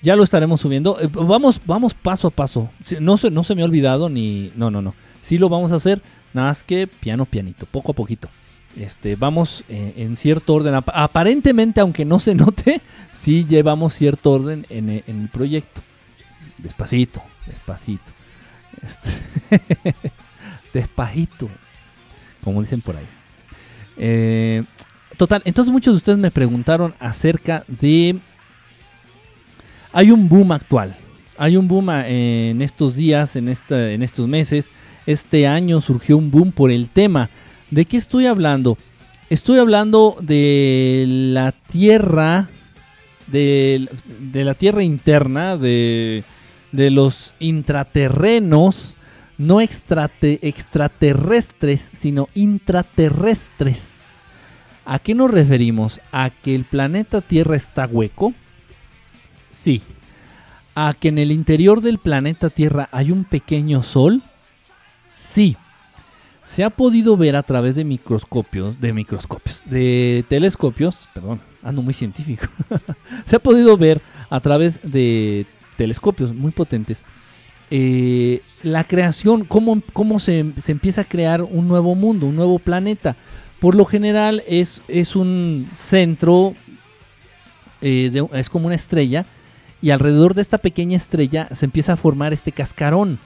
Ya 0.00 0.16
lo 0.16 0.22
estaremos 0.22 0.62
subiendo. 0.62 0.98
Eh, 1.02 1.10
vamos, 1.12 1.60
vamos 1.66 1.92
paso 1.92 2.28
a 2.28 2.30
paso. 2.30 2.70
No 2.98 3.18
se, 3.18 3.30
no 3.30 3.44
se 3.44 3.54
me 3.54 3.60
ha 3.60 3.66
olvidado 3.66 4.08
ni. 4.08 4.52
No, 4.56 4.70
no, 4.70 4.80
no. 4.80 4.94
Sí 5.20 5.36
lo 5.36 5.50
vamos 5.50 5.70
a 5.72 5.74
hacer. 5.74 6.00
Nada 6.32 6.48
más 6.48 6.64
que 6.64 6.86
piano, 6.86 7.26
pianito. 7.26 7.66
Poco 7.66 7.92
a 7.92 7.94
poquito. 7.94 8.30
Este, 8.76 9.16
vamos 9.16 9.64
eh, 9.68 9.94
en 9.96 10.16
cierto 10.16 10.54
orden. 10.54 10.74
Aparentemente, 10.74 11.80
aunque 11.80 12.04
no 12.04 12.18
se 12.20 12.34
note, 12.34 12.80
sí 13.12 13.44
llevamos 13.44 13.94
cierto 13.94 14.32
orden 14.32 14.64
en, 14.70 14.90
eh, 14.90 15.04
en 15.06 15.22
el 15.22 15.28
proyecto. 15.28 15.80
Despacito, 16.58 17.22
despacito. 17.46 18.12
Este, 18.82 19.10
despacito. 20.72 21.48
Como 22.42 22.60
dicen 22.62 22.80
por 22.80 22.96
ahí. 22.96 23.06
Eh, 23.96 24.62
Total, 25.20 25.42
entonces 25.44 25.70
muchos 25.70 25.92
de 25.92 25.96
ustedes 25.98 26.18
me 26.18 26.30
preguntaron 26.30 26.94
acerca 26.98 27.62
de... 27.68 28.18
Hay 29.92 30.10
un 30.12 30.30
boom 30.30 30.50
actual. 30.52 30.96
Hay 31.36 31.58
un 31.58 31.68
boom 31.68 31.90
en 31.90 32.62
estos 32.62 32.96
días, 32.96 33.36
en, 33.36 33.50
esta, 33.50 33.90
en 33.90 34.02
estos 34.02 34.26
meses. 34.26 34.70
Este 35.04 35.46
año 35.46 35.82
surgió 35.82 36.16
un 36.16 36.30
boom 36.30 36.52
por 36.52 36.70
el 36.70 36.88
tema. 36.88 37.28
¿De 37.70 37.84
qué 37.84 37.96
estoy 37.96 38.26
hablando? 38.26 38.76
Estoy 39.28 39.58
hablando 39.58 40.16
de 40.20 41.04
la 41.06 41.52
tierra, 41.52 42.48
de, 43.28 43.88
la 44.32 44.54
tierra 44.54 44.82
interna, 44.82 45.56
de, 45.56 46.24
de 46.72 46.90
los 46.90 47.36
intraterrenos, 47.38 48.96
no 49.38 49.60
extraterrestres, 49.60 51.90
sino 51.92 52.28
intraterrestres. 52.34 54.20
¿A 54.84 54.98
qué 54.98 55.14
nos 55.14 55.30
referimos? 55.30 56.00
¿A 56.10 56.30
que 56.30 56.56
el 56.56 56.64
planeta 56.64 57.20
Tierra 57.20 57.54
está 57.54 57.86
hueco? 57.86 58.34
Sí. 59.52 59.80
¿A 60.74 60.92
que 60.98 61.06
en 61.08 61.18
el 61.18 61.30
interior 61.30 61.82
del 61.82 61.98
planeta 61.98 62.50
Tierra 62.50 62.88
hay 62.90 63.12
un 63.12 63.22
pequeño 63.22 63.84
sol? 63.84 64.24
Sí. 65.12 65.56
Se 66.50 66.64
ha 66.64 66.70
podido 66.70 67.16
ver 67.16 67.36
a 67.36 67.44
través 67.44 67.76
de 67.76 67.84
microscopios, 67.84 68.80
de 68.80 68.92
microscopios, 68.92 69.62
de 69.66 70.24
telescopios, 70.28 71.08
perdón, 71.14 71.40
ando 71.62 71.80
muy 71.80 71.94
científico. 71.94 72.46
Se 73.24 73.36
ha 73.36 73.38
podido 73.38 73.76
ver 73.76 74.02
a 74.28 74.40
través 74.40 74.80
de 74.82 75.46
telescopios 75.76 76.34
muy 76.34 76.50
potentes 76.50 77.04
eh, 77.70 78.42
la 78.64 78.82
creación, 78.82 79.44
cómo, 79.44 79.80
cómo 79.92 80.18
se, 80.18 80.44
se, 80.60 80.72
empieza 80.72 81.02
a 81.02 81.04
crear 81.04 81.40
un 81.40 81.68
nuevo 81.68 81.94
mundo, 81.94 82.26
un 82.26 82.34
nuevo 82.34 82.58
planeta. 82.58 83.14
Por 83.60 83.76
lo 83.76 83.84
general 83.84 84.42
es, 84.48 84.82
es 84.88 85.14
un 85.14 85.68
centro, 85.72 86.56
eh, 87.80 88.10
es 88.32 88.50
como 88.50 88.66
una 88.66 88.74
estrella, 88.74 89.24
y 89.80 89.90
alrededor 89.90 90.34
de 90.34 90.42
esta 90.42 90.58
pequeña 90.58 90.96
estrella 90.96 91.46
se 91.52 91.66
empieza 91.66 91.92
a 91.92 91.96
formar 91.96 92.32
este 92.32 92.50
cascarón. 92.50 93.20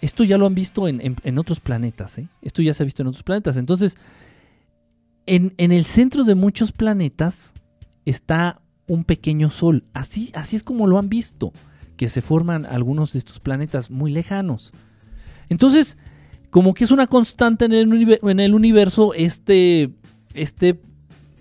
Esto 0.00 0.24
ya 0.24 0.38
lo 0.38 0.46
han 0.46 0.54
visto 0.54 0.88
en, 0.88 1.38
otros 1.38 1.60
planetas, 1.60 2.18
¿eh? 2.18 2.28
Esto 2.40 2.62
ya 2.62 2.72
se 2.72 2.82
ha 2.82 2.84
visto 2.84 3.02
en 3.02 3.08
otros 3.08 3.22
planetas. 3.22 3.56
Entonces, 3.56 3.98
en, 5.26 5.52
el 5.58 5.84
centro 5.84 6.24
de 6.24 6.34
muchos 6.34 6.72
planetas 6.72 7.54
está 8.06 8.60
un 8.86 9.04
pequeño 9.04 9.50
sol. 9.50 9.84
Así, 9.92 10.32
así 10.34 10.56
es 10.56 10.62
como 10.62 10.86
lo 10.86 10.98
han 10.98 11.08
visto, 11.08 11.52
que 11.96 12.08
se 12.08 12.22
forman 12.22 12.64
algunos 12.64 13.12
de 13.12 13.18
estos 13.18 13.40
planetas 13.40 13.90
muy 13.90 14.10
lejanos. 14.10 14.72
Entonces, 15.50 15.98
como 16.48 16.72
que 16.74 16.84
es 16.84 16.90
una 16.90 17.06
constante 17.06 17.66
en 17.66 17.72
el, 17.72 18.18
en 18.22 18.40
el 18.40 18.54
universo 18.54 19.12
este, 19.14 19.90
este, 20.34 20.80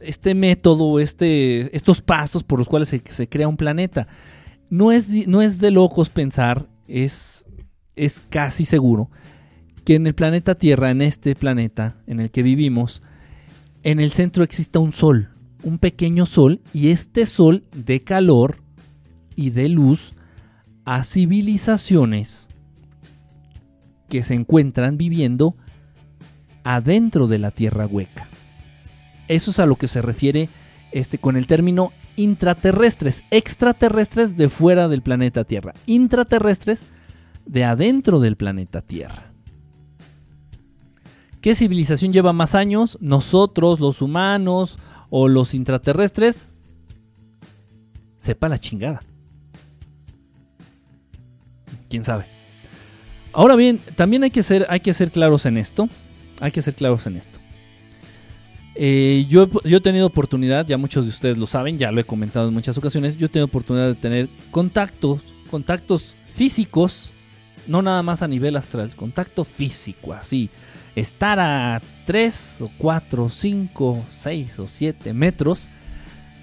este 0.01 0.35
método, 0.35 0.99
este, 0.99 1.75
estos 1.75 2.01
pasos 2.01 2.43
por 2.43 2.59
los 2.59 2.67
cuales 2.67 2.89
se, 2.89 3.29
crea 3.29 3.47
un 3.47 3.57
planeta. 3.57 4.07
No 4.69 4.91
es, 4.91 5.07
no 5.27 5.41
es 5.41 5.59
de 5.59 5.71
locos 5.71 6.09
pensar, 6.09 6.67
es, 6.87 7.45
es 7.99 8.23
casi 8.29 8.65
seguro 8.65 9.09
que 9.83 9.95
en 9.95 10.07
el 10.07 10.15
planeta 10.15 10.55
Tierra, 10.55 10.91
en 10.91 11.01
este 11.01 11.35
planeta 11.35 11.97
en 12.07 12.19
el 12.19 12.31
que 12.31 12.43
vivimos, 12.43 13.03
en 13.83 13.99
el 13.99 14.11
centro 14.11 14.43
exista 14.43 14.79
un 14.79 14.91
sol, 14.91 15.29
un 15.63 15.79
pequeño 15.79 16.25
sol, 16.25 16.61
y 16.73 16.89
este 16.89 17.25
sol 17.25 17.63
de 17.73 18.01
calor 18.01 18.57
y 19.35 19.49
de 19.49 19.69
luz 19.69 20.13
a 20.85 21.03
civilizaciones 21.03 22.47
que 24.07 24.23
se 24.23 24.33
encuentran 24.33 24.97
viviendo 24.97 25.55
adentro 26.63 27.27
de 27.27 27.39
la 27.39 27.51
Tierra 27.51 27.85
hueca. 27.85 28.27
Eso 29.27 29.51
es 29.51 29.59
a 29.59 29.65
lo 29.65 29.75
que 29.75 29.87
se 29.87 30.01
refiere 30.01 30.49
este, 30.91 31.19
con 31.19 31.37
el 31.37 31.47
término 31.47 31.93
intraterrestres, 32.15 33.23
extraterrestres 33.31 34.35
de 34.35 34.49
fuera 34.49 34.87
del 34.87 35.01
planeta 35.01 35.43
Tierra, 35.43 35.73
intraterrestres 35.85 36.85
de 37.49 37.63
adentro 37.63 38.19
del 38.19 38.35
planeta 38.35 38.81
Tierra. 38.83 39.31
¿Qué 41.41 41.55
civilización 41.55 42.13
lleva 42.13 42.31
más 42.31 42.53
años? 42.53 42.99
¿Nosotros, 43.01 43.79
los 43.79 44.03
humanos 44.03 44.77
o 45.09 45.27
los 45.27 45.55
intraterrestres? 45.55 46.47
Sepa 48.19 48.49
la 48.49 48.59
chingada. 48.59 49.01
¿Quién 51.89 52.03
sabe? 52.03 52.25
Ahora 53.33 53.55
bien, 53.55 53.79
también 53.95 54.23
hay 54.23 54.29
que 54.29 54.43
ser, 54.43 54.67
hay 54.69 54.81
que 54.81 54.93
claros 55.11 55.47
en 55.47 55.57
esto. 55.57 55.89
Hay 56.41 56.51
que 56.51 56.61
ser 56.61 56.75
claros 56.75 57.07
en 57.07 57.15
esto. 57.15 57.39
Eh, 58.75 59.25
yo, 59.27 59.49
yo 59.63 59.77
he 59.77 59.81
tenido 59.81 60.05
oportunidad, 60.05 60.67
ya 60.67 60.77
muchos 60.77 61.05
de 61.05 61.09
ustedes 61.09 61.37
lo 61.37 61.47
saben, 61.47 61.79
ya 61.79 61.91
lo 61.91 61.99
he 61.99 62.03
comentado 62.03 62.49
en 62.49 62.53
muchas 62.53 62.77
ocasiones, 62.77 63.17
yo 63.17 63.25
he 63.25 63.29
tenido 63.29 63.47
oportunidad 63.47 63.87
de 63.87 63.95
tener 63.95 64.29
contactos, 64.51 65.21
contactos 65.49 66.15
físicos, 66.29 67.11
no 67.69 67.81
nada 67.81 68.03
más 68.03 68.21
a 68.21 68.27
nivel 68.27 68.57
astral, 68.57 68.95
contacto 68.95 69.45
físico, 69.45 70.11
así. 70.13 70.49
Estar 70.95 71.39
a 71.39 71.81
3 72.05 72.63
o 72.63 72.71
4, 72.77 73.29
5, 73.29 74.05
6 74.13 74.59
o 74.59 74.67
7 74.67 75.13
metros 75.13 75.69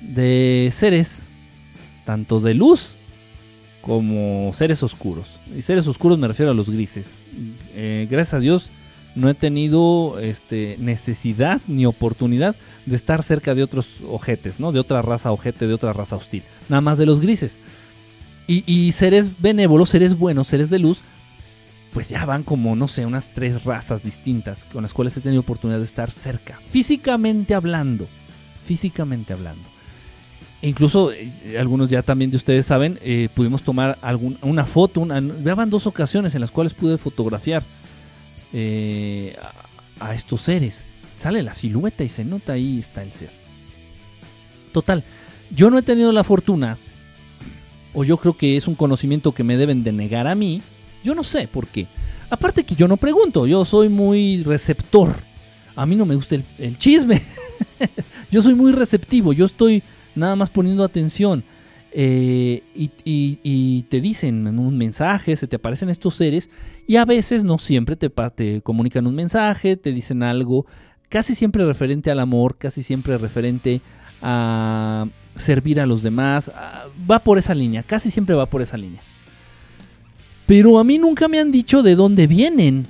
de 0.01 0.70
seres, 0.73 1.28
tanto 2.05 2.40
de 2.40 2.55
luz 2.55 2.97
como 3.82 4.53
seres 4.55 4.82
oscuros. 4.82 5.39
Y 5.55 5.62
seres 5.62 5.86
oscuros 5.86 6.19
me 6.19 6.28
refiero 6.28 6.53
a 6.53 6.55
los 6.55 6.70
grises. 6.70 7.16
Eh, 7.74 8.07
gracias 8.11 8.35
a 8.35 8.40
Dios 8.40 8.70
no 9.16 9.31
he 9.31 9.35
tenido 9.35 10.19
este, 10.20 10.77
necesidad 10.78 11.61
ni 11.66 11.86
oportunidad 11.86 12.55
de 12.85 12.94
estar 12.94 13.23
cerca 13.23 13.55
de 13.55 13.62
otros 13.62 14.01
ojetes, 14.09 14.61
¿no? 14.61 14.73
De 14.73 14.78
otra 14.78 15.03
raza 15.03 15.32
ojete, 15.32 15.66
de 15.66 15.74
otra 15.74 15.93
raza 15.93 16.16
hostil. 16.16 16.43
Nada 16.69 16.82
más 16.82 16.98
de 16.98 17.07
los 17.07 17.20
grises. 17.20 17.59
Y, 18.47 18.62
y 18.66 18.93
seres 18.93 19.40
benévolos, 19.40 19.89
seres 19.89 20.16
buenos, 20.16 20.47
seres 20.47 20.70
de 20.70 20.78
luz, 20.78 21.03
pues 21.92 22.08
ya 22.08 22.24
van 22.24 22.42
como, 22.42 22.76
no 22.76 22.88
sé, 22.88 23.06
unas 23.06 23.32
tres 23.32 23.64
razas 23.64 24.02
distintas 24.02 24.64
con 24.64 24.82
las 24.82 24.92
cuales 24.92 25.16
he 25.16 25.20
tenido 25.20 25.40
oportunidad 25.40 25.78
de 25.78 25.84
estar 25.84 26.10
cerca. 26.10 26.58
Físicamente 26.70 27.54
hablando. 27.54 28.06
Físicamente 28.64 29.32
hablando. 29.32 29.62
E 30.62 30.68
incluso 30.68 31.12
eh, 31.12 31.56
algunos 31.58 31.88
ya 31.88 32.02
también 32.02 32.30
de 32.30 32.36
ustedes 32.36 32.66
saben, 32.66 32.98
eh, 33.02 33.28
pudimos 33.34 33.62
tomar 33.62 33.98
algún, 34.02 34.38
una 34.42 34.64
foto. 34.64 35.00
Una, 35.00 35.20
dos 35.66 35.86
ocasiones 35.86 36.34
en 36.34 36.40
las 36.40 36.50
cuales 36.50 36.74
pude 36.74 36.98
fotografiar 36.98 37.62
eh, 38.52 39.36
a, 39.98 40.08
a, 40.08 40.14
estos 40.14 40.42
seres. 40.42 40.84
Sale 41.16 41.42
la 41.42 41.54
silueta 41.54 42.04
y 42.04 42.08
se 42.08 42.24
nota 42.24 42.54
ahí 42.54 42.78
está 42.78 43.02
el 43.02 43.12
ser. 43.12 43.30
Total, 44.72 45.04
yo 45.54 45.70
no 45.70 45.78
he 45.78 45.82
tenido 45.82 46.12
la 46.12 46.24
fortuna, 46.24 46.76
o 47.94 48.04
yo 48.04 48.18
creo 48.18 48.36
que 48.36 48.56
es 48.56 48.68
un 48.68 48.74
conocimiento 48.74 49.32
que 49.32 49.44
me 49.44 49.56
deben 49.56 49.82
de 49.82 49.92
negar 49.92 50.26
a 50.26 50.34
mí. 50.34 50.62
Yo 51.06 51.14
no 51.14 51.22
sé 51.22 51.46
por 51.46 51.68
qué. 51.68 51.86
Aparte 52.30 52.64
que 52.64 52.74
yo 52.74 52.88
no 52.88 52.96
pregunto, 52.96 53.46
yo 53.46 53.64
soy 53.64 53.88
muy 53.88 54.42
receptor. 54.42 55.14
A 55.76 55.86
mí 55.86 55.94
no 55.94 56.04
me 56.04 56.16
gusta 56.16 56.34
el, 56.58 56.78
chisme. 56.78 57.22
yo 58.32 58.42
soy 58.42 58.56
muy 58.56 58.72
receptivo, 58.72 59.32
yo 59.32 59.44
estoy 59.44 59.84
nada 60.16 60.34
más 60.34 60.50
poniendo 60.50 60.82
atención. 60.82 61.44
Eh, 61.92 62.64
y, 62.74 63.82
te 63.82 64.00
dicen 64.00 64.48
un 64.58 64.76
mensaje, 64.76 65.36
se 65.36 65.46
te 65.46 65.54
aparecen 65.54 65.90
estos 65.90 66.16
seres 66.16 66.50
y 66.88 66.96
a 66.96 67.04
veces 67.04 67.44
no 67.44 67.58
siempre 67.58 67.94
te, 67.94 68.10
te, 68.34 68.60
comunican 68.62 69.06
un 69.06 69.14
mensaje, 69.14 69.76
te 69.76 69.92
dicen 69.92 70.24
algo, 70.24 70.66
casi 71.08 71.36
siempre 71.36 71.64
referente 71.64 72.10
al 72.10 72.18
amor, 72.18 72.56
casi 72.58 72.82
siempre 72.82 73.16
referente 73.16 73.80
a 74.22 75.06
servir 75.36 75.80
a 75.80 75.86
los 75.86 76.02
demás, 76.02 76.50
va 77.08 77.20
por 77.20 77.38
esa 77.38 77.54
línea, 77.54 77.84
casi 77.84 78.10
siempre 78.10 78.34
va 78.34 78.46
por 78.46 78.60
esa 78.60 78.76
línea. 78.76 79.00
Pero 80.47 80.78
a 80.78 80.85
mí 80.85 80.98
nunca 80.98 81.28
me 81.28 81.40
han 81.40 81.51
dicho 81.51 81.82
de 81.82 81.97
dónde 81.97 82.27
vienen. 82.27 82.86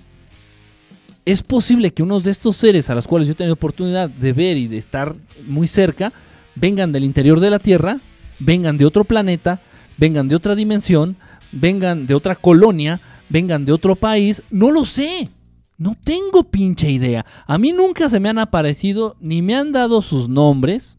Es 1.25 1.43
posible 1.43 1.93
que 1.93 2.03
unos 2.03 2.23
de 2.23 2.31
estos 2.31 2.57
seres 2.57 2.89
a 2.91 2.95
los 2.95 3.09
cuales 3.09 3.27
yo 3.27 3.33
he 3.33 3.37
tenido 3.37 3.55
oportunidad 3.55 4.09
de 4.09 4.33
ver 4.33 4.57
y 4.57 4.69
de 4.69 4.79
estar 4.79 5.17
muy 5.47 5.67
cerca, 5.67 6.13
vengan 6.55 6.93
del 6.93 7.05
interior 7.05 7.41
de 7.41 7.51
la 7.51 7.59
Tierra, 7.59 7.99
vengan 8.39 8.79
de 8.79 8.85
otro 8.85 9.05
planeta, 9.05 9.61
vengan 9.97 10.29
de 10.29 10.37
otra 10.37 10.55
dimensión, 10.55 11.17
vengan 11.51 12.07
de 12.07 12.15
otra 12.15 12.37
colonia, 12.37 13.01
vengan 13.29 13.65
de 13.65 13.73
otro 13.73 13.97
país, 13.97 14.43
no 14.51 14.71
lo 14.71 14.85
sé. 14.85 15.31
No 15.79 15.95
tengo 16.03 16.45
pinche 16.45 16.91
idea. 16.91 17.27
A 17.47 17.59
mí 17.59 17.73
nunca 17.73 18.09
se 18.09 18.19
me 18.19 18.31
han 18.31 18.39
aparecido, 18.39 19.17
ni 19.21 19.43
me 19.43 19.55
han 19.55 19.73
dado 19.73 20.01
sus 20.01 20.29
nombres, 20.29 20.97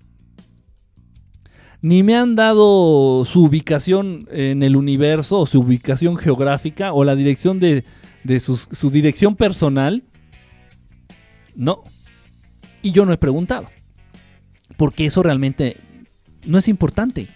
ni 1.88 2.04
me 2.04 2.18
han 2.18 2.36
dado 2.36 3.24
su 3.24 3.46
ubicación 3.46 4.28
en 4.30 4.62
el 4.62 4.76
universo, 4.76 5.40
o 5.40 5.46
su 5.46 5.62
ubicación 5.62 6.18
geográfica, 6.18 6.92
o 6.92 7.06
la 7.06 7.16
dirección 7.16 7.62
de, 7.62 7.86
su 8.42 8.92
dirección 8.92 9.38
personal. 9.38 10.04
No. 11.56 11.84
Y 12.82 12.92
yo 12.92 13.06
no 13.06 13.14
he 13.14 13.18
preguntado. 13.18 13.70
Porque 14.76 15.06
eso 15.06 15.24
realmente 15.24 15.78
no 16.46 16.58
es 16.58 16.68
importante. 16.68 17.30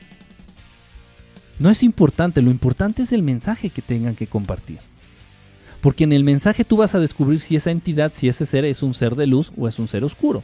No 1.59 1.69
es 1.69 1.81
importante, 1.81 2.41
lo 2.41 2.51
importante 2.51 3.03
es 3.03 3.13
el 3.13 3.23
mensaje 3.23 3.69
que 3.69 3.81
tengan 3.81 4.15
que 4.15 4.27
compartir. 4.27 4.79
Porque 5.79 6.03
en 6.03 6.11
el 6.11 6.25
mensaje 6.25 6.65
tú 6.65 6.75
vas 6.75 6.93
a 6.93 6.99
descubrir 6.99 7.39
si 7.39 7.55
esa 7.55 7.71
entidad, 7.71 8.11
si 8.13 8.27
ese 8.27 8.45
ser 8.45 8.65
es 8.65 8.83
un 8.83 8.93
ser 8.93 9.15
de 9.15 9.27
luz 9.27 9.53
o 9.57 9.69
es 9.69 9.79
un 9.79 9.87
ser 9.87 10.03
oscuro. 10.03 10.43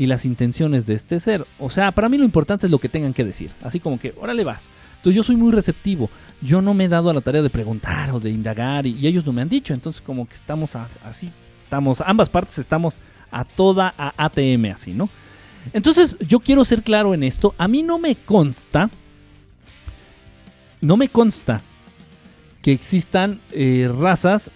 Y 0.00 0.06
las 0.06 0.24
intenciones 0.24 0.86
de 0.86 0.94
este 0.94 1.20
ser. 1.20 1.44
O 1.58 1.68
sea, 1.68 1.92
para 1.92 2.08
mí 2.08 2.16
lo 2.16 2.24
importante 2.24 2.66
es 2.66 2.70
lo 2.70 2.78
que 2.78 2.88
tengan 2.88 3.12
que 3.12 3.22
decir. 3.22 3.50
Así 3.62 3.80
como 3.80 3.98
que, 3.98 4.14
órale 4.18 4.44
vas. 4.44 4.70
Entonces 4.96 5.14
yo 5.14 5.22
soy 5.22 5.36
muy 5.36 5.52
receptivo. 5.52 6.08
Yo 6.40 6.62
no 6.62 6.72
me 6.72 6.84
he 6.84 6.88
dado 6.88 7.10
a 7.10 7.12
la 7.12 7.20
tarea 7.20 7.42
de 7.42 7.50
preguntar 7.50 8.10
o 8.12 8.18
de 8.18 8.30
indagar 8.30 8.86
y, 8.86 9.06
ellos 9.06 9.26
no 9.26 9.34
me 9.34 9.42
han 9.42 9.50
dicho. 9.50 9.74
Entonces 9.74 10.00
como 10.00 10.26
que 10.26 10.36
estamos 10.36 10.74
así, 11.04 11.30
estamos, 11.64 12.00
ambas 12.00 12.30
partes 12.30 12.58
estamos 12.58 12.98
a 13.30 13.44
toda 13.44 13.92
ATM 14.16 14.72
así, 14.72 14.92
¿no? 14.92 15.10
Entonces 15.74 16.16
yo 16.26 16.40
quiero 16.40 16.64
ser 16.64 16.82
claro 16.82 17.12
en 17.12 17.22
esto. 17.22 17.54
A 17.58 17.68
mí 17.68 17.82
no 17.82 17.98
me 17.98 18.16
consta, 18.16 18.88
no 20.80 20.96
me 20.96 21.10
consta 21.10 21.60
que 22.62 22.72
existan 22.72 23.42
eh, 23.52 23.92
razas 24.00 24.50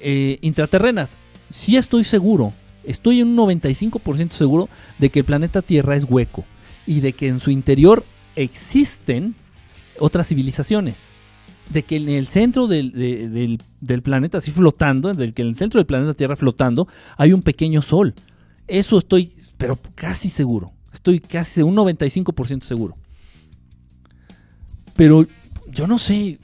eh, 0.00 0.38
intraterrenas. 0.40 1.16
Sí 1.52 1.76
estoy 1.76 2.04
seguro, 2.04 2.52
estoy 2.88 3.20
en 3.20 3.28
un 3.28 3.36
95% 3.36 4.30
seguro 4.30 4.68
de 4.98 5.10
que 5.10 5.20
el 5.20 5.24
planeta 5.24 5.62
Tierra 5.62 5.96
es 5.96 6.04
hueco 6.04 6.44
y 6.86 7.00
de 7.00 7.12
que 7.12 7.28
en 7.28 7.40
su 7.40 7.50
interior 7.50 8.04
existen 8.34 9.34
otras 9.98 10.28
civilizaciones. 10.28 11.10
De 11.70 11.82
que 11.82 11.96
en 11.96 12.08
el 12.08 12.28
centro 12.28 12.66
del, 12.66 12.92
de, 12.92 13.28
del, 13.28 13.60
del 13.80 14.02
planeta, 14.02 14.38
así 14.38 14.50
flotando, 14.50 15.12
del 15.12 15.34
que 15.34 15.42
en 15.42 15.48
el 15.48 15.54
centro 15.54 15.78
del 15.78 15.86
planeta 15.86 16.14
Tierra 16.14 16.34
flotando, 16.34 16.88
hay 17.16 17.34
un 17.34 17.42
pequeño 17.42 17.82
sol. 17.82 18.14
Eso 18.66 18.98
estoy, 18.98 19.32
pero 19.58 19.78
casi 19.94 20.30
seguro. 20.30 20.72
Estoy 20.92 21.20
casi 21.20 21.62
un 21.62 21.76
95% 21.76 22.62
seguro. 22.62 22.96
Pero 24.96 25.26
yo 25.70 25.86
no 25.86 25.98
sé. 25.98 26.38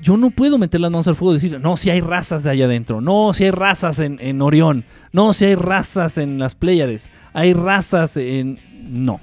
Yo 0.00 0.16
no 0.16 0.30
puedo 0.30 0.58
meter 0.58 0.80
las 0.80 0.90
manos 0.90 1.08
al 1.08 1.16
fuego 1.16 1.32
y 1.32 1.36
decir, 1.36 1.60
no, 1.60 1.76
si 1.76 1.90
hay 1.90 2.00
razas 2.00 2.44
de 2.44 2.50
allá 2.50 2.66
adentro. 2.66 3.00
No, 3.00 3.32
si 3.34 3.44
hay 3.44 3.50
razas 3.50 3.98
en, 3.98 4.18
en 4.20 4.40
Orión. 4.42 4.84
No, 5.12 5.32
si 5.32 5.46
hay 5.46 5.54
razas 5.54 6.18
en 6.18 6.38
las 6.38 6.54
Pléyades. 6.54 7.10
Hay 7.32 7.52
razas 7.52 8.16
en. 8.16 8.58
No. 8.88 9.20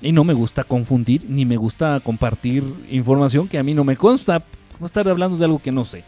Y 0.00 0.12
no 0.12 0.24
me 0.24 0.32
gusta 0.32 0.64
confundir, 0.64 1.26
ni 1.28 1.44
me 1.44 1.56
gusta 1.56 2.00
compartir 2.00 2.64
información 2.90 3.46
que 3.46 3.58
a 3.58 3.62
mí 3.62 3.72
no 3.72 3.84
me 3.84 3.96
consta. 3.96 4.38
Voy 4.38 4.84
a 4.84 4.86
estar 4.86 5.06
hablando 5.08 5.36
de 5.36 5.44
algo 5.44 5.60
que 5.60 5.70
no 5.70 5.84
sé. 5.84 6.02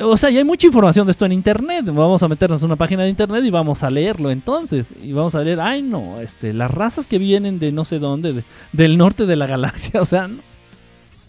O 0.00 0.16
sea, 0.16 0.30
ya 0.30 0.38
hay 0.38 0.44
mucha 0.44 0.66
información 0.66 1.06
de 1.06 1.12
esto 1.12 1.26
en 1.26 1.32
internet. 1.32 1.84
Vamos 1.86 2.22
a 2.22 2.28
meternos 2.28 2.62
en 2.62 2.66
una 2.66 2.76
página 2.76 3.02
de 3.02 3.10
internet 3.10 3.44
y 3.44 3.50
vamos 3.50 3.82
a 3.82 3.90
leerlo 3.90 4.30
entonces. 4.30 4.90
Y 5.02 5.12
vamos 5.12 5.34
a 5.34 5.42
leer, 5.42 5.60
ay 5.60 5.82
no, 5.82 6.18
este, 6.20 6.54
las 6.54 6.70
razas 6.70 7.06
que 7.06 7.18
vienen 7.18 7.58
de 7.58 7.72
no 7.72 7.84
sé 7.84 7.98
dónde, 7.98 8.32
de, 8.32 8.42
del 8.72 8.96
norte 8.96 9.26
de 9.26 9.36
la 9.36 9.46
galaxia. 9.46 10.00
O 10.02 10.06
sea, 10.06 10.28
no. 10.28 10.51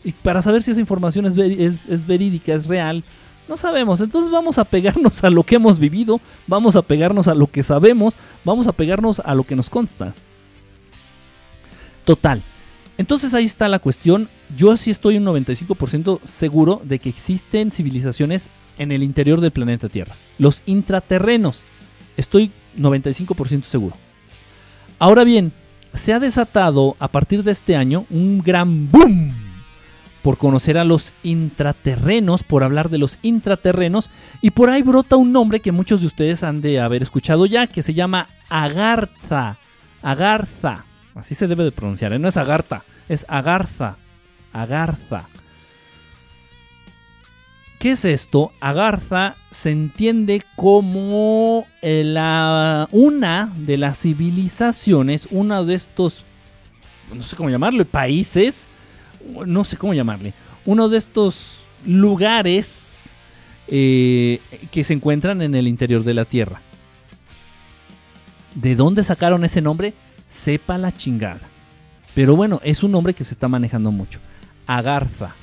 Y 0.03 0.11
para 0.11 0.41
saber 0.41 0.61
si 0.61 0.71
esa 0.71 0.79
información 0.79 1.25
es, 1.25 1.37
es, 1.37 2.07
verídica, 2.07 2.53
es 2.53 2.67
real, 2.67 3.03
no 3.47 3.57
sabemos. 3.57 4.01
Entonces 4.01 4.31
vamos 4.31 4.57
a 4.57 4.65
pegarnos 4.65 5.23
a 5.23 5.29
lo 5.29 5.43
que 5.43 5.55
hemos 5.55 5.79
vivido, 5.79 6.19
vamos 6.47 6.75
a 6.75 6.81
pegarnos 6.81 7.27
a 7.27 7.35
lo 7.35 7.47
que 7.47 7.63
sabemos, 7.63 8.15
vamos 8.43 8.67
a 8.67 8.73
pegarnos 8.73 9.19
a 9.19 9.33
lo 9.35 9.43
que 9.43 9.55
nos 9.55 9.69
consta. 9.69 10.13
Total. 12.05 12.41
Entonces 12.97 13.33
ahí 13.33 13.45
está 13.45 13.67
la 13.69 13.79
cuestión. 13.79 14.29
Yo 14.55 14.75
sí 14.77 14.91
estoy 14.91 15.17
un 15.17 15.25
95% 15.25 16.19
seguro 16.23 16.81
de 16.83 16.99
que 16.99 17.09
existen 17.09 17.71
civilizaciones 17.71 18.49
en 18.77 18.91
el 18.91 19.03
interior 19.03 19.39
del 19.39 19.51
planeta 19.51 19.89
Tierra. 19.89 20.15
Los 20.37 20.63
intraterrenos. 20.65 21.63
Estoy 22.17 22.51
95% 22.77 23.63
seguro. 23.63 23.95
Ahora 24.99 25.23
bien, 25.23 25.53
se 25.93 26.13
ha 26.13 26.19
desatado 26.19 26.95
a 26.99 27.07
partir 27.07 27.43
de 27.43 27.51
este 27.51 27.75
año 27.75 28.05
un 28.09 28.41
gran 28.43 28.89
boom 28.91 29.42
por 30.23 30.37
conocer 30.37 30.77
a 30.77 30.85
los 30.85 31.13
intraterrenos, 31.21 32.43
por 32.43 32.63
hablar 32.63 32.89
de 32.89 32.97
los 32.97 33.19
intraterrenos, 33.21 34.09
y 34.41 34.51
por 34.51 34.69
ahí 34.69 34.81
brota 34.81 35.17
un 35.17 35.33
nombre 35.33 35.59
que 35.59 35.73
muchos 35.73 35.99
de 35.99 36.07
ustedes 36.07 36.43
han 36.43 36.61
de 36.61 36.79
haber 36.79 37.03
escuchado 37.03 37.45
ya, 37.45 37.67
que 37.67 37.83
se 37.83 37.93
llama 37.93 38.29
Agartha. 38.49 39.57
Agartha. 40.01 40.85
Así 41.13 41.35
se 41.35 41.47
debe 41.47 41.65
de 41.65 41.71
pronunciar, 41.71 42.13
¿eh? 42.13 42.19
no 42.19 42.29
es 42.29 42.37
Agartha, 42.37 42.83
es 43.09 43.25
Agartha. 43.27 43.97
Agartha. 44.53 45.27
¿Qué 47.79 47.91
es 47.91 48.05
esto? 48.05 48.53
Agartha 48.61 49.35
se 49.51 49.71
entiende 49.71 50.41
como 50.55 51.67
la, 51.81 52.87
una 52.91 53.51
de 53.57 53.77
las 53.77 53.99
civilizaciones, 53.99 55.27
uno 55.31 55.65
de 55.65 55.73
estos, 55.73 56.23
no 57.13 57.23
sé 57.23 57.35
cómo 57.35 57.49
llamarle, 57.49 57.83
países, 57.83 58.69
no 59.45 59.63
sé 59.63 59.77
cómo 59.77 59.93
llamarle, 59.93 60.33
uno 60.65 60.89
de 60.89 60.97
estos 60.97 61.65
lugares 61.85 63.11
eh, 63.67 64.39
que 64.71 64.83
se 64.83 64.93
encuentran 64.93 65.41
en 65.41 65.55
el 65.55 65.67
interior 65.67 66.03
de 66.03 66.13
la 66.13 66.25
Tierra. 66.25 66.61
¿De 68.55 68.75
dónde 68.75 69.03
sacaron 69.03 69.43
ese 69.45 69.61
nombre? 69.61 69.93
Sepa 70.27 70.77
la 70.77 70.91
chingada. 70.91 71.41
Pero 72.13 72.35
bueno, 72.35 72.61
es 72.63 72.83
un 72.83 72.91
nombre 72.91 73.13
que 73.13 73.23
se 73.23 73.33
está 73.33 73.47
manejando 73.47 73.91
mucho. 73.91 74.19
Agarza. 74.67 75.33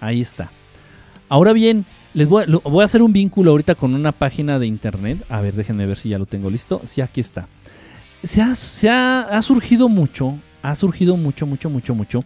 Ahí 0.00 0.20
está. 0.20 0.50
Ahora 1.28 1.52
bien, 1.52 1.86
les 2.12 2.28
voy 2.28 2.44
a, 2.44 2.46
voy 2.68 2.82
a, 2.82 2.84
hacer 2.84 3.02
un 3.02 3.12
vínculo 3.12 3.52
ahorita 3.52 3.74
con 3.74 3.94
una 3.94 4.12
página 4.12 4.58
de 4.58 4.66
internet. 4.66 5.24
A 5.28 5.40
ver, 5.40 5.54
déjenme 5.54 5.86
ver 5.86 5.96
si 5.96 6.08
ya 6.10 6.18
lo 6.18 6.26
tengo 6.26 6.50
listo. 6.50 6.82
Sí, 6.84 7.00
aquí 7.00 7.20
está. 7.20 7.48
Se 8.22 8.42
ha, 8.42 8.54
se 8.54 8.90
ha, 8.90 9.22
ha 9.22 9.40
surgido 9.40 9.88
mucho, 9.88 10.38
ha 10.62 10.74
surgido 10.74 11.16
mucho, 11.16 11.46
mucho, 11.46 11.70
mucho, 11.70 11.94
mucho. 11.94 12.20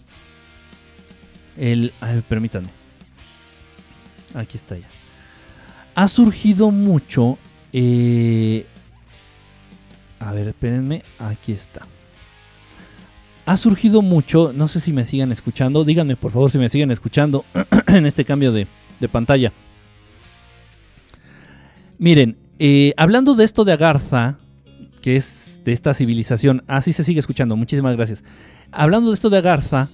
El, 1.57 1.93
a 2.01 2.13
ver, 2.13 2.23
permítanme. 2.23 2.69
Aquí 4.35 4.57
está 4.57 4.77
ya. 4.77 4.89
Ha 5.95 6.09
surgido 6.09 6.71
mucho. 6.71 7.39
Eh, 7.73 8.67
a 10.19 10.33
ver, 10.33 10.49
espérenme. 10.49 11.03
Aquí 11.19 11.53
está. 11.53 11.83
Ha 13.47 13.57
surgido 13.57 14.03
mucho. 14.03 14.53
No 14.53 14.69
sé 14.69 14.81
si 14.81 14.93
me 14.93 15.05
siguen 15.05 15.31
escuchando. 15.33 15.85
Díganme 15.85 16.17
por 16.17 16.33
favor 16.33 16.51
si 16.51 16.59
me 16.59 16.69
siguen 16.69 16.91
escuchando 16.91 17.45
en 17.87 18.07
este 18.07 18.25
cambio 18.25 18.53
de, 18.53 18.67
de 19.01 19.09
pantalla. 19.09 19.53
Miren, 21.99 22.37
eh, 22.59 22.93
hablando 22.97 23.35
de 23.35 23.45
esto 23.45 23.65
de 23.65 23.73
Agartha, 23.73 24.39
que 25.01 25.17
es 25.17 25.61
de 25.65 25.73
esta 25.73 25.95
civilización. 25.95 26.65
Así 26.67 26.93
se 26.93 27.05
sigue 27.05 27.21
escuchando. 27.21 27.57
Muchísimas 27.57 27.95
gracias. 27.95 28.25
Hablando 28.73 29.11
de 29.11 29.15
esto 29.15 29.31
de 29.31 29.39
Agartha, 29.39 29.89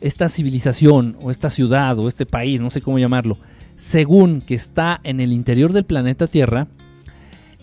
esta 0.00 0.28
civilización 0.28 1.16
o 1.20 1.30
esta 1.30 1.50
ciudad 1.50 1.98
o 1.98 2.08
este 2.08 2.26
país, 2.26 2.60
no 2.60 2.70
sé 2.70 2.80
cómo 2.80 2.98
llamarlo, 2.98 3.38
según 3.76 4.40
que 4.40 4.54
está 4.54 5.00
en 5.04 5.20
el 5.20 5.32
interior 5.32 5.72
del 5.72 5.84
planeta 5.84 6.26
Tierra, 6.26 6.68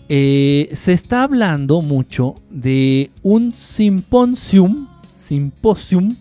eh, 0.08 0.68
se 0.72 0.92
está 0.92 1.22
hablando 1.22 1.80
mucho 1.80 2.34
de 2.50 3.10
un 3.22 3.52
simposium, 3.52 4.86
simposium, 5.16 6.16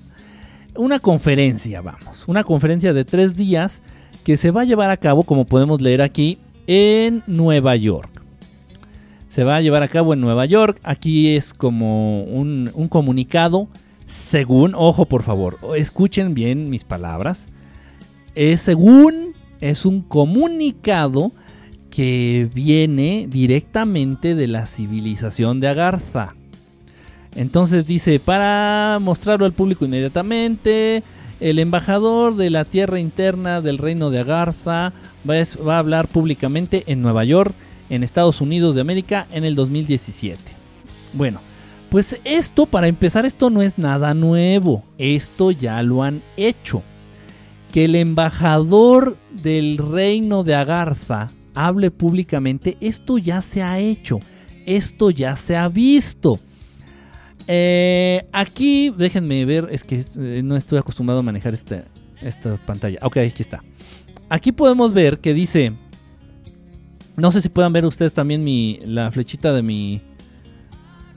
una 0.76 1.00
conferencia, 1.00 1.82
vamos, 1.82 2.24
una 2.28 2.44
conferencia 2.44 2.94
de 2.94 3.06
tres 3.06 3.36
días 3.36 3.82
que 4.24 4.38
se 4.38 4.52
va 4.52 4.62
a 4.62 4.66
llevar 4.66 4.90
a 4.90 4.98
cabo, 4.98 5.24
como 5.24 5.46
podemos 5.46 5.82
leer 5.82 6.02
aquí, 6.02 6.40
en 6.66 7.24
Nueva 7.28 7.76
York. 7.76 8.24
Se 9.28 9.44
va 9.44 9.58
a 9.58 9.62
llevar 9.62 9.84
a 9.84 9.88
cabo 9.88 10.14
en 10.14 10.22
Nueva 10.22 10.46
York. 10.46 10.80
Aquí 10.84 11.36
es 11.36 11.54
como 11.54 12.24
un, 12.24 12.72
un 12.74 12.88
comunicado, 12.88 13.68
según, 14.14 14.76
ojo 14.76 15.06
por 15.06 15.24
favor, 15.24 15.58
escuchen 15.76 16.36
bien 16.36 16.70
mis 16.70 16.84
palabras. 16.84 17.48
Es 18.36 18.62
según, 18.62 19.34
es 19.60 19.86
un 19.88 20.02
comunicado 20.04 21.32
que 21.90 22.48
viene 22.54 23.26
directamente 23.28 24.36
de 24.36 24.46
la 24.46 24.68
civilización 24.68 25.60
de 25.60 25.68
Agartha. 25.68 26.36
Entonces 27.36 27.88
dice, 27.88 28.20
para 28.20 29.00
mostrarlo 29.02 29.48
al 29.48 29.54
público 29.54 29.84
inmediatamente, 29.84 31.02
el 31.40 31.58
embajador 31.58 32.36
de 32.36 32.52
la 32.52 32.66
tierra 32.66 33.00
interna 33.00 33.62
del 33.62 33.80
reino 33.80 34.12
de 34.12 34.20
Agartha 34.20 34.94
va, 35.28 35.74
a 35.74 35.80
hablar 35.80 36.08
públicamente 36.08 36.84
en 36.86 37.02
Nueva 37.02 37.24
York, 37.24 37.56
en 37.90 38.04
Estados 38.04 38.42
Unidos 38.42 38.76
de 38.76 38.82
América, 38.82 39.26
en 39.32 39.44
el 39.44 39.56
2017. 39.56 40.40
Bueno, 41.14 41.40
pues 41.94 42.20
esto, 42.24 42.66
para 42.66 42.88
empezar, 42.88 43.24
esto 43.24 43.52
no 43.52 43.62
es 43.62 43.78
nada 43.78 44.16
nuevo. 44.16 44.84
Esto 44.98 45.52
ya 45.52 45.84
lo 45.84 46.02
han 46.02 46.24
hecho. 46.38 46.82
Que 47.72 47.86
el 47.86 47.94
embajador 47.94 49.16
del 49.30 49.78
reino 49.78 50.44
de 50.44 50.56
Agartha 50.56 51.30
hable 51.54 51.92
públicamente, 51.92 52.78
esto 52.82 53.20
ya 53.20 53.44
se 53.44 53.62
ha 53.62 53.78
hecho. 53.78 54.18
Esto 54.66 55.12
ya 55.12 55.36
se 55.36 55.56
ha 55.56 55.70
visto. 55.70 56.40
Eh, 57.46 58.26
aquí, 58.32 58.90
déjenme 58.90 59.46
ver, 59.46 59.68
es 59.72 59.84
que 59.84 60.04
eh, 60.18 60.42
no 60.44 60.56
estoy 60.56 60.80
acostumbrado 60.80 61.20
a 61.20 61.24
manejar 61.24 61.54
esta, 61.54 61.86
esta 62.24 62.58
pantalla. 62.58 62.98
Ok, 63.04 63.18
aquí 63.18 63.44
está. 63.44 63.64
Aquí 64.30 64.52
podemos 64.52 64.94
ver 64.94 65.20
que 65.20 65.36
dice, 65.36 65.74
no 67.16 67.32
sé 67.32 67.40
si 67.40 67.50
puedan 67.50 67.72
ver 67.72 67.86
ustedes 67.86 68.14
también 68.14 68.44
mi, 68.44 68.80
la 68.84 69.12
flechita 69.12 69.54
de 69.54 69.62
mi, 69.62 70.02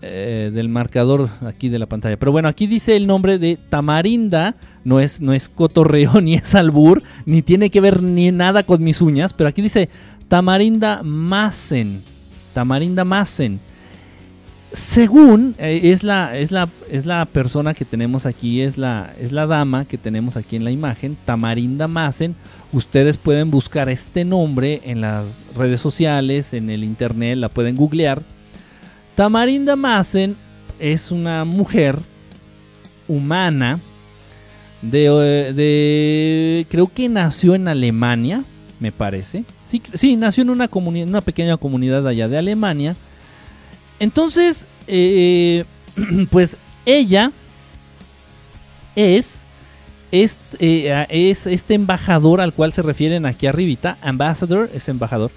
eh, 0.03 0.51
del 0.53 0.69
marcador 0.69 1.29
aquí 1.43 1.69
de 1.69 1.79
la 1.79 1.87
pantalla. 1.87 2.17
Pero 2.17 2.33
bueno, 2.33 2.49
aquí 2.49 2.67
dice 2.67 2.97
el 2.97 3.07
nombre 3.07 3.39
de 3.39 3.59
Tamarinda. 3.69 4.57
No 4.85 5.01
es, 5.01 5.21
no 5.21 5.33
es 5.33 5.49
cotorreo, 5.49 6.21
ni 6.23 6.35
es 6.35 6.55
albur, 6.55 7.03
ni 7.25 7.43
tiene 7.43 7.71
que 7.71 7.81
ver 7.81 8.03
ni 8.03 8.31
nada 8.33 8.63
con 8.63 8.83
mis 8.83 9.01
uñas. 9.01 9.33
Pero 9.33 9.49
aquí 9.49 9.63
dice 9.63 9.89
Tamarinda 10.29 11.03
Massen. 11.03 12.03
Tamarinda 12.55 13.05
Massen 13.05 13.61
según 14.77 15.55
eh, 15.59 15.81
es, 15.85 16.03
la, 16.03 16.37
es, 16.37 16.51
la, 16.51 16.69
es 16.91 17.07
la 17.07 17.25
persona 17.25 17.73
que 17.73 17.87
tenemos 17.87 18.27
aquí, 18.27 18.61
es 18.61 18.77
la, 18.77 19.15
es 19.19 19.33
la 19.33 19.47
dama 19.47 19.87
que 19.87 19.97
tenemos 19.97 20.37
aquí 20.37 20.57
en 20.57 20.65
la 20.65 20.71
imagen, 20.71 21.17
Tamarinda 21.25 21.89
Massen. 21.89 22.37
Ustedes 22.73 23.17
pueden 23.17 23.51
buscar 23.51 23.89
este 23.89 24.25
nombre 24.25 24.83
en 24.85 25.01
las 25.01 25.45
redes 25.57 25.81
sociales, 25.81 26.53
en 26.53 26.69
el 26.69 26.85
internet, 26.85 27.39
la 27.39 27.49
pueden 27.49 27.75
googlear. 27.75 28.23
Tamarinda 29.17 29.75
Massen 29.75 30.37
es 30.79 31.11
una 31.11 31.45
mujer 31.45 31.99
humana 33.09 33.81
de, 34.83 35.07
eh, 35.07 35.53
de 35.53 36.67
creo 36.71 36.87
que 36.87 37.09
nació 37.09 37.57
en 37.57 37.67
Alemania, 37.67 38.45
me 38.79 38.93
parece. 38.93 39.45
Sí, 39.65 39.83
sí 39.95 40.15
nació 40.15 40.43
en 40.43 40.51
una, 40.51 40.69
comunidad, 40.69 41.09
una 41.09 41.23
pequeña 41.23 41.57
comunidad 41.57 42.07
allá 42.07 42.29
de 42.29 42.39
Alemania 42.39 42.95
entonces, 43.99 44.67
eh, 44.87 45.65
pues 46.31 46.57
ella 46.85 47.33
es 48.95 49.47
este, 50.13 50.89
eh, 50.89 51.07
es 51.11 51.47
este 51.47 51.75
embajador 51.75 52.41
al 52.41 52.53
cual 52.53 52.73
se 52.73 52.83
refieren 52.83 53.27
aquí 53.27 53.47
arribita, 53.47 53.99
ambassador, 54.01 54.71
es 54.75 54.89
embajador. 54.89 55.31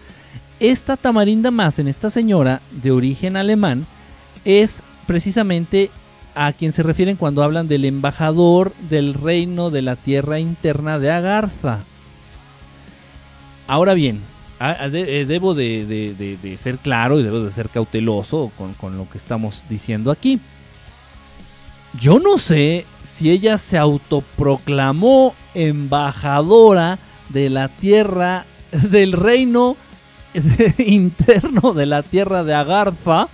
Esta 0.60 0.98
Tamarinda 0.98 1.52
Massen, 1.52 1.88
esta 1.88 2.10
señora 2.10 2.62
de 2.72 2.92
origen 2.92 3.38
alemán, 3.38 3.86
es 4.44 4.84
precisamente 5.08 5.90
a 6.36 6.52
quien 6.52 6.74
se 6.74 6.84
refieren 6.84 7.16
cuando 7.16 7.44
hablan 7.44 7.70
del 7.70 7.86
embajador 7.86 8.74
del 8.90 9.14
reino 9.14 9.70
de 9.70 9.82
la 9.82 9.96
tierra 9.96 10.40
interna 10.40 11.00
de 11.00 11.12
Agartha. 11.12 11.80
Ahora 13.68 13.94
bien, 13.94 14.20
eh, 14.60 15.26
debo 15.26 15.54
de, 15.54 16.58
ser 16.58 16.78
claro 16.80 17.20
y 17.20 17.24
debo 17.24 17.40
de 17.40 17.52
ser 17.52 17.70
cauteloso 17.70 18.52
con, 18.58 18.98
lo 18.98 19.10
que 19.10 19.18
estamos 19.18 19.66
diciendo 19.70 20.12
aquí. 20.12 20.42
Yo 21.98 22.20
no 22.20 22.38
sé 22.38 22.86
si 23.02 23.32
ella 23.32 23.58
se 23.58 23.78
autoproclamó 23.78 25.34
embajadora 25.54 27.00
de 27.30 27.50
la 27.50 27.70
tierra, 27.70 28.46
del 28.72 29.14
reino 29.14 29.78
interno 30.78 31.74
de 31.74 31.86
la 31.86 32.04
tierra 32.04 32.44
de 32.44 32.54
Agartha. 32.54 33.28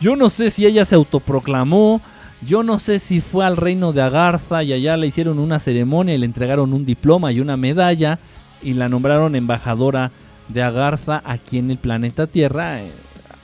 Yo 0.00 0.16
no 0.16 0.28
sé 0.28 0.50
si 0.50 0.66
ella 0.66 0.84
se 0.84 0.94
autoproclamó. 0.94 2.00
Yo 2.46 2.62
no 2.62 2.78
sé 2.78 3.00
si 3.00 3.20
fue 3.20 3.44
al 3.44 3.56
reino 3.56 3.92
de 3.92 4.02
Agartha 4.02 4.62
y 4.62 4.72
allá 4.72 4.96
le 4.96 5.08
hicieron 5.08 5.40
una 5.40 5.58
ceremonia 5.58 6.14
y 6.14 6.18
le 6.18 6.26
entregaron 6.26 6.72
un 6.72 6.86
diploma 6.86 7.32
y 7.32 7.40
una 7.40 7.56
medalla 7.56 8.20
y 8.62 8.74
la 8.74 8.88
nombraron 8.88 9.34
embajadora 9.34 10.12
de 10.48 10.62
Agartha 10.62 11.20
aquí 11.24 11.58
en 11.58 11.70
el 11.70 11.78
planeta 11.78 12.28
Tierra, 12.28 12.80
eh, 12.80 12.90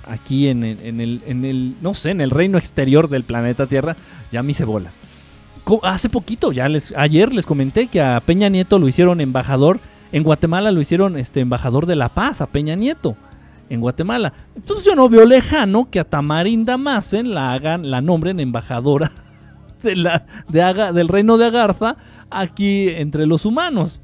aquí 0.06 0.48
en 0.48 0.62
el, 0.62 1.22
en 1.26 1.44
el, 1.44 1.76
no 1.81 1.93
sé, 1.94 2.10
en 2.10 2.20
el 2.20 2.31
reino 2.31 2.56
exterior 2.56 3.09
del 3.09 3.24
planeta 3.24 3.66
Tierra, 3.66 3.97
ya 4.31 4.43
me 4.43 4.52
hice 4.52 4.64
bolas. 4.64 4.98
Hace 5.82 6.09
poquito, 6.09 6.52
ya 6.52 6.68
les, 6.68 6.93
ayer 6.97 7.32
les 7.32 7.47
comenté 7.47 7.86
que 7.86 8.01
a 8.01 8.20
Peña 8.20 8.48
Nieto 8.48 8.78
lo 8.78 8.86
hicieron 8.86 9.20
embajador, 9.20 9.81
en 10.15 10.23
Guatemala 10.23 10.70
lo 10.70 10.81
hicieron 10.81 11.16
este 11.16 11.41
embajador 11.41 11.86
de 11.86 11.97
la 11.97 12.09
paz, 12.09 12.41
a 12.41 12.47
Peña 12.47 12.77
Nieto, 12.77 13.16
en 13.69 13.81
Guatemala. 13.81 14.32
Entonces 14.55 14.85
yo 14.85 14.95
no 14.95 15.09
veo 15.09 15.27
lejano 15.27 15.91
que 15.91 15.99
a 15.99 16.05
Tamarinda 16.05 16.77
Massen 16.77 17.35
la 17.35 17.53
hagan, 17.53 17.91
la 17.91 18.01
nombren 18.01 18.39
embajadora 18.39 19.11
de 19.82 19.97
la, 19.97 20.24
de 20.47 20.93
del 20.93 21.09
reino 21.09 21.36
de 21.36 21.47
Agartha 21.47 21.97
aquí 22.31 22.91
entre 22.91 23.27
los 23.27 23.45
humanos. 23.45 24.01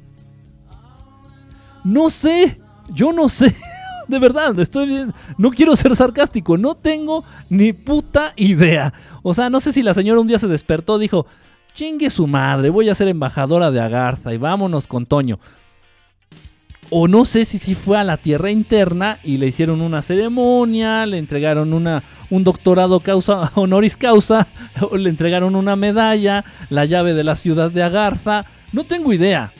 No 1.85 2.09
sé, 2.09 2.61
yo 2.89 3.13
no 3.13 3.29
sé. 3.29 3.55
De 4.09 4.19
verdad, 4.19 4.59
estoy 4.59 4.87
bien. 4.87 5.13
No 5.37 5.51
quiero 5.51 5.73
ser 5.77 5.95
sarcástico. 5.95 6.57
No 6.57 6.75
tengo 6.75 7.23
ni 7.49 7.71
puta 7.71 8.33
idea. 8.35 8.93
O 9.23 9.33
sea, 9.33 9.49
no 9.49 9.61
sé 9.61 9.71
si 9.71 9.81
la 9.81 9.93
señora 9.93 10.19
un 10.19 10.27
día 10.27 10.39
se 10.39 10.49
despertó, 10.49 10.99
dijo, 10.99 11.25
chingue 11.73 12.09
su 12.09 12.27
madre, 12.27 12.69
voy 12.69 12.89
a 12.89 12.95
ser 12.95 13.07
embajadora 13.07 13.71
de 13.71 13.79
Agartha 13.79 14.33
y 14.33 14.37
vámonos 14.37 14.87
con 14.87 15.05
Toño. 15.05 15.39
O 16.91 17.07
no 17.07 17.25
sé 17.25 17.45
si 17.45 17.57
sí 17.57 17.73
fue 17.73 17.97
a 17.97 18.03
la 18.03 18.17
tierra 18.17 18.51
interna 18.51 19.17
y 19.23 19.37
le 19.37 19.47
hicieron 19.47 19.81
una 19.81 20.01
ceremonia, 20.03 21.05
le 21.05 21.17
entregaron 21.17 21.73
una, 21.73 22.03
un 22.29 22.43
doctorado 22.43 22.99
causa, 22.99 23.51
honoris 23.55 23.97
causa, 23.97 24.47
le 24.95 25.09
entregaron 25.09 25.55
una 25.55 25.75
medalla, 25.75 26.45
la 26.69 26.85
llave 26.85 27.13
de 27.13 27.23
la 27.23 27.35
ciudad 27.35 27.71
de 27.71 27.81
Agartha. 27.81 28.45
No 28.73 28.83
tengo 28.83 29.13
idea. 29.13 29.51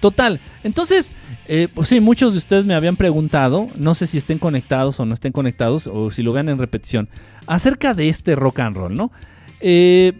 Total. 0.00 0.40
Entonces, 0.64 1.12
Eh, 1.52 1.66
pues 1.74 1.88
sí, 1.88 1.98
muchos 1.98 2.30
de 2.30 2.38
ustedes 2.38 2.64
me 2.64 2.74
habían 2.74 2.94
preguntado, 2.94 3.66
no 3.74 3.94
sé 3.94 4.06
si 4.06 4.18
estén 4.18 4.38
conectados 4.38 5.00
o 5.00 5.04
no 5.04 5.14
estén 5.14 5.32
conectados, 5.32 5.88
o 5.88 6.12
si 6.12 6.22
lo 6.22 6.32
vean 6.32 6.48
en 6.48 6.60
repetición, 6.60 7.08
acerca 7.48 7.92
de 7.92 8.08
este 8.08 8.36
rock 8.36 8.60
and 8.60 8.76
roll, 8.76 8.94
¿no? 8.94 9.10
Eh, 9.58 10.12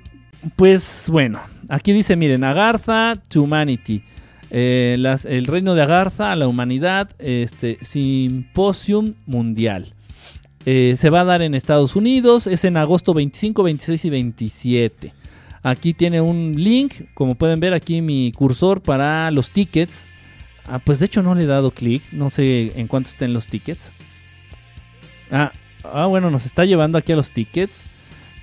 pues 0.56 1.06
bueno, 1.08 1.38
aquí 1.68 1.92
dice, 1.92 2.16
miren, 2.16 2.42
Agartha 2.42 3.16
to 3.28 3.42
Humanity. 3.42 4.02
Eh, 4.50 4.98
el 5.24 5.46
reino 5.46 5.74
de 5.74 5.82
Agartha 5.82 6.32
a 6.32 6.36
la 6.36 6.48
humanidad, 6.48 7.10
este 7.18 7.78
simposium 7.82 9.14
mundial. 9.26 9.94
se 10.64 11.10
va 11.10 11.20
a 11.20 11.24
dar 11.24 11.42
en 11.42 11.54
Estados 11.54 11.96
Unidos, 11.96 12.46
es 12.46 12.64
en 12.64 12.76
agosto 12.76 13.14
25, 13.14 13.62
26 13.62 14.04
y 14.04 14.10
27. 14.10 15.12
Aquí 15.62 15.92
tiene 15.92 16.20
un 16.20 16.54
link, 16.56 16.94
como 17.14 17.34
pueden 17.34 17.60
ver 17.60 17.74
aquí 17.74 18.00
mi 18.00 18.32
cursor 18.32 18.80
para 18.80 19.30
los 19.30 19.50
tickets. 19.50 20.08
Ah, 20.66 20.78
pues 20.78 20.98
de 20.98 21.06
hecho 21.06 21.22
no 21.22 21.34
le 21.34 21.44
he 21.44 21.46
dado 21.46 21.72
clic, 21.72 22.02
no 22.12 22.30
sé 22.30 22.72
en 22.76 22.86
cuánto 22.86 23.10
estén 23.10 23.34
los 23.34 23.46
tickets. 23.46 23.92
Ah, 25.30 25.52
ah, 25.84 26.06
bueno, 26.06 26.30
nos 26.30 26.46
está 26.46 26.64
llevando 26.64 26.96
aquí 26.96 27.12
a 27.12 27.16
los 27.16 27.32
tickets. 27.32 27.84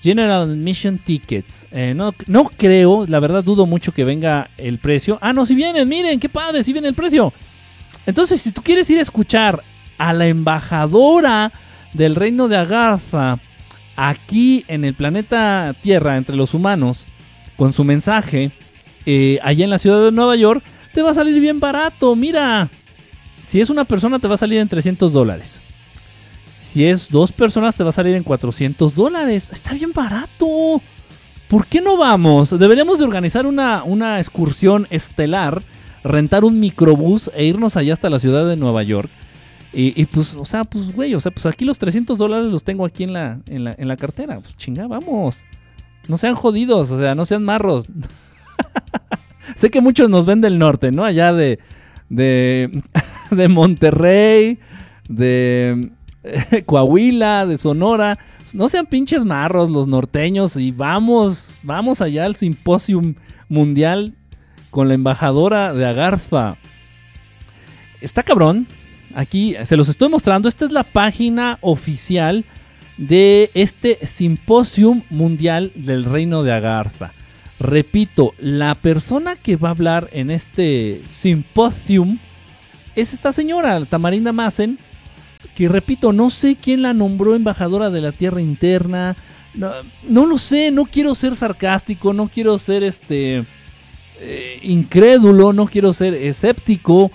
General 0.02 0.50
Admission 0.50 0.98
Tickets. 0.98 1.68
Eh, 1.72 1.94
no, 1.96 2.14
no 2.28 2.46
creo, 2.46 3.06
la 3.08 3.20
verdad 3.20 3.44
dudo 3.44 3.66
mucho 3.66 3.92
que 3.92 4.04
venga 4.04 4.50
el 4.58 4.78
precio. 4.78 5.18
Ah, 5.22 5.34
no, 5.34 5.46
si 5.46 5.56
vienen, 5.56 5.88
miren, 5.88 6.20
qué 6.20 6.30
padre, 6.30 6.64
si 6.64 6.74
viene 6.74 6.88
el 6.88 6.94
precio. 6.96 7.34
Entonces, 8.06 8.42
si 8.42 8.52
tú 8.52 8.62
quieres 8.62 8.90
ir 8.90 9.00
a 9.00 9.02
escuchar 9.02 9.64
a 9.98 10.14
la 10.14 10.28
embajadora 10.28 11.52
del 11.94 12.16
reino 12.16 12.48
de 12.48 12.58
Agartha 12.58 13.40
aquí 13.96 14.64
en 14.68 14.86
el 14.86 14.94
planeta 14.94 15.76
Tierra, 15.82 16.18
entre 16.18 16.36
los 16.36 16.54
humanos, 16.54 17.06
con 17.58 17.74
su 17.74 17.84
mensaje, 17.84 18.52
eh, 19.06 19.40
allá 19.42 19.64
en 19.64 19.72
la 19.72 19.80
ciudad 19.80 20.04
de 20.04 20.12
Nueva 20.12 20.36
York, 20.36 20.64
te 20.94 21.02
va 21.02 21.12
a 21.12 21.16
salir 21.16 21.40
bien 21.42 21.60
barato. 21.60 22.16
Mira, 22.16 22.70
si 23.46 23.60
es 23.60 23.70
una 23.70 23.86
persona 23.86 24.20
te 24.20 24.28
va 24.28 24.36
a 24.36 24.38
salir 24.38 24.60
en 24.60 24.68
300 24.68 25.12
dólares. 25.12 25.62
Si 26.68 26.86
es 26.86 27.10
dos 27.10 27.32
personas 27.32 27.76
te 27.76 27.84
va 27.86 27.92
a 27.92 27.94
salir 27.94 28.14
en 28.14 28.24
400 28.24 28.94
dólares. 28.94 29.50
Está 29.54 29.74
bien 29.74 29.94
barato. 29.94 30.82
¿Por 31.48 31.66
qué 31.66 31.80
no 31.80 31.96
vamos? 31.96 32.60
Deberíamos 32.60 33.00
de 33.00 33.06
organizar 33.06 33.46
una, 33.46 33.86
una 33.86 34.20
excursión 34.20 34.86
estelar, 34.90 35.64
rentar 36.04 36.44
un 36.44 36.60
microbús 36.60 37.32
e 37.34 37.46
irnos 37.46 37.78
allá 37.78 37.94
hasta 37.94 38.10
la 38.10 38.20
ciudad 38.20 38.46
de 38.46 38.58
Nueva 38.58 38.84
York. 38.84 39.10
Y, 39.72 40.06
pues, 40.08 40.36
o 40.36 40.44
sea, 40.44 40.66
pues, 40.66 40.92
güey, 40.92 41.16
o 41.16 41.22
sea, 41.22 41.32
pues 41.32 41.46
aquí 41.46 41.64
los 41.64 41.80
300 41.80 42.18
dólares 42.18 42.48
los 42.48 42.66
tengo 42.66 42.84
aquí 42.84 43.06
en 43.06 43.14
la, 43.14 43.40
en 43.46 43.64
la, 43.64 43.74
en 43.78 43.88
la 43.88 43.96
cartera. 43.96 44.38
Pues 44.42 44.58
chinga, 44.58 44.88
vamos. 44.88 45.46
No 46.10 46.18
sean 46.18 46.36
jodidos, 46.36 46.92
o 46.92 46.98
sea, 46.98 47.16
no 47.16 47.24
sean 47.24 47.44
marros. 47.44 47.86
sé 49.56 49.70
que 49.70 49.80
muchos 49.80 50.10
nos 50.10 50.26
ven 50.26 50.42
del 50.42 50.60
norte, 50.60 50.92
¿no? 50.92 51.06
Allá 51.06 51.32
de, 51.32 51.60
de, 52.10 52.84
de 53.32 53.48
Monterrey, 53.48 54.60
de 55.08 55.92
Coahuila, 56.66 57.46
de 57.46 57.58
Sonora. 57.58 58.18
No 58.54 58.70
sean 58.70 58.86
pinches 58.86 59.26
marros 59.26 59.70
los 59.70 59.88
norteños 59.88 60.56
y 60.56 60.72
vamos, 60.72 61.60
vamos 61.64 62.02
allá 62.02 62.26
al 62.26 62.36
simposium 62.36 63.16
mundial 63.50 64.14
con 64.70 64.88
la 64.88 64.94
embajadora 64.94 65.74
de 65.74 65.86
Agarfa. 65.86 66.58
Está 68.02 68.24
cabrón. 68.24 68.68
Aquí 69.16 69.56
se 69.66 69.78
los 69.78 69.90
estoy 69.90 70.10
mostrando. 70.10 70.48
Esta 70.48 70.66
es 70.66 70.72
la 70.72 70.84
página 70.84 71.58
oficial 71.62 72.46
de 72.98 73.52
este 73.54 74.06
simposium 74.06 75.02
mundial 75.10 75.72
del 75.76 76.06
reino 76.06 76.44
de 76.44 76.54
Agartha. 76.54 77.14
Repito, 77.60 78.34
la 78.38 78.76
persona 78.76 79.36
que 79.36 79.56
va 79.56 79.70
a 79.70 79.72
hablar 79.72 80.10
en 80.12 80.30
este 80.30 81.02
simposium 81.10 82.20
es 82.96 83.14
esta 83.14 83.32
señora, 83.32 83.84
Tamarinda 83.86 84.32
Massen, 84.32 84.78
que 85.56 85.70
repito, 85.70 86.14
no 86.14 86.30
sé 86.30 86.56
quién 86.56 86.82
la 86.82 86.94
nombró 86.94 87.36
embajadora 87.36 87.90
de 87.90 88.02
la 88.02 88.12
Tierra 88.12 88.42
Interna. 88.42 89.16
No, 90.08 90.26
lo 90.28 90.38
sé, 90.38 90.70
no 90.70 90.86
quiero 90.86 91.16
ser 91.16 91.36
sarcástico, 91.36 92.14
no 92.14 92.28
quiero 92.28 92.60
ser 92.60 92.84
este 92.84 93.44
eh, 94.20 94.60
incrédulo, 94.62 95.54
no 95.54 95.66
quiero 95.66 95.94
ser 95.94 96.14
escéptico. 96.14 97.12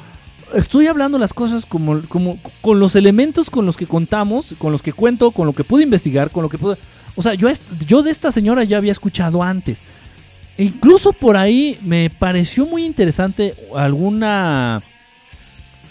Estoy 0.55 0.89
hablando 0.89 1.19
las 1.19 1.33
cosas 1.33 1.65
como, 1.65 2.03
como 2.03 2.39
con 2.61 2.81
los 2.81 2.97
elementos 2.97 3.49
con 3.49 3.65
los 3.65 3.77
que 3.77 3.87
contamos, 3.87 4.57
con 4.59 4.73
los 4.73 4.83
que 4.83 4.93
cuento, 4.93 5.31
con 5.31 5.47
lo 5.47 5.53
que 5.53 5.65
pude 5.65 5.85
investigar, 5.85 6.31
con 6.31 6.43
lo 6.43 6.49
que 6.49 6.59
pude... 6.59 6.77
O 7.15 7.23
sea, 7.23 7.35
yo, 7.35 7.49
yo 7.87 8.03
de 8.03 8.11
esta 8.11 8.33
señora 8.33 8.65
ya 8.65 8.79
había 8.79 8.93
escuchado 8.93 9.43
antes. 9.43 9.83
E 10.59 10.65
incluso 10.65 11.13
por 11.13 11.37
ahí 11.37 11.79
me 11.83 12.11
pareció 12.11 12.67
muy 12.67 12.85
interesante 12.85 13.55
alguna 13.75 14.83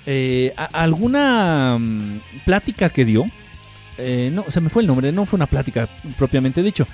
eh, 0.06 0.54
alguna 0.74 1.78
mm, 1.80 2.20
plática 2.46 2.90
que 2.90 3.06
dio. 3.06 3.30
Eh, 3.98 4.32
no, 4.34 4.46
se 4.50 4.62
me 4.62 4.70
fue 4.70 4.82
el 4.82 4.88
nombre, 4.88 5.12
no 5.12 5.26
fue 5.26 5.38
una 5.38 5.46
plática 5.46 5.88
propiamente 6.18 6.64
dicho. 6.64 6.88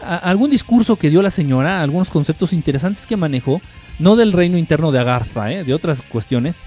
algún 0.00 0.50
discurso 0.50 0.96
que 0.96 1.10
dio 1.10 1.20
la 1.20 1.30
señora, 1.30 1.82
algunos 1.82 2.08
conceptos 2.08 2.52
interesantes 2.52 3.06
que 3.06 3.16
manejó, 3.16 3.60
no 3.98 4.16
del 4.16 4.32
reino 4.32 4.56
interno 4.56 4.90
de 4.90 4.98
Agartha, 4.98 5.52
eh, 5.52 5.64
de 5.64 5.74
otras 5.74 6.00
cuestiones, 6.00 6.64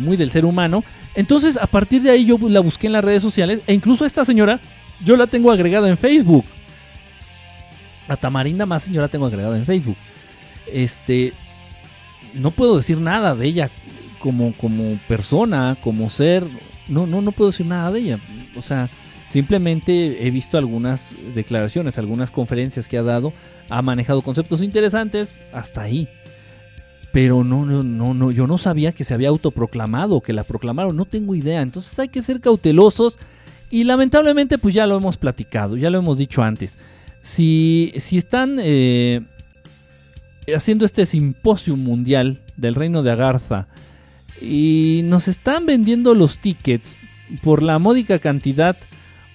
muy 0.00 0.16
del 0.18 0.30
ser 0.30 0.44
humano. 0.44 0.84
Entonces, 1.14 1.56
a 1.56 1.66
partir 1.66 2.02
de 2.02 2.10
ahí 2.10 2.26
yo 2.26 2.38
la 2.48 2.60
busqué 2.60 2.88
en 2.88 2.92
las 2.92 3.04
redes 3.04 3.22
sociales 3.22 3.60
e 3.66 3.72
incluso 3.72 4.04
a 4.04 4.06
esta 4.06 4.24
señora 4.24 4.60
yo 5.02 5.16
la 5.16 5.26
tengo 5.26 5.50
agregada 5.50 5.88
en 5.88 5.96
Facebook. 5.96 6.44
A 8.08 8.16
Tamarinda 8.16 8.66
más 8.66 8.90
yo 8.90 9.00
la 9.00 9.08
tengo 9.08 9.26
agregada 9.26 9.56
en 9.56 9.64
Facebook. 9.64 9.96
Este, 10.70 11.32
no 12.34 12.50
puedo 12.50 12.76
decir 12.76 12.98
nada 12.98 13.34
de 13.34 13.46
ella 13.46 13.70
como, 14.24 14.54
como 14.54 14.96
persona, 15.06 15.76
como 15.82 16.08
ser, 16.08 16.46
no, 16.88 17.06
no, 17.06 17.20
no 17.20 17.30
puedo 17.30 17.50
decir 17.50 17.66
nada 17.66 17.92
de 17.92 18.00
ella. 18.00 18.18
O 18.56 18.62
sea, 18.62 18.88
simplemente 19.28 20.26
he 20.26 20.30
visto 20.30 20.56
algunas 20.56 21.10
declaraciones, 21.34 21.98
algunas 21.98 22.30
conferencias 22.30 22.88
que 22.88 22.96
ha 22.96 23.02
dado, 23.02 23.34
ha 23.68 23.82
manejado 23.82 24.22
conceptos 24.22 24.62
interesantes, 24.62 25.34
hasta 25.52 25.82
ahí. 25.82 26.08
Pero 27.12 27.44
no, 27.44 27.66
no, 27.66 27.82
no, 27.82 28.14
no, 28.14 28.30
yo 28.30 28.46
no 28.46 28.56
sabía 28.56 28.92
que 28.92 29.04
se 29.04 29.12
había 29.12 29.28
autoproclamado, 29.28 30.22
que 30.22 30.32
la 30.32 30.42
proclamaron, 30.42 30.96
no 30.96 31.04
tengo 31.04 31.34
idea. 31.34 31.60
Entonces 31.60 31.98
hay 31.98 32.08
que 32.08 32.22
ser 32.22 32.40
cautelosos 32.40 33.18
y 33.68 33.84
lamentablemente 33.84 34.56
pues 34.56 34.74
ya 34.74 34.86
lo 34.86 34.96
hemos 34.96 35.18
platicado, 35.18 35.76
ya 35.76 35.90
lo 35.90 35.98
hemos 35.98 36.16
dicho 36.16 36.42
antes. 36.42 36.78
Si, 37.20 37.92
si 37.98 38.16
están 38.16 38.58
eh, 38.58 39.20
haciendo 40.56 40.86
este 40.86 41.04
simposio 41.04 41.76
mundial 41.76 42.40
del 42.56 42.74
reino 42.74 43.02
de 43.02 43.10
Agartha, 43.10 43.68
y 44.40 45.02
nos 45.04 45.28
están 45.28 45.66
vendiendo 45.66 46.14
los 46.14 46.38
tickets 46.38 46.96
por 47.42 47.62
la 47.62 47.78
módica 47.78 48.18
cantidad. 48.18 48.76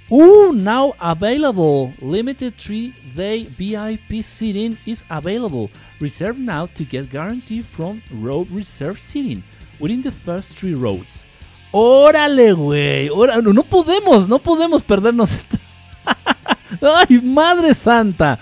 Uh, 0.10 0.52
now 0.54 0.96
available. 1.00 1.94
Limited 2.02 2.56
3-day 2.56 3.48
VIP 3.58 4.24
seating 4.24 4.78
is 4.86 5.06
available. 5.10 5.70
Reserve 6.00 6.40
now 6.40 6.66
to 6.66 6.84
get 6.84 7.12
guarantee 7.12 7.62
from 7.62 8.02
road 8.12 8.48
reserve 8.52 9.00
seating 9.00 9.44
within 9.80 10.02
the 10.02 10.12
first 10.12 10.58
three 10.58 10.74
roads. 10.74 11.28
Órale, 11.72 12.54
güey. 12.54 13.10
No 13.54 13.64
podemos, 13.64 14.28
no 14.28 14.40
podemos 14.40 14.82
perdernos. 14.82 15.46
Ay, 16.82 17.22
madre 17.22 17.76
santa. 17.76 18.40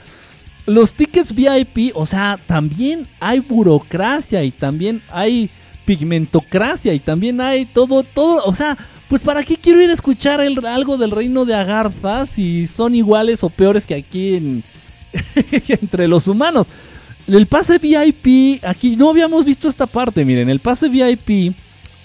Los 0.65 0.93
tickets 0.93 1.33
VIP, 1.33 1.91
o 1.95 2.05
sea, 2.05 2.39
también 2.45 3.07
hay 3.19 3.39
burocracia 3.39 4.43
y 4.43 4.51
también 4.51 5.01
hay 5.09 5.49
pigmentocracia 5.87 6.93
y 6.93 6.99
también 6.99 7.39
hay 7.39 7.65
todo, 7.65 8.03
todo, 8.03 8.43
o 8.43 8.53
sea, 8.53 8.77
pues 9.07 9.21
para 9.21 9.41
qué 9.43 9.55
quiero 9.55 9.81
ir 9.81 9.89
a 9.89 9.93
escuchar 9.93 10.41
algo 10.41 10.97
del 10.97 11.11
reino 11.11 11.45
de 11.45 11.55
Agartha 11.55 12.25
si 12.25 12.67
son 12.67 12.93
iguales 12.93 13.41
o 13.41 13.49
peores 13.49 13.87
que 13.87 13.95
aquí 13.95 14.35
en, 14.35 14.63
entre 15.69 16.09
los 16.09 16.27
humanos. 16.27 16.67
El 17.25 17.47
pase 17.47 17.77
VIP, 17.77 18.63
aquí 18.65 18.97
no 18.97 19.09
habíamos 19.09 19.45
visto 19.45 19.69
esta 19.69 19.85
parte, 19.85 20.25
miren, 20.25 20.49
el 20.49 20.59
pase 20.59 20.89
VIP 20.89 21.55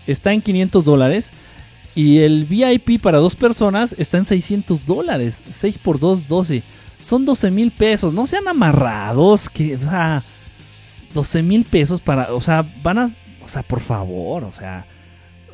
está 0.06 0.32
en 0.32 0.40
500 0.40 0.84
dólares 0.84 1.32
y 1.96 2.20
el 2.20 2.44
VIP 2.44 3.02
para 3.02 3.18
dos 3.18 3.34
personas 3.34 3.96
está 3.98 4.18
en 4.18 4.24
600 4.24 4.86
dólares, 4.86 5.42
6 5.50 5.78
por 5.78 5.98
2, 5.98 6.28
12. 6.28 6.62
Son 7.02 7.24
12 7.24 7.50
mil 7.50 7.72
pesos, 7.72 8.14
no 8.14 8.28
sean 8.28 8.46
amarrados, 8.46 9.48
que, 9.48 9.74
o 9.74 9.80
sea, 9.80 10.22
12 11.14 11.42
mil 11.42 11.64
pesos 11.64 12.00
para, 12.00 12.32
o 12.32 12.40
sea, 12.40 12.64
van 12.82 12.98
a 12.98 13.10
o 13.44 13.48
sea, 13.48 13.62
por 13.62 13.80
favor, 13.80 14.44
o 14.44 14.52
sea. 14.52 14.86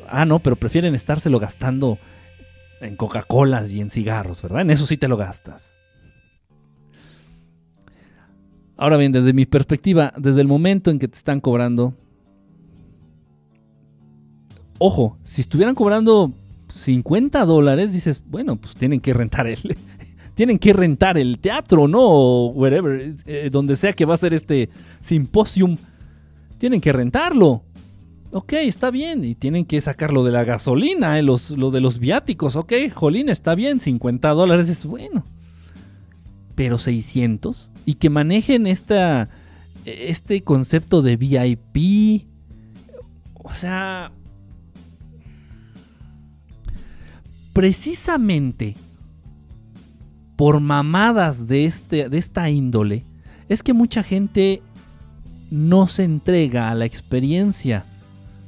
Ah, 0.07 0.25
no, 0.25 0.39
pero 0.39 0.55
prefieren 0.55 0.95
estárselo 0.95 1.39
gastando 1.39 1.99
en 2.81 2.95
Coca-Colas 2.95 3.69
y 3.71 3.81
en 3.81 3.89
cigarros, 3.89 4.41
¿verdad? 4.41 4.61
En 4.61 4.71
eso 4.71 4.85
sí 4.85 4.97
te 4.97 5.07
lo 5.07 5.17
gastas. 5.17 5.77
Ahora 8.77 8.97
bien, 8.97 9.11
desde 9.11 9.33
mi 9.33 9.45
perspectiva, 9.45 10.13
desde 10.17 10.41
el 10.41 10.47
momento 10.47 10.89
en 10.89 10.99
que 10.99 11.07
te 11.09 11.17
están 11.17 11.41
cobrando. 11.41 11.93
Ojo, 14.77 15.17
si 15.23 15.41
estuvieran 15.41 15.75
cobrando 15.75 16.31
50 16.73 17.43
dólares, 17.43 17.91
dices, 17.91 18.23
bueno, 18.25 18.55
pues 18.55 18.75
tienen 18.75 19.01
que 19.01 19.13
rentar 19.13 19.47
el. 19.47 19.59
tienen 20.33 20.57
que 20.57 20.71
rentar 20.71 21.17
el 21.17 21.39
teatro, 21.39 21.89
¿no? 21.89 21.99
O 22.01 22.47
wherever, 22.51 23.13
eh, 23.25 23.49
donde 23.51 23.75
sea 23.75 23.91
que 23.91 24.05
va 24.05 24.13
a 24.13 24.17
ser 24.17 24.33
este 24.33 24.69
simposium. 25.01 25.75
Tienen 26.57 26.79
que 26.79 26.93
rentarlo. 26.93 27.63
Ok, 28.31 28.53
está 28.53 28.91
bien. 28.91 29.25
Y 29.25 29.35
tienen 29.35 29.65
que 29.65 29.81
sacar 29.81 30.13
lo 30.13 30.23
de 30.23 30.31
la 30.31 30.43
gasolina, 30.43 31.17
eh, 31.17 31.23
los, 31.23 31.51
lo 31.51 31.71
de 31.71 31.81
los 31.81 31.99
viáticos. 31.99 32.55
Ok, 32.55 32.73
jolín, 32.93 33.29
está 33.29 33.55
bien. 33.55 33.79
50 33.79 34.29
dólares 34.29 34.69
es 34.69 34.85
bueno. 34.85 35.25
Pero 36.55 36.77
600. 36.77 37.71
Y 37.85 37.95
que 37.95 38.09
manejen 38.09 38.67
esta, 38.67 39.29
este 39.85 40.43
concepto 40.43 41.01
de 41.01 41.17
VIP. 41.17 42.27
O 43.33 43.53
sea... 43.53 44.11
Precisamente 47.53 48.75
por 50.37 50.61
mamadas 50.61 51.47
de, 51.47 51.65
este, 51.65 52.07
de 52.07 52.17
esta 52.17 52.49
índole, 52.49 53.05
es 53.49 53.61
que 53.61 53.73
mucha 53.73 54.03
gente 54.03 54.61
no 55.51 55.89
se 55.89 56.05
entrega 56.05 56.69
a 56.69 56.75
la 56.75 56.85
experiencia 56.85 57.83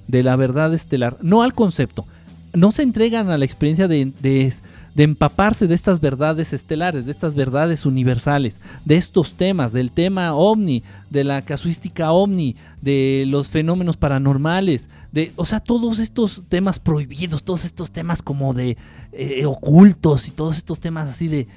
de 0.08 0.24
la 0.24 0.36
verdad 0.36 0.74
estelar, 0.74 1.18
no 1.22 1.44
al 1.44 1.54
concepto, 1.54 2.06
no 2.54 2.72
se 2.72 2.84
entregan 2.84 3.30
a 3.30 3.38
la 3.38 3.46
experiencia 3.46 3.88
de, 3.88 4.12
de, 4.22 4.54
empaparse 4.98 5.68
de 5.68 5.76
estas 5.76 6.02
verdades 6.02 6.54
estelares, 6.54 7.06
de 7.06 7.12
estas 7.12 7.36
verdades 7.36 7.86
universales, 7.86 8.60
de 8.84 8.98
estos 8.98 9.34
temas, 9.34 9.72
del 9.72 9.92
tema 9.92 10.34
ovni, 10.34 10.84
de 11.10 11.24
la 11.24 11.42
casuística 11.44 12.12
ovni, 12.12 12.56
de 12.82 13.26
los 13.28 13.50
fenómenos 13.50 13.98
paranormales, 13.98 14.90
de, 15.12 15.32
o 15.38 15.46
sea, 15.46 15.60
todos 15.60 16.00
estos 16.00 16.44
temas 16.50 16.80
prohibidos, 16.80 17.44
todos 17.44 17.64
estos 17.64 17.92
temas 17.92 18.22
como 18.22 18.54
de 18.54 18.78
eh, 19.14 19.46
ocultos 19.46 20.28
y 20.28 20.32
todos 20.32 20.58
estos 20.58 20.80
temas 20.80 21.10
así 21.10 21.28
de, 21.28 21.48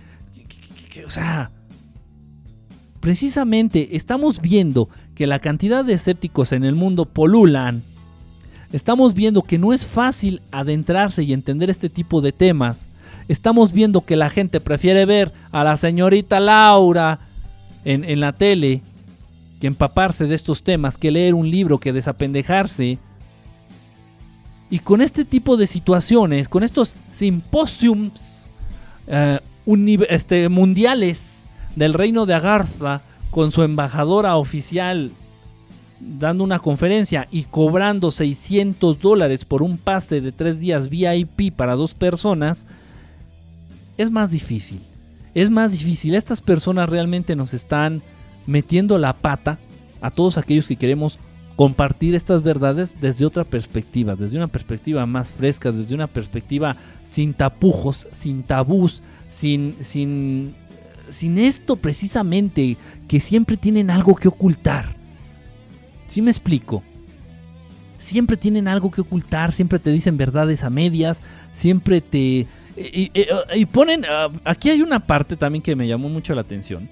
o 1.05 1.11
sea, 1.11 1.51
precisamente 3.01 3.97
estamos 3.97 4.41
viendo 4.41 4.89
que 5.17 5.27
la 5.27 5.41
cantidad 5.41 5.85
de 5.85 5.95
escépticos 5.95 6.53
en 6.53 6.65
el 6.65 6.75
mundo 6.75 7.05
polulan 7.05 7.83
Estamos 8.75 9.15
viendo 9.15 9.43
que 9.43 9.57
no 9.57 9.73
es 9.73 9.87
fácil 9.87 10.43
adentrarse 10.51 11.23
y 11.23 11.33
entender 11.33 11.71
este 11.71 11.89
tipo 11.89 12.21
de 12.21 12.33
temas. 12.33 12.89
Estamos 13.29 13.71
viendo 13.71 14.01
que 14.01 14.17
la 14.17 14.31
gente 14.31 14.61
prefiere 14.61 15.07
ver 15.07 15.31
a 15.53 15.63
la 15.63 15.77
señorita 15.77 16.41
Laura 16.41 17.21
en, 17.85 18.19
la 18.19 18.33
tele 18.33 18.83
que 19.61 19.69
empaparse 19.69 20.27
de 20.27 20.35
estos 20.35 20.65
temas, 20.65 20.99
que 20.99 21.13
leer 21.13 21.35
un 21.35 21.49
libro, 21.49 21.79
que 21.79 21.93
desapendejarse. 21.93 22.99
Y 24.71 24.81
con 24.81 25.03
este 25.03 25.25
tipo 25.25 25.57
de 25.57 25.69
situaciones, 25.69 26.49
con 26.49 26.65
estos 26.65 26.97
simposiums 27.13 28.47
eh, 29.07 29.39
este, 30.09 30.49
mundiales 30.49 31.45
del 31.77 31.95
reino 31.95 32.27
de 32.27 32.35
Agartha, 32.35 33.03
con 33.31 33.53
su 33.53 33.63
embajadora 33.63 34.35
oficial 34.35 35.13
dando 36.19 36.45
una 36.45 36.59
conferencia 36.59 37.29
y 37.31 37.45
cobrando 37.45 38.11
600 38.11 39.01
dólares 39.01 39.45
por 39.45 39.63
un 39.63 39.79
pase 39.79 40.21
de 40.21 40.33
tres 40.33 40.61
días 40.61 40.89
VIP 40.89 41.53
para 41.55 41.77
dos 41.77 41.95
personas, 41.95 42.67
es 43.97 44.11
más 44.11 44.31
difícil. 44.31 44.81
Es 45.35 45.51
más 45.51 45.73
difícil. 45.73 46.15
Estas 46.15 46.41
personas 46.41 46.89
realmente 46.89 47.37
nos 47.37 47.55
están 47.55 48.03
metiendo 48.47 48.99
la 48.99 49.15
pata 49.15 49.59
a 50.01 50.11
todos 50.11 50.39
aquellos 50.39 50.67
que 50.67 50.77
queremos 50.77 51.19
compartir 51.57 52.15
estas 52.15 52.43
verdades 52.43 52.97
desde 53.01 53.25
otra 53.25 53.45
perspectiva, 53.45 54.17
desde 54.17 54.37
una 54.37 54.49
perspectiva 54.49 55.07
más 55.07 55.33
fresca, 55.33 55.73
desde 55.73 55.95
una 55.95 56.09
perspectiva 56.09 56.77
sin 57.03 57.33
tapujos, 57.33 58.09
sin 58.13 58.43
tabús, 58.43 59.03
sin, 59.29 59.75
sin, 59.81 60.55
sin 61.11 61.39
esto 61.39 61.77
precisamente 61.77 62.77
que 63.09 63.21
siempre 63.21 63.57
tienen 63.57 63.91
algo 63.91 64.15
que 64.17 64.29
ocultar 64.29 65.04
si 66.07 66.23
me 66.23 66.31
explico? 66.31 66.83
Siempre 67.99 68.37
tienen 68.37 68.69
algo 68.69 68.91
que 68.91 69.01
ocultar, 69.01 69.53
siempre 69.53 69.79
te 69.79 69.91
dicen 69.91 70.17
verdades 70.17 70.63
a 70.63 70.71
medias, 70.71 71.23
siempre 71.53 72.01
te... 72.01 72.47
Y, 72.77 73.67
ponen... 73.67 74.05
Ah, 74.09 74.31
aquí 74.45 74.71
hay 74.71 74.83
una 74.83 75.01
parte 75.01 75.37
también 75.37 75.63
que 75.63 75.77
me 75.77 75.87
llamó 75.87 76.09
mucho 76.09 76.35
la 76.35 76.41
atención 76.41 76.89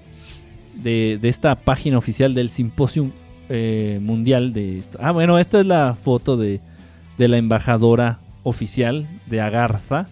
de, 0.75 1.19
esta 1.23 1.55
página 1.55 1.97
oficial 1.97 2.33
del 2.33 2.49
Simposium 2.49 3.11
eh, 3.49 3.99
Mundial 4.01 4.53
de 4.53 4.79
esto. 4.79 4.97
Ah, 5.01 5.11
bueno, 5.11 5.37
esta 5.37 5.59
es 5.59 5.65
la 5.65 5.95
foto 6.01 6.37
de, 6.37 6.61
de 7.17 7.27
la 7.27 7.37
embajadora 7.37 8.19
oficial 8.43 9.07
de 9.27 9.41
Agarza. 9.41 10.07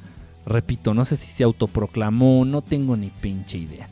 Repito, 0.46 0.94
no 0.94 1.06
sé 1.06 1.16
si 1.16 1.32
se 1.32 1.44
autoproclamó, 1.44 2.46
no 2.46 2.62
tengo 2.62 2.98
ni 2.98 3.08
pinche 3.08 3.58
idea. 3.58 3.88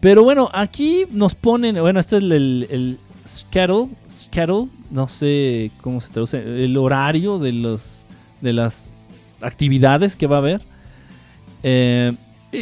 Pero 0.00 0.22
bueno, 0.22 0.50
aquí 0.52 1.06
nos 1.12 1.34
ponen, 1.34 1.76
bueno, 1.76 1.98
este 1.98 2.18
es 2.18 2.22
el, 2.24 2.98
schedule, 3.26 3.88
no 4.90 5.08
sé 5.08 5.70
cómo 5.80 6.00
se 6.00 6.12
traduce, 6.12 6.64
el 6.64 6.76
horario 6.76 7.38
de, 7.38 7.52
los, 7.52 8.04
de 8.40 8.52
las 8.52 8.90
actividades 9.40 10.16
que 10.16 10.26
va 10.26 10.36
a 10.36 10.38
haber. 10.40 10.60
Eh, 11.62 12.12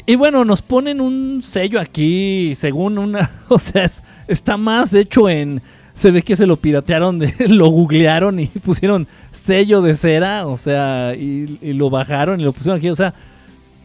y, 0.06 0.14
bueno, 0.16 0.44
nos 0.44 0.62
ponen 0.62 1.01
un 1.01 1.43
sello 1.43 1.78
aquí, 1.78 2.55
según 2.55 2.98
una, 2.98 3.30
o 3.48 3.59
sea, 3.59 3.90
está 4.26 4.56
más 4.56 4.94
hecho 4.94 5.28
en, 5.28 5.60
se 5.94 6.10
ve 6.10 6.22
que 6.22 6.36
se 6.36 6.47
lo 6.47 6.56
piratearon, 6.56 7.20
lo 7.48 7.68
googlearon 7.68 8.40
y 8.40 8.47
pusieron 8.64 9.06
sello 9.30 9.82
de 9.82 9.94
cera, 9.94 10.47
o 10.47 10.56
sea, 10.56 11.14
y, 11.14 11.59
y 11.60 11.72
lo 11.74 11.90
bajaron 11.90 12.40
y 12.40 12.44
lo 12.44 12.52
pusieron 12.52 12.78
aquí, 12.78 12.89
o 12.89 12.94
sea, 12.94 13.12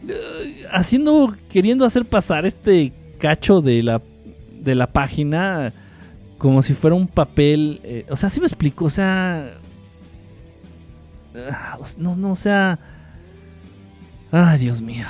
eh, 0.06 0.64
haciendo, 0.72 1.34
queriendo 1.50 1.84
hacer 1.84 2.04
pasar 2.04 2.46
este 2.46 2.92
cacho 3.18 3.60
de 3.60 3.82
la, 3.82 4.00
de 4.60 4.74
la 4.74 4.86
página 4.86 5.72
como 6.38 6.62
si 6.62 6.72
fuera 6.72 6.96
un 6.96 7.08
papel. 7.08 7.80
Eh, 7.82 8.06
o 8.08 8.16
sea, 8.16 8.30
sí 8.30 8.40
me 8.40 8.46
explico, 8.46 8.86
o 8.86 8.90
sea. 8.90 9.52
Ah, 11.50 11.76
no, 11.98 12.16
no, 12.16 12.32
o 12.32 12.36
sea. 12.36 12.78
Ay, 14.30 14.58
Dios 14.58 14.80
mío. 14.80 15.04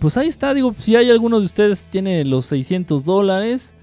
Pues 0.00 0.16
ahí 0.18 0.28
está, 0.28 0.52
digo, 0.52 0.74
si 0.78 0.96
hay 0.96 1.10
alguno 1.10 1.40
de 1.40 1.46
ustedes 1.46 1.86
tiene 1.86 2.26
los 2.26 2.44
600 2.46 3.04
dólares, 3.04 3.74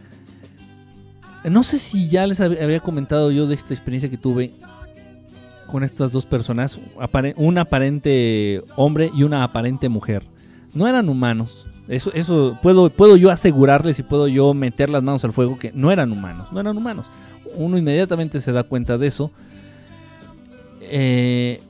No 1.44 1.62
sé 1.62 1.78
si 1.78 2.10
ya 2.10 2.26
les 2.26 2.42
había 2.42 2.80
comentado 2.80 3.32
yo 3.32 3.46
de 3.48 3.56
esta 3.56 3.74
experiencia 3.74 4.10
que 4.10 4.18
tuve 4.18 4.52
con 5.68 5.84
estas 5.84 6.12
dos 6.12 6.26
personas, 6.26 6.80
un 7.36 7.58
aparente 7.58 8.64
hombre 8.76 9.12
y 9.14 9.24
una 9.24 9.44
aparente 9.44 9.90
mujer. 9.90 10.24
No 10.74 10.88
eran 10.88 11.10
humanos, 11.10 11.68
eso, 11.88 12.12
eso 12.14 12.58
puedo, 12.64 12.90
puedo 12.90 13.16
yo 13.16 13.30
asegurarles 13.30 14.00
y 14.00 14.04
puedo 14.04 14.28
yo 14.28 14.54
meter 14.54 14.90
las 14.90 15.04
manos 15.04 15.24
al 15.24 15.34
fuego 15.34 15.60
que 15.60 15.72
no 15.74 15.92
eran 15.92 16.12
humanos, 16.12 16.48
no 16.52 16.60
eran 16.60 16.76
humanos. 16.76 17.06
Uno 17.56 17.78
inmediatamente 17.78 18.40
se 18.42 18.52
da 18.52 18.64
cuenta 18.64 18.98
de 18.98 19.08
eso. 19.08 19.32
Eh, 20.82 21.62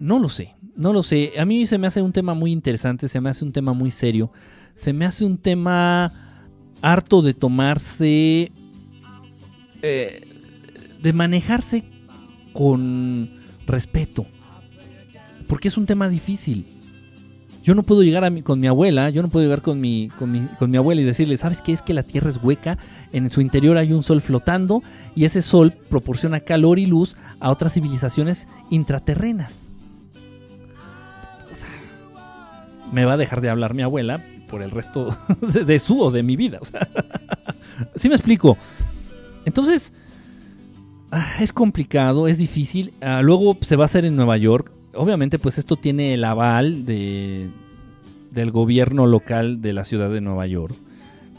no 0.00 0.18
lo 0.18 0.28
sé, 0.28 0.54
no 0.76 0.92
lo 0.92 1.02
sé. 1.02 1.32
A 1.38 1.44
mí 1.44 1.66
se 1.66 1.78
me 1.78 1.86
hace 1.86 2.00
un 2.00 2.12
tema 2.12 2.34
muy 2.34 2.52
interesante, 2.52 3.08
se 3.08 3.20
me 3.20 3.30
hace 3.30 3.44
un 3.44 3.52
tema 3.52 3.74
muy 3.74 3.90
serio, 3.90 4.30
se 4.74 4.92
me 4.92 5.04
hace 5.04 5.24
un 5.24 5.36
tema 5.36 6.10
harto 6.80 7.20
de 7.20 7.34
tomarse, 7.34 8.50
eh, 9.82 10.28
de 11.02 11.12
manejarse 11.12 11.84
con 12.54 13.30
respeto, 13.66 14.26
porque 15.46 15.68
es 15.68 15.76
un 15.76 15.84
tema 15.84 16.08
difícil. 16.08 16.77
Yo 17.68 17.74
no 17.74 17.82
puedo 17.82 18.02
llegar 18.02 18.24
a 18.24 18.30
con 18.40 18.60
mi 18.60 18.66
abuela, 18.66 19.10
yo 19.10 19.20
no 19.20 19.28
puedo 19.28 19.44
llegar 19.44 19.62
mi, 19.76 20.10
mi, 20.20 20.40
con 20.58 20.70
mi 20.70 20.78
abuela 20.78 21.02
y 21.02 21.04
decirle, 21.04 21.36
¿sabes 21.36 21.60
qué? 21.60 21.72
Es 21.72 21.82
que 21.82 21.92
la 21.92 22.02
Tierra 22.02 22.30
es 22.30 22.42
hueca, 22.42 22.78
en 23.12 23.28
su 23.28 23.42
interior 23.42 23.76
hay 23.76 23.92
un 23.92 24.02
sol 24.02 24.22
flotando 24.22 24.82
y 25.14 25.26
ese 25.26 25.42
sol 25.42 25.74
proporciona 25.90 26.40
calor 26.40 26.78
y 26.78 26.86
luz 26.86 27.18
a 27.40 27.50
otras 27.50 27.74
civilizaciones 27.74 28.48
intraterrenas. 28.70 29.66
me 32.90 33.04
va 33.04 33.12
a 33.12 33.16
dejar 33.18 33.42
de 33.42 33.50
hablar 33.50 33.74
mi 33.74 33.82
abuela 33.82 34.24
por 34.48 34.62
el 34.62 34.70
resto 34.70 35.14
de, 35.66 35.78
su 35.78 36.00
o 36.00 36.10
de 36.10 36.22
mi 36.22 36.36
vida. 36.36 36.60
O 36.62 36.64
¿Sí 37.96 38.08
me 38.08 38.14
explico? 38.14 38.56
Entonces, 39.44 39.92
ah, 41.10 41.34
es 41.38 41.52
complicado, 41.52 42.28
es 42.28 42.38
difícil. 42.38 42.94
Ah, 43.02 43.20
luego 43.20 43.58
se 43.60 43.76
va 43.76 43.84
a 43.84 43.92
hacer 43.92 44.06
en 44.06 44.16
Nueva 44.16 44.38
York 44.38 44.72
obviamente 44.98 45.38
pues 45.38 45.58
esto 45.58 45.76
tiene 45.76 46.14
el 46.14 46.24
aval 46.24 46.84
de, 46.84 47.48
del 48.30 48.50
gobierno 48.50 49.06
local 49.06 49.62
de 49.62 49.72
la 49.72 49.84
ciudad 49.84 50.10
de 50.10 50.20
Nueva 50.20 50.46
York. 50.46 50.74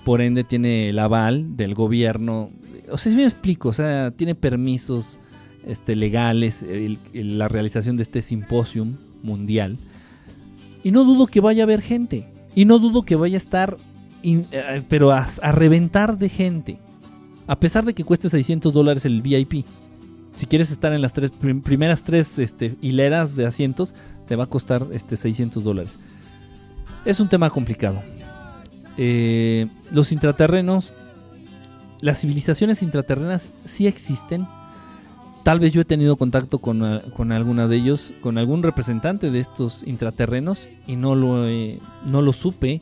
Por 0.05 0.21
ende 0.21 0.43
tiene 0.43 0.89
el 0.89 0.99
aval 0.99 1.57
del 1.57 1.75
gobierno. 1.75 2.49
O 2.91 2.97
sea, 2.97 3.11
si 3.11 3.17
me 3.17 3.25
explico, 3.25 3.69
o 3.69 3.73
sea, 3.73 4.11
tiene 4.11 4.33
permisos 4.33 5.19
este, 5.67 5.95
legales 5.95 6.65
la 7.13 7.47
realización 7.47 7.97
de 7.97 8.03
este 8.03 8.21
simposium 8.21 8.95
mundial. 9.21 9.77
Y 10.83 10.91
no 10.91 11.03
dudo 11.03 11.27
que 11.27 11.41
vaya 11.41 11.63
a 11.63 11.65
haber 11.65 11.81
gente. 11.81 12.27
Y 12.55 12.65
no 12.65 12.79
dudo 12.79 13.03
que 13.03 13.15
vaya 13.15 13.35
a 13.35 13.37
estar, 13.37 13.77
eh, 14.23 14.81
pero 14.87 15.11
a, 15.11 15.27
a 15.41 15.51
reventar 15.51 16.17
de 16.17 16.29
gente. 16.29 16.79
A 17.45 17.59
pesar 17.59 17.83
de 17.83 17.93
que 17.93 18.05
cueste 18.05 18.29
600 18.29 18.73
dólares 18.73 19.05
el 19.05 19.21
VIP. 19.21 19.65
Si 20.35 20.45
quieres 20.45 20.71
estar 20.71 20.93
en 20.93 21.01
las 21.01 21.13
tres, 21.13 21.31
primeras 21.31 22.03
tres 22.03 22.39
este, 22.39 22.75
hileras 22.81 23.35
de 23.35 23.45
asientos, 23.45 23.93
te 24.27 24.35
va 24.35 24.45
a 24.45 24.47
costar 24.47 24.87
este, 24.91 25.17
600 25.17 25.63
dólares. 25.63 25.97
Es 27.05 27.19
un 27.19 27.27
tema 27.27 27.49
complicado. 27.49 28.01
Eh, 28.97 29.67
los 29.91 30.11
intraterrenos, 30.11 30.93
las 32.01 32.21
civilizaciones 32.21 32.83
intraterrenas 32.83 33.49
sí 33.65 33.87
existen. 33.87 34.47
Tal 35.43 35.59
vez 35.59 35.73
yo 35.73 35.81
he 35.81 35.85
tenido 35.85 36.15
contacto 36.15 36.59
con, 36.59 37.01
con 37.15 37.31
alguna 37.31 37.67
de 37.67 37.77
ellos, 37.77 38.13
con 38.21 38.37
algún 38.37 38.61
representante 38.61 39.31
de 39.31 39.39
estos 39.39 39.83
intraterrenos 39.83 40.67
y 40.85 40.95
no 40.95 41.15
lo, 41.15 41.45
no 42.05 42.21
lo 42.21 42.33
supe. 42.33 42.81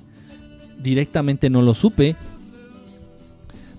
Directamente 0.80 1.50
no 1.50 1.62
lo 1.62 1.74
supe. 1.74 2.16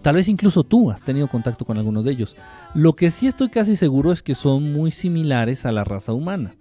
Tal 0.03 0.15
vez 0.15 0.29
incluso 0.29 0.63
tú 0.63 0.91
has 0.91 1.03
tenido 1.03 1.27
contacto 1.29 1.65
con 1.65 1.77
alguno 1.77 2.03
de 2.03 2.13
ellos. 2.13 2.37
Lo 2.75 2.93
que 2.93 3.11
sí 3.11 3.27
estoy 3.27 3.49
casi 3.49 3.77
seguro 3.77 4.13
es 4.13 4.23
que 4.23 4.35
son 4.35 4.73
muy 4.73 4.91
similares 4.91 5.67
a 5.67 5.73
la 5.73 5.85
raza 5.85 6.13
humana. 6.13 6.55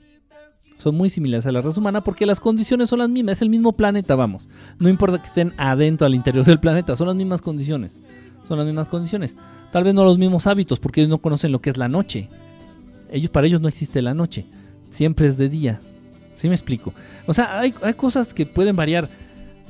Son 0.78 0.96
muy 0.96 1.10
similares 1.10 1.46
a 1.46 1.52
la 1.52 1.62
raza 1.62 1.80
humana 1.80 2.04
porque 2.04 2.26
las 2.26 2.40
condiciones 2.40 2.90
son 2.90 3.00
las 3.00 3.10
mismas. 3.10 3.34
Es 3.38 3.42
el 3.42 3.50
mismo 3.50 3.74
planeta, 3.74 4.16
vamos. 4.16 4.50
No 4.80 4.90
importa 4.90 5.20
que 5.20 5.28
estén 5.28 5.54
adentro, 5.58 6.06
al 6.06 6.16
interior 6.16 6.46
del 6.46 6.60
planeta. 6.60 6.96
Son 6.96 7.08
las 7.08 7.16
mismas 7.16 7.42
condiciones. 7.42 8.00
Son 8.48 8.58
las 8.58 8.66
mismas 8.66 8.88
condiciones. 8.88 9.38
Tal 9.72 9.84
vez 9.84 9.94
no 9.94 10.04
los 10.04 10.18
mismos 10.18 10.48
hábitos 10.48 10.80
porque 10.80 11.02
ellos 11.02 11.10
no 11.10 11.18
conocen 11.20 11.52
lo 11.52 11.62
que 11.62 11.70
es 11.70 11.78
la 11.78 11.90
noche. 11.90 12.30
Ellos, 13.12 13.30
para 13.32 13.48
ellos 13.48 13.62
no 13.62 13.68
existe 13.68 14.02
la 14.02 14.14
noche. 14.14 14.46
Siempre 14.90 15.28
es 15.28 15.38
de 15.38 15.50
día. 15.50 15.80
¿Sí 16.36 16.48
me 16.48 16.56
explico? 16.56 16.94
O 17.26 17.34
sea, 17.34 17.60
hay, 17.60 17.74
hay 17.82 17.94
cosas 17.96 18.34
que 18.34 18.46
pueden 18.46 18.76
variar 18.76 19.10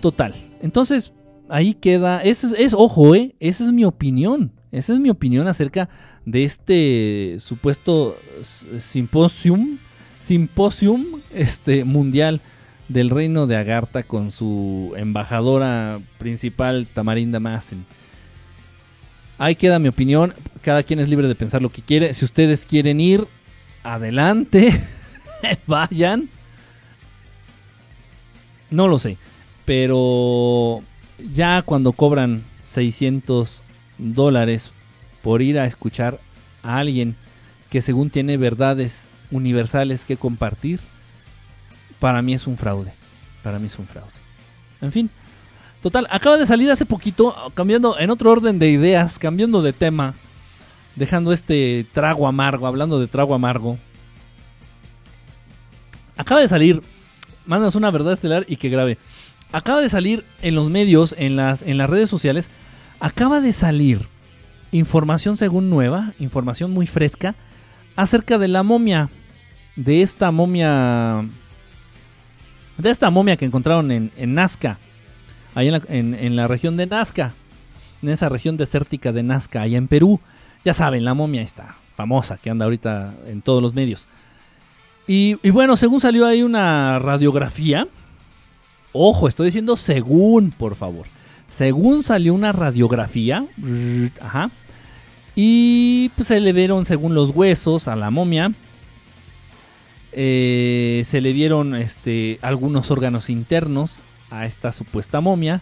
total. 0.01 0.33
Entonces, 0.61 1.13
ahí 1.49 1.73
queda. 1.73 2.21
Es, 2.21 2.43
es, 2.43 2.73
ojo, 2.73 3.15
¿eh? 3.15 3.35
Esa 3.39 3.65
es 3.65 3.71
mi 3.71 3.85
opinión. 3.85 4.51
Esa 4.71 4.93
es 4.93 4.99
mi 4.99 5.09
opinión 5.09 5.47
acerca 5.47 5.89
de 6.25 6.43
este 6.43 7.37
supuesto 7.39 8.17
simposium, 8.77 9.77
simposium 10.19 11.05
este, 11.33 11.85
mundial 11.85 12.41
del 12.89 13.09
reino 13.09 13.47
de 13.47 13.55
Agartha 13.55 14.03
con 14.03 14.31
su 14.31 14.93
embajadora 14.97 15.99
principal, 16.17 16.87
Tamarinda 16.93 17.39
Massen. 17.39 17.85
Ahí 19.37 19.55
queda 19.55 19.79
mi 19.79 19.87
opinión. 19.87 20.33
Cada 20.61 20.83
quien 20.83 20.99
es 20.99 21.09
libre 21.09 21.27
de 21.27 21.35
pensar 21.35 21.61
lo 21.61 21.71
que 21.71 21.81
quiere. 21.81 22.13
Si 22.13 22.25
ustedes 22.25 22.65
quieren 22.65 22.99
ir, 22.99 23.27
adelante. 23.83 24.77
Vayan. 25.67 26.29
No 28.69 28.87
lo 28.87 28.97
sé. 28.99 29.17
Pero 29.65 30.81
ya 31.17 31.61
cuando 31.61 31.91
cobran 31.93 32.43
600 32.65 33.63
dólares 33.97 34.71
por 35.21 35.41
ir 35.41 35.59
a 35.59 35.65
escuchar 35.65 36.19
a 36.63 36.77
alguien 36.77 37.15
que 37.69 37.81
según 37.81 38.09
tiene 38.09 38.37
verdades 38.37 39.09
universales 39.31 40.05
que 40.05 40.17
compartir, 40.17 40.79
para 41.99 42.21
mí 42.21 42.33
es 42.33 42.47
un 42.47 42.57
fraude. 42.57 42.93
Para 43.43 43.59
mí 43.59 43.67
es 43.67 43.77
un 43.79 43.87
fraude. 43.87 44.11
En 44.81 44.91
fin. 44.91 45.09
Total, 45.81 46.07
acaba 46.09 46.37
de 46.37 46.45
salir 46.45 46.69
hace 46.71 46.85
poquito, 46.85 47.35
cambiando 47.53 47.99
en 47.99 48.09
otro 48.09 48.31
orden 48.31 48.59
de 48.59 48.69
ideas, 48.69 49.19
cambiando 49.19 49.61
de 49.61 49.73
tema, 49.73 50.15
dejando 50.95 51.31
este 51.31 51.85
trago 51.93 52.27
amargo, 52.27 52.67
hablando 52.67 52.99
de 52.99 53.07
trago 53.07 53.35
amargo. 53.35 53.77
Acaba 56.17 56.41
de 56.41 56.47
salir, 56.47 56.81
mándanos 57.45 57.75
una 57.75 57.91
verdad 57.91 58.13
estelar 58.13 58.43
y 58.47 58.57
que 58.57 58.69
grabe 58.69 58.97
acaba 59.51 59.81
de 59.81 59.89
salir 59.89 60.25
en 60.41 60.55
los 60.55 60.69
medios, 60.69 61.15
en 61.17 61.35
las, 61.35 61.61
en 61.61 61.77
las 61.77 61.89
redes 61.89 62.09
sociales, 62.09 62.49
acaba 62.99 63.41
de 63.41 63.51
salir 63.51 64.07
información 64.71 65.37
según 65.37 65.69
nueva, 65.69 66.13
información 66.19 66.71
muy 66.71 66.87
fresca, 66.87 67.35
acerca 67.95 68.37
de 68.37 68.47
la 68.47 68.63
momia, 68.63 69.09
de 69.75 70.01
esta 70.01 70.31
momia, 70.31 71.25
de 72.77 72.89
esta 72.89 73.09
momia 73.09 73.37
que 73.37 73.45
encontraron 73.45 73.91
en, 73.91 74.33
Nazca, 74.33 74.77
ahí 75.55 75.69
en 75.69 76.35
la, 76.35 76.47
región 76.47 76.77
de 76.77 76.85
Nazca, 76.85 77.33
en 78.01 78.09
esa 78.09 78.29
región 78.29 78.57
desértica 78.57 79.11
de 79.11 79.23
Nazca, 79.23 79.61
allá 79.61 79.77
en 79.77 79.87
Perú. 79.87 80.19
Ya 80.65 80.73
saben, 80.73 81.05
la 81.05 81.13
momia 81.13 81.41
está 81.41 81.77
famosa, 81.95 82.37
que 82.37 82.49
anda 82.49 82.65
ahorita 82.65 83.15
en 83.25 83.41
todos 83.41 83.61
los 83.61 83.73
medios. 83.73 84.07
Y, 85.07 85.37
y 85.41 85.49
bueno, 85.51 85.77
según 85.77 86.01
salió 86.01 86.25
ahí 86.25 86.43
una 86.43 86.99
radiografía, 86.99 87.87
Ojo, 88.93 89.27
estoy 89.27 89.47
diciendo 89.47 89.77
según, 89.77 90.51
por 90.51 90.75
favor. 90.75 91.07
Según 91.49 92.03
salió 92.03 92.33
una 92.33 92.51
radiografía, 92.51 93.45
ajá, 94.21 94.51
y 95.35 96.09
pues 96.15 96.29
se 96.29 96.39
le 96.39 96.51
vieron 96.51 96.85
según 96.85 97.13
los 97.13 97.29
huesos 97.29 97.87
a 97.87 97.95
la 97.95 98.09
momia. 98.09 98.51
Eh, 100.11 101.03
se 101.05 101.21
le 101.21 101.31
vieron 101.31 101.75
este, 101.75 102.39
algunos 102.41 102.89
órganos 102.89 103.29
internos 103.29 103.99
a 104.31 104.45
esta 104.45 104.71
supuesta 104.71 105.21
momia. 105.21 105.61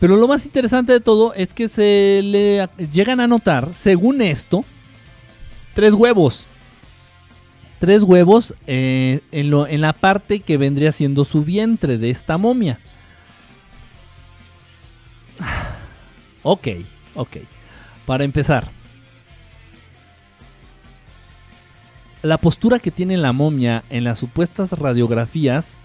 Pero 0.00 0.16
lo 0.16 0.26
más 0.26 0.46
interesante 0.46 0.92
de 0.92 1.00
todo 1.00 1.34
es 1.34 1.52
que 1.52 1.68
se 1.68 2.22
le 2.24 2.68
llegan 2.90 3.20
a 3.20 3.26
notar, 3.26 3.74
según 3.74 4.22
esto, 4.22 4.64
tres 5.74 5.92
huevos 5.92 6.46
tres 7.78 8.02
huevos 8.02 8.54
eh, 8.66 9.20
en, 9.30 9.80
la 9.80 9.92
parte 9.92 10.40
que 10.40 10.56
vendría 10.56 10.92
siendo 10.92 11.24
su 11.24 11.44
vientre 11.44 11.98
de 11.98 12.10
esta 12.10 12.38
momia. 12.38 12.78
Ok, 16.44 16.68
ok. 17.16 17.38
Para 18.06 18.24
empezar, 18.24 18.70
la 22.22 22.38
postura 22.38 22.78
que 22.78 22.92
tiene 22.92 23.16
la 23.16 23.32
momia 23.32 23.82
en 23.90 24.04
las 24.04 24.20
supuestas 24.20 24.72
radiografías, 24.72 25.78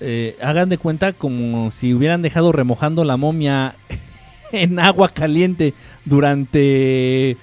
eh, 0.00 0.38
hagan 0.40 0.68
de 0.68 0.78
cuenta 0.78 1.12
como 1.12 1.70
si 1.70 1.92
hubieran 1.92 2.22
dejado 2.22 2.52
remojando 2.52 3.04
la 3.04 3.16
momia 3.16 3.74
en 4.52 4.78
agua 4.78 5.10
caliente 5.10 5.74
durante 6.04 7.36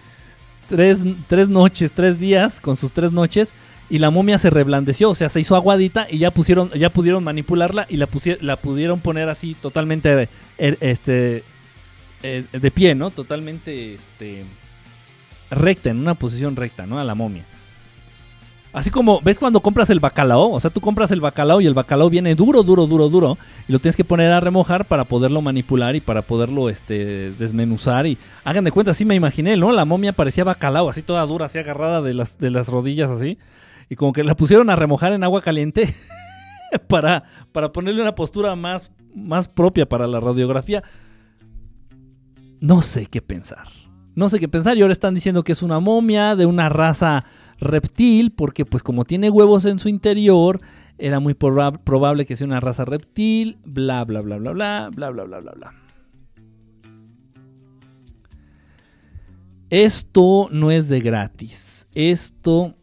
tres, 0.67 1.03
tres 1.27 1.49
noches, 1.49 1.91
tres 1.93 2.19
días, 2.19 2.59
con 2.59 2.75
sus 2.75 2.91
tres 2.91 3.11
noches, 3.11 3.55
y 3.89 3.99
la 3.99 4.09
momia 4.09 4.37
se 4.37 4.49
reblandeció, 4.49 5.11
o 5.11 5.15
sea, 5.15 5.29
se 5.29 5.39
hizo 5.39 5.55
aguadita 5.55 6.07
y 6.09 6.17
ya 6.17 6.31
pusieron, 6.31 6.71
ya 6.71 6.89
pudieron 6.89 7.23
manipularla 7.23 7.85
y 7.89 7.97
la, 7.97 8.07
la 8.41 8.57
pudieron 8.57 8.99
poner 8.99 9.29
así 9.29 9.53
totalmente 9.53 10.29
eh, 10.57 10.77
este, 10.79 11.43
eh, 12.23 12.45
de 12.51 12.71
pie, 12.71 12.95
¿no? 12.95 13.11
Totalmente 13.11 13.93
este, 13.93 14.43
recta, 15.51 15.91
en 15.91 15.99
una 15.99 16.15
posición 16.15 16.55
recta, 16.55 16.87
¿no? 16.87 16.99
A 16.99 17.03
la 17.03 17.13
momia. 17.13 17.45
Así 18.75 18.89
como, 18.89 19.21
¿ves 19.21 19.39
cuando 19.39 19.61
compras 19.61 19.89
el 19.89 20.01
bacalao? 20.01 20.51
O 20.51 20.59
sea, 20.59 20.69
tú 20.69 20.81
compras 20.81 21.09
el 21.11 21.21
bacalao 21.21 21.61
y 21.61 21.65
el 21.65 21.73
bacalao 21.73 22.09
viene 22.09 22.35
duro, 22.35 22.61
duro, 22.61 22.87
duro, 22.87 23.07
duro. 23.07 23.37
Y 23.69 23.71
lo 23.71 23.79
tienes 23.79 23.95
que 23.95 24.03
poner 24.03 24.33
a 24.33 24.41
remojar 24.41 24.83
para 24.83 25.05
poderlo 25.05 25.41
manipular 25.41 25.95
y 25.95 26.01
para 26.01 26.23
poderlo 26.23 26.67
este, 26.67 27.31
desmenuzar. 27.31 28.05
Y 28.05 28.17
hagan 28.43 28.65
de 28.65 28.73
cuenta, 28.73 28.91
así 28.91 29.05
me 29.05 29.15
imaginé, 29.15 29.55
¿no? 29.55 29.71
La 29.71 29.85
momia 29.85 30.11
parecía 30.11 30.43
bacalao, 30.43 30.89
así 30.89 31.03
toda 31.03 31.25
dura, 31.25 31.45
así 31.45 31.57
agarrada 31.57 32.01
de 32.01 32.13
las, 32.13 32.37
de 32.37 32.49
las 32.49 32.67
rodillas, 32.67 33.09
así. 33.09 33.37
Y 33.89 33.95
como 33.95 34.11
que 34.11 34.25
la 34.25 34.35
pusieron 34.35 34.69
a 34.69 34.75
remojar 34.75 35.13
en 35.13 35.23
agua 35.23 35.41
caliente 35.41 35.95
para, 36.89 37.23
para 37.53 37.71
ponerle 37.71 38.01
una 38.01 38.13
postura 38.13 38.57
más, 38.57 38.91
más 39.15 39.47
propia 39.47 39.87
para 39.87 40.05
la 40.05 40.19
radiografía. 40.19 40.83
No 42.59 42.81
sé 42.81 43.05
qué 43.05 43.21
pensar. 43.21 43.69
No 44.15 44.27
sé 44.27 44.37
qué 44.37 44.49
pensar. 44.49 44.75
Y 44.75 44.81
ahora 44.81 44.91
están 44.91 45.13
diciendo 45.13 45.45
que 45.45 45.53
es 45.53 45.61
una 45.61 45.79
momia 45.79 46.35
de 46.35 46.45
una 46.45 46.67
raza 46.67 47.23
reptil, 47.59 48.31
porque 48.31 48.65
pues 48.65 48.83
como 48.83 49.05
tiene 49.05 49.29
huevos 49.29 49.65
en 49.65 49.79
su 49.79 49.89
interior, 49.89 50.61
era 50.97 51.19
muy 51.19 51.33
probable 51.33 52.25
que 52.25 52.35
sea 52.35 52.47
una 52.47 52.59
raza 52.59 52.85
reptil, 52.85 53.57
bla, 53.65 54.05
bla, 54.05 54.21
bla, 54.21 54.37
bla, 54.37 54.51
bla, 54.51 54.89
bla, 54.93 55.09
bla, 55.09 55.23
bla, 55.23 55.39
bla, 55.39 55.51
bla. 55.51 55.73
Esto 59.69 60.47
no 60.51 60.71
es 60.71 60.89
de 60.89 60.99
gratis. 60.99 61.87
Esto... 61.93 62.75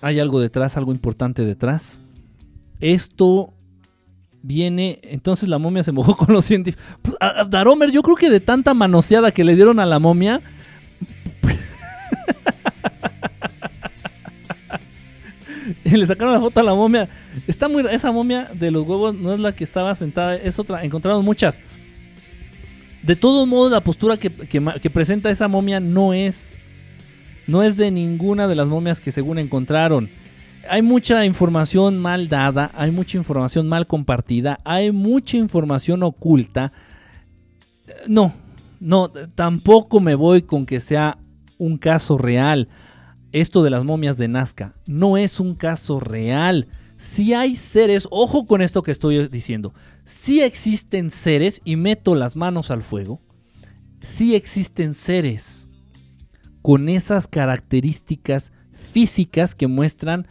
Hay 0.00 0.18
algo 0.18 0.40
detrás, 0.40 0.76
algo 0.76 0.90
importante 0.90 1.44
detrás. 1.44 2.00
Esto 2.80 3.54
viene. 4.42 4.98
Entonces 5.04 5.48
la 5.48 5.58
momia 5.58 5.84
se 5.84 5.92
mojó 5.92 6.16
con 6.18 6.34
los 6.34 6.44
científicos. 6.44 6.84
Pues, 7.00 7.16
Daromer, 7.48 7.90
yo 7.92 8.02
creo 8.02 8.16
que 8.16 8.28
de 8.28 8.40
tanta 8.40 8.74
manoseada 8.74 9.30
que 9.30 9.44
le 9.44 9.54
dieron 9.54 9.78
a 9.78 9.86
la 9.86 10.00
momia. 10.00 10.40
le 15.84 16.06
sacaron 16.06 16.34
la 16.34 16.40
foto 16.40 16.60
a 16.60 16.62
la 16.62 16.74
momia. 16.74 17.08
Está 17.46 17.68
muy 17.68 17.84
esa 17.90 18.12
momia 18.12 18.48
de 18.52 18.70
los 18.70 18.86
huevos 18.86 19.14
no 19.14 19.32
es 19.32 19.40
la 19.40 19.54
que 19.54 19.64
estaba 19.64 19.94
sentada, 19.94 20.36
es 20.36 20.58
otra. 20.58 20.84
Encontramos 20.84 21.24
muchas. 21.24 21.62
De 23.02 23.16
todos 23.16 23.48
modos, 23.48 23.72
la 23.72 23.80
postura 23.80 24.16
que, 24.16 24.30
presenta 24.90 25.30
esa 25.30 25.48
momia 25.48 25.80
no 25.80 26.14
es 26.14 26.56
no 27.48 27.64
es 27.64 27.76
de 27.76 27.90
ninguna 27.90 28.46
de 28.46 28.54
las 28.54 28.68
momias 28.68 29.00
que 29.00 29.10
según 29.10 29.38
encontraron. 29.38 30.08
Hay 30.70 30.80
mucha 30.80 31.24
información 31.24 31.98
mal 31.98 32.28
dada, 32.28 32.70
hay 32.74 32.92
mucha 32.92 33.18
información 33.18 33.68
mal 33.68 33.88
compartida, 33.88 34.60
hay 34.64 34.92
mucha 34.92 35.36
información 35.36 36.04
oculta. 36.04 36.72
No, 38.06 38.32
no, 38.78 39.10
tampoco 39.10 39.98
me 39.98 40.14
voy 40.14 40.42
con 40.42 40.64
que 40.64 40.78
sea 40.78 41.18
un 41.58 41.78
caso 41.78 42.16
real 42.16 42.68
esto 43.32 43.62
de 43.62 43.70
las 43.70 43.84
momias 43.84 44.18
de 44.18 44.28
Nazca 44.28 44.74
no 44.86 45.16
es 45.16 45.40
un 45.40 45.54
caso 45.54 46.00
real. 46.00 46.68
Si 46.98 47.34
hay 47.34 47.56
seres, 47.56 48.06
ojo 48.10 48.46
con 48.46 48.62
esto 48.62 48.82
que 48.82 48.92
estoy 48.92 49.28
diciendo, 49.28 49.74
si 50.04 50.40
existen 50.40 51.10
seres, 51.10 51.60
y 51.64 51.76
meto 51.76 52.14
las 52.14 52.36
manos 52.36 52.70
al 52.70 52.82
fuego, 52.82 53.20
si 54.02 54.34
existen 54.34 54.94
seres 54.94 55.68
con 56.60 56.88
esas 56.88 57.26
características 57.26 58.52
físicas 58.72 59.54
que 59.54 59.66
muestran, 59.66 60.26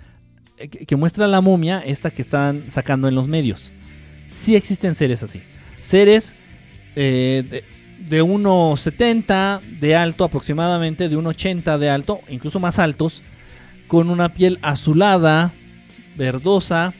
eh, 0.57 0.69
que 0.69 0.95
muestra 0.95 1.27
la 1.27 1.41
momia, 1.41 1.79
esta 1.79 2.11
que 2.11 2.21
están 2.21 2.69
sacando 2.69 3.07
en 3.07 3.15
los 3.15 3.27
medios. 3.27 3.71
Si 4.29 4.55
existen 4.55 4.95
seres 4.95 5.23
así. 5.23 5.41
Seres 5.81 6.35
eh, 6.95 7.63
de 8.11 8.21
1,70 8.21 9.61
de 9.61 9.95
alto 9.95 10.25
aproximadamente, 10.25 11.07
de 11.07 11.17
1,80 11.17 11.77
de 11.77 11.89
alto, 11.89 12.19
incluso 12.27 12.59
más 12.59 12.77
altos, 12.77 13.23
con 13.87 14.09
una 14.09 14.33
piel 14.33 14.59
azulada, 14.61 15.53
verdosa, 16.17 16.93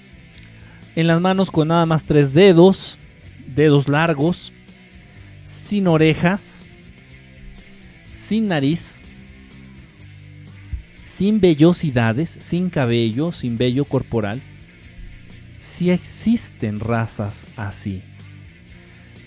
en 0.96 1.08
las 1.08 1.20
manos 1.20 1.52
con 1.52 1.68
nada 1.68 1.86
más 1.86 2.06
tres 2.06 2.34
dedos, 2.34 2.98
dedos 3.46 3.90
largos, 3.90 4.54
sin 5.48 5.88
orejas, 5.88 6.64
sin 8.14 8.48
nariz, 8.48 9.02
sin 11.04 11.42
vellosidades, 11.42 12.38
sin 12.40 12.70
cabello, 12.70 13.34
sin 13.34 13.58
vello 13.58 13.84
corporal. 13.84 14.42
Si 15.60 15.92
existen 15.92 16.80
razas 16.80 17.48
así. 17.58 18.02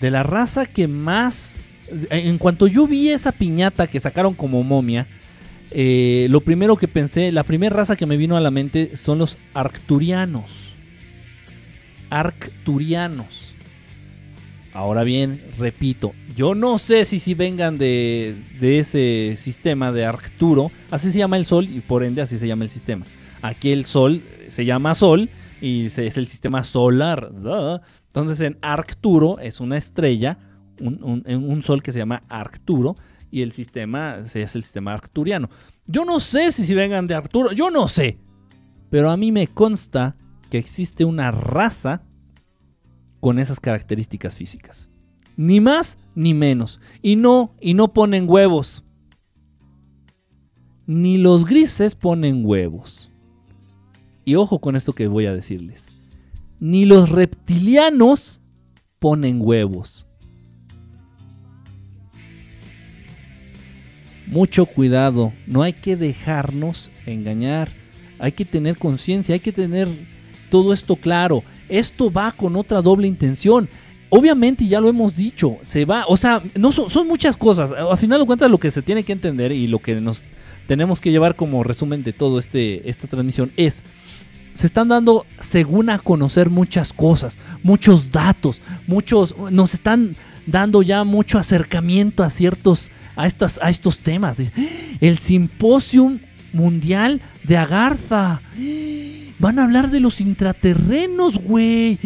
De 0.01 0.09
la 0.09 0.23
raza 0.23 0.65
que 0.65 0.87
más 0.87 1.59
en 2.09 2.37
cuanto 2.37 2.67
yo 2.67 2.87
vi 2.87 3.09
esa 3.09 3.31
piñata 3.31 3.87
que 3.87 3.99
sacaron 3.99 4.33
como 4.33 4.63
momia, 4.63 5.07
eh, 5.71 6.27
lo 6.29 6.41
primero 6.41 6.77
que 6.77 6.87
pensé, 6.87 7.31
la 7.31 7.43
primera 7.43 7.75
raza 7.75 7.95
que 7.95 8.05
me 8.05 8.17
vino 8.17 8.37
a 8.37 8.39
la 8.39 8.51
mente 8.51 8.95
son 8.95 9.17
los 9.17 9.37
arcturianos. 9.53 10.73
Arcturianos. 12.09 13.53
Ahora 14.73 15.03
bien, 15.03 15.41
repito, 15.57 16.13
yo 16.35 16.53
no 16.53 16.77
sé 16.77 17.05
si 17.05 17.19
si 17.19 17.33
vengan 17.33 17.77
de, 17.77 18.35
ese 18.61 19.35
sistema 19.37 19.91
de 19.91 20.05
Arcturo. 20.05 20.71
Así 20.91 21.11
se 21.11 21.19
llama 21.19 21.37
el 21.37 21.45
Sol 21.45 21.65
y 21.65 21.79
por 21.79 22.03
ende 22.03 22.21
así 22.21 22.37
se 22.37 22.47
llama 22.47 22.65
el 22.65 22.69
sistema. 22.69 23.05
Aquí 23.41 23.71
el 23.71 23.85
Sol 23.85 24.21
se 24.49 24.65
llama 24.65 24.93
Sol 24.93 25.29
y 25.61 25.85
es 25.85 26.17
el 26.17 26.27
sistema 26.27 26.63
solar. 26.63 27.31
Entonces 28.07 28.41
en 28.41 28.57
Arcturo 28.61 29.39
es 29.39 29.61
una 29.61 29.77
estrella 29.77 30.37
un, 30.81 31.61
sol 31.63 31.81
que 31.81 31.91
se 31.91 31.99
llama 31.99 32.23
Arcturo 32.29 32.95
y 33.31 33.41
el 33.41 33.51
sistema 33.51 34.17
es 34.17 34.35
el 34.35 34.63
sistema 34.63 34.93
arcturiano. 34.93 35.49
Yo 35.85 36.05
no 36.05 36.19
sé 36.19 36.51
si, 36.51 36.63
si 36.63 36.73
vengan 36.73 37.07
de 37.07 37.15
Arturo, 37.15 37.51
yo 37.51 37.69
no 37.69 37.87
sé. 37.87 38.17
Pero 38.89 39.09
a 39.09 39.17
mí 39.17 39.31
me 39.31 39.47
consta 39.47 40.15
que 40.49 40.57
existe 40.57 41.05
una 41.05 41.31
raza 41.31 42.03
con 43.19 43.39
esas 43.39 43.59
características 43.59 44.35
físicas. 44.35 44.89
Ni 45.37 45.59
más 45.59 45.97
ni 46.15 46.33
menos. 46.33 46.79
Y 47.01 47.15
no, 47.15 47.53
y 47.59 47.73
no 47.73 47.93
ponen 47.93 48.29
huevos. 48.29 48.83
Ni 50.85 51.17
los 51.17 51.45
grises 51.45 51.95
ponen 51.95 52.45
huevos. 52.45 53.11
Y 54.23 54.35
ojo 54.35 54.59
con 54.59 54.75
esto 54.75 54.93
que 54.93 55.07
voy 55.07 55.25
a 55.25 55.33
decirles. 55.33 55.89
Ni 56.59 56.85
los 56.85 57.09
reptilianos 57.09 58.41
ponen 58.99 59.39
huevos. 59.41 60.04
Mucho 64.27 64.65
cuidado, 64.65 65.33
no 65.47 65.61
hay 65.61 65.73
que 65.73 65.95
dejarnos 65.95 66.91
engañar, 67.05 67.69
hay 68.19 68.31
que 68.31 68.45
tener 68.45 68.77
conciencia, 68.77 69.33
hay 69.33 69.39
que 69.39 69.51
tener 69.51 69.87
todo 70.49 70.73
esto 70.73 70.95
claro. 70.95 71.43
Esto 71.67 72.11
va 72.11 72.31
con 72.31 72.55
otra 72.55 72.81
doble 72.81 73.07
intención. 73.07 73.67
Obviamente, 74.09 74.67
ya 74.67 74.79
lo 74.79 74.87
hemos 74.87 75.15
dicho, 75.15 75.57
se 75.63 75.83
va, 75.83 76.05
o 76.07 76.15
sea, 76.15 76.41
no 76.55 76.71
son, 76.71 77.07
muchas 77.07 77.35
cosas. 77.35 77.71
Al 77.71 77.97
final 77.97 78.19
de 78.19 78.25
cuentas, 78.25 78.49
lo 78.49 78.59
que 78.59 78.71
se 78.71 78.81
tiene 78.81 79.03
que 79.03 79.13
entender 79.13 79.51
y 79.51 79.67
lo 79.67 79.79
que 79.79 79.95
nos 79.99 80.23
tenemos 80.67 81.01
que 81.01 81.11
llevar 81.11 81.35
como 81.35 81.63
resumen 81.63 82.03
de 82.03 82.13
todo 82.13 82.39
este 82.39 82.89
esta 82.89 83.07
transmisión 83.07 83.51
es 83.55 83.83
se 84.53 84.65
están 84.65 84.87
dando 84.87 85.25
según 85.41 85.89
a 85.89 85.99
conocer 85.99 86.49
muchas 86.49 86.93
cosas, 86.93 87.37
muchos 87.61 88.11
datos, 88.11 88.61
muchos 88.87 89.35
nos 89.51 89.73
están 89.73 90.15
dando 90.47 90.81
ya 90.81 91.03
mucho 91.03 91.37
acercamiento 91.37 92.23
a 92.23 92.29
ciertos 92.29 92.89
a 93.15 93.27
estos, 93.27 93.59
a 93.61 93.69
estos 93.69 93.99
temas. 93.99 94.37
El 95.01 95.17
simposium 95.17 96.19
mundial 96.53 97.21
de 97.43 97.57
Agartha. 97.57 98.41
Van 99.37 99.59
a 99.59 99.65
hablar 99.65 99.91
de 99.91 99.99
los 99.99 100.21
intraterrenos, 100.21 101.37
güey. 101.37 101.99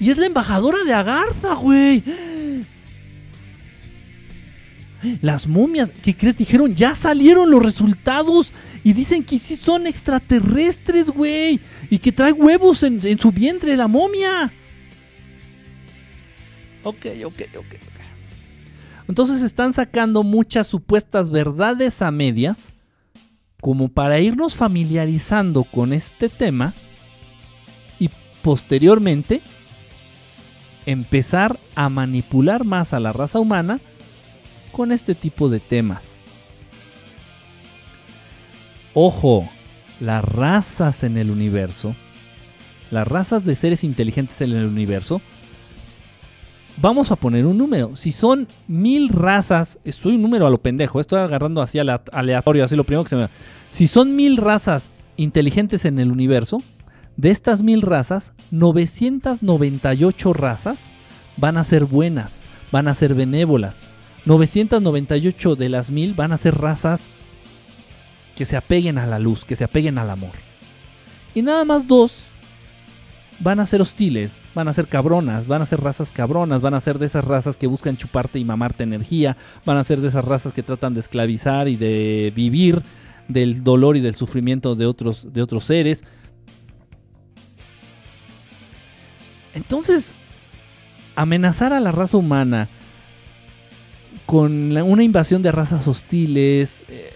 Y 0.00 0.10
es 0.10 0.16
la 0.16 0.26
embajadora 0.26 0.84
de 0.84 0.94
Agartha, 0.94 1.54
güey. 1.54 2.02
Las 5.20 5.46
momias, 5.46 5.92
¿qué 6.02 6.16
crees? 6.16 6.36
Dijeron, 6.36 6.74
ya 6.74 6.94
salieron 6.94 7.50
los 7.50 7.62
resultados 7.62 8.52
y 8.82 8.92
dicen 8.94 9.22
que 9.22 9.38
sí 9.38 9.54
son 9.54 9.86
extraterrestres, 9.86 11.10
güey. 11.10 11.60
Y 11.90 11.98
que 11.98 12.10
trae 12.10 12.32
huevos 12.32 12.82
en, 12.82 13.00
en 13.06 13.18
su 13.18 13.30
vientre 13.30 13.76
la 13.76 13.86
momia. 13.86 14.50
Ok, 16.82 17.06
ok, 17.24 17.42
ok. 17.56 17.97
Entonces 19.08 19.42
están 19.42 19.72
sacando 19.72 20.22
muchas 20.22 20.66
supuestas 20.66 21.30
verdades 21.30 22.02
a 22.02 22.10
medias 22.10 22.72
como 23.60 23.88
para 23.88 24.20
irnos 24.20 24.54
familiarizando 24.54 25.64
con 25.64 25.92
este 25.92 26.28
tema 26.28 26.74
y 27.98 28.10
posteriormente 28.42 29.40
empezar 30.86 31.58
a 31.74 31.88
manipular 31.88 32.64
más 32.64 32.92
a 32.92 33.00
la 33.00 33.12
raza 33.12 33.40
humana 33.40 33.80
con 34.72 34.92
este 34.92 35.14
tipo 35.14 35.48
de 35.48 35.60
temas. 35.60 36.16
Ojo, 38.94 39.48
las 40.00 40.24
razas 40.24 41.02
en 41.02 41.16
el 41.16 41.30
universo, 41.30 41.96
las 42.90 43.08
razas 43.08 43.44
de 43.44 43.54
seres 43.54 43.84
inteligentes 43.84 44.40
en 44.42 44.52
el 44.52 44.66
universo, 44.66 45.22
vamos 46.80 47.10
a 47.10 47.16
poner 47.16 47.46
un 47.46 47.58
número. 47.58 47.96
Si 47.96 48.12
son 48.12 48.48
mil 48.66 49.08
razas, 49.08 49.78
soy 49.90 50.14
un 50.14 50.22
número 50.22 50.46
a 50.46 50.50
lo 50.50 50.58
pendejo, 50.58 51.00
estoy 51.00 51.20
agarrando 51.20 51.62
así 51.62 51.78
aleatorio, 51.78 52.64
así 52.64 52.76
lo 52.76 52.84
primero 52.84 53.04
que 53.04 53.10
se 53.10 53.16
me 53.16 53.28
Si 53.70 53.86
son 53.86 54.16
mil 54.16 54.36
razas 54.36 54.90
inteligentes 55.16 55.84
en 55.84 55.98
el 55.98 56.10
universo, 56.10 56.62
de 57.16 57.30
estas 57.30 57.62
mil 57.62 57.82
razas, 57.82 58.32
998 58.52 60.32
razas 60.32 60.92
van 61.36 61.56
a 61.56 61.64
ser 61.64 61.84
buenas, 61.84 62.40
van 62.70 62.88
a 62.88 62.94
ser 62.94 63.14
benévolas. 63.14 63.80
998 64.24 65.56
de 65.56 65.68
las 65.68 65.90
mil 65.90 66.14
van 66.14 66.32
a 66.32 66.36
ser 66.36 66.56
razas 66.58 67.08
que 68.36 68.46
se 68.46 68.56
apeguen 68.56 68.98
a 68.98 69.06
la 69.06 69.18
luz, 69.18 69.44
que 69.44 69.56
se 69.56 69.64
apeguen 69.64 69.98
al 69.98 70.10
amor. 70.10 70.32
Y 71.34 71.42
nada 71.42 71.64
más 71.64 71.88
dos 71.88 72.27
van 73.40 73.60
a 73.60 73.66
ser 73.66 73.80
hostiles, 73.80 74.42
van 74.54 74.68
a 74.68 74.72
ser 74.72 74.88
cabronas, 74.88 75.46
van 75.46 75.62
a 75.62 75.66
ser 75.66 75.80
razas 75.80 76.10
cabronas, 76.10 76.60
van 76.60 76.74
a 76.74 76.80
ser 76.80 76.98
de 76.98 77.06
esas 77.06 77.24
razas 77.24 77.56
que 77.56 77.66
buscan 77.66 77.96
chuparte 77.96 78.38
y 78.38 78.44
mamarte 78.44 78.82
energía, 78.82 79.36
van 79.64 79.76
a 79.76 79.84
ser 79.84 80.00
de 80.00 80.08
esas 80.08 80.24
razas 80.24 80.52
que 80.52 80.62
tratan 80.62 80.94
de 80.94 81.00
esclavizar 81.00 81.68
y 81.68 81.76
de 81.76 82.32
vivir 82.34 82.82
del 83.28 83.62
dolor 83.62 83.96
y 83.96 84.00
del 84.00 84.16
sufrimiento 84.16 84.74
de 84.74 84.86
otros, 84.86 85.32
de 85.32 85.42
otros 85.42 85.64
seres. 85.64 86.04
Entonces, 89.54 90.12
amenazar 91.14 91.72
a 91.72 91.80
la 91.80 91.92
raza 91.92 92.16
humana 92.16 92.68
con 94.26 94.76
una 94.76 95.02
invasión 95.02 95.42
de 95.42 95.52
razas 95.52 95.86
hostiles... 95.86 96.84
Eh, 96.88 97.12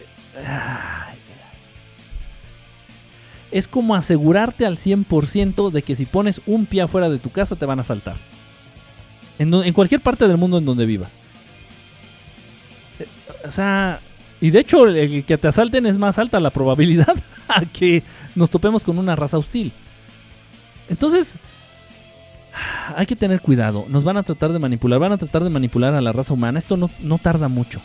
es 3.52 3.68
como 3.68 3.94
asegurarte 3.94 4.66
al 4.66 4.78
100% 4.78 5.70
de 5.70 5.82
que 5.82 5.94
si 5.94 6.06
pones 6.06 6.40
un 6.46 6.66
pie 6.66 6.82
afuera 6.82 7.10
de 7.10 7.18
tu 7.18 7.30
casa 7.30 7.54
te 7.54 7.66
van 7.66 7.78
a 7.78 7.84
saltar. 7.84 8.16
En, 9.38 9.72
cualquier 9.72 10.00
parte 10.00 10.26
del 10.26 10.38
mundo 10.38 10.58
en 10.58 10.64
donde 10.64 10.86
vivas. 10.86 11.16
Eh, 12.98 13.06
o 13.46 13.50
sea, 13.50 14.00
y 14.40 14.50
de 14.50 14.60
hecho 14.60 14.86
el 14.86 15.24
que 15.24 15.38
te 15.38 15.48
asalten 15.48 15.84
es 15.86 15.98
más 15.98 16.18
alta 16.18 16.40
la 16.40 16.50
probabilidad 16.50 17.14
a 17.48 17.64
que 17.66 18.02
nos 18.34 18.50
topemos 18.50 18.84
con 18.84 18.98
una 18.98 19.16
raza 19.16 19.38
hostil. 19.38 19.72
Entonces, 20.88 21.36
hay 22.96 23.06
que 23.06 23.16
tener 23.16 23.40
cuidado. 23.40 23.84
Nos 23.88 24.04
van 24.04 24.16
a 24.16 24.22
tratar 24.22 24.52
de 24.52 24.58
manipular, 24.58 24.98
van 24.98 25.12
a 25.12 25.18
tratar 25.18 25.44
de 25.44 25.50
manipular 25.50 25.94
a 25.94 26.00
la 26.00 26.12
raza 26.12 26.34
humana. 26.34 26.58
Esto 26.58 26.76
no, 26.76 27.18
tarda 27.18 27.48
mucho. 27.48 27.80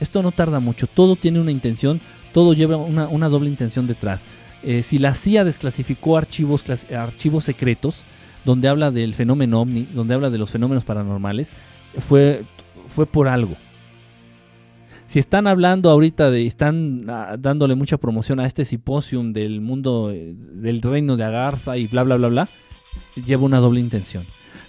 Esto 0.00 0.22
no 0.22 0.32
tarda 0.32 0.60
mucho. 0.60 0.86
Todo 0.86 1.16
tiene 1.16 1.40
una 1.40 1.50
intención, 1.50 2.00
todo 2.32 2.52
lleva 2.52 2.76
una 2.76 3.28
doble 3.28 3.48
intención 3.48 3.86
detrás. 3.86 4.26
Eh, 4.62 4.82
si 4.82 4.98
la 4.98 5.14
CIA 5.14 5.44
desclasificó 5.44 6.16
archivos, 6.16 6.64
archivos 6.90 7.44
secretos 7.44 8.02
donde 8.44 8.68
habla 8.68 8.90
del 8.90 9.14
fenómeno 9.14 9.60
ovni, 9.60 9.86
donde 9.92 10.14
habla 10.14 10.30
de 10.30 10.38
los 10.38 10.50
fenómenos 10.50 10.84
paranormales, 10.84 11.52
fue, 11.98 12.44
fue 12.86 13.06
por 13.06 13.28
algo. 13.28 13.56
Si 15.06 15.18
están 15.18 15.46
hablando 15.46 15.90
ahorita 15.90 16.30
de, 16.30 16.46
están 16.46 17.08
ah, 17.08 17.36
dándole 17.38 17.74
mucha 17.74 17.96
promoción 17.96 18.40
a 18.40 18.46
este 18.46 18.64
simposium 18.64 19.32
del 19.32 19.60
mundo, 19.60 20.10
eh, 20.10 20.34
del 20.36 20.82
reino 20.82 21.16
de 21.16 21.24
Agartha 21.24 21.76
y 21.76 21.86
bla, 21.86 22.02
bla, 22.02 22.16
bla, 22.16 22.28
bla, 22.28 22.48
lleva 23.14 23.44
una 23.44 23.58
doble 23.58 23.80
intención. 23.80 24.24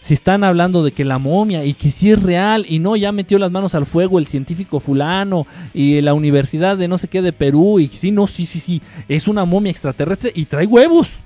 Si 0.08 0.14
están 0.14 0.46
hablando 0.46 0.86
de 0.86 0.94
que 0.94 1.04
la 1.04 1.18
momia 1.18 1.66
y 1.66 1.74
que 1.74 1.92
sí 1.92 2.12
es 2.12 2.24
real 2.24 2.66
y 2.66 2.80
no, 2.80 2.96
ya 2.96 3.12
metió 3.12 3.38
las 3.40 3.52
manos 3.52 3.76
al 3.76 3.86
fuego 3.86 4.20
el 4.20 4.26
científico 4.26 4.80
fulano 4.80 5.46
y 5.74 6.00
la 6.00 6.14
universidad 6.14 6.78
de 6.78 6.88
no 6.88 6.98
sé 6.98 7.10
qué 7.10 7.22
de 7.22 7.34
Perú 7.34 7.82
y 7.82 7.90
sí, 7.90 8.12
no, 8.12 8.26
sí, 8.26 8.46
sí, 8.46 8.62
sí, 8.62 8.82
es 9.10 9.28
una 9.28 9.44
momia 9.44 9.70
extraterrestre 9.70 10.32
y 10.34 10.46
trae 10.46 10.66
huevos. 10.66 11.18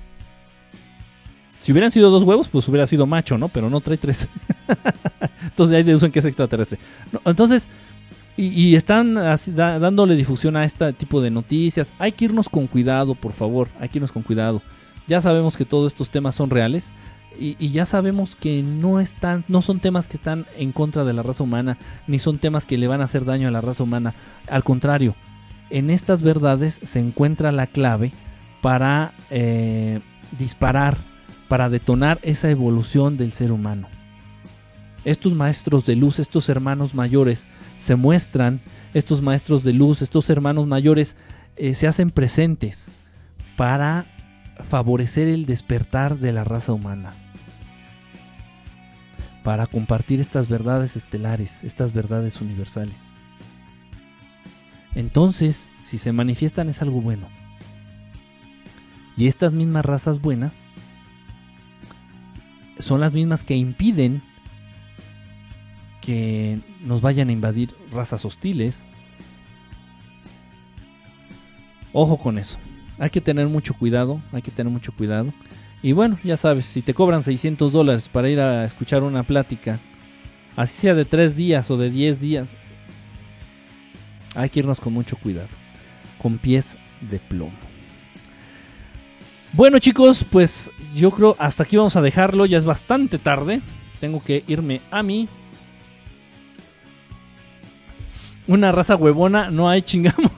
Si 1.60 1.70
hubieran 1.70 1.92
sido 1.92 2.10
dos 2.10 2.24
huevos, 2.24 2.48
pues 2.48 2.66
hubiera 2.66 2.88
sido 2.88 3.06
macho, 3.06 3.38
¿no? 3.38 3.48
Pero 3.48 3.70
no 3.70 3.80
trae 3.80 3.98
tres. 3.98 4.26
entonces 5.44 5.76
ahí 5.76 5.84
deducen 5.84 6.10
que 6.10 6.18
es 6.18 6.24
extraterrestre. 6.24 6.80
entonces, 7.24 7.68
y, 8.36 8.74
están 8.74 9.14
dándole 9.14 10.16
difusión 10.16 10.56
a 10.56 10.64
este 10.64 10.92
tipo 10.92 11.20
de 11.20 11.30
noticias. 11.30 11.94
Hay 12.00 12.10
que 12.10 12.24
irnos 12.24 12.48
con 12.48 12.66
cuidado, 12.66 13.14
por 13.14 13.32
favor. 13.32 13.68
Hay 13.78 13.90
que 13.90 13.98
irnos 13.98 14.10
con 14.10 14.24
cuidado. 14.24 14.60
Ya 15.06 15.20
sabemos 15.20 15.56
que 15.56 15.64
todos 15.64 15.92
estos 15.92 16.08
temas 16.08 16.34
son 16.34 16.50
reales. 16.50 16.92
Y, 17.38 17.70
ya 17.70 17.86
sabemos 17.86 18.36
que 18.36 18.62
no 18.62 19.00
están, 19.00 19.44
no 19.48 19.62
son 19.62 19.80
temas 19.80 20.08
que 20.08 20.16
están 20.16 20.46
en 20.56 20.72
contra 20.72 21.04
de 21.04 21.12
la 21.12 21.22
raza 21.22 21.42
humana, 21.42 21.78
ni 22.06 22.18
son 22.18 22.38
temas 22.38 22.66
que 22.66 22.78
le 22.78 22.86
van 22.86 23.00
a 23.00 23.04
hacer 23.04 23.24
daño 23.24 23.48
a 23.48 23.50
la 23.50 23.60
raza 23.60 23.82
humana. 23.82 24.14
Al 24.48 24.64
contrario, 24.64 25.14
en 25.70 25.90
estas 25.90 26.22
verdades 26.22 26.80
se 26.82 27.00
encuentra 27.00 27.52
la 27.52 27.66
clave 27.66 28.12
para 28.60 29.12
eh, 29.30 30.00
disparar, 30.38 30.96
para 31.48 31.68
detonar 31.68 32.18
esa 32.22 32.50
evolución 32.50 33.16
del 33.16 33.32
ser 33.32 33.52
humano. 33.52 33.88
Estos 35.04 35.34
maestros 35.34 35.84
de 35.84 35.96
luz, 35.96 36.18
estos 36.18 36.48
hermanos 36.48 36.94
mayores, 36.94 37.48
se 37.78 37.96
muestran, 37.96 38.60
estos 38.94 39.22
maestros 39.22 39.64
de 39.64 39.72
luz, 39.72 40.02
estos 40.02 40.30
hermanos 40.30 40.66
mayores, 40.66 41.16
eh, 41.56 41.74
se 41.74 41.88
hacen 41.88 42.10
presentes 42.10 42.90
para 43.56 44.06
favorecer 44.68 45.26
el 45.28 45.46
despertar 45.46 46.18
de 46.18 46.32
la 46.32 46.44
raza 46.44 46.72
humana 46.72 47.12
para 49.42 49.66
compartir 49.66 50.20
estas 50.20 50.48
verdades 50.48 50.96
estelares, 50.96 51.64
estas 51.64 51.92
verdades 51.92 52.40
universales. 52.40 53.12
Entonces, 54.94 55.70
si 55.82 55.98
se 55.98 56.12
manifiestan 56.12 56.68
es 56.68 56.82
algo 56.82 57.00
bueno. 57.00 57.28
Y 59.16 59.26
estas 59.26 59.52
mismas 59.52 59.84
razas 59.84 60.20
buenas 60.20 60.64
son 62.78 63.00
las 63.00 63.12
mismas 63.12 63.44
que 63.44 63.56
impiden 63.56 64.22
que 66.00 66.60
nos 66.84 67.00
vayan 67.00 67.28
a 67.28 67.32
invadir 67.32 67.74
razas 67.92 68.24
hostiles. 68.24 68.84
Ojo 71.92 72.18
con 72.18 72.38
eso. 72.38 72.58
Hay 72.98 73.10
que 73.10 73.20
tener 73.20 73.48
mucho 73.48 73.74
cuidado, 73.74 74.20
hay 74.32 74.42
que 74.42 74.50
tener 74.50 74.72
mucho 74.72 74.92
cuidado. 74.92 75.32
Y 75.82 75.92
bueno, 75.92 76.16
ya 76.22 76.36
sabes, 76.36 76.66
si 76.66 76.80
te 76.80 76.94
cobran 76.94 77.24
600 77.24 77.72
dólares 77.72 78.08
para 78.08 78.28
ir 78.28 78.38
a 78.38 78.64
escuchar 78.64 79.02
una 79.02 79.24
plática, 79.24 79.80
así 80.54 80.80
sea 80.82 80.94
de 80.94 81.04
3 81.04 81.34
días 81.34 81.70
o 81.72 81.76
de 81.76 81.90
10 81.90 82.20
días, 82.20 82.54
hay 84.36 84.48
que 84.48 84.60
irnos 84.60 84.80
con 84.80 84.92
mucho 84.92 85.16
cuidado, 85.16 85.48
con 86.18 86.38
pies 86.38 86.76
de 87.00 87.18
plomo. 87.18 87.50
Bueno 89.54 89.80
chicos, 89.80 90.24
pues 90.30 90.70
yo 90.94 91.10
creo 91.10 91.36
hasta 91.38 91.64
aquí 91.64 91.76
vamos 91.76 91.96
a 91.96 92.00
dejarlo, 92.00 92.46
ya 92.46 92.58
es 92.58 92.64
bastante 92.64 93.18
tarde, 93.18 93.60
tengo 94.00 94.22
que 94.22 94.44
irme 94.46 94.80
a 94.90 95.02
mí. 95.02 95.28
Una 98.46 98.72
raza 98.72 98.96
huevona, 98.96 99.50
no 99.50 99.68
hay 99.68 99.82
chingamos. 99.82 100.30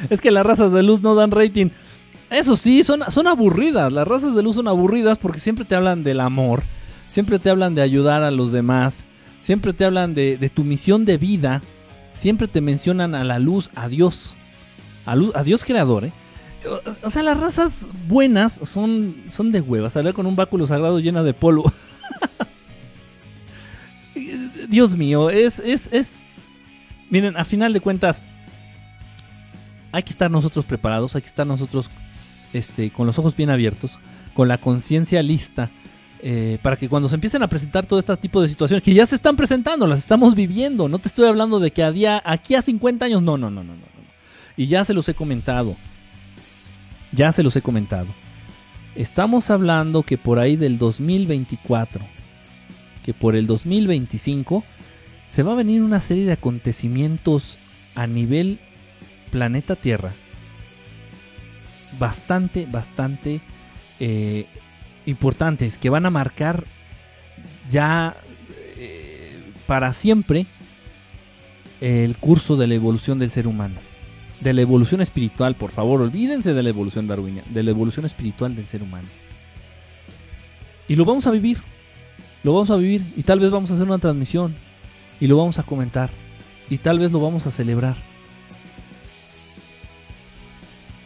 es 0.10 0.20
que 0.20 0.30
las 0.30 0.46
razas 0.46 0.72
de 0.72 0.82
luz 0.82 1.02
no 1.02 1.14
dan 1.14 1.30
rating. 1.30 1.70
Eso 2.30 2.56
sí, 2.56 2.84
son, 2.84 3.00
son 3.08 3.26
aburridas. 3.26 3.92
Las 3.92 4.06
razas 4.06 4.34
de 4.34 4.42
luz 4.42 4.56
son 4.56 4.68
aburridas 4.68 5.18
porque 5.18 5.40
siempre 5.40 5.64
te 5.64 5.74
hablan 5.74 6.04
del 6.04 6.20
amor. 6.20 6.62
Siempre 7.10 7.38
te 7.40 7.50
hablan 7.50 7.74
de 7.74 7.82
ayudar 7.82 8.22
a 8.22 8.30
los 8.30 8.52
demás. 8.52 9.06
Siempre 9.42 9.72
te 9.72 9.84
hablan 9.84 10.14
de, 10.14 10.50
tu 10.54 10.62
misión 10.62 11.04
de 11.04 11.18
vida. 11.18 11.60
Siempre 12.12 12.46
te 12.46 12.60
mencionan 12.60 13.14
a 13.14 13.24
la 13.24 13.38
luz, 13.38 13.70
a 13.74 13.88
Dios. 13.88 14.36
A, 15.06 15.16
luz, 15.16 15.34
a 15.34 15.42
Dios 15.42 15.64
creador, 15.64 16.04
¿eh? 16.04 16.12
O, 17.02 17.08
sea, 17.08 17.22
las 17.22 17.40
razas 17.40 17.88
buenas 18.06 18.60
son, 18.62 19.16
son 19.28 19.50
de 19.50 19.62
huevas. 19.62 19.96
Hablar 19.96 20.12
con 20.14 20.26
un 20.26 20.36
báculo 20.36 20.66
sagrado 20.66 21.00
llena 21.00 21.22
de 21.22 21.32
polvo. 21.32 21.72
Dios 24.68 24.94
mío, 24.94 25.30
es, 25.30 25.58
es, 25.58 25.88
es... 25.90 26.22
Miren, 27.08 27.36
a 27.36 27.44
final 27.44 27.72
de 27.72 27.80
cuentas, 27.80 28.22
hay 29.92 30.02
que 30.02 30.10
estar 30.10 30.30
nosotros 30.30 30.64
preparados, 30.64 31.14
hay 31.14 31.22
que 31.22 31.28
estar 31.28 31.46
nosotros 31.46 31.90
este, 32.52 32.90
con 32.90 33.06
los 33.06 33.18
ojos 33.18 33.36
bien 33.36 33.50
abiertos, 33.50 33.98
con 34.34 34.48
la 34.48 34.58
conciencia 34.58 35.22
lista, 35.22 35.70
eh, 36.22 36.58
para 36.62 36.76
que 36.76 36.88
cuando 36.88 37.08
se 37.08 37.14
empiecen 37.14 37.42
a 37.42 37.48
presentar 37.48 37.86
todo 37.86 37.98
este 37.98 38.16
tipo 38.16 38.42
de 38.42 38.48
situaciones, 38.48 38.82
que 38.82 38.94
ya 38.94 39.06
se 39.06 39.14
están 39.14 39.36
presentando, 39.36 39.86
las 39.86 40.00
estamos 40.00 40.34
viviendo, 40.34 40.88
no 40.88 40.98
te 40.98 41.08
estoy 41.08 41.26
hablando 41.26 41.60
de 41.60 41.70
que 41.70 41.82
a 41.82 41.92
día, 41.92 42.22
aquí 42.24 42.54
a 42.54 42.62
50 42.62 43.06
años, 43.06 43.22
no, 43.22 43.38
no, 43.38 43.50
no, 43.50 43.64
no, 43.64 43.74
no. 43.74 43.90
Y 44.56 44.66
ya 44.66 44.84
se 44.84 44.92
los 44.92 45.08
he 45.08 45.14
comentado, 45.14 45.76
ya 47.12 47.32
se 47.32 47.42
los 47.42 47.56
he 47.56 47.62
comentado. 47.62 48.08
Estamos 48.94 49.50
hablando 49.50 50.02
que 50.02 50.18
por 50.18 50.38
ahí 50.38 50.56
del 50.56 50.76
2024, 50.76 52.04
que 53.04 53.14
por 53.14 53.34
el 53.34 53.46
2025, 53.46 54.64
se 55.28 55.42
va 55.42 55.52
a 55.52 55.56
venir 55.56 55.82
una 55.82 56.00
serie 56.00 56.26
de 56.26 56.32
acontecimientos 56.32 57.56
a 57.94 58.06
nivel 58.06 58.58
planeta 59.30 59.76
Tierra 59.76 60.12
bastante, 61.98 62.66
bastante 62.66 63.40
eh, 63.98 64.46
importantes 65.06 65.78
que 65.78 65.90
van 65.90 66.06
a 66.06 66.10
marcar 66.10 66.64
ya 67.68 68.16
eh, 68.76 69.38
para 69.66 69.92
siempre 69.92 70.46
el 71.80 72.16
curso 72.18 72.56
de 72.56 72.66
la 72.66 72.74
evolución 72.74 73.18
del 73.18 73.30
ser 73.30 73.46
humano. 73.46 73.76
De 74.40 74.54
la 74.54 74.62
evolución 74.62 75.02
espiritual, 75.02 75.54
por 75.54 75.70
favor, 75.70 76.00
olvídense 76.00 76.54
de 76.54 76.62
la 76.62 76.70
evolución 76.70 77.06
darwiniana, 77.06 77.46
de 77.50 77.62
la 77.62 77.70
evolución 77.70 78.06
espiritual 78.06 78.56
del 78.56 78.66
ser 78.66 78.82
humano. 78.82 79.08
Y 80.88 80.96
lo 80.96 81.04
vamos 81.04 81.26
a 81.26 81.30
vivir. 81.30 81.58
Lo 82.42 82.54
vamos 82.54 82.70
a 82.70 82.76
vivir 82.76 83.02
y 83.16 83.22
tal 83.22 83.38
vez 83.38 83.50
vamos 83.50 83.70
a 83.70 83.74
hacer 83.74 83.86
una 83.86 83.98
transmisión 83.98 84.54
y 85.20 85.26
lo 85.26 85.36
vamos 85.36 85.58
a 85.58 85.62
comentar 85.62 86.08
y 86.70 86.78
tal 86.78 86.98
vez 86.98 87.12
lo 87.12 87.20
vamos 87.20 87.46
a 87.46 87.50
celebrar. 87.50 88.09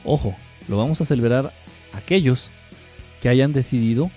Ojo, 0.05 0.35
lo 0.69 0.77
vamos 0.77 1.01
a 1.01 1.05
celebrar 1.05 1.53
aquellos 1.93 2.51
que 3.23 3.29
hayan 3.29 3.53
decidido 3.53 4.11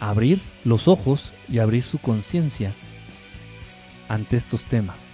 abrir 0.00 0.40
los 0.64 0.88
ojos 0.88 1.32
y 1.48 1.58
abrir 1.58 1.84
su 1.84 1.98
conciencia 1.98 2.72
ante 4.08 4.36
estos 4.36 4.64
temas. 4.64 5.12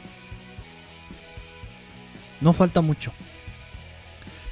No 2.40 2.52
falta 2.52 2.80
mucho. 2.80 3.12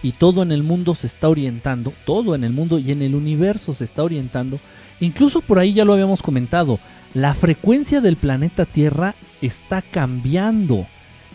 Y 0.02 0.12
todo 0.12 0.42
en 0.42 0.52
el 0.52 0.62
mundo 0.62 0.94
se 0.94 1.06
está 1.06 1.28
orientando, 1.28 1.92
todo 2.04 2.34
en 2.34 2.44
el 2.44 2.52
mundo 2.52 2.78
y 2.78 2.92
en 2.92 3.02
el 3.02 3.14
universo 3.14 3.74
se 3.74 3.84
está 3.84 4.04
orientando. 4.04 4.60
Incluso 5.00 5.40
por 5.40 5.58
ahí 5.58 5.72
ya 5.72 5.84
lo 5.84 5.94
habíamos 5.94 6.22
comentado, 6.22 6.78
la 7.14 7.34
frecuencia 7.34 8.00
del 8.00 8.16
planeta 8.16 8.64
Tierra 8.64 9.14
está 9.42 9.82
cambiando, 9.82 10.86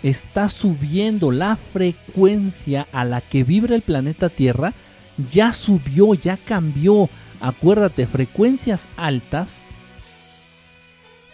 está 0.03 0.49
subiendo 0.49 1.31
la 1.31 1.55
frecuencia 1.55 2.87
a 2.91 3.05
la 3.05 3.21
que 3.21 3.43
vibra 3.43 3.75
el 3.75 3.81
planeta 3.81 4.29
Tierra, 4.29 4.73
ya 5.31 5.53
subió, 5.53 6.13
ya 6.13 6.37
cambió. 6.37 7.09
Acuérdate, 7.39 8.05
frecuencias 8.05 8.89
altas 8.97 9.65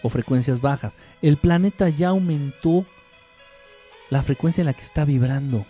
o 0.02 0.10
frecuencias 0.10 0.62
bajas. 0.62 0.96
El 1.22 1.38
planeta 1.38 1.90
ya 1.90 2.10
aumentó 2.10 2.86
la 4.10 4.24
frecuencia 4.24 4.62
en 4.62 4.68
la 4.68 4.74
que 4.74 4.82
está 4.82 5.06
vibrando. 5.06 5.66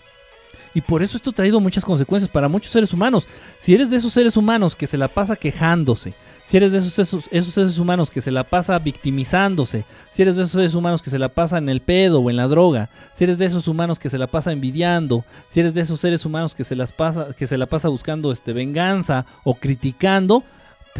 Y 0.74 0.82
por 0.82 1.02
eso 1.02 1.18
esto 1.18 1.32
ha 1.32 1.34
traído 1.34 1.60
muchas 1.60 1.84
consecuencias 1.84 2.30
para 2.30 2.48
muchos 2.48 2.72
seres 2.72 2.94
humanos. 2.94 3.28
Si 3.58 3.74
eres 3.74 3.90
de 3.90 3.98
esos 3.98 4.14
seres 4.14 4.38
humanos 4.38 4.76
que 4.76 4.88
se 4.88 4.98
la 4.98 5.08
pasa 5.08 5.36
quejándose, 5.36 6.14
si 6.50 6.58
eres 6.58 6.72
de 6.72 6.80
esos, 6.80 6.98
esos, 7.32 7.54
seres 7.54 7.78
humanos 7.78 8.10
que 8.10 8.22
se 8.22 8.32
la 8.32 8.44
pasa 8.44 8.80
victimizándose, 8.80 9.86
si 10.10 10.24
eres 10.24 10.36
de 10.36 10.41
esos 10.41 10.54
seres 10.54 10.74
humanos 10.74 11.04
que 11.04 11.12
se 11.12 11.20
la 11.20 11.30
pasa 11.30 11.60
en 11.60 11.70
el 11.70 11.80
pedo 11.82 12.22
o 12.22 12.30
en 12.32 12.38
la 12.38 12.48
droga, 12.48 12.90
si 13.14 13.26
eres 13.26 13.38
de 13.38 13.46
esos 13.46 13.68
humanos 13.68 14.00
que 14.00 14.10
se 14.10 14.18
la 14.18 14.26
pasa 14.26 14.52
envidiando, 14.52 15.26
si 15.48 15.60
eres 15.60 15.76
de 15.76 15.82
esos 15.82 16.00
seres 16.00 16.26
humanos 16.26 16.56
que 16.56 16.64
se, 16.64 16.76
las 16.76 16.91
pasa, 16.91 17.34
que 17.38 17.46
se 17.46 17.56
la 17.56 17.68
pasa 17.68 17.88
buscando 17.90 18.32
este, 18.32 18.54
venganza 18.54 19.28
o 19.44 19.54
criticando, 19.54 20.44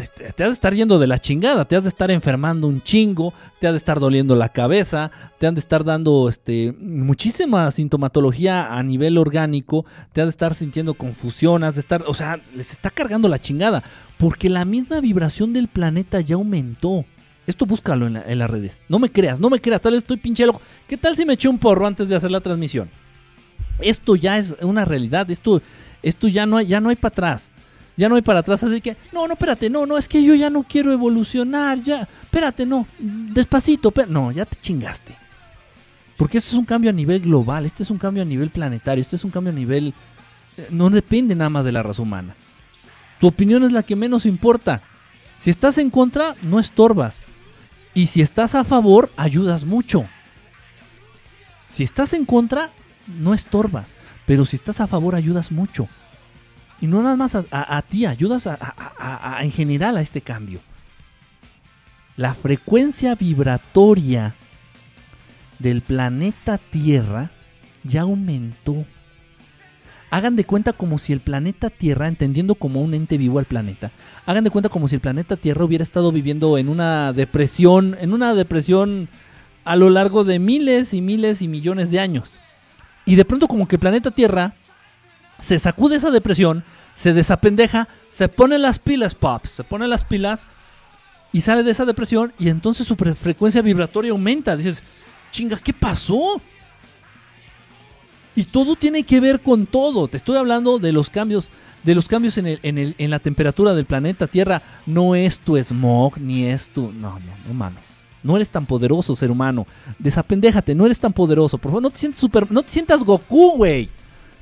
te, 0.08 0.44
has 0.44 0.50
de 0.50 0.54
estar 0.54 0.74
yendo 0.74 0.98
de 0.98 1.06
la 1.06 1.18
chingada, 1.18 1.64
te 1.64 1.76
has 1.76 1.82
de 1.84 1.88
estar 1.88 2.10
enfermando 2.10 2.66
un 2.66 2.82
chingo, 2.82 3.34
te 3.58 3.66
has 3.66 3.72
de 3.72 3.78
estar 3.78 4.00
doliendo 4.00 4.34
la 4.34 4.48
cabeza, 4.48 5.10
te 5.38 5.46
han 5.46 5.54
de 5.54 5.60
estar 5.60 5.84
dando 5.84 6.28
este, 6.28 6.74
muchísima 6.80 7.70
sintomatología 7.70 8.74
a 8.74 8.82
nivel 8.82 9.18
orgánico, 9.18 9.84
te 10.12 10.20
has 10.20 10.26
de 10.26 10.30
estar 10.30 10.54
sintiendo 10.54 10.94
confusión, 10.94 11.64
has 11.64 11.74
de 11.74 11.80
estar, 11.80 12.04
o 12.06 12.14
sea, 12.14 12.40
les 12.54 12.72
está 12.72 12.90
cargando 12.90 13.28
la 13.28 13.40
chingada, 13.40 13.82
porque 14.18 14.48
la 14.48 14.64
misma 14.64 15.00
vibración 15.00 15.52
del 15.52 15.68
planeta 15.68 16.20
ya 16.20 16.36
aumentó. 16.36 17.04
Esto 17.46 17.66
búscalo 17.66 18.06
en, 18.06 18.38
las 18.38 18.50
redes. 18.50 18.82
No 18.88 18.98
me 18.98 19.10
creas, 19.10 19.40
no 19.40 19.50
me 19.50 19.60
creas, 19.60 19.80
tal 19.80 19.92
vez 19.92 20.02
estoy 20.02 20.18
pinche 20.18 20.46
loco. 20.46 20.60
¿Qué 20.86 20.96
tal 20.96 21.16
si 21.16 21.24
me 21.24 21.32
eché 21.32 21.48
un 21.48 21.58
porro 21.58 21.86
antes 21.86 22.08
de 22.08 22.14
hacer 22.14 22.30
la 22.30 22.40
transmisión? 22.40 22.90
Esto 23.80 24.14
ya 24.14 24.38
es 24.38 24.54
una 24.60 24.84
realidad, 24.84 25.28
esto, 25.30 25.60
esto 26.02 26.28
ya 26.28 26.46
no 26.46 26.58
hay, 26.58 26.66
ya 26.66 26.80
no 26.80 26.90
hay 26.90 26.96
para 26.96 27.12
atrás 27.12 27.50
ya 28.00 28.08
no 28.08 28.14
hay 28.14 28.22
para 28.22 28.38
atrás, 28.38 28.64
así 28.64 28.80
que, 28.80 28.96
no, 29.12 29.26
no, 29.26 29.34
espérate, 29.34 29.68
no, 29.68 29.84
no, 29.84 29.98
es 29.98 30.08
que 30.08 30.22
yo 30.22 30.34
ya 30.34 30.48
no 30.48 30.62
quiero 30.62 30.90
evolucionar, 30.90 31.82
ya, 31.82 32.08
espérate, 32.22 32.64
no, 32.64 32.86
despacito, 32.98 33.92
no, 34.08 34.32
ya 34.32 34.46
te 34.46 34.56
chingaste. 34.58 35.14
Porque 36.16 36.38
esto 36.38 36.52
es 36.52 36.54
un 36.56 36.64
cambio 36.64 36.88
a 36.88 36.94
nivel 36.94 37.20
global, 37.20 37.66
este 37.66 37.82
es 37.82 37.90
un 37.90 37.98
cambio 37.98 38.22
a 38.22 38.26
nivel 38.26 38.48
planetario, 38.48 39.02
este 39.02 39.16
es 39.16 39.24
un 39.24 39.30
cambio 39.30 39.52
a 39.52 39.54
nivel... 39.54 39.92
Eh, 40.56 40.68
no 40.70 40.88
depende 40.88 41.34
nada 41.34 41.50
más 41.50 41.66
de 41.66 41.72
la 41.72 41.82
raza 41.82 42.00
humana. 42.00 42.34
Tu 43.20 43.26
opinión 43.26 43.64
es 43.64 43.72
la 43.72 43.82
que 43.82 43.96
menos 43.96 44.24
importa. 44.24 44.80
Si 45.38 45.50
estás 45.50 45.76
en 45.76 45.90
contra, 45.90 46.34
no 46.40 46.58
estorbas. 46.58 47.22
Y 47.92 48.06
si 48.06 48.22
estás 48.22 48.54
a 48.54 48.64
favor, 48.64 49.10
ayudas 49.18 49.66
mucho. 49.66 50.06
Si 51.68 51.84
estás 51.84 52.14
en 52.14 52.24
contra, 52.24 52.70
no 53.18 53.34
estorbas. 53.34 53.94
Pero 54.24 54.46
si 54.46 54.56
estás 54.56 54.80
a 54.80 54.86
favor, 54.86 55.14
ayudas 55.14 55.52
mucho. 55.52 55.86
Y 56.80 56.86
no 56.86 57.02
nada 57.02 57.16
más 57.16 57.34
a, 57.34 57.82
ti, 57.82 58.06
ayudas 58.06 58.48
en 59.40 59.52
general 59.52 59.96
a 59.96 60.00
este 60.00 60.20
cambio. 60.20 60.60
La 62.16 62.34
frecuencia 62.34 63.14
vibratoria 63.14 64.34
del 65.58 65.82
planeta 65.82 66.58
Tierra 66.58 67.30
ya 67.84 68.02
aumentó. 68.02 68.84
Hagan 70.10 70.36
de 70.36 70.44
cuenta 70.44 70.72
como 70.72 70.98
si 70.98 71.12
el 71.12 71.20
planeta 71.20 71.70
Tierra, 71.70 72.08
entendiendo 72.08 72.56
como 72.56 72.80
un 72.80 72.94
ente 72.94 73.16
vivo 73.16 73.38
al 73.38 73.44
planeta, 73.44 73.90
hagan 74.26 74.42
de 74.42 74.50
cuenta 74.50 74.68
como 74.68 74.88
si 74.88 74.96
el 74.96 75.00
planeta 75.00 75.36
Tierra 75.36 75.64
hubiera 75.64 75.84
estado 75.84 76.10
viviendo 76.10 76.58
en 76.58 76.68
una 76.68 77.12
depresión, 77.12 77.96
en 78.00 78.12
una 78.12 78.34
depresión 78.34 79.08
a 79.64 79.76
lo 79.76 79.88
largo 79.88 80.24
de 80.24 80.38
miles 80.38 80.94
y 80.94 81.00
miles 81.00 81.42
y 81.42 81.48
millones 81.48 81.90
de 81.90 82.00
años. 82.00 82.40
Y 83.04 83.14
de 83.14 83.24
pronto 83.24 83.46
como 83.48 83.68
que 83.68 83.76
el 83.76 83.80
planeta 83.80 84.10
Tierra 84.10 84.54
se 85.40 85.58
sacude 85.58 85.96
esa 85.96 86.10
depresión, 86.10 86.64
se 86.94 87.12
desapendeja, 87.12 87.88
se 88.08 88.28
pone 88.28 88.58
las 88.58 88.78
pilas, 88.78 89.14
pops, 89.14 89.50
se 89.50 89.64
pone 89.64 89.88
las 89.88 90.04
pilas 90.04 90.46
y 91.32 91.40
sale 91.40 91.62
de 91.62 91.70
esa 91.70 91.84
depresión 91.84 92.32
y 92.38 92.48
entonces 92.48 92.86
su 92.86 92.96
frecuencia 92.96 93.62
vibratoria 93.62 94.12
aumenta. 94.12 94.56
Dices, 94.56 94.82
chinga, 95.30 95.58
¿qué 95.58 95.72
pasó? 95.72 96.40
Y 98.36 98.44
todo 98.44 98.76
tiene 98.76 99.02
que 99.02 99.20
ver 99.20 99.40
con 99.40 99.66
todo. 99.66 100.08
Te 100.08 100.16
estoy 100.16 100.36
hablando 100.36 100.78
de 100.78 100.92
los 100.92 101.10
cambios, 101.10 101.50
de 101.82 101.94
los 101.94 102.06
cambios 102.06 102.38
en, 102.38 102.46
el, 102.46 102.60
en, 102.62 102.78
el, 102.78 102.94
en 102.98 103.10
la 103.10 103.18
temperatura 103.18 103.74
del 103.74 103.86
planeta 103.86 104.26
Tierra. 104.26 104.62
No 104.86 105.14
es 105.14 105.38
tu 105.38 105.56
smog, 105.56 106.18
ni 106.18 106.44
es 106.44 106.68
tu... 106.68 106.92
No, 106.92 107.18
no, 107.18 107.32
no 107.46 107.54
mames. 107.54 107.98
No 108.22 108.36
eres 108.36 108.50
tan 108.50 108.66
poderoso, 108.66 109.16
ser 109.16 109.30
humano. 109.30 109.66
Desapendéjate, 109.98 110.74
no 110.74 110.84
eres 110.86 111.00
tan 111.00 111.12
poderoso. 111.12 111.58
Por 111.58 111.70
favor, 111.70 111.82
no 111.82 111.90
te 111.90 111.98
sientas 111.98 112.20
super, 112.20 112.50
no 112.52 112.62
te 112.62 112.70
sientas 112.70 113.02
Goku, 113.02 113.56
güey. 113.56 113.88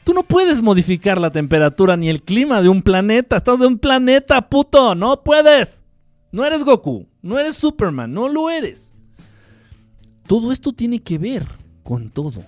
Tú 0.08 0.14
no 0.14 0.22
puedes 0.22 0.62
modificar 0.62 1.20
la 1.20 1.30
temperatura 1.30 1.94
ni 1.94 2.08
el 2.08 2.22
clima 2.22 2.62
de 2.62 2.70
un 2.70 2.80
planeta. 2.80 3.36
Estás 3.36 3.60
de 3.60 3.66
un 3.66 3.78
planeta, 3.78 4.48
puto. 4.48 4.94
No 4.94 5.22
puedes. 5.22 5.84
No 6.32 6.46
eres 6.46 6.64
Goku. 6.64 7.06
No 7.20 7.38
eres 7.38 7.56
Superman. 7.56 8.14
No 8.14 8.26
lo 8.26 8.48
eres. 8.48 8.94
Todo 10.26 10.50
esto 10.50 10.72
tiene 10.72 11.00
que 11.00 11.18
ver 11.18 11.46
con 11.82 12.08
todo. 12.08 12.42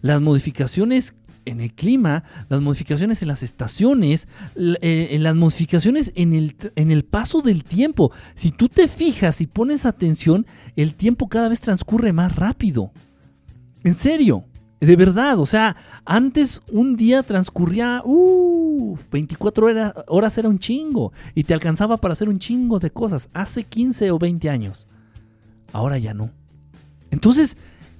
Las 0.00 0.20
modificaciones 0.20 1.16
en 1.44 1.60
el 1.60 1.74
clima, 1.74 2.22
las 2.48 2.60
modificaciones 2.60 3.20
en 3.20 3.26
las 3.26 3.42
estaciones, 3.42 4.28
eh, 4.54 5.16
las 5.18 5.34
modificaciones 5.34 6.12
en 6.14 6.34
el, 6.34 6.54
en 6.76 6.92
el 6.92 7.04
paso 7.04 7.42
del 7.42 7.64
tiempo. 7.64 8.12
Si 8.36 8.52
tú 8.52 8.68
te 8.68 8.86
fijas 8.86 9.40
y 9.40 9.48
pones 9.48 9.86
atención, 9.86 10.46
el 10.76 10.94
tiempo 10.94 11.28
cada 11.28 11.48
vez 11.48 11.60
transcurre 11.60 12.12
más 12.12 12.36
rápido. 12.36 12.92
En 13.82 13.96
serio. 13.96 14.44
De 14.86 14.94
verdad, 14.94 15.40
o 15.40 15.46
sea, 15.46 15.74
antes 16.04 16.62
un 16.70 16.94
día 16.94 17.24
transcurría, 17.24 18.02
uh, 18.04 18.96
24 19.10 19.66
horas, 19.66 19.94
horas 20.06 20.38
era 20.38 20.48
un 20.48 20.60
chingo 20.60 21.12
y 21.34 21.42
te 21.42 21.54
alcanzaba 21.54 21.96
para 21.96 22.12
hacer 22.12 22.28
un 22.28 22.38
chingo 22.38 22.78
de 22.78 22.92
cosas, 22.92 23.28
hace 23.34 23.64
15 23.64 24.12
o 24.12 24.18
20 24.20 24.48
años. 24.48 24.86
Ahora 25.72 25.98
ya 25.98 26.14
no. 26.14 26.30
Entonces, 27.10 27.56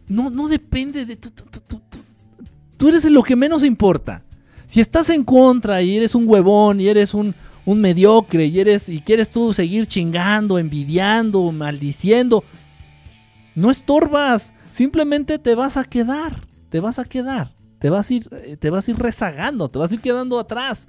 no, 0.07 0.31
no 0.31 0.47
depende 0.47 1.05
de... 1.05 1.17
Tú, 1.17 1.33
tú 2.77 2.89
eres 2.89 3.05
lo 3.07 3.25
que 3.25 3.35
menos 3.35 3.65
importa. 3.65 4.23
Si 4.67 4.81
estás 4.81 5.11
en 5.11 5.25
contra 5.25 5.83
y 5.83 5.97
eres 5.97 6.15
un 6.15 6.29
huevón 6.29 6.81
y 6.81 6.87
eres 6.87 7.15
un, 7.15 7.35
un 7.65 7.81
mediocre 7.81 8.47
y, 8.47 8.61
eres, 8.61 8.89
y 8.89 9.01
quieres 9.01 9.31
tú 9.31 9.53
seguir 9.53 9.89
chingando, 9.89 10.57
envidiando, 10.57 11.51
maldiciendo, 11.51 12.45
no 13.57 13.73
estorbas, 13.73 14.55
simplemente 14.71 15.41
te 15.41 15.57
vas 15.57 15.77
a 15.77 15.83
quedar 15.83 16.46
te 16.69 16.81
vas 16.81 16.99
a 16.99 17.05
quedar, 17.05 17.53
te 17.79 17.91
vas 17.91 18.11
a 18.11 18.15
ir, 18.15 18.29
eh, 18.33 18.57
te 18.57 18.71
vas 18.71 18.89
a 18.89 18.91
ir 18.91 18.99
rezagando, 18.99 19.69
te 19.69 19.79
vas 19.79 19.91
a 19.91 19.95
ir 19.95 20.01
quedando 20.01 20.39
atrás. 20.39 20.89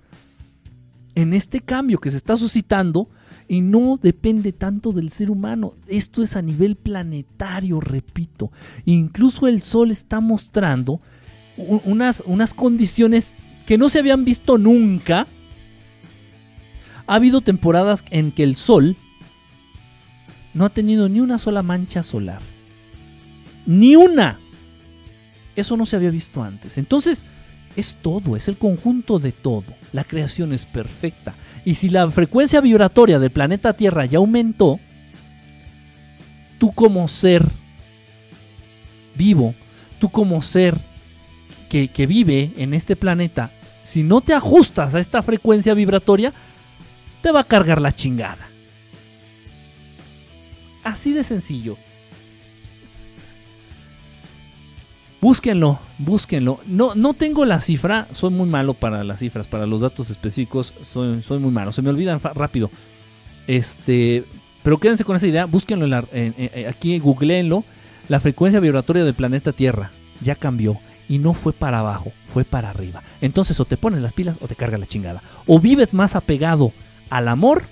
En 1.16 1.34
este 1.34 1.62
cambio 1.62 1.98
que 1.98 2.12
se 2.12 2.18
está 2.18 2.38
suscitando 2.38 3.10
y 3.48 3.62
no 3.62 3.98
depende 4.02 4.52
tanto 4.52 4.92
del 4.92 5.10
ser 5.10 5.32
humano. 5.32 5.74
Esto 5.88 6.22
es 6.22 6.36
a 6.36 6.42
nivel 6.42 6.76
planetario, 6.76 7.80
repito. 7.80 8.52
Incluso 8.86 9.48
el 9.48 9.62
Sol 9.62 9.92
está 9.92 10.20
mostrando 10.20 11.00
unas, 11.58 12.22
unas 12.26 12.54
condiciones 12.54 13.34
que 13.66 13.78
no 13.78 13.90
se 13.90 14.00
habían 14.00 14.26
visto 14.26 14.58
nunca. 14.58 15.28
Ha 17.08 17.16
habido 17.16 17.42
temporadas 17.42 18.04
en 18.12 18.32
que 18.32 18.44
el 18.44 18.56
Sol 18.56 18.98
no 20.54 20.66
ha 20.66 20.70
tenido 20.70 21.08
ni 21.08 21.22
una 21.22 21.38
sola 21.38 21.64
mancha 21.64 22.04
solar. 22.04 22.42
Ni 23.66 23.96
una. 23.96 24.40
Eso 25.58 25.76
no 25.76 25.88
se 25.88 25.96
había 25.96 26.12
visto 26.12 26.44
antes. 26.44 26.78
Entonces, 26.78 27.26
es 27.76 27.98
todo, 28.00 28.36
es 28.36 28.48
el 28.48 28.58
conjunto 28.58 29.18
de 29.18 29.32
todo. 29.32 29.74
La 29.92 30.04
creación 30.04 30.54
es 30.54 30.68
perfecta. 30.68 31.34
Y 31.66 31.74
si 31.74 31.90
la 31.90 32.10
frecuencia 32.12 32.62
vibratoria 32.62 33.18
del 33.18 33.32
planeta 33.32 33.74
Tierra 33.74 34.06
ya 34.06 34.20
aumentó, 34.20 34.80
tú 36.60 36.72
como 36.72 37.08
ser 37.08 37.44
vivo, 39.16 39.56
tú 40.00 40.10
como 40.10 40.44
ser 40.44 40.78
que, 41.70 41.88
que, 41.88 42.06
vive 42.06 42.52
en 42.58 42.76
este 42.76 42.96
planeta, 42.96 43.50
si 43.82 44.04
no 44.04 44.22
te 44.22 44.36
ajustas 44.36 44.94
a 44.94 45.00
esta 45.00 45.24
frecuencia 45.24 45.74
vibratoria, 45.74 46.34
te 47.24 47.32
va 47.32 47.40
a 47.40 47.46
cargar 47.46 47.82
la 47.82 47.96
chingada. 47.96 48.48
Así 50.84 51.14
de 51.14 51.24
sencillo. 51.24 51.78
Búsquenlo, 55.20 55.80
búsquenlo. 55.98 56.60
No, 56.68 56.94
no 56.94 57.14
tengo 57.14 57.44
la 57.46 57.60
cifra, 57.60 58.08
soy 58.12 58.30
muy 58.30 58.48
malo 58.48 58.76
para 58.76 59.04
las 59.04 59.20
cifras, 59.20 59.48
para 59.48 59.66
los 59.66 59.82
datos 59.82 60.10
específicos, 60.10 60.74
soy, 60.84 61.24
soy 61.24 61.40
muy 61.40 61.52
malo, 61.52 61.72
se 61.72 61.82
me 61.82 61.90
olvidan 61.90 62.20
rápido. 62.20 62.70
Este, 63.48 64.26
pero 64.64 64.78
quédense 64.78 65.04
con 65.04 65.16
esa 65.16 65.28
idea, 65.28 65.46
búsquenlo 65.46 66.06
aquí, 66.70 67.00
googleenlo. 67.00 67.64
La 68.10 68.20
frecuencia 68.20 68.60
vibratoria 68.60 69.04
del 69.04 69.16
planeta 69.16 69.52
Tierra 69.52 69.92
ya 70.22 70.36
cambió 70.36 70.78
y 71.10 71.20
no 71.20 71.34
fue 71.34 71.54
para 71.54 71.80
abajo, 71.80 72.12
fue 72.28 72.44
para 72.44 72.70
arriba. 72.70 73.02
Entonces 73.22 73.60
o 73.60 73.66
te 73.66 73.78
pones 73.78 74.02
las 74.02 74.14
pilas 74.14 74.38
o 74.42 74.48
te 74.48 74.56
carga 74.56 74.78
la 74.78 74.86
chingada. 74.86 75.24
O 75.46 75.60
vives 75.60 75.94
más 75.94 76.16
apegado 76.16 76.72
al 77.10 77.28
amor 77.28 77.64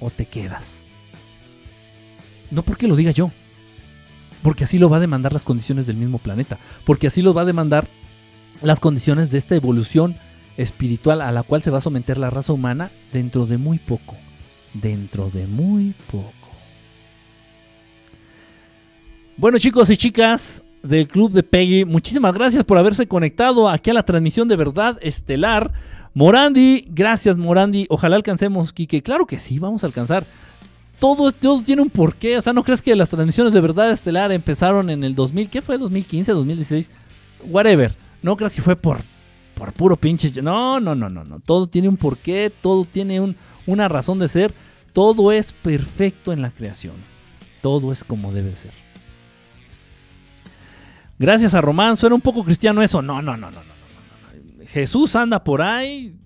o 0.00 0.10
te 0.10 0.26
quedas. 0.26 0.84
No 2.50 2.62
porque 2.62 2.88
lo 2.88 2.96
diga 2.96 3.10
yo, 3.10 3.30
porque 4.42 4.64
así 4.64 4.78
lo 4.78 4.88
va 4.88 4.98
a 4.98 5.00
demandar 5.00 5.32
las 5.32 5.42
condiciones 5.42 5.86
del 5.86 5.96
mismo 5.96 6.18
planeta, 6.18 6.58
porque 6.84 7.06
así 7.06 7.22
lo 7.22 7.34
va 7.34 7.42
a 7.42 7.46
demandar 7.46 7.88
las 8.62 8.80
condiciones 8.80 9.30
de 9.30 9.38
esta 9.38 9.54
evolución 9.54 10.16
espiritual 10.56 11.22
a 11.22 11.32
la 11.32 11.42
cual 11.42 11.62
se 11.62 11.70
va 11.70 11.78
a 11.78 11.82
someter 11.82 12.18
la 12.18 12.30
raza 12.30 12.52
humana 12.52 12.90
dentro 13.12 13.46
de 13.46 13.58
muy 13.58 13.78
poco, 13.78 14.16
dentro 14.74 15.30
de 15.30 15.46
muy 15.46 15.94
poco. 16.10 16.32
Bueno 19.36 19.58
chicos 19.58 19.88
y 19.90 19.96
chicas 19.96 20.64
del 20.82 21.06
Club 21.06 21.32
de 21.32 21.44
Peggy, 21.44 21.84
muchísimas 21.84 22.34
gracias 22.34 22.64
por 22.64 22.78
haberse 22.78 23.06
conectado 23.06 23.68
aquí 23.68 23.90
a 23.90 23.94
la 23.94 24.04
transmisión 24.04 24.48
de 24.48 24.56
verdad 24.56 24.98
estelar. 25.00 25.72
Morandi, 26.14 26.86
gracias 26.88 27.38
Morandi, 27.38 27.86
ojalá 27.88 28.16
alcancemos, 28.16 28.72
Kike, 28.72 29.02
claro 29.02 29.26
que 29.26 29.38
sí, 29.38 29.60
vamos 29.60 29.84
a 29.84 29.86
alcanzar 29.86 30.24
todo, 30.98 31.32
tiene 31.62 31.82
un 31.82 31.90
porqué. 31.90 32.36
O 32.36 32.42
sea, 32.42 32.52
¿no 32.52 32.64
crees 32.64 32.82
que 32.82 32.94
las 32.96 33.08
transmisiones 33.08 33.52
de 33.52 33.60
verdad 33.60 33.90
estelar 33.90 34.32
empezaron 34.32 34.90
en 34.90 35.04
el 35.04 35.14
2000? 35.14 35.48
¿Qué 35.48 35.62
fue? 35.62 35.78
¿2015? 35.78 36.34
¿2016? 36.34 36.88
Whatever. 37.44 37.94
No 38.22 38.36
creas 38.36 38.54
que 38.54 38.62
fue 38.62 38.76
por, 38.76 38.98
por 39.54 39.72
puro 39.72 39.96
pinche. 39.96 40.30
No, 40.42 40.80
no, 40.80 40.94
no, 40.94 41.08
no, 41.08 41.24
no. 41.24 41.40
Todo 41.40 41.66
tiene 41.66 41.88
un 41.88 41.96
porqué, 41.96 42.50
todo 42.60 42.84
tiene 42.84 43.20
un, 43.20 43.36
una 43.66 43.88
razón 43.88 44.18
de 44.18 44.28
ser. 44.28 44.52
Todo 44.92 45.30
es 45.30 45.52
perfecto 45.52 46.32
en 46.32 46.42
la 46.42 46.50
creación. 46.50 46.94
Todo 47.60 47.92
es 47.92 48.02
como 48.02 48.32
debe 48.32 48.56
ser. 48.56 48.72
Gracias 51.18 51.54
a 51.54 51.60
Román. 51.60 51.96
Suena 51.96 52.16
un 52.16 52.20
poco 52.20 52.44
cristiano 52.44 52.82
eso. 52.82 53.02
No, 53.02 53.22
no, 53.22 53.36
no, 53.36 53.50
no, 53.50 53.58
no. 53.62 53.68
no, 54.58 54.66
Jesús 54.66 55.14
anda 55.14 55.44
por 55.44 55.62
ahí 55.62 56.16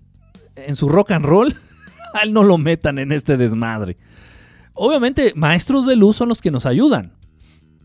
en 0.56 0.76
su 0.76 0.88
rock 0.88 1.10
and 1.10 1.26
roll. 1.26 1.54
A 2.14 2.20
él 2.24 2.32
no 2.34 2.42
lo 2.42 2.58
metan 2.58 2.98
en 2.98 3.10
este 3.10 3.38
desmadre. 3.38 3.96
Obviamente, 4.74 5.32
maestros 5.34 5.86
de 5.86 5.96
luz 5.96 6.16
son 6.16 6.28
los 6.28 6.40
que 6.40 6.50
nos 6.50 6.66
ayudan. 6.66 7.12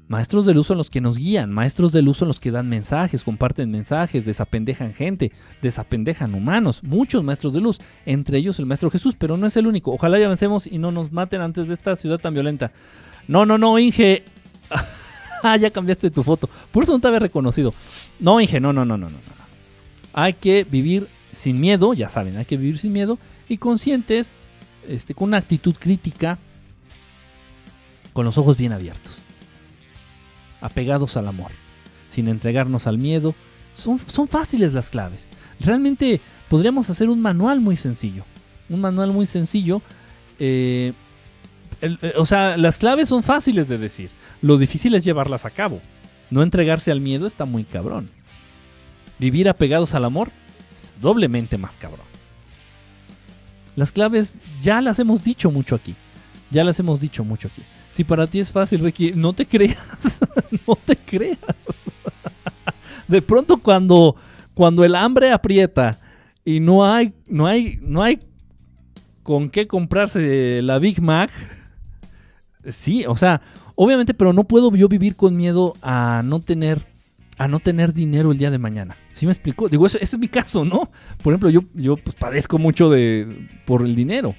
Maestros 0.07 0.45
de 0.45 0.53
luz 0.53 0.67
son 0.67 0.77
los 0.77 0.89
que 0.89 1.01
nos 1.01 1.17
guían, 1.17 1.51
maestros 1.51 1.91
de 1.91 2.01
luz 2.01 2.17
son 2.17 2.29
los 2.29 2.39
que 2.39 2.49
dan 2.49 2.69
mensajes, 2.69 3.25
comparten 3.25 3.69
mensajes, 3.69 4.23
desapendejan 4.23 4.93
gente, 4.93 5.33
desapendejan 5.61 6.33
humanos, 6.33 6.81
muchos 6.81 7.25
maestros 7.25 7.51
de 7.51 7.59
luz, 7.59 7.79
entre 8.05 8.37
ellos 8.37 8.57
el 8.59 8.67
maestro 8.67 8.89
Jesús, 8.89 9.15
pero 9.19 9.35
no 9.35 9.47
es 9.47 9.57
el 9.57 9.67
único. 9.67 9.91
Ojalá 9.91 10.17
ya 10.17 10.27
avancemos 10.27 10.65
y 10.65 10.77
no 10.77 10.93
nos 10.93 11.11
maten 11.11 11.41
antes 11.41 11.67
de 11.67 11.73
esta 11.73 11.97
ciudad 11.97 12.19
tan 12.19 12.33
violenta. 12.33 12.71
No, 13.27 13.45
no, 13.45 13.57
no, 13.57 13.77
Inge. 13.77 14.23
ah, 15.43 15.57
ya 15.57 15.71
cambiaste 15.71 16.09
tu 16.09 16.23
foto. 16.23 16.49
Por 16.71 16.83
eso 16.83 16.93
no 16.93 16.99
te 16.99 17.07
había 17.07 17.19
reconocido. 17.19 17.73
No, 18.21 18.39
Inge, 18.39 18.61
no, 18.61 18.71
no, 18.71 18.85
no, 18.85 18.97
no, 18.97 19.09
no. 19.09 19.17
Hay 20.13 20.33
que 20.33 20.63
vivir 20.63 21.09
sin 21.33 21.59
miedo, 21.59 21.93
ya 21.93 22.07
saben, 22.07 22.37
hay 22.37 22.45
que 22.45 22.55
vivir 22.55 22.77
sin 22.77 22.93
miedo 22.93 23.19
y 23.49 23.57
conscientes, 23.57 24.35
este, 24.87 25.13
con 25.13 25.27
una 25.27 25.37
actitud 25.37 25.75
crítica 25.77 26.39
con 28.17 28.25
los 28.25 28.39
ojos 28.39 28.57
bien 28.57 28.71
abiertos, 28.71 29.21
apegados 30.59 31.17
al 31.17 31.27
amor, 31.27 31.51
sin 32.07 32.27
entregarnos 32.27 32.87
al 32.87 32.97
miedo. 32.97 33.35
Son, 33.75 33.99
son 34.07 34.27
fáciles 34.27 34.73
las 34.73 34.89
claves. 34.89 35.29
Realmente 35.59 36.19
podríamos 36.49 36.89
hacer 36.89 37.11
un 37.11 37.21
manual 37.21 37.61
muy 37.61 37.75
sencillo. 37.75 38.25
Un 38.69 38.81
manual 38.81 39.11
muy 39.11 39.27
sencillo. 39.27 39.83
Eh, 40.39 40.93
eh, 41.81 42.13
o 42.17 42.25
sea, 42.25 42.57
las 42.57 42.79
claves 42.79 43.07
son 43.07 43.21
fáciles 43.21 43.67
de 43.67 43.77
decir. 43.77 44.09
Lo 44.41 44.57
difícil 44.57 44.95
es 44.95 45.03
llevarlas 45.03 45.45
a 45.45 45.51
cabo. 45.51 45.79
No 46.31 46.41
entregarse 46.41 46.91
al 46.91 47.01
miedo 47.01 47.27
está 47.27 47.45
muy 47.45 47.65
cabrón. 47.65 48.09
Vivir 49.19 49.47
apegados 49.47 49.93
al 49.93 50.05
amor 50.05 50.31
es 50.73 50.95
doblemente 50.99 51.59
más 51.59 51.77
cabrón. 51.77 52.07
Las 53.75 53.91
claves 53.91 54.39
ya 54.63 54.81
las 54.81 54.97
hemos 54.97 55.23
dicho 55.23 55.51
mucho 55.51 55.75
aquí. 55.75 55.93
Ya 56.49 56.63
las 56.63 56.79
hemos 56.79 56.99
dicho 56.99 57.23
mucho 57.23 57.49
aquí. 57.49 57.61
Si 57.97 58.03
para 58.03 58.27
ti 58.27 58.39
es 58.39 58.51
fácil, 58.51 58.81
Ricky, 58.81 59.13
no 59.15 59.33
te 59.33 59.47
creas, 59.47 60.19
no 60.67 60.75
te 60.75 60.95
creas. 60.95 61.39
De 63.07 63.23
pronto 63.23 63.57
cuando, 63.57 64.15
cuando 64.53 64.85
el 64.85 64.93
hambre 64.93 65.31
aprieta 65.31 65.97
y 66.45 66.59
no 66.59 66.85
hay, 66.85 67.15
no 67.25 67.47
hay, 67.47 67.79
no 67.81 68.03
hay 68.03 68.19
con 69.23 69.49
qué 69.49 69.65
comprarse 69.65 70.61
la 70.61 70.77
Big 70.77 71.01
Mac, 71.01 71.31
sí, 72.69 73.03
o 73.07 73.15
sea, 73.15 73.41
obviamente, 73.73 74.13
pero 74.13 74.31
no 74.31 74.43
puedo 74.43 74.69
yo 74.75 74.87
vivir 74.87 75.15
con 75.15 75.35
miedo 75.35 75.73
a 75.81 76.21
no 76.23 76.39
tener, 76.39 76.85
a 77.39 77.47
no 77.47 77.59
tener 77.59 77.95
dinero 77.95 78.31
el 78.31 78.37
día 78.37 78.51
de 78.51 78.59
mañana. 78.59 78.95
¿Sí 79.11 79.25
me 79.25 79.31
explico? 79.31 79.69
Digo, 79.69 79.87
ese, 79.87 79.97
es 80.03 80.15
mi 80.19 80.27
caso, 80.27 80.63
¿no? 80.63 80.91
Por 81.23 81.33
ejemplo, 81.33 81.49
yo, 81.49 81.61
yo 81.73 81.97
pues, 81.97 82.15
padezco 82.15 82.59
mucho 82.59 82.91
de, 82.91 83.47
por 83.65 83.81
el 83.81 83.95
dinero. 83.95 84.35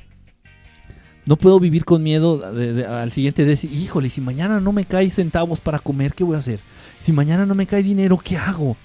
No 1.29 1.37
puedo 1.37 1.61
vivir 1.61 1.85
con 1.85 2.03
miedo 2.03 2.43
al 2.89 3.13
siguiente 3.13 3.45
día. 3.45 3.55
Híjole, 3.71 4.09
si 4.09 4.23
mañana 4.23 4.61
no 4.61 4.73
me 4.73 4.87
cae 4.87 5.11
centavos 5.11 5.61
para 5.61 5.79
comer, 5.79 6.15
¿qué 6.15 6.25
voy 6.25 6.37
a 6.37 6.39
hacer? 6.39 6.59
Si 7.01 7.13
mañana 7.13 7.45
no 7.45 7.55
me 7.55 7.67
cae 7.67 7.83
dinero, 7.83 8.17
¿qué 8.17 8.39
hago? 8.39 8.79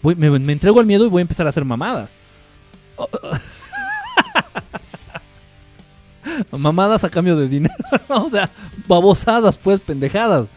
me, 0.00 0.52
entrego 0.52 0.78
al 0.78 0.86
miedo 0.86 1.04
y 1.04 1.08
voy 1.08 1.18
a 1.18 1.22
empezar 1.22 1.46
a 1.46 1.48
hacer 1.48 1.64
mamadas. 1.64 2.16
mamadas 6.56 7.02
a 7.02 7.10
cambio 7.10 7.36
de 7.36 7.48
dinero. 7.48 7.74
o 8.08 8.30
sea, 8.30 8.48
babosadas, 8.86 9.58
pues, 9.58 9.80
pendejadas. 9.80 10.48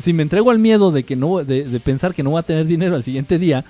Si 0.00 0.12
me 0.12 0.24
entrego 0.24 0.50
al 0.50 0.58
miedo 0.58 0.90
de 0.90 1.04
que 1.04 1.14
no, 1.14 1.44
de, 1.44 1.80
pensar 1.84 2.16
que 2.16 2.24
no 2.24 2.30
voy 2.30 2.40
a 2.40 2.42
tener 2.42 2.66
dinero 2.66 2.96
al 2.96 3.04
siguiente 3.04 3.38
día, 3.38 3.64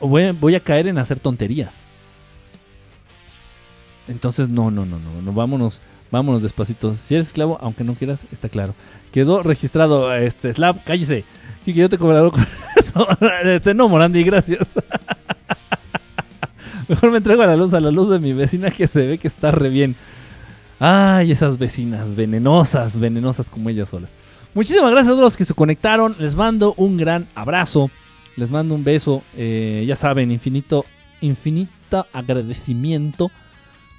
voy, 0.00 0.32
voy 0.32 0.56
a 0.56 0.60
caer 0.60 0.88
en 0.88 0.98
hacer 0.98 1.20
tonterías. 1.20 1.84
Entonces, 4.08 4.48
no, 4.48 4.72
no, 4.72 4.84
no, 4.84 4.98
no, 4.98 5.22
no, 5.22 5.32
vámonos 5.32 5.80
Vámonos 6.12 6.42
despacito. 6.42 6.94
Si 6.94 7.14
eres 7.14 7.28
esclavo, 7.28 7.56
aunque 7.62 7.84
no 7.84 7.94
quieras, 7.94 8.26
está 8.30 8.50
claro. 8.50 8.74
Quedó 9.12 9.42
registrado 9.42 10.14
este 10.14 10.52
Slap, 10.52 10.84
cállese. 10.84 11.24
Y 11.64 11.72
que 11.72 11.80
yo 11.80 11.88
te 11.88 11.96
cobraré 11.96 12.30
con 12.30 12.46
eso. 12.76 13.08
Este, 13.44 13.72
no, 13.72 13.88
Morandi, 13.88 14.22
gracias. 14.22 14.74
Mejor 16.88 17.10
me 17.10 17.16
entrego 17.16 17.42
a 17.42 17.46
la 17.46 17.56
luz, 17.56 17.72
a 17.72 17.80
la 17.80 17.90
luz 17.90 18.10
de 18.10 18.18
mi 18.18 18.34
vecina 18.34 18.70
que 18.70 18.86
se 18.86 19.06
ve 19.06 19.16
que 19.16 19.26
está 19.26 19.52
re 19.52 19.70
bien. 19.70 19.96
Ay, 20.78 21.32
esas 21.32 21.56
vecinas 21.56 22.14
venenosas, 22.14 23.00
venenosas 23.00 23.48
como 23.48 23.70
ellas 23.70 23.88
solas. 23.88 24.14
Muchísimas 24.52 24.90
gracias 24.90 25.08
a 25.08 25.12
todos 25.12 25.24
los 25.24 25.36
que 25.38 25.46
se 25.46 25.54
conectaron. 25.54 26.14
Les 26.18 26.34
mando 26.34 26.74
un 26.76 26.98
gran 26.98 27.26
abrazo. 27.34 27.90
Les 28.36 28.50
mando 28.50 28.74
un 28.74 28.84
beso. 28.84 29.22
Eh, 29.34 29.82
ya 29.88 29.96
saben, 29.96 30.30
infinito, 30.30 30.84
infinito 31.22 32.06
agradecimiento 32.12 33.30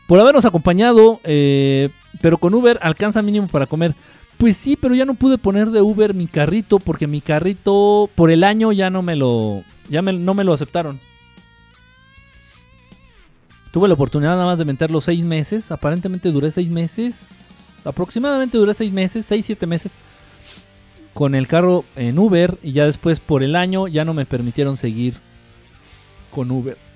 por 0.08 0.20
habernos 0.20 0.46
acompañado. 0.46 1.20
Eh, 1.24 1.90
pero 2.22 2.38
con 2.38 2.54
Uber 2.54 2.80
alcanza 2.82 3.22
mínimo 3.22 3.48
para 3.48 3.66
comer. 3.66 3.96
Pues 4.38 4.58
sí, 4.58 4.76
pero 4.76 4.96
ya 4.96 5.06
no 5.06 5.14
pude 5.14 5.38
poner 5.38 5.70
de 5.70 5.82
Uber 5.82 6.14
mi 6.14 6.28
carrito 6.28 6.80
porque 6.80 7.08
mi 7.08 7.22
carrito 7.22 8.10
por 8.16 8.32
el 8.32 8.44
año 8.44 8.72
ya 8.72 8.90
no 8.90 9.02
me 9.02 9.16
lo 9.16 9.64
ya 9.90 10.02
no 10.02 10.34
me 10.34 10.44
lo 10.44 10.54
aceptaron. 10.54 11.00
Tuve 13.72 13.88
la 13.88 13.96
oportunidad 13.96 14.32
nada 14.32 14.46
más 14.46 14.60
de 14.60 14.66
meterlo 14.66 15.02
seis 15.02 15.24
meses. 15.24 15.72
Aparentemente 15.72 16.32
duré 16.32 16.52
seis 16.52 16.70
meses. 16.70 17.82
Aproximadamente 17.86 18.58
duré 18.58 18.74
seis 18.74 18.92
meses, 18.92 19.26
seis, 19.26 19.46
siete 19.46 19.66
meses. 19.66 19.98
Con 21.14 21.36
el 21.36 21.48
carro 21.48 21.84
en 21.96 22.20
Uber. 22.20 22.58
Y 22.62 22.74
ya 22.74 22.86
después 22.86 23.20
por 23.20 23.44
el 23.44 23.56
año 23.56 23.88
ya 23.88 24.06
no 24.06 24.14
me 24.14 24.26
permitieron 24.26 24.78
seguir 24.78 25.16
con 26.30 26.52
Uber 26.52 26.93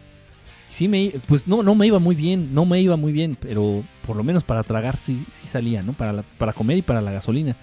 sí 0.77 0.87
me, 0.87 1.11
pues 1.25 1.47
no, 1.47 1.63
no 1.63 1.73
me 1.73 1.87
iba 1.87 1.97
muy 1.97 2.13
bien, 2.13 2.53
no 2.53 2.63
me 2.63 2.79
iba 2.79 2.95
muy 2.97 3.11
bien, 3.11 3.35
pero 3.39 3.83
por 4.05 4.15
lo 4.15 4.23
menos 4.23 4.43
para 4.43 4.61
tragar 4.61 4.95
sí, 4.95 5.25
sí 5.27 5.47
salía, 5.47 5.81
¿no? 5.81 5.93
Para, 5.93 6.21
para 6.37 6.53
comer 6.53 6.77
y 6.77 6.81
para 6.83 7.01
la 7.01 7.11
gasolina. 7.11 7.55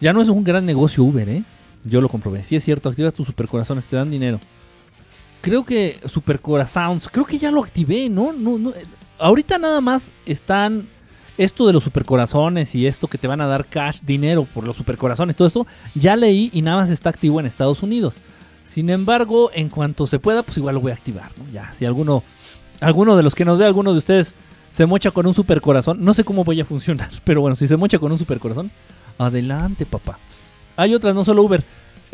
Ya 0.00 0.12
no 0.12 0.20
es 0.20 0.28
un 0.28 0.42
gran 0.42 0.66
negocio 0.66 1.04
Uber, 1.04 1.28
¿eh? 1.28 1.44
Yo 1.84 2.00
lo 2.00 2.08
comprobé. 2.08 2.42
Sí 2.42 2.56
es 2.56 2.64
cierto, 2.64 2.88
activa 2.88 3.12
tus 3.12 3.28
supercorazones, 3.28 3.86
te 3.86 3.94
dan 3.94 4.10
dinero. 4.10 4.40
Creo 5.42 5.64
que 5.64 6.00
supercorazones, 6.06 7.08
creo 7.08 7.24
que 7.24 7.38
ya 7.38 7.52
lo 7.52 7.62
activé, 7.62 8.08
¿no? 8.08 8.32
No, 8.32 8.58
no 8.58 8.72
ahorita 9.20 9.58
nada 9.58 9.80
más 9.80 10.10
están 10.26 10.88
esto 11.38 11.68
de 11.68 11.72
los 11.72 11.84
supercorazones 11.84 12.74
y 12.74 12.88
esto 12.88 13.06
que 13.06 13.16
te 13.16 13.28
van 13.28 13.40
a 13.40 13.46
dar 13.46 13.64
cash, 13.64 14.00
dinero 14.02 14.44
por 14.44 14.66
los 14.66 14.76
supercorazones, 14.76 15.36
todo 15.36 15.46
esto, 15.46 15.66
ya 15.94 16.16
leí 16.16 16.50
y 16.52 16.62
nada 16.62 16.78
más 16.78 16.90
está 16.90 17.10
activo 17.10 17.38
en 17.38 17.46
Estados 17.46 17.80
Unidos. 17.84 18.20
Sin 18.70 18.88
embargo, 18.88 19.50
en 19.52 19.68
cuanto 19.68 20.06
se 20.06 20.20
pueda, 20.20 20.44
pues 20.44 20.56
igual 20.58 20.76
lo 20.76 20.80
voy 20.80 20.92
a 20.92 20.94
activar, 20.94 21.32
¿no? 21.36 21.52
Ya, 21.52 21.72
si 21.72 21.84
alguno, 21.86 22.22
alguno 22.80 23.16
de 23.16 23.24
los 23.24 23.34
que 23.34 23.44
nos 23.44 23.58
ve, 23.58 23.64
alguno 23.64 23.90
de 23.90 23.98
ustedes 23.98 24.36
se 24.70 24.86
mocha 24.86 25.10
con 25.10 25.26
un 25.26 25.34
super 25.34 25.60
corazón. 25.60 26.04
No 26.04 26.14
sé 26.14 26.22
cómo 26.22 26.44
voy 26.44 26.60
a 26.60 26.64
funcionar, 26.64 27.10
pero 27.24 27.40
bueno, 27.40 27.56
si 27.56 27.66
se 27.66 27.76
mocha 27.76 27.98
con 27.98 28.12
un 28.12 28.18
super 28.18 28.38
corazón, 28.38 28.70
adelante, 29.18 29.86
papá. 29.86 30.20
Hay 30.76 30.94
otras, 30.94 31.16
no 31.16 31.24
solo 31.24 31.42
Uber. 31.42 31.64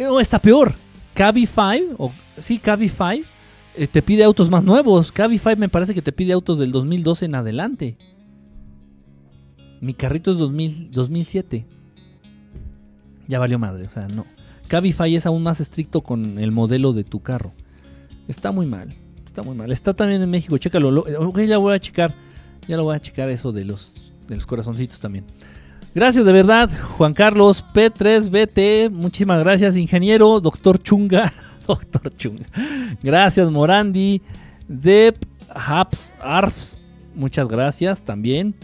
Oh, 0.08 0.18
está 0.18 0.38
peor. 0.38 0.74
Cabify, 1.12 1.88
o 1.98 2.10
sí, 2.38 2.58
Cabify, 2.58 3.22
eh, 3.74 3.86
te 3.86 4.00
pide 4.00 4.24
autos 4.24 4.48
más 4.48 4.64
nuevos. 4.64 5.12
Cabify 5.12 5.56
me 5.56 5.68
parece 5.68 5.92
que 5.92 6.00
te 6.00 6.12
pide 6.12 6.32
autos 6.32 6.56
del 6.56 6.72
2012 6.72 7.26
en 7.26 7.34
adelante. 7.34 7.98
Mi 9.82 9.92
carrito 9.92 10.30
es 10.30 10.38
2000, 10.38 10.90
2007. 10.90 11.66
Ya 13.28 13.38
valió 13.38 13.58
madre, 13.58 13.86
o 13.86 13.90
sea, 13.90 14.08
no. 14.08 14.24
Cabify 14.66 15.14
es 15.14 15.26
aún 15.26 15.42
más 15.42 15.60
estricto 15.60 16.00
con 16.00 16.38
el 16.38 16.52
modelo 16.52 16.92
de 16.92 17.04
tu 17.04 17.20
carro. 17.20 17.52
Está 18.28 18.52
muy 18.52 18.66
mal, 18.66 18.88
está 19.24 19.42
muy 19.42 19.54
mal. 19.56 19.70
Está 19.72 19.94
también 19.94 20.22
en 20.22 20.30
México, 20.30 20.58
chécalo. 20.58 21.04
Ok, 21.20 21.40
ya 21.40 21.58
voy 21.58 21.74
a 21.74 21.80
checar, 21.80 22.12
ya 22.66 22.76
lo 22.76 22.84
voy 22.84 22.96
a 22.96 23.00
checar 23.00 23.30
eso 23.30 23.52
de 23.52 23.64
los, 23.64 23.94
de 24.28 24.34
los 24.34 24.46
corazoncitos 24.46 25.00
también. 25.00 25.24
Gracias 25.94 26.26
de 26.26 26.32
verdad, 26.32 26.70
Juan 26.98 27.14
Carlos 27.14 27.64
P3BT. 27.72 28.90
Muchísimas 28.90 29.40
gracias, 29.40 29.76
ingeniero, 29.76 30.40
doctor 30.40 30.82
Chunga. 30.82 31.32
doctor 31.66 32.14
Chunga. 32.16 32.44
Gracias, 33.02 33.50
Morandi. 33.50 34.20
Dep 34.68 35.16
Haps 35.48 36.14
Arfs. 36.20 36.78
Muchas 37.14 37.48
gracias 37.48 38.02
también. 38.02 38.54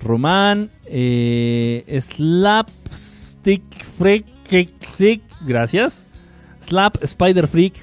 Román. 0.00 0.70
Eh, 0.84 2.00
Slapstick 2.00 3.62
Freak. 3.96 4.26
Gracias. 5.46 6.06
Slap 6.60 7.02
Spider 7.02 7.46
Freak. 7.46 7.74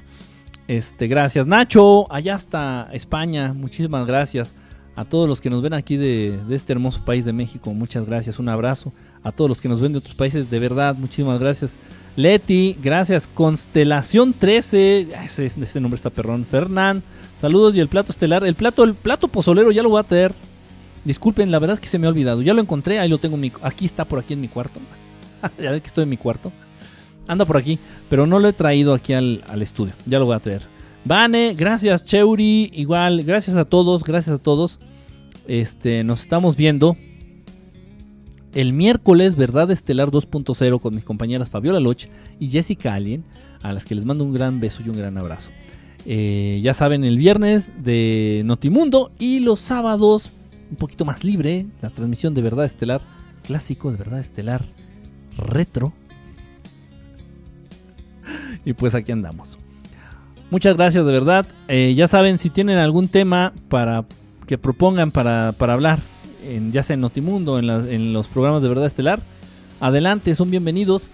Este, 0.68 1.06
gracias. 1.08 1.46
Nacho, 1.46 2.10
allá 2.12 2.36
está 2.36 2.88
España. 2.92 3.52
Muchísimas 3.52 4.06
gracias 4.06 4.54
a 4.94 5.04
todos 5.04 5.28
los 5.28 5.40
que 5.40 5.48
nos 5.48 5.62
ven 5.62 5.72
aquí 5.72 5.96
de, 5.96 6.38
este 6.50 6.72
hermoso 6.72 7.04
país 7.04 7.24
de 7.24 7.32
México, 7.32 7.72
muchas 7.72 8.06
gracias, 8.06 8.38
un 8.38 8.48
abrazo. 8.48 8.92
A 9.24 9.32
todos 9.32 9.48
los 9.48 9.60
que 9.60 9.68
nos 9.68 9.80
ven 9.80 9.92
de 9.92 9.98
otros 9.98 10.14
países, 10.14 10.50
de 10.50 10.58
verdad, 10.58 10.96
muchísimas 10.96 11.38
gracias. 11.38 11.78
Leti, 12.16 12.76
gracias. 12.82 13.28
Constelación 13.28 14.34
13, 14.34 15.08
ese, 15.24 15.80
nombre 15.80 15.96
está 15.96 16.10
perrón. 16.10 16.44
Fernán, 16.44 17.02
saludos 17.40 17.76
y 17.76 17.80
el 17.80 17.88
plato 17.88 18.10
estelar. 18.10 18.44
El 18.44 18.56
plato, 18.56 18.82
el 18.82 18.94
plato 18.94 19.28
pozolero 19.28 19.70
ya 19.70 19.82
lo 19.82 19.90
voy 19.90 20.00
a 20.00 20.02
traer. 20.02 20.34
Disculpen, 21.04 21.50
la 21.50 21.60
verdad 21.60 21.74
es 21.74 21.80
que 21.80 21.88
se 21.88 21.98
me 21.98 22.06
ha 22.06 22.10
olvidado. 22.10 22.42
Ya 22.42 22.52
lo 22.52 22.60
encontré, 22.60 22.98
ahí 22.98 23.08
lo 23.08 23.18
tengo 23.18 23.36
en 23.36 23.42
mi, 23.42 23.52
aquí 23.62 23.86
está 23.86 24.04
por 24.04 24.18
aquí 24.18 24.34
en 24.34 24.40
mi 24.40 24.48
cuarto. 24.48 24.80
ya 25.58 25.70
ves 25.70 25.82
que 25.82 25.88
estoy 25.88 26.02
en 26.02 26.10
mi 26.10 26.16
cuarto. 26.16 26.52
Anda 27.26 27.44
por 27.44 27.56
aquí, 27.56 27.78
pero 28.08 28.26
no 28.26 28.38
lo 28.38 28.48
he 28.48 28.52
traído 28.52 28.94
aquí 28.94 29.12
al, 29.12 29.44
al 29.48 29.62
estudio. 29.62 29.92
Ya 30.06 30.18
lo 30.18 30.26
voy 30.26 30.36
a 30.36 30.40
traer. 30.40 30.62
Vane, 31.04 31.54
gracias 31.54 32.04
Cheuri, 32.04 32.70
igual, 32.74 33.24
gracias 33.24 33.56
a 33.56 33.64
todos, 33.64 34.04
gracias 34.04 34.36
a 34.36 34.42
todos. 34.42 34.78
Este, 35.48 36.04
nos 36.04 36.20
estamos 36.20 36.56
viendo 36.56 36.96
el 38.54 38.72
miércoles, 38.72 39.34
Verdad 39.34 39.70
Estelar 39.70 40.10
2.0 40.10 40.80
con 40.80 40.94
mis 40.94 41.04
compañeras 41.04 41.50
Fabiola 41.50 41.80
Loch 41.80 42.04
y 42.38 42.50
Jessica 42.50 42.94
Alien, 42.94 43.24
a 43.62 43.72
las 43.72 43.84
que 43.84 43.94
les 43.94 44.04
mando 44.04 44.24
un 44.24 44.32
gran 44.32 44.60
beso 44.60 44.82
y 44.84 44.90
un 44.90 44.96
gran 44.96 45.18
abrazo. 45.18 45.50
Eh, 46.06 46.60
ya 46.62 46.74
saben, 46.74 47.04
el 47.04 47.16
viernes 47.16 47.72
de 47.82 48.42
Notimundo 48.44 49.12
y 49.18 49.40
los 49.40 49.60
sábados 49.60 50.30
un 50.70 50.76
poquito 50.76 51.04
más 51.04 51.24
libre, 51.24 51.66
la 51.80 51.90
transmisión 51.90 52.34
de 52.34 52.42
Verdad 52.42 52.64
Estelar 52.64 53.00
clásico, 53.42 53.90
de 53.90 53.98
Verdad 53.98 54.20
Estelar 54.20 54.62
retro. 55.36 55.92
Y 58.64 58.72
pues 58.74 58.94
aquí 58.94 59.12
andamos. 59.12 59.58
Muchas 60.50 60.76
gracias 60.76 61.06
de 61.06 61.12
verdad. 61.12 61.46
Eh, 61.68 61.94
ya 61.96 62.06
saben, 62.06 62.38
si 62.38 62.50
tienen 62.50 62.78
algún 62.78 63.08
tema 63.08 63.52
para 63.68 64.04
que 64.46 64.58
propongan 64.58 65.10
para, 65.10 65.48
hablar, 65.48 65.98
en, 66.44 66.72
ya 66.72 66.82
sea 66.82 66.94
en 66.94 67.00
Notimundo, 67.00 67.58
en, 67.58 68.12
los 68.12 68.28
programas 68.28 68.62
de 68.62 68.68
verdad 68.68 68.86
estelar, 68.86 69.22
adelante, 69.80 70.34
son 70.34 70.50
bienvenidos. 70.50 71.10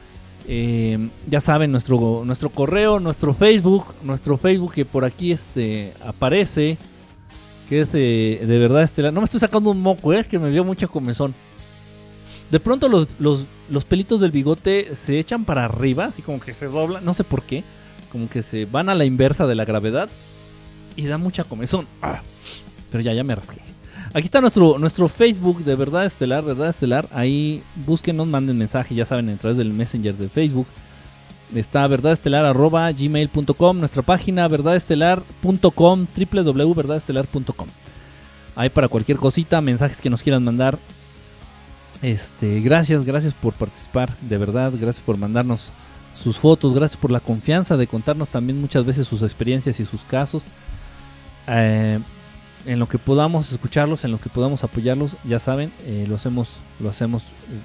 Eh, 0.49 1.11
ya 1.27 1.41
saben, 1.41 1.71
nuestro, 1.71 2.23
nuestro 2.25 2.51
correo, 2.51 2.99
nuestro 3.01 3.35
Facebook, 3.35 3.85
nuestro 4.03 4.39
Facebook 4.39 4.73
que 4.73 4.85
por 4.85 5.05
aquí 5.05 5.31
este, 5.31 5.93
aparece, 6.05 6.79
que 7.69 7.83
es 7.83 7.95
eh, 7.95 8.41
de 8.45 8.59
verdad 8.59 8.83
estelar. 8.83 9.13
No 9.13 9.21
me 9.21 9.25
estoy 9.27 9.41
sacando 9.41 9.71
un 9.71 9.81
moco, 9.81 10.13
es 10.13 10.27
que 10.27 10.39
me 10.39 10.51
vio 10.51 10.65
mucha 10.65 10.89
comezón. 10.89 11.35
De 12.51 12.61
pronto 12.61 12.89
los, 12.89 13.09
los, 13.19 13.47
los 13.69 13.85
pelitos 13.85 14.21
del 14.21 14.31
bigote 14.31 14.95
se 14.95 15.19
echan 15.19 15.45
para 15.45 15.65
arriba, 15.67 16.07
así 16.07 16.23
como 16.23 16.41
que 16.41 16.55
se 16.55 16.67
doblan, 16.67 17.05
no 17.05 17.15
sé 17.15 17.25
por 17.25 17.43
qué 17.43 17.65
como 18.09 18.29
que 18.29 18.43
se 18.43 18.65
van 18.65 18.89
a 18.89 18.95
la 18.95 19.05
inversa 19.05 19.47
de 19.47 19.55
la 19.55 19.65
gravedad 19.65 20.09
y 20.97 21.07
da 21.07 21.19
mucha 21.19 21.45
comezón. 21.45 21.87
Ah, 22.03 22.23
pero 22.91 23.03
ya, 23.03 23.13
ya 23.13 23.23
me 23.25 23.35
rasqué. 23.35 23.61
Aquí 24.15 24.25
está 24.25 24.41
nuestro, 24.41 24.79
nuestro 24.79 25.09
Facebook 25.09 25.63
de 25.65 25.77
Verdad 25.77 26.07
Estelar, 26.07 26.45
Verdad 26.45 26.71
Estelar. 26.71 27.09
Ahí 27.13 27.63
búsquenos, 27.77 28.27
manden 28.27 28.57
mensaje, 28.57 28.95
ya 28.95 29.05
saben, 29.05 29.29
a 29.29 29.37
través 29.37 29.59
del 29.59 29.73
Messenger 29.73 30.17
de 30.17 30.29
Facebook. 30.29 30.67
Está 31.55 31.87
verdadestelar.gmail.com, 31.87 33.79
nuestra 33.79 34.03
página 34.03 34.49
verdadestelar.com, 34.49 36.07
www.verdadestelar.com. 36.33 37.69
Ahí 38.55 38.69
para 38.71 38.89
cualquier 38.89 39.19
cosita, 39.19 39.61
mensajes 39.61 40.01
que 40.01 40.11
nos 40.11 40.23
quieran 40.23 40.45
mandar. 40.45 40.79
Este, 42.03 42.61
gracias, 42.61 43.05
gracias 43.05 43.35
por 43.35 43.55
participar, 43.55 44.17
de 44.21 44.39
verdad, 44.39 44.73
gracias 44.79 45.05
por 45.05 45.19
mandarnos 45.19 45.73
sus 46.15 46.39
fotos, 46.39 46.75
gracias 46.75 46.97
por 46.97 47.11
la 47.11 47.21
confianza 47.21 47.77
de 47.77 47.87
contarnos 47.87 48.29
también 48.29 48.61
muchas 48.61 48.85
veces 48.85 49.07
sus 49.07 49.23
experiencias 49.23 49.81
y 49.81 49.85
sus 49.85 50.05
casos. 50.05 50.47
Eh, 51.49 51.99
en 52.67 52.79
lo 52.79 52.89
que 52.89 52.99
podamos 52.99 53.51
escucharlos, 53.51 54.05
en 54.05 54.11
lo 54.11 54.21
que 54.21 54.29
podamos 54.29 54.63
apoyarlos, 54.63 55.17
ya 55.25 55.39
saben, 55.39 55.73
eh, 55.87 56.07
lo 56.09 56.17
hacemos, 56.17 56.61
lo 56.81 56.89
hacemos 56.89 57.25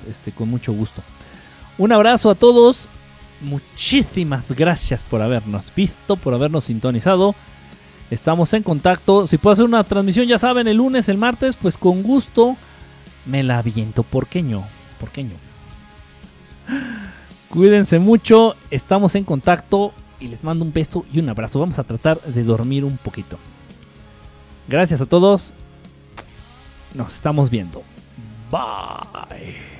este, 0.09 0.31
con 0.31 0.49
mucho 0.49 0.73
gusto. 0.73 1.01
Un 1.77 1.91
abrazo 1.91 2.29
a 2.29 2.35
todos, 2.35 2.87
muchísimas 3.41 4.45
gracias 4.49 5.03
por 5.03 5.21
habernos 5.21 5.71
visto, 5.75 6.15
por 6.15 6.33
habernos 6.33 6.65
sintonizado. 6.65 7.35
Estamos 8.11 8.53
en 8.53 8.63
contacto. 8.63 9.27
Si 9.27 9.37
puedo 9.37 9.53
hacer 9.53 9.65
una 9.65 9.83
transmisión, 9.83 10.27
ya 10.27 10.37
saben, 10.37 10.67
el 10.67 10.77
lunes, 10.77 11.09
el 11.09 11.17
martes, 11.17 11.55
pues 11.55 11.77
con 11.77 12.03
gusto 12.03 12.55
me 13.25 13.43
la 13.43 13.59
aviento. 13.59 14.03
¿Por 14.03 14.27
qué 14.27 14.43
no? 14.43 14.65
¿Por 14.99 15.09
qué 15.09 15.23
no? 15.23 15.35
Cuídense 17.49 17.99
mucho, 17.99 18.55
estamos 18.71 19.15
en 19.15 19.23
contacto 19.23 19.93
y 20.19 20.27
les 20.27 20.43
mando 20.43 20.65
un 20.65 20.73
beso 20.73 21.05
y 21.13 21.19
un 21.19 21.29
abrazo. 21.29 21.59
Vamos 21.59 21.77
a 21.77 21.83
tratar 21.83 22.19
de 22.21 22.43
dormir 22.43 22.83
un 22.83 22.97
poquito. 22.97 23.37
Gracias 24.67 25.01
a 25.01 25.05
todos. 25.05 25.53
Nos 26.93 27.13
estamos 27.15 27.49
viendo. 27.49 27.83
Bye. 28.51 29.72